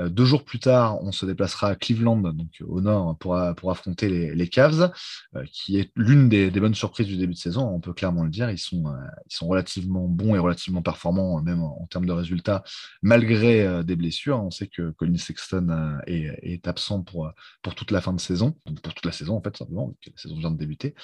Euh, 0.00 0.08
deux 0.08 0.24
jours 0.24 0.44
plus 0.44 0.58
tard, 0.58 1.02
on 1.02 1.12
se 1.12 1.26
déplacera 1.26 1.68
à 1.68 1.74
Cleveland, 1.74 2.16
donc 2.16 2.62
au 2.66 2.80
nord, 2.80 3.16
pour, 3.18 3.38
pour 3.56 3.70
affronter 3.70 4.08
les, 4.34 4.48
Cavs, 4.48 4.90
euh, 5.36 5.44
qui 5.52 5.78
est 5.78 5.90
l'une 5.96 6.28
des, 6.28 6.50
bonnes 6.50 6.74
surprises 6.74 7.06
du 7.06 7.16
début 7.16 7.34
de 7.34 7.38
saison. 7.38 7.68
On 7.68 7.80
peut 7.80 7.92
clairement 7.92 8.24
le 8.24 8.30
dire. 8.30 8.50
Ils 8.50 8.58
sont, 8.58 8.84
ils 9.28 9.34
sont 9.34 9.48
relativement 9.48 10.08
bons 10.08 10.34
et 10.34 10.38
relativement 10.38 10.82
performants, 10.82 11.40
même 11.42 11.62
en, 11.62 11.86
termes 11.90 12.06
de 12.06 12.12
résultats, 12.12 12.62
malgré 13.02 13.84
des 13.84 13.96
blessures. 13.96 14.42
On 14.42 14.50
sait 14.50 14.66
que 14.66 14.90
Colin 14.92 15.16
Sexton 15.16 15.98
est, 16.06 16.66
absent 16.66 17.02
pour, 17.02 17.30
pour 17.62 17.74
toute 17.74 17.90
la 17.90 18.00
fin 18.00 18.12
de 18.12 18.20
saison, 18.20 18.56
donc 18.66 18.80
pour 18.80 18.94
toute 18.94 19.04
la 19.04 19.12
saison 19.12 19.36
en 19.36 19.42
fait, 19.42 19.56
simplement, 19.56 19.92
la 20.06 20.12
saison 20.16 20.36
vient 20.36 20.50
de 20.50 20.56
débuter. 20.56 20.94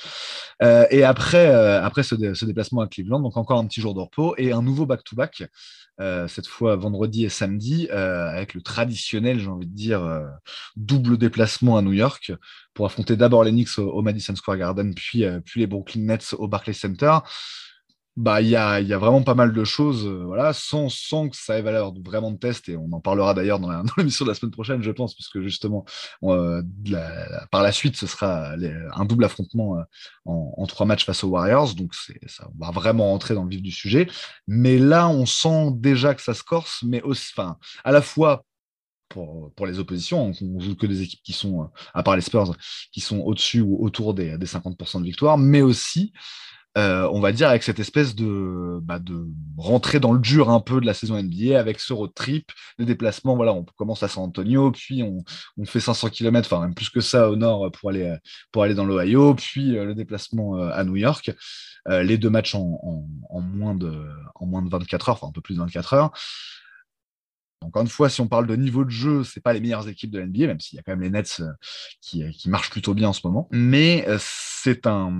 et 0.62 1.04
après, 1.04 1.48
après 1.48 2.02
ce, 2.02 2.34
ce, 2.34 2.44
déplacement 2.44 2.80
à 2.80 2.88
Cleveland, 2.88 3.20
donc 3.20 3.36
encore 3.36 3.58
un 3.58 3.66
petit 3.66 3.80
jour 3.80 3.94
de 3.94 4.00
repos 4.00 4.34
et 4.38 4.52
un 4.52 4.62
nouveau 4.62 4.86
back-to-back. 4.86 5.44
Euh, 6.00 6.28
cette 6.28 6.46
fois 6.46 6.76
vendredi 6.76 7.24
et 7.24 7.28
samedi, 7.28 7.88
euh, 7.90 8.28
avec 8.28 8.54
le 8.54 8.62
traditionnel, 8.62 9.40
j'ai 9.40 9.48
envie 9.48 9.66
de 9.66 9.74
dire, 9.74 10.04
euh, 10.04 10.24
double 10.76 11.18
déplacement 11.18 11.76
à 11.76 11.82
New 11.82 11.92
York 11.92 12.32
pour 12.72 12.86
affronter 12.86 13.16
d'abord 13.16 13.42
les 13.42 13.50
Knicks 13.50 13.78
au, 13.78 14.00
Madison 14.02 14.36
Square 14.36 14.58
Garden, 14.58 14.94
puis, 14.94 15.24
puis 15.44 15.60
les 15.60 15.66
Brooklyn 15.66 16.02
Nets 16.02 16.34
au 16.38 16.46
Barclays 16.46 16.72
Center 16.72 17.18
bah 18.18 18.42
il 18.42 18.48
y 18.48 18.56
a, 18.56 18.80
y 18.80 18.92
a, 18.92 18.98
vraiment 18.98 19.22
pas 19.22 19.36
mal 19.36 19.52
de 19.52 19.62
choses, 19.62 20.04
euh, 20.04 20.24
voilà, 20.24 20.52
sans, 20.52 20.88
sans 20.88 21.28
que 21.28 21.36
ça 21.36 21.56
ait 21.56 21.62
valeur 21.62 21.94
vraiment 22.04 22.32
de 22.32 22.36
test, 22.36 22.68
et 22.68 22.76
on 22.76 22.90
en 22.90 23.00
parlera 23.00 23.32
d'ailleurs 23.32 23.60
dans 23.60 23.70
l'émission 23.96 24.24
de 24.24 24.30
la 24.30 24.34
semaine 24.34 24.50
prochaine, 24.50 24.82
je 24.82 24.90
pense, 24.90 25.14
puisque 25.14 25.40
justement, 25.40 25.84
euh, 26.24 26.60
par 27.52 27.62
la 27.62 27.70
suite, 27.70 27.94
ce 27.94 28.08
sera 28.08 28.54
un 28.94 29.04
double 29.04 29.24
affrontement 29.24 29.78
euh, 29.78 29.82
en, 30.24 30.66
trois 30.66 30.84
matchs 30.84 31.04
face 31.04 31.22
aux 31.22 31.28
Warriors, 31.28 31.74
donc 31.76 31.94
ça 31.94 32.48
va 32.58 32.72
vraiment 32.72 33.14
entrer 33.14 33.34
dans 33.34 33.44
le 33.44 33.50
vif 33.50 33.62
du 33.62 33.70
sujet. 33.70 34.08
Mais 34.48 34.78
là, 34.78 35.08
on 35.08 35.24
sent 35.24 35.70
déjà 35.76 36.12
que 36.16 36.22
ça 36.22 36.34
se 36.34 36.42
corse, 36.42 36.82
mais 36.84 37.00
aussi, 37.02 37.32
à 37.84 37.92
la 37.92 38.02
fois 38.02 38.42
pour, 39.08 39.52
pour, 39.54 39.66
les 39.66 39.78
oppositions. 39.78 40.32
On 40.42 40.60
joue 40.60 40.74
que 40.74 40.86
des 40.86 41.02
équipes 41.02 41.22
qui 41.22 41.32
sont, 41.32 41.70
à 41.94 42.02
part 42.02 42.16
les 42.16 42.22
Spurs, 42.22 42.54
qui 42.92 43.00
sont 43.00 43.20
au-dessus 43.20 43.60
ou 43.60 43.82
autour 43.82 44.12
des, 44.12 44.36
des 44.36 44.46
50% 44.46 45.00
de 45.00 45.04
victoire, 45.04 45.38
mais 45.38 45.62
aussi 45.62 46.12
euh, 46.78 47.08
on 47.12 47.20
va 47.20 47.32
dire, 47.32 47.48
avec 47.48 47.64
cette 47.64 47.80
espèce 47.80 48.14
de, 48.14 48.78
bah, 48.82 49.00
de 49.00 49.26
rentrer 49.56 49.98
dans 49.98 50.12
le 50.12 50.20
dur 50.20 50.48
un 50.48 50.60
peu 50.60 50.80
de 50.80 50.86
la 50.86 50.94
saison 50.94 51.20
NBA, 51.20 51.58
avec 51.58 51.80
ce 51.80 51.92
road 51.92 52.12
trip, 52.14 52.52
des 52.78 52.84
déplacements. 52.84 53.34
Voilà, 53.34 53.52
on 53.52 53.64
commence 53.64 54.04
à 54.04 54.08
San 54.08 54.22
Antonio, 54.22 54.70
puis 54.70 55.02
on, 55.02 55.24
fait 55.64 55.80
500 55.80 56.10
km, 56.10 56.48
enfin 56.50 56.62
même 56.62 56.74
plus 56.74 56.88
que 56.88 57.00
ça 57.00 57.28
au 57.30 57.36
nord 57.36 57.70
pour 57.72 57.90
aller, 57.90 58.16
pour 58.52 58.62
aller 58.62 58.74
dans 58.74 58.84
l'Ohio, 58.84 59.34
puis 59.34 59.76
euh, 59.76 59.86
le 59.86 59.94
déplacement 59.94 60.56
euh, 60.56 60.70
à 60.72 60.84
New 60.84 60.96
York. 60.96 61.32
les 61.88 62.16
deux 62.16 62.30
matchs 62.30 62.54
en, 62.54 62.78
moins 63.40 63.74
de, 63.74 63.92
en 64.36 64.46
moins 64.46 64.62
de 64.62 64.70
24 64.70 65.08
heures, 65.08 65.16
enfin 65.16 65.28
un 65.28 65.32
peu 65.32 65.40
plus 65.40 65.54
de 65.54 65.60
24 65.60 65.94
heures. 65.94 66.12
Encore 67.60 67.82
une 67.82 67.88
fois, 67.88 68.08
si 68.08 68.20
on 68.20 68.28
parle 68.28 68.46
de 68.46 68.54
niveau 68.54 68.84
de 68.84 68.90
jeu, 68.90 69.24
c'est 69.24 69.40
pas 69.40 69.52
les 69.52 69.60
meilleures 69.60 69.88
équipes 69.88 70.10
de 70.10 70.20
l'NBA, 70.20 70.46
même 70.46 70.60
s'il 70.60 70.76
y 70.76 70.80
a 70.80 70.82
quand 70.82 70.92
même 70.92 71.00
les 71.00 71.10
Nets 71.10 71.40
euh, 71.40 71.52
qui, 72.00 72.22
euh, 72.22 72.30
qui, 72.30 72.48
marchent 72.48 72.70
plutôt 72.70 72.94
bien 72.94 73.08
en 73.08 73.12
ce 73.12 73.26
moment. 73.26 73.48
Mais 73.50 74.04
euh, 74.08 74.16
c'est 74.20 74.86
un, 74.86 75.12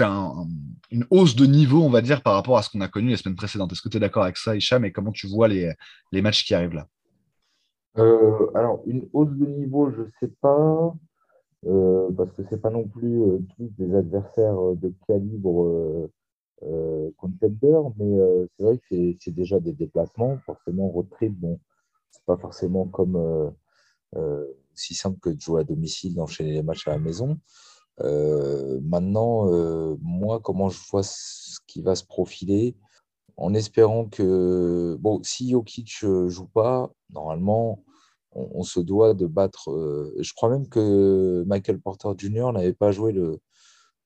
un, 0.00 0.46
une 0.92 1.06
hausse 1.10 1.34
de 1.34 1.46
niveau, 1.46 1.82
on 1.82 1.90
va 1.90 2.00
dire, 2.00 2.22
par 2.22 2.34
rapport 2.34 2.58
à 2.58 2.62
ce 2.62 2.70
qu'on 2.70 2.80
a 2.80 2.88
connu 2.88 3.08
les 3.08 3.16
semaines 3.16 3.36
précédentes. 3.36 3.72
Est-ce 3.72 3.82
que 3.82 3.88
tu 3.88 3.96
es 3.96 4.00
d'accord 4.00 4.22
avec 4.22 4.36
ça, 4.36 4.54
Hicham, 4.54 4.84
et 4.84 4.92
comment 4.92 5.10
tu 5.10 5.26
vois 5.26 5.48
les, 5.48 5.72
les 6.12 6.22
matchs 6.22 6.44
qui 6.44 6.54
arrivent 6.54 6.74
là? 6.74 6.86
Alors, 7.96 8.82
une 8.86 9.08
hausse 9.12 9.30
de 9.30 9.46
niveau, 9.46 9.90
je 9.90 10.02
sais 10.20 10.32
pas, 10.40 10.94
parce 12.16 12.32
que 12.32 12.42
c'est 12.50 12.60
pas 12.60 12.70
non 12.70 12.88
plus 12.88 13.20
tous 13.56 13.70
des 13.78 13.94
adversaires 13.94 14.56
de 14.74 14.92
calibre 15.06 16.08
euh, 16.66 17.10
contender, 17.16 17.78
mais 17.98 18.20
euh, 18.20 18.46
c'est 18.56 18.62
vrai 18.64 18.78
que 18.78 19.14
c'est 19.20 19.34
déjà 19.34 19.60
des 19.60 19.72
déplacements. 19.72 20.38
Forcément, 20.46 20.88
road 20.88 21.08
trip, 21.10 21.32
bon, 21.32 21.60
c'est 22.10 22.24
pas 22.24 22.36
forcément 22.36 22.86
comme 22.86 23.16
euh, 23.16 23.50
euh, 24.16 24.46
si 24.74 24.94
simple 24.94 25.18
que 25.20 25.30
de 25.30 25.40
jouer 25.40 25.62
à 25.62 25.64
domicile, 25.64 26.14
d'enchaîner 26.14 26.52
les 26.52 26.62
matchs 26.62 26.88
à 26.88 26.92
la 26.92 26.98
maison. 26.98 27.38
maintenant, 28.00 29.46
moi, 30.00 30.40
comment 30.40 30.68
je 30.68 30.80
vois 30.90 31.02
ce 31.02 31.58
qui 31.66 31.82
va 31.82 31.94
se 31.94 32.04
profiler, 32.04 32.76
en 33.36 33.54
espérant 33.54 34.06
que, 34.06 34.96
bon, 35.00 35.22
si 35.22 35.50
Jokic 35.50 36.04
joue 36.28 36.46
pas, 36.48 36.90
normalement, 37.10 37.84
on 38.32 38.64
se 38.64 38.80
doit 38.80 39.14
de 39.14 39.26
battre. 39.26 39.70
je 40.18 40.32
crois 40.34 40.50
même 40.50 40.68
que 40.68 41.44
Michael 41.46 41.80
Porter 41.80 42.10
Jr. 42.18 42.52
n'avait 42.52 42.72
pas 42.72 42.90
joué 42.90 43.12
le, 43.12 43.40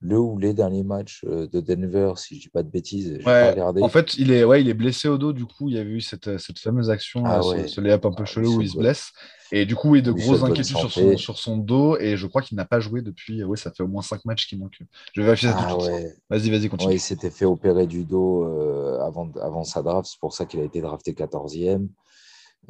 le 0.00 0.18
ou 0.18 0.38
les 0.38 0.54
derniers 0.54 0.84
matchs 0.84 1.24
euh, 1.26 1.48
de 1.48 1.60
Denver, 1.60 2.12
si 2.16 2.36
je 2.36 2.42
dis 2.42 2.48
pas 2.48 2.62
de 2.62 2.70
bêtises. 2.70 3.18
en 3.26 3.88
fait, 3.88 4.16
il 4.16 4.30
est, 4.30 4.44
ouais, 4.44 4.60
il 4.60 4.68
est 4.68 4.74
blessé 4.74 5.08
au 5.08 5.18
dos. 5.18 5.32
Du 5.32 5.44
coup, 5.44 5.68
il 5.68 5.74
y 5.74 5.78
a 5.78 5.82
eu 5.82 6.00
cette, 6.00 6.38
cette 6.38 6.58
fameuse 6.58 6.90
action, 6.90 7.24
ah 7.24 7.40
ce, 7.42 7.80
lay-up 7.80 8.06
un 8.06 8.12
peu 8.12 8.22
ah, 8.22 8.26
chelou 8.26 8.56
où 8.56 8.60
il 8.60 8.68
se 8.68 8.76
blesse. 8.76 9.12
Et 9.50 9.64
du 9.66 9.74
coup, 9.74 9.96
il 9.96 9.98
y 9.98 10.02
a 10.02 10.12
de 10.12 10.12
grosses 10.12 10.42
inquiétudes 10.42 10.76
sur 10.76 10.90
son, 10.90 11.16
sur 11.16 11.38
son, 11.38 11.56
dos. 11.56 11.98
Et 11.98 12.16
je 12.16 12.26
crois 12.26 12.42
qu'il 12.42 12.56
n'a 12.56 12.64
pas 12.64 12.80
joué 12.80 13.02
depuis. 13.02 13.42
Oui, 13.42 13.58
ça 13.58 13.72
fait 13.72 13.82
au 13.82 13.88
moins 13.88 14.02
5 14.02 14.24
matchs 14.24 14.46
qu'il 14.46 14.58
manque. 14.58 14.78
Je 15.14 15.20
vais 15.20 15.26
vérifier 15.26 15.48
ça 15.48 15.66
tout 15.68 15.78
de 15.78 15.82
suite. 15.82 16.16
Vas-y, 16.30 16.50
vas-y, 16.50 16.68
continue. 16.68 16.94
il 16.94 17.00
s'était 17.00 17.30
fait 17.30 17.46
opérer 17.46 17.86
du 17.86 18.04
dos 18.04 18.44
euh, 18.44 19.00
avant, 19.00 19.30
avant 19.40 19.64
sa 19.64 19.82
draft. 19.82 20.08
C'est 20.10 20.20
pour 20.20 20.32
ça 20.32 20.44
qu'il 20.44 20.60
a 20.60 20.64
été 20.64 20.80
drafté 20.80 21.12
14e. 21.12 21.88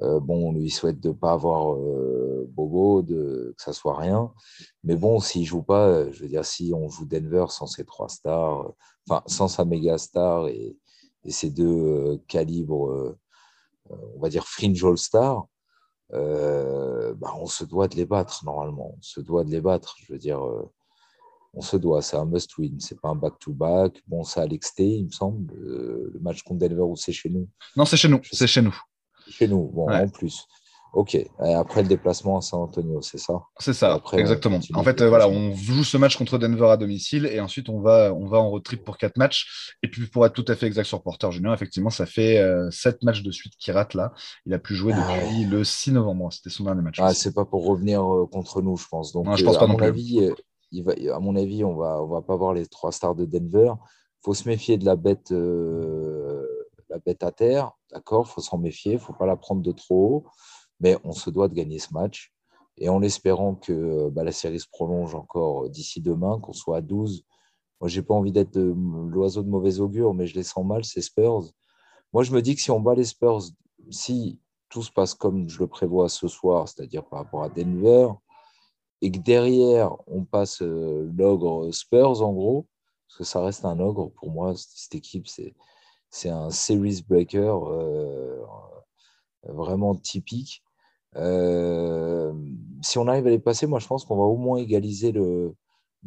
Euh, 0.02 0.20
bon, 0.20 0.48
on 0.48 0.52
lui 0.52 0.70
souhaite 0.70 1.00
de 1.00 1.08
ne 1.08 1.14
pas 1.14 1.32
avoir 1.32 1.74
euh, 1.74 2.46
Bobo, 2.50 3.02
de, 3.02 3.54
que 3.56 3.62
ça 3.62 3.72
soit 3.72 3.96
rien. 3.96 4.32
Mais 4.84 4.94
bon, 4.94 5.18
s'il 5.18 5.42
ne 5.42 5.46
joue 5.46 5.62
pas, 5.62 5.88
euh, 5.88 6.12
je 6.12 6.22
veux 6.22 6.28
dire, 6.28 6.44
si 6.44 6.72
on 6.74 6.88
joue 6.88 7.04
Denver 7.04 7.46
sans 7.48 7.66
ses 7.66 7.84
trois 7.84 8.08
stars, 8.08 8.72
enfin, 9.08 9.22
sans 9.26 9.48
sa 9.48 9.64
méga 9.64 9.98
star 9.98 10.48
et, 10.48 10.76
et 11.24 11.30
ses 11.30 11.50
deux 11.50 12.20
calibres, 12.28 13.16
on 13.90 14.20
va 14.20 14.28
dire 14.28 14.46
fringe 14.46 14.84
all-star, 14.84 15.46
bah, 16.10 17.34
on 17.36 17.46
se 17.46 17.64
doit 17.64 17.88
de 17.88 17.96
les 17.96 18.06
battre 18.06 18.44
normalement. 18.44 18.94
On 18.96 19.02
se 19.02 19.20
doit 19.20 19.44
de 19.44 19.50
les 19.50 19.60
battre. 19.60 19.96
Je 19.98 20.12
veux 20.12 20.18
dire, 20.18 20.40
on 21.54 21.60
se 21.60 21.76
doit. 21.76 22.02
C'est 22.02 22.16
un 22.16 22.24
must-win. 22.24 22.78
C'est 22.78 23.00
pas 23.00 23.08
un 23.08 23.16
back-to-back. 23.16 24.00
Bon, 24.06 24.22
c'est 24.22 24.40
à 24.40 24.46
il 24.46 25.06
me 25.06 25.10
semble. 25.10 25.52
le 25.54 26.18
match 26.20 26.42
contre 26.42 26.60
Denver 26.60 26.82
ou 26.82 26.96
c'est 26.96 27.12
chez 27.12 27.30
nous? 27.30 27.48
Non, 27.76 27.84
c'est 27.84 27.96
chez 27.96 28.08
nous. 28.08 28.20
C'est 28.30 28.46
chez 28.46 28.62
nous. 28.62 28.78
Chez 29.30 29.48
nous, 29.48 29.70
bon, 29.72 29.90
en 29.90 30.08
plus. 30.08 30.46
Ok. 30.94 31.14
Et 31.14 31.28
après 31.54 31.82
le 31.82 31.88
déplacement 31.88 32.38
à 32.38 32.40
San 32.40 32.60
Antonio, 32.60 33.02
c'est 33.02 33.18
ça? 33.18 33.42
C'est 33.58 33.74
ça, 33.74 33.92
après, 33.92 34.18
exactement. 34.18 34.58
En 34.74 34.82
fait, 34.82 35.00
euh, 35.02 35.08
voilà, 35.08 35.28
on 35.28 35.54
joue 35.54 35.84
ce 35.84 35.96
match 35.96 36.16
contre 36.16 36.38
Denver 36.38 36.66
à 36.70 36.76
domicile 36.76 37.26
et 37.26 37.40
ensuite 37.40 37.68
on 37.68 37.80
va, 37.80 38.12
on 38.14 38.26
va 38.26 38.38
en 38.38 38.48
road 38.48 38.62
trip 38.62 38.84
pour 38.84 38.96
quatre 38.96 39.18
matchs. 39.18 39.74
Et 39.82 39.88
puis 39.88 40.06
pour 40.06 40.24
être 40.24 40.32
tout 40.32 40.44
à 40.48 40.56
fait 40.56 40.66
exact 40.66 40.84
sur 40.84 41.02
Porter 41.02 41.30
Junior, 41.30 41.52
effectivement, 41.52 41.90
ça 41.90 42.06
fait 42.06 42.38
euh, 42.38 42.70
sept 42.70 43.02
matchs 43.02 43.22
de 43.22 43.30
suite 43.30 43.52
qu'il 43.58 43.74
rate 43.74 43.94
là. 43.94 44.12
Il 44.46 44.54
a 44.54 44.58
plus 44.58 44.74
joué 44.74 44.94
ah 44.96 45.00
depuis 45.00 45.44
le 45.44 45.62
6 45.62 45.92
novembre. 45.92 46.32
C'était 46.32 46.50
son 46.50 46.64
dernier 46.64 46.82
match. 46.82 46.96
Ah, 47.00 47.12
c'est 47.12 47.34
pas 47.34 47.44
pour 47.44 47.66
revenir 47.66 48.02
euh, 48.02 48.26
contre 48.26 48.62
nous, 48.62 48.76
je 48.76 48.86
pense. 48.90 49.12
Donc, 49.12 49.36
je 49.36 49.44
pense 49.44 49.58
pas 49.58 49.64
à 49.64 49.68
mon 49.68 49.78
avis, 49.80 50.30
il 50.72 50.84
va, 50.84 50.92
à 51.14 51.20
mon 51.20 51.36
avis, 51.36 51.64
on 51.64 51.76
va, 51.76 52.02
on 52.02 52.08
va 52.08 52.22
pas 52.22 52.36
voir 52.36 52.54
les 52.54 52.66
trois 52.66 52.92
stars 52.92 53.14
de 53.14 53.26
Denver. 53.26 53.72
Il 53.76 54.24
faut 54.24 54.34
se 54.34 54.48
méfier 54.48 54.78
de 54.78 54.84
la 54.84 54.96
bête 54.96 55.32
la 56.90 56.98
bête 56.98 57.22
à 57.22 57.30
terre, 57.30 57.72
d'accord, 57.90 58.26
il 58.28 58.32
faut 58.32 58.40
s'en 58.40 58.58
méfier, 58.58 58.92
il 58.92 58.96
ne 58.96 59.00
faut 59.00 59.12
pas 59.12 59.26
la 59.26 59.36
prendre 59.36 59.62
de 59.62 59.72
trop 59.72 60.06
haut, 60.06 60.24
mais 60.80 60.96
on 61.04 61.12
se 61.12 61.30
doit 61.30 61.48
de 61.48 61.54
gagner 61.54 61.78
ce 61.78 61.92
match. 61.92 62.32
Et 62.76 62.88
en 62.88 63.02
espérant 63.02 63.54
que 63.56 64.08
bah, 64.10 64.24
la 64.24 64.32
série 64.32 64.60
se 64.60 64.68
prolonge 64.70 65.14
encore 65.14 65.68
d'ici 65.68 66.00
demain, 66.00 66.38
qu'on 66.38 66.52
soit 66.52 66.76
à 66.76 66.80
12. 66.80 67.24
Moi, 67.80 67.88
je 67.88 67.98
n'ai 67.98 68.06
pas 68.06 68.14
envie 68.14 68.32
d'être 68.32 68.56
l'oiseau 68.56 69.42
de 69.42 69.48
mauvais 69.48 69.80
augure, 69.80 70.14
mais 70.14 70.26
je 70.26 70.34
les 70.34 70.44
sens 70.44 70.64
mal, 70.64 70.84
ces 70.84 71.02
Spurs. 71.02 71.50
Moi, 72.12 72.22
je 72.22 72.32
me 72.32 72.40
dis 72.40 72.54
que 72.54 72.60
si 72.60 72.70
on 72.70 72.80
bat 72.80 72.94
les 72.94 73.04
Spurs, 73.04 73.42
si 73.90 74.40
tout 74.68 74.82
se 74.82 74.92
passe 74.92 75.14
comme 75.14 75.48
je 75.48 75.58
le 75.58 75.66
prévois 75.66 76.08
ce 76.08 76.28
soir, 76.28 76.68
c'est-à-dire 76.68 77.04
par 77.04 77.20
rapport 77.20 77.42
à 77.42 77.48
Denver, 77.48 78.08
et 79.00 79.10
que 79.10 79.18
derrière, 79.18 79.96
on 80.06 80.24
passe 80.24 80.62
euh, 80.62 81.10
l'ogre 81.16 81.70
Spurs, 81.72 82.22
en 82.22 82.32
gros, 82.32 82.66
parce 83.06 83.18
que 83.18 83.24
ça 83.24 83.42
reste 83.42 83.64
un 83.64 83.80
ogre, 83.80 84.10
pour 84.10 84.30
moi, 84.30 84.54
cette 84.56 84.94
équipe, 84.94 85.26
c'est 85.26 85.54
c'est 86.10 86.30
un 86.30 86.50
series 86.50 87.04
breaker 87.08 87.54
euh, 87.70 88.38
vraiment 89.44 89.94
typique. 89.94 90.62
Euh, 91.16 92.32
si 92.82 92.98
on 92.98 93.08
arrive 93.08 93.26
à 93.26 93.30
les 93.30 93.38
passer, 93.38 93.66
moi 93.66 93.78
je 93.78 93.86
pense 93.86 94.04
qu'on 94.04 94.16
va 94.16 94.24
au 94.24 94.36
moins 94.36 94.58
égaliser 94.58 95.12
le, 95.12 95.54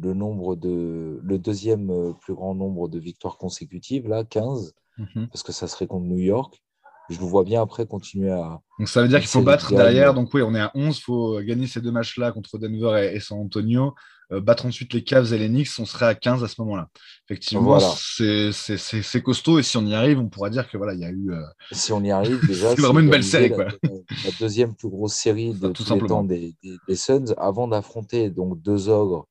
le, 0.00 0.14
nombre 0.14 0.56
de, 0.56 1.20
le 1.22 1.38
deuxième 1.38 1.90
euh, 1.90 2.12
plus 2.20 2.34
grand 2.34 2.54
nombre 2.54 2.88
de 2.88 2.98
victoires 2.98 3.36
consécutives, 3.36 4.08
là, 4.08 4.24
15, 4.24 4.74
mhm. 4.98 5.28
parce 5.28 5.42
que 5.42 5.52
ça 5.52 5.68
serait 5.68 5.86
contre 5.86 6.06
New 6.06 6.18
York. 6.18 6.62
Je 7.10 7.18
le 7.18 7.26
vois 7.26 7.44
bien 7.44 7.60
après 7.60 7.84
continuer 7.84 8.30
à. 8.30 8.60
Donc 8.78 8.88
ça 8.88 9.02
veut 9.02 9.08
dire 9.08 9.18
qu'il 9.18 9.28
faut 9.28 9.42
battre 9.42 9.74
derrière. 9.74 10.14
Donc 10.14 10.32
oui, 10.32 10.40
on 10.40 10.54
est 10.54 10.60
à 10.60 10.70
11. 10.74 10.96
Il 10.96 11.02
faut 11.02 11.40
gagner 11.42 11.66
ces 11.66 11.80
deux 11.80 11.90
matchs-là 11.90 12.32
contre 12.32 12.58
Denver 12.58 13.10
et 13.12 13.20
San 13.20 13.38
Antonio. 13.40 13.94
Euh, 14.32 14.40
battre 14.40 14.66
ensuite 14.66 14.94
les 14.94 15.04
Cavs 15.04 15.32
et 15.32 15.38
les 15.38 15.48
Knicks, 15.48 15.68
on 15.78 15.84
serait 15.84 16.06
à 16.06 16.14
15 16.14 16.42
à 16.42 16.48
ce 16.48 16.60
moment-là. 16.62 16.88
Effectivement, 17.28 17.78
c'est 17.80 19.22
costaud 19.22 19.58
et 19.58 19.62
si 19.62 19.76
on 19.76 19.86
y 19.86 19.94
arrive, 19.94 20.18
on 20.18 20.28
pourra 20.28 20.48
dire 20.48 20.68
que 20.70 20.76
voilà, 20.76 20.94
il 20.94 21.00
y 21.00 21.04
a 21.04 21.10
eu. 21.10 21.32
Euh, 21.32 21.42
si 21.72 21.92
on 21.92 22.02
y 22.02 22.10
arrive, 22.10 22.40
déjà. 22.46 22.74
c'est 22.74 22.80
vraiment 22.80 23.00
une 23.00 23.10
belle 23.10 23.24
série. 23.24 23.50
La, 23.50 23.66
la, 23.66 24.30
deuxième 24.40 24.74
plus 24.74 24.88
grosse 24.88 25.14
série 25.14 25.52
de 25.60 25.68
tous 25.68 25.92
les 25.92 26.06
temps 26.06 26.24
des, 26.24 26.54
des, 26.88 26.96
Suns, 26.96 27.34
avant 27.36 27.68
d'affronter 27.68 28.30
donc 28.30 28.60
deux 28.62 28.88
ogres, 28.88 29.26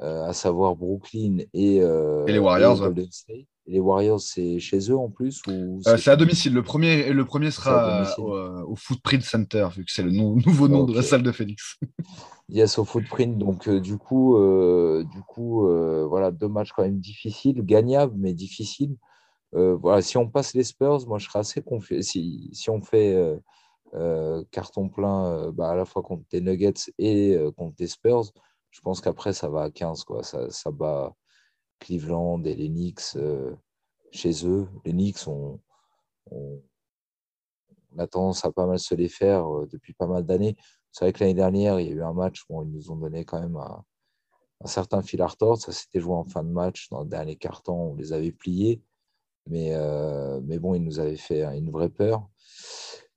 euh, 0.00 0.24
à 0.24 0.32
savoir 0.32 0.74
Brooklyn 0.74 1.38
et, 1.52 1.76
et 1.76 2.32
les 2.32 2.38
Warriors. 2.38 2.84
Et 3.28 3.46
les 3.70 3.78
Warriors, 3.78 4.20
c'est 4.20 4.58
chez 4.58 4.90
eux 4.90 4.96
en 4.96 5.08
plus 5.08 5.42
ou 5.46 5.80
C'est 5.84 6.08
à 6.08 6.16
domicile. 6.16 6.52
Le 6.52 6.62
premier, 6.62 7.12
le 7.12 7.24
premier 7.24 7.52
sera 7.52 8.04
au, 8.18 8.74
Footprint 8.74 9.22
Center, 9.22 9.68
vu 9.74 9.84
que 9.84 9.92
c'est 9.92 10.02
le 10.02 10.10
nouveau 10.46 10.66
nom 10.66 10.84
de 10.84 10.94
la 10.94 11.02
salle 11.02 11.22
de 11.22 11.32
Phoenix. 11.32 11.78
Yes, 12.52 12.80
au 12.80 12.84
footprint. 12.84 13.38
Donc, 13.38 13.68
euh, 13.68 13.78
du 13.78 13.96
coup, 13.96 14.36
euh, 14.36 15.04
du 15.12 15.22
coup 15.22 15.68
euh, 15.68 16.04
voilà, 16.08 16.32
deux 16.32 16.48
matchs 16.48 16.72
quand 16.72 16.82
même 16.82 16.98
difficiles, 16.98 17.64
gagnables, 17.64 18.12
mais 18.16 18.34
difficiles. 18.34 18.96
voilà, 19.52 20.02
si 20.02 20.16
on 20.16 20.28
passe 20.28 20.52
les 20.54 20.64
Spurs, 20.64 21.06
moi, 21.06 21.18
je 21.18 21.26
serais 21.26 21.38
assez 21.38 21.62
confiant. 21.62 22.02
Si, 22.02 22.50
si, 22.52 22.68
on 22.68 22.82
fait 22.82 23.16
carton 24.50 24.88
plein 24.88 25.52
bah, 25.52 25.70
à 25.70 25.76
la 25.76 25.84
fois 25.84 26.02
contre 26.02 26.24
les 26.32 26.40
Nuggets 26.40 26.90
et 26.98 27.38
contre 27.56 27.76
les 27.78 27.86
Spurs, 27.86 28.32
je 28.70 28.80
pense 28.80 29.00
qu'après, 29.00 29.32
ça 29.32 29.48
va 29.48 29.62
à 29.62 29.70
15. 29.70 30.02
Quoi. 30.02 30.24
Ça, 30.24 30.50
ça 30.50 30.72
bat 30.72 31.14
Cleveland 31.80 32.42
et 32.44 32.54
les 32.54 32.68
Knicks 32.68 33.16
chez 34.12 34.46
eux. 34.46 34.68
Les 34.84 34.92
Knicks, 34.92 35.26
on, 35.26 35.60
on, 36.30 36.62
tendance 38.10 38.44
à 38.44 38.52
pas 38.52 38.66
mal 38.66 38.78
se 38.78 38.94
les 38.94 39.08
faire 39.08 39.44
depuis 39.70 39.92
pas 39.94 40.06
mal 40.06 40.24
d'années. 40.24 40.56
C'est 40.92 41.04
vrai 41.04 41.12
que 41.12 41.20
l'année 41.20 41.34
dernière, 41.34 41.78
il 41.80 41.86
y 41.86 41.90
a 41.90 41.92
eu 41.92 42.02
un 42.02 42.12
match 42.12 42.44
où 42.48 42.62
ils 42.62 42.70
nous 42.70 42.90
ont 42.90 42.96
donné 42.96 43.24
quand 43.24 43.40
même 43.40 43.56
un, 43.56 43.84
certain 44.66 45.02
fil 45.02 45.22
à 45.22 45.26
retordre. 45.26 45.60
Ça 45.60 45.72
s'était 45.72 46.00
joué 46.00 46.14
en 46.14 46.24
fin 46.24 46.42
de 46.42 46.50
match, 46.50 46.88
dans 46.90 47.02
le 47.02 47.08
dernier 47.08 47.36
carton, 47.36 47.92
on 47.92 47.94
les 47.94 48.12
avait 48.12 48.32
pliés. 48.32 48.82
Mais, 49.46 49.74
euh, 49.74 50.40
mais 50.44 50.58
bon, 50.58 50.74
ils 50.74 50.84
nous 50.84 51.00
avaient 51.00 51.16
fait 51.16 51.42
une 51.56 51.70
vraie 51.70 51.88
peur. 51.88 52.28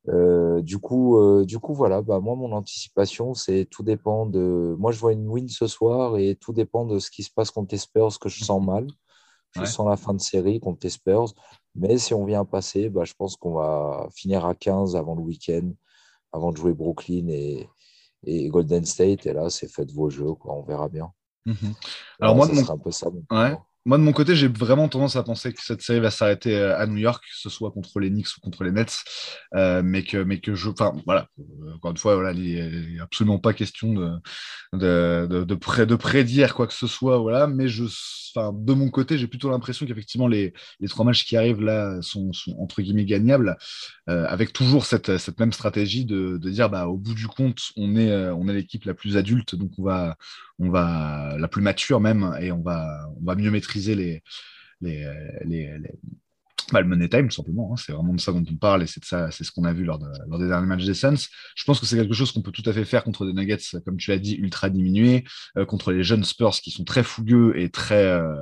Euh, 0.10 0.62
du, 0.62 0.80
coup, 0.80 1.18
euh, 1.18 1.45
du 1.45 1.60
coup, 1.60 1.74
voilà, 1.74 2.01
bah, 2.01 2.20
moi, 2.20 2.36
mon 2.36 2.51
anticipation, 2.51 3.34
c'est 3.34 3.66
tout 3.66 3.84
dépend 3.84 4.26
de. 4.26 4.76
Moi, 4.78 4.91
je 4.91 4.99
vois 4.99 5.14
une 5.14 5.28
win 5.28 5.47
ce 5.47 5.68
soir 5.68 6.18
et 6.18 6.36
tout 6.36 6.51
dépend 6.51 6.86
de 6.86 6.99
ce 6.99 7.10
qui 7.10 7.24
se 7.24 7.32
passe 7.32 7.51
contre 7.51 7.74
les 7.74 7.78
Spurs, 7.80 8.20
que 8.20 8.30
je 8.30 8.43
sens 8.43 8.62
mal. 8.66 8.88
Je 9.56 9.66
sens 9.66 9.88
la 9.88 9.97
fin 9.97 10.16
de 10.16 10.22
série 10.22 10.60
contre 10.60 10.80
les 10.82 10.89
Spurs. 10.89 11.32
Mais 11.76 11.99
si 11.99 12.16
on 12.16 12.26
vient 12.26 12.43
passer, 12.43 12.89
bah, 12.89 13.04
je 13.04 13.14
pense 13.14 13.36
qu'on 13.36 13.54
va 13.54 14.08
finir 14.16 14.45
à 14.45 14.56
15 14.56 14.95
avant 14.95 15.14
le 15.14 15.22
week-end 15.22 15.72
avant 16.34 16.51
de 16.51 16.58
jouer 16.58 16.74
Brooklyn 16.74 17.28
et, 17.30 17.70
et 18.26 18.49
Golden 18.49 18.84
State. 18.84 19.26
Et 19.26 19.34
là, 19.34 19.49
c'est 19.49 19.72
faites 19.72 19.91
vos 19.91 20.10
jeux, 20.10 20.34
quoi. 20.34 20.56
on 20.56 20.64
verra 20.64 20.89
bien. 20.89 21.12
Mhm. 21.45 21.74
Alors, 22.20 22.36
moi, 22.36 22.47
ça 22.47 22.74
un 22.74 22.78
peu 22.78 22.91
ça. 22.91 23.10
Ouais. 23.32 23.56
Moi, 23.86 23.97
de 23.97 24.03
mon 24.03 24.13
côté, 24.13 24.34
j'ai 24.34 24.47
vraiment 24.47 24.88
tendance 24.88 25.17
à 25.17 25.23
penser 25.23 25.51
que 25.51 25.61
cette 25.61 25.81
série 25.81 25.99
va 25.99 26.09
s'arrêter 26.09 26.55
euh, 26.55 26.77
à 26.77 26.88
New 26.88 26.97
York, 26.97 27.21
que 27.21 27.36
ce 27.38 27.49
soit 27.49 27.69
contre 27.71 27.99
les 27.99 28.09
Knicks 28.09 28.38
ou 28.38 28.39
contre 28.39 28.63
les 28.63 28.71
Nets, 28.71 29.03
euh, 29.55 29.81
mais, 29.84 30.03
que, 30.03 30.17
mais 30.17 30.39
que 30.39 30.55
je. 30.55 30.69
Enfin, 30.69 30.93
voilà, 31.05 31.27
encore 31.75 31.91
une 31.91 31.97
fois, 31.97 32.15
voilà, 32.15 32.31
il 32.31 32.93
n'est 32.93 33.01
absolument 33.01 33.39
pas 33.39 33.53
question 33.53 34.21
de, 34.73 35.27
de, 35.27 35.43
de, 35.43 35.95
prédire 35.95 36.55
quoi 36.55 36.65
que 36.65 36.73
ce 36.73 36.88
soit, 36.88 37.17
voilà, 37.17 37.45
mais 37.47 37.67
je, 37.67 37.84
de 38.53 38.73
mon 38.73 38.89
côté, 38.89 39.17
j'ai 39.17 39.27
plutôt 39.27 39.49
l'impression 39.49 39.86
qu'effectivement, 39.86 40.27
les, 40.27 40.53
les, 40.79 40.88
trois 40.88 41.03
matchs 41.03 41.25
qui 41.25 41.36
arrivent 41.36 41.61
là 41.61 42.01
sont, 42.01 42.31
entre 42.59 42.81
guillemets 42.81 43.05
gagnables, 43.05 43.57
euh, 44.09 44.25
avec 44.27 44.53
toujours 44.53 44.86
cette, 44.86 45.17
cette 45.17 45.39
même 45.39 45.51
stratégie 45.51 46.05
de, 46.05 46.38
de, 46.38 46.49
dire, 46.49 46.69
bah, 46.69 46.88
au 46.88 46.97
bout 46.97 47.13
du 47.15 47.27
compte, 47.27 47.59
on 47.75 47.97
est, 47.97 48.29
on 48.29 48.47
est 48.47 48.53
l'équipe 48.53 48.86
la 48.86 48.93
plus 48.93 49.17
adulte, 49.17 49.55
donc 49.55 49.71
on 49.77 49.84
va, 49.84 50.15
on 50.59 50.69
va, 50.69 51.36
la 51.38 51.47
plus 51.49 51.61
mature 51.61 51.99
même, 51.99 52.36
et 52.39 52.51
on 52.51 52.61
va, 52.61 53.09
on 53.21 53.25
va 53.25 53.36
mieux 53.36 53.51
maîtriser 53.51 53.72
les, 53.76 54.21
les, 54.82 55.05
les, 55.45 55.80
bah, 56.71 56.82
le 56.82 56.88
money 56.88 57.09
time, 57.09 57.28
tout 57.28 57.36
simplement. 57.36 57.71
Hein. 57.71 57.76
C'est 57.78 57.91
vraiment 57.91 58.13
de 58.13 58.19
ça 58.19 58.32
dont 58.32 58.43
on 58.49 58.55
parle 58.55 58.84
et 58.84 58.88
c'est 58.88 59.03
ça, 59.03 59.32
c'est 59.32 59.43
ce 59.43 59.51
qu'on 59.51 59.63
a 59.63 59.74
vu 59.74 59.84
lors, 59.84 59.99
lors, 60.28 60.39
des 60.39 60.47
derniers 60.47 60.67
matchs 60.67 60.86
des 60.86 60.93
Suns. 60.93 61.28
Je 61.55 61.63
pense 61.65 61.80
que 61.80 61.86
c'est 61.86 61.97
quelque 61.97 62.13
chose 62.13 62.32
qu'on 62.32 62.41
peut 62.41 62.51
tout 62.51 62.67
à 62.67 62.74
fait 62.74 62.86
faire 62.86 63.03
contre 63.03 63.26
des 63.26 63.34
Nuggets, 63.34 63.57
comme 63.86 63.97
tu 63.97 64.11
l'as 64.11 64.19
dit, 64.19 64.36
ultra 64.36 64.69
diminués, 64.69 65.24
euh, 65.57 65.65
contre 65.65 65.91
les 65.91 66.03
jeunes 66.03 66.24
Spurs 66.24 66.51
qui 66.61 66.71
sont 66.71 66.84
très 66.84 67.03
fougueux 67.03 67.53
et 67.57 67.69
très, 67.69 68.05
euh, 68.05 68.36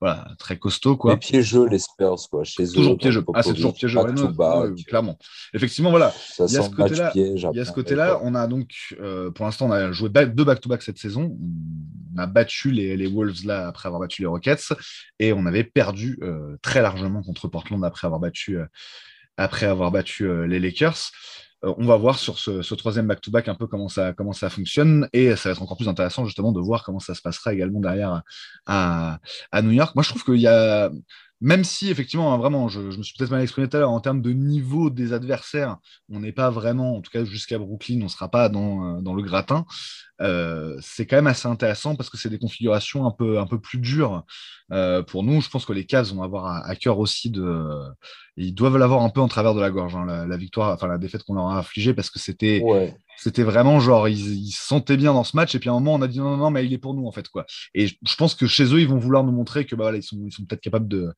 voilà, 0.00 0.28
très 0.38 0.58
costauds. 0.58 0.96
Quoi. 0.96 1.12
Les 1.12 1.18
piégeux, 1.18 1.66
les 1.66 1.78
Spurs, 1.78 2.28
quoi. 2.30 2.44
Chez 2.44 2.68
toujours 2.68 2.96
piégeux. 2.96 3.24
Ah, 3.34 3.42
c'est 3.42 3.54
toujours 3.54 3.74
piégeux. 3.74 4.00
clairement. 4.86 5.18
Effectivement, 5.54 5.90
voilà. 5.90 6.12
il 6.38 6.52
y 6.52 6.56
a 6.56 6.62
ce 6.62 6.70
côté-là. 6.70 7.12
Il 7.14 7.56
y 7.56 7.60
a 7.60 7.64
ce 7.64 7.72
côté-là. 7.72 8.20
On 8.22 8.34
a 8.34 8.46
donc, 8.46 8.70
euh, 9.00 9.30
pour 9.30 9.44
l'instant, 9.44 9.68
on 9.68 9.72
a 9.72 9.92
joué 9.92 10.08
deux 10.08 10.44
back-to-back 10.44 10.82
cette 10.82 10.98
saison. 10.98 11.36
On 12.14 12.18
a 12.18 12.26
battu 12.26 12.70
les, 12.70 12.96
les 12.96 13.06
Wolves 13.06 13.44
là 13.44 13.68
après 13.68 13.86
avoir 13.86 14.00
battu 14.00 14.22
les 14.22 14.26
Rockets 14.26 14.72
et 15.18 15.32
on 15.32 15.46
avait 15.46 15.64
perdu 15.64 16.18
très 16.62 16.82
largement 16.82 17.22
contre 17.22 17.48
Portland 17.48 17.84
après 17.84 18.06
avoir 18.06 18.20
battu, 18.20 18.58
euh, 18.58 18.66
après 19.36 19.66
avoir 19.66 19.90
battu 19.90 20.24
euh, 20.24 20.46
les 20.46 20.58
Lakers. 20.58 21.10
On 21.62 21.84
va 21.84 21.96
voir 21.96 22.18
sur 22.18 22.38
ce, 22.38 22.74
troisième 22.74 23.06
back-to-back 23.06 23.48
un 23.48 23.54
peu 23.54 23.66
comment 23.66 23.88
ça, 23.88 24.12
comment 24.12 24.32
ça 24.32 24.48
fonctionne. 24.50 25.08
Et 25.12 25.36
ça 25.36 25.48
va 25.48 25.52
être 25.52 25.62
encore 25.62 25.76
plus 25.76 25.88
intéressant 25.88 26.24
justement 26.24 26.52
de 26.52 26.60
voir 26.60 26.84
comment 26.84 27.00
ça 27.00 27.14
se 27.14 27.22
passera 27.22 27.52
également 27.52 27.80
derrière 27.80 28.22
à, 28.66 29.18
à 29.52 29.62
New 29.62 29.72
York. 29.72 29.94
Moi, 29.94 30.02
je 30.02 30.10
trouve 30.10 30.24
qu'il 30.24 30.40
y 30.40 30.46
a 30.46 30.90
même 31.40 31.64
si 31.64 31.90
effectivement, 31.90 32.34
hein, 32.34 32.38
vraiment, 32.38 32.68
je, 32.68 32.80
me 32.80 33.02
suis 33.02 33.14
peut-être 33.16 33.30
mal 33.30 33.40
exprimé 33.40 33.68
tout 33.68 33.76
à 33.76 33.80
l'heure, 33.80 33.90
en 33.90 34.00
termes 34.00 34.20
de 34.20 34.32
niveau 34.32 34.90
des 34.90 35.14
adversaires, 35.14 35.78
on 36.10 36.20
n'est 36.20 36.32
pas 36.32 36.50
vraiment, 36.50 36.96
en 36.96 37.00
tout 37.00 37.10
cas 37.10 37.24
jusqu'à 37.24 37.58
Brooklyn, 37.58 38.00
on 38.00 38.04
ne 38.04 38.08
sera 38.08 38.30
pas 38.30 38.48
dans, 38.48 38.98
euh, 38.98 39.14
le 39.14 39.22
gratin. 39.22 39.64
Euh, 40.20 40.76
c'est 40.82 41.06
quand 41.06 41.16
même 41.16 41.26
assez 41.26 41.48
intéressant 41.48 41.96
parce 41.96 42.10
que 42.10 42.18
c'est 42.18 42.28
des 42.28 42.38
configurations 42.38 43.06
un 43.06 43.10
peu, 43.10 43.58
plus 43.58 43.78
dures 43.78 44.24
euh, 44.70 45.02
pour 45.02 45.22
nous. 45.22 45.40
Je 45.40 45.48
pense 45.48 45.64
que 45.64 45.72
les 45.72 45.86
Cavs 45.86 46.12
vont 46.12 46.22
avoir 46.22 46.68
à, 46.68 46.76
cœur 46.76 46.98
aussi 46.98 47.30
de. 47.30 47.68
Ils 48.36 48.54
doivent 48.54 48.76
l'avoir 48.76 49.02
un 49.02 49.08
peu 49.08 49.20
en 49.20 49.28
travers 49.28 49.54
de 49.54 49.60
la 49.60 49.70
gorge, 49.70 49.96
hein, 49.96 50.26
la, 50.26 50.36
victoire, 50.36 50.74
enfin 50.74 50.88
la 50.88 50.98
défaite 50.98 51.22
qu'on 51.22 51.34
leur 51.34 51.48
a 51.48 51.58
affligée 51.58 51.94
parce 51.94 52.10
que 52.10 52.18
c'était. 52.18 52.62
C'était 53.22 53.42
vraiment 53.42 53.80
genre, 53.80 54.08
ils, 54.08 54.50
se 54.50 54.66
sentaient 54.66 54.96
bien 54.96 55.12
dans 55.12 55.24
ce 55.24 55.36
match, 55.36 55.54
et 55.54 55.58
puis 55.58 55.68
à 55.68 55.72
un 55.72 55.74
moment, 55.74 55.94
on 55.94 56.00
a 56.00 56.08
dit 56.08 56.18
non, 56.18 56.30
non, 56.30 56.36
non, 56.38 56.50
mais 56.50 56.64
il 56.64 56.72
est 56.72 56.78
pour 56.78 56.94
nous, 56.94 57.06
en 57.06 57.12
fait. 57.12 57.28
quoi. 57.28 57.44
Et 57.74 57.86
je 57.86 58.16
pense 58.16 58.34
que 58.34 58.46
chez 58.46 58.64
eux, 58.64 58.80
ils 58.80 58.88
vont 58.88 58.96
vouloir 58.96 59.24
nous 59.24 59.32
montrer 59.32 59.66
que 59.66 59.76
bah, 59.76 59.84
voilà, 59.84 59.98
ils 59.98 60.02
sont, 60.02 60.16
ils 60.24 60.32
sont 60.32 60.44
peut-être 60.46 60.62
capables 60.62 60.88
de, 60.88 61.12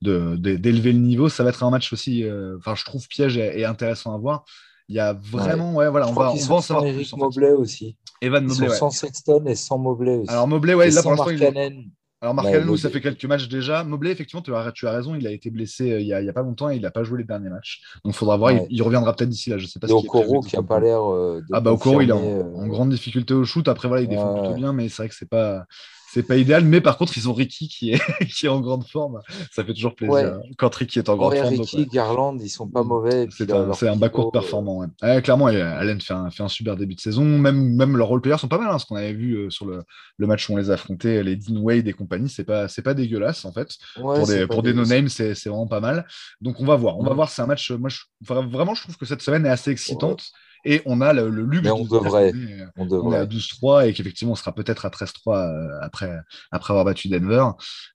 d'élever 0.00 0.92
le 0.92 1.00
niveau. 1.00 1.28
Ça 1.28 1.42
va 1.42 1.50
être 1.50 1.64
un 1.64 1.70
match 1.70 1.92
aussi, 1.92 2.22
euh, 2.22 2.56
enfin, 2.58 2.76
je 2.76 2.84
trouve 2.84 3.08
piège 3.08 3.36
et, 3.36 3.64
intéressant 3.64 4.14
à 4.14 4.18
voir. 4.18 4.44
Il 4.88 4.94
y 4.94 5.00
a 5.00 5.14
vraiment, 5.14 5.74
ouais, 5.74 5.90
voilà, 5.90 6.08
on 6.08 6.12
va, 6.12 6.30
on 6.30 6.36
va 6.36 6.54
en 6.54 6.60
savoir 6.60 6.84
plus. 6.84 7.12
Mobley 7.14 7.50
aussi. 7.50 7.96
Evan 8.20 8.44
Mobley, 8.44 8.68
sans 8.70 8.90
Sexton 8.90 9.44
et 9.46 9.56
sans 9.56 9.78
Mobley 9.78 10.14
aussi. 10.14 10.30
Alors 10.30 10.46
Mobley, 10.46 10.74
ouais, 10.74 10.90
là 10.90 11.02
pour 11.02 11.10
l'instant, 11.10 11.26
alors, 12.20 12.34
Marc 12.34 12.48
ouais, 12.48 12.76
ça 12.76 12.90
fait 12.90 13.00
quelques 13.00 13.24
matchs 13.26 13.48
déjà. 13.48 13.84
Mobley, 13.84 14.10
effectivement, 14.10 14.42
tu 14.42 14.52
as, 14.52 14.72
tu 14.72 14.88
as 14.88 14.90
raison, 14.90 15.14
il 15.14 15.24
a 15.26 15.30
été 15.30 15.50
blessé 15.50 15.92
euh, 15.92 16.00
il 16.00 16.06
n'y 16.06 16.12
a, 16.12 16.18
a, 16.18 16.32
pas 16.32 16.42
longtemps 16.42 16.68
et 16.68 16.74
il 16.74 16.82
n'a 16.82 16.90
pas 16.90 17.04
joué 17.04 17.18
les 17.18 17.24
derniers 17.24 17.48
matchs. 17.48 17.80
Donc, 18.04 18.12
il 18.12 18.16
faudra 18.16 18.36
voir, 18.36 18.52
il, 18.68 18.82
reviendra 18.82 19.14
peut-être 19.14 19.30
d'ici 19.30 19.50
là. 19.50 19.58
Je 19.58 19.66
sais 19.66 19.78
pas 19.78 19.86
et 19.86 19.92
Okoro 19.92 20.40
qui 20.40 20.56
n'a 20.56 20.64
pas 20.64 20.80
l'air. 20.80 21.00
Euh, 21.12 21.40
ah, 21.52 21.60
bah, 21.60 21.70
Okoro, 21.70 22.00
il 22.00 22.08
est 22.08 22.12
en, 22.12 22.18
en, 22.18 22.66
grande 22.66 22.90
difficulté 22.90 23.34
au 23.34 23.44
shoot. 23.44 23.68
Après, 23.68 23.86
voilà, 23.86 24.02
il 24.02 24.08
défend 24.08 24.34
plutôt 24.34 24.54
bien, 24.54 24.72
mais 24.72 24.88
c'est 24.88 25.02
vrai 25.02 25.08
que 25.08 25.14
c'est 25.14 25.28
pas 25.28 25.64
c'est 26.10 26.22
pas 26.22 26.36
idéal, 26.36 26.64
mais 26.64 26.80
par 26.80 26.96
contre, 26.96 27.18
ils 27.18 27.28
ont 27.28 27.34
Ricky 27.34 27.68
qui 27.68 27.92
est, 27.92 28.00
qui 28.34 28.46
est 28.46 28.48
en 28.48 28.60
grande 28.60 28.86
forme. 28.86 29.20
Ça 29.52 29.62
fait 29.62 29.74
toujours 29.74 29.94
plaisir 29.94 30.40
quand 30.56 30.74
Ricky 30.74 30.98
est 30.98 31.08
en 31.08 31.16
grande 31.16 31.34
forme. 31.34 31.54
Ricky, 31.54 31.86
Garland, 31.86 32.38
ils 32.40 32.48
sont 32.48 32.66
pas 32.66 32.82
mauvais. 32.82 33.28
C'est 33.30 33.52
un, 33.52 33.70
un 33.70 33.96
bas 33.96 34.08
court 34.08 34.32
performant. 34.32 34.86
clairement, 35.22 35.46
Allen 35.46 36.00
fait 36.00 36.14
un, 36.14 36.30
fait 36.30 36.42
un, 36.42 36.48
super 36.48 36.76
début 36.76 36.94
de 36.94 37.00
saison. 37.00 37.24
Même, 37.24 37.74
même 37.74 37.96
leurs 37.96 38.08
role-players 38.08 38.38
sont 38.38 38.48
pas 38.48 38.58
mal. 38.58 38.70
Hein, 38.70 38.78
ce 38.78 38.86
qu'on 38.86 38.96
avait 38.96 39.12
vu 39.12 39.34
euh, 39.34 39.50
sur 39.50 39.66
le, 39.66 39.82
le, 40.16 40.26
match 40.26 40.48
où 40.48 40.54
on 40.54 40.56
les 40.56 40.70
a 40.70 40.74
affrontés, 40.74 41.22
les 41.22 41.36
Dean 41.36 41.60
Wade 41.60 41.86
et 41.86 41.92
compagnie, 41.92 42.30
c'est 42.30 42.44
pas, 42.44 42.66
pas 42.82 42.94
dégueulasse 42.94 43.44
en 43.44 43.52
fait. 43.52 43.76
pour 43.94 44.26
des, 44.26 44.46
pour 44.46 44.62
des 44.62 44.72
no-names, 44.72 45.08
c'est 45.08 45.34
vraiment 45.46 45.66
pas 45.66 45.80
mal. 45.80 46.06
Donc 46.40 46.60
on 46.60 46.64
va 46.64 46.76
voir. 46.76 46.98
On 46.98 47.04
va 47.04 47.12
voir. 47.12 47.28
C'est 47.28 47.42
un 47.42 47.46
match. 47.46 47.70
Moi, 47.70 47.90
je, 47.90 48.00
vraiment, 48.22 48.74
je 48.74 48.82
trouve 48.82 48.96
que 48.96 49.06
cette 49.06 49.22
semaine 49.22 49.44
est 49.44 49.50
assez 49.50 49.70
excitante. 49.70 50.32
Et 50.64 50.82
on 50.86 51.00
a 51.00 51.12
le, 51.12 51.28
luxe 51.28 51.70
on 51.70 51.84
devrait, 51.84 52.32
on 52.76 52.86
devrait. 52.86 53.18
à 53.18 53.26
12-3 53.26 53.88
et 53.88 53.92
qu'effectivement, 53.92 54.32
on 54.32 54.36
sera 54.36 54.52
peut-être 54.52 54.86
à 54.86 54.90
13-3 54.90 55.36
euh, 55.36 55.78
après, 55.80 56.18
après 56.50 56.72
avoir 56.72 56.84
battu 56.84 57.08
Denver. 57.08 57.44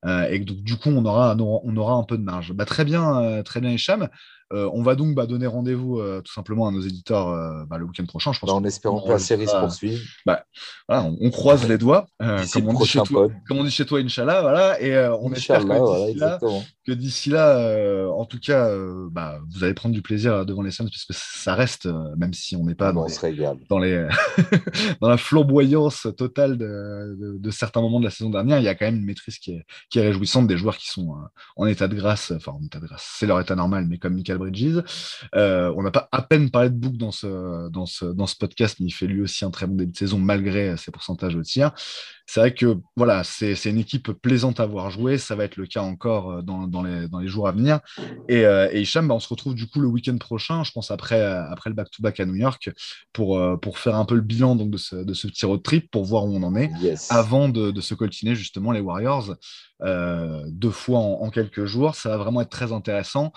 Euh, 0.05 0.27
et 0.29 0.39
donc, 0.39 0.57
du 0.57 0.77
coup, 0.77 0.89
on 0.89 1.05
aura, 1.05 1.35
on 1.37 1.77
aura 1.77 1.93
un 1.93 2.03
peu 2.03 2.17
de 2.17 2.23
marge. 2.23 2.53
Bah, 2.53 2.65
très 2.65 2.85
bien, 2.85 3.21
euh, 3.21 3.43
très 3.43 3.61
bien, 3.61 3.71
Hicham. 3.71 4.09
Euh, 4.53 4.69
on 4.71 4.83
va 4.83 4.95
donc 4.95 5.15
bah, 5.15 5.25
donner 5.25 5.47
rendez-vous 5.47 5.99
euh, 5.99 6.21
tout 6.21 6.31
simplement 6.31 6.67
à 6.67 6.71
nos 6.71 6.81
éditeurs 6.81 7.29
euh, 7.29 7.65
bah, 7.65 7.79
le 7.79 7.85
week-end 7.85 8.05
prochain. 8.05 8.33
Je 8.33 8.39
pense 8.39 8.49
bah, 8.49 8.55
en 8.55 8.63
espérant 8.63 9.01
que 9.01 9.09
la 9.09 9.17
série 9.17 9.47
se 9.47 9.55
poursuive. 9.55 9.99
on, 10.87 11.31
croise 11.31 11.67
les 11.67 11.77
doigts, 11.79 12.05
comme 12.19 13.57
on, 13.57 13.63
dit 13.63 13.71
chez 13.71 13.85
toi, 13.85 13.99
Inch'Allah. 13.99 14.41
Voilà, 14.41 14.81
et 14.81 14.95
on 15.19 15.31
espère 15.33 15.65
que 16.85 16.91
d'ici 16.91 17.29
là, 17.29 18.07
en 18.11 18.25
tout 18.25 18.39
cas, 18.39 18.69
vous 18.75 19.63
allez 19.63 19.73
prendre 19.73 19.95
du 19.95 20.01
plaisir 20.01 20.45
devant 20.45 20.61
les 20.61 20.71
scènes, 20.71 20.89
puisque 20.89 21.13
ça 21.13 21.55
reste, 21.55 21.87
même 22.17 22.33
si 22.33 22.55
on 22.55 22.65
n'est 22.65 22.75
pas 22.75 22.93
dans, 22.93 23.79
les, 23.79 24.07
dans, 25.01 25.09
la 25.09 25.17
flamboyance 25.17 26.07
totale 26.15 26.57
de, 26.57 27.51
certains 27.51 27.81
moments 27.81 27.99
de 27.99 28.05
la 28.05 28.11
saison 28.11 28.29
dernière, 28.29 28.59
il 28.59 28.65
y 28.65 28.67
a 28.67 28.75
quand 28.75 28.85
même 28.85 28.97
une 28.97 29.05
maîtrise 29.05 29.39
qui 29.39 29.53
est, 29.53 29.65
qui 29.89 29.99
est 29.99 30.03
réjouissante 30.03 30.47
des 30.47 30.57
joueurs 30.57 30.77
qui 30.77 30.89
sont 30.89 31.15
en 31.55 31.65
état 31.65 31.87
de 31.87 31.95
grâce, 31.95 32.31
enfin 32.31 32.51
en 32.51 32.63
état 32.63 32.79
de 32.79 32.85
grâce, 32.85 33.15
c'est 33.17 33.25
leur 33.25 33.39
état 33.39 33.55
normal, 33.55 33.87
mais 33.89 33.97
comme 33.97 34.13
Michael 34.13 34.42
Bridges. 34.43 34.83
Euh, 35.35 35.73
on 35.75 35.83
n'a 35.83 35.91
pas 35.91 36.09
à 36.11 36.21
peine 36.21 36.49
parlé 36.49 36.69
de 36.69 36.75
Book 36.75 36.97
dans 36.97 37.11
ce, 37.11 37.69
dans, 37.69 37.85
ce, 37.85 38.05
dans 38.05 38.27
ce 38.27 38.35
podcast, 38.35 38.77
mais 38.79 38.87
il 38.87 38.91
fait 38.91 39.07
lui 39.07 39.21
aussi 39.21 39.45
un 39.45 39.51
très 39.51 39.67
bon 39.67 39.75
début 39.75 39.91
de 39.91 39.97
saison 39.97 40.19
malgré 40.19 40.77
ses 40.77 40.91
pourcentages 40.91 41.35
de 41.35 41.43
tir. 41.43 41.71
C'est 42.25 42.39
vrai 42.39 42.53
que 42.53 42.77
voilà, 42.95 43.23
c'est 43.23 43.65
une 43.65 43.77
équipe 43.77 44.11
plaisante 44.11 44.59
à 44.59 44.65
voir 44.65 44.89
jouer. 44.89 45.17
Ça 45.17 45.35
va 45.35 45.43
être 45.43 45.57
le 45.57 45.65
cas 45.65 45.81
encore 45.81 46.31
euh, 46.31 46.41
dans, 46.41 46.67
dans, 46.67 46.81
les, 46.81 47.07
dans 47.07 47.19
les, 47.19 47.27
jours 47.27 47.47
à 47.47 47.51
venir. 47.51 47.79
Et, 48.29 48.45
euh, 48.45 48.69
et 48.71 48.81
Hicham, 48.81 49.07
bah, 49.07 49.13
on 49.13 49.19
se 49.19 49.27
retrouve 49.27 49.55
du 49.55 49.67
coup 49.67 49.79
le 49.79 49.87
week-end 49.87 50.17
prochain, 50.17 50.63
je 50.63 50.71
pense 50.71 50.89
après, 50.91 51.21
après 51.21 51.69
le 51.69 51.75
back-to-back 51.75 52.19
à 52.19 52.25
New 52.25 52.35
York, 52.35 52.71
pour, 53.11 53.59
pour 53.59 53.77
faire 53.77 53.95
un 53.95 54.05
peu 54.05 54.15
le 54.15 54.21
bilan 54.21 54.55
donc, 54.55 54.71
de, 54.71 54.77
ce, 54.77 54.95
de 54.95 55.13
ce 55.13 55.27
petit 55.27 55.45
road 55.45 55.61
trip, 55.63 55.91
pour 55.91 56.05
voir 56.05 56.25
où 56.25 56.35
on 56.35 56.43
en 56.43 56.55
est, 56.55 56.71
avant 57.09 57.49
de, 57.49 57.71
de, 57.71 57.81
se 57.81 57.93
coltiner 57.93 58.35
justement 58.35 58.71
les 58.71 58.79
Warriors 58.79 59.35
deux 59.81 60.71
fois 60.71 60.99
en, 60.99 61.23
en, 61.23 61.29
quelques 61.29 61.65
jours. 61.65 61.95
Ça 61.95 62.09
va 62.09 62.17
vraiment 62.17 62.41
être 62.41 62.49
très 62.49 62.71
intéressant. 62.71 63.33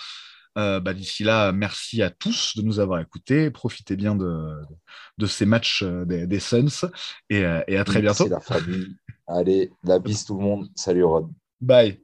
Euh, 0.57 0.81
bah, 0.81 0.95
d'ici 0.95 1.23
là, 1.23 1.53
merci 1.53 2.03
à 2.03 2.11
tous 2.11 2.57
de 2.57 2.62
nous 2.62 2.81
avoir 2.81 3.01
écoutés. 3.01 3.51
Profitez 3.51 3.97
bien 3.97 4.16
de, 4.16 5.27
ces 5.27 5.45
matchs 5.45 5.83
euh, 5.83 6.05
des, 6.05 6.41
Suns 6.41 6.89
et, 7.28 7.45
euh, 7.45 7.61
à 7.69 7.85
très 7.85 8.01
bientôt. 8.01 8.27
Merci 8.28 8.31
la 8.31 8.41
famille. 8.41 8.97
Allez, 9.27 9.73
la 9.85 9.99
bise 9.99 10.24
tout 10.24 10.39
le 10.39 10.45
monde. 10.45 10.69
Salut 10.74 11.05
Rod. 11.05 11.28
Bye. 11.61 12.01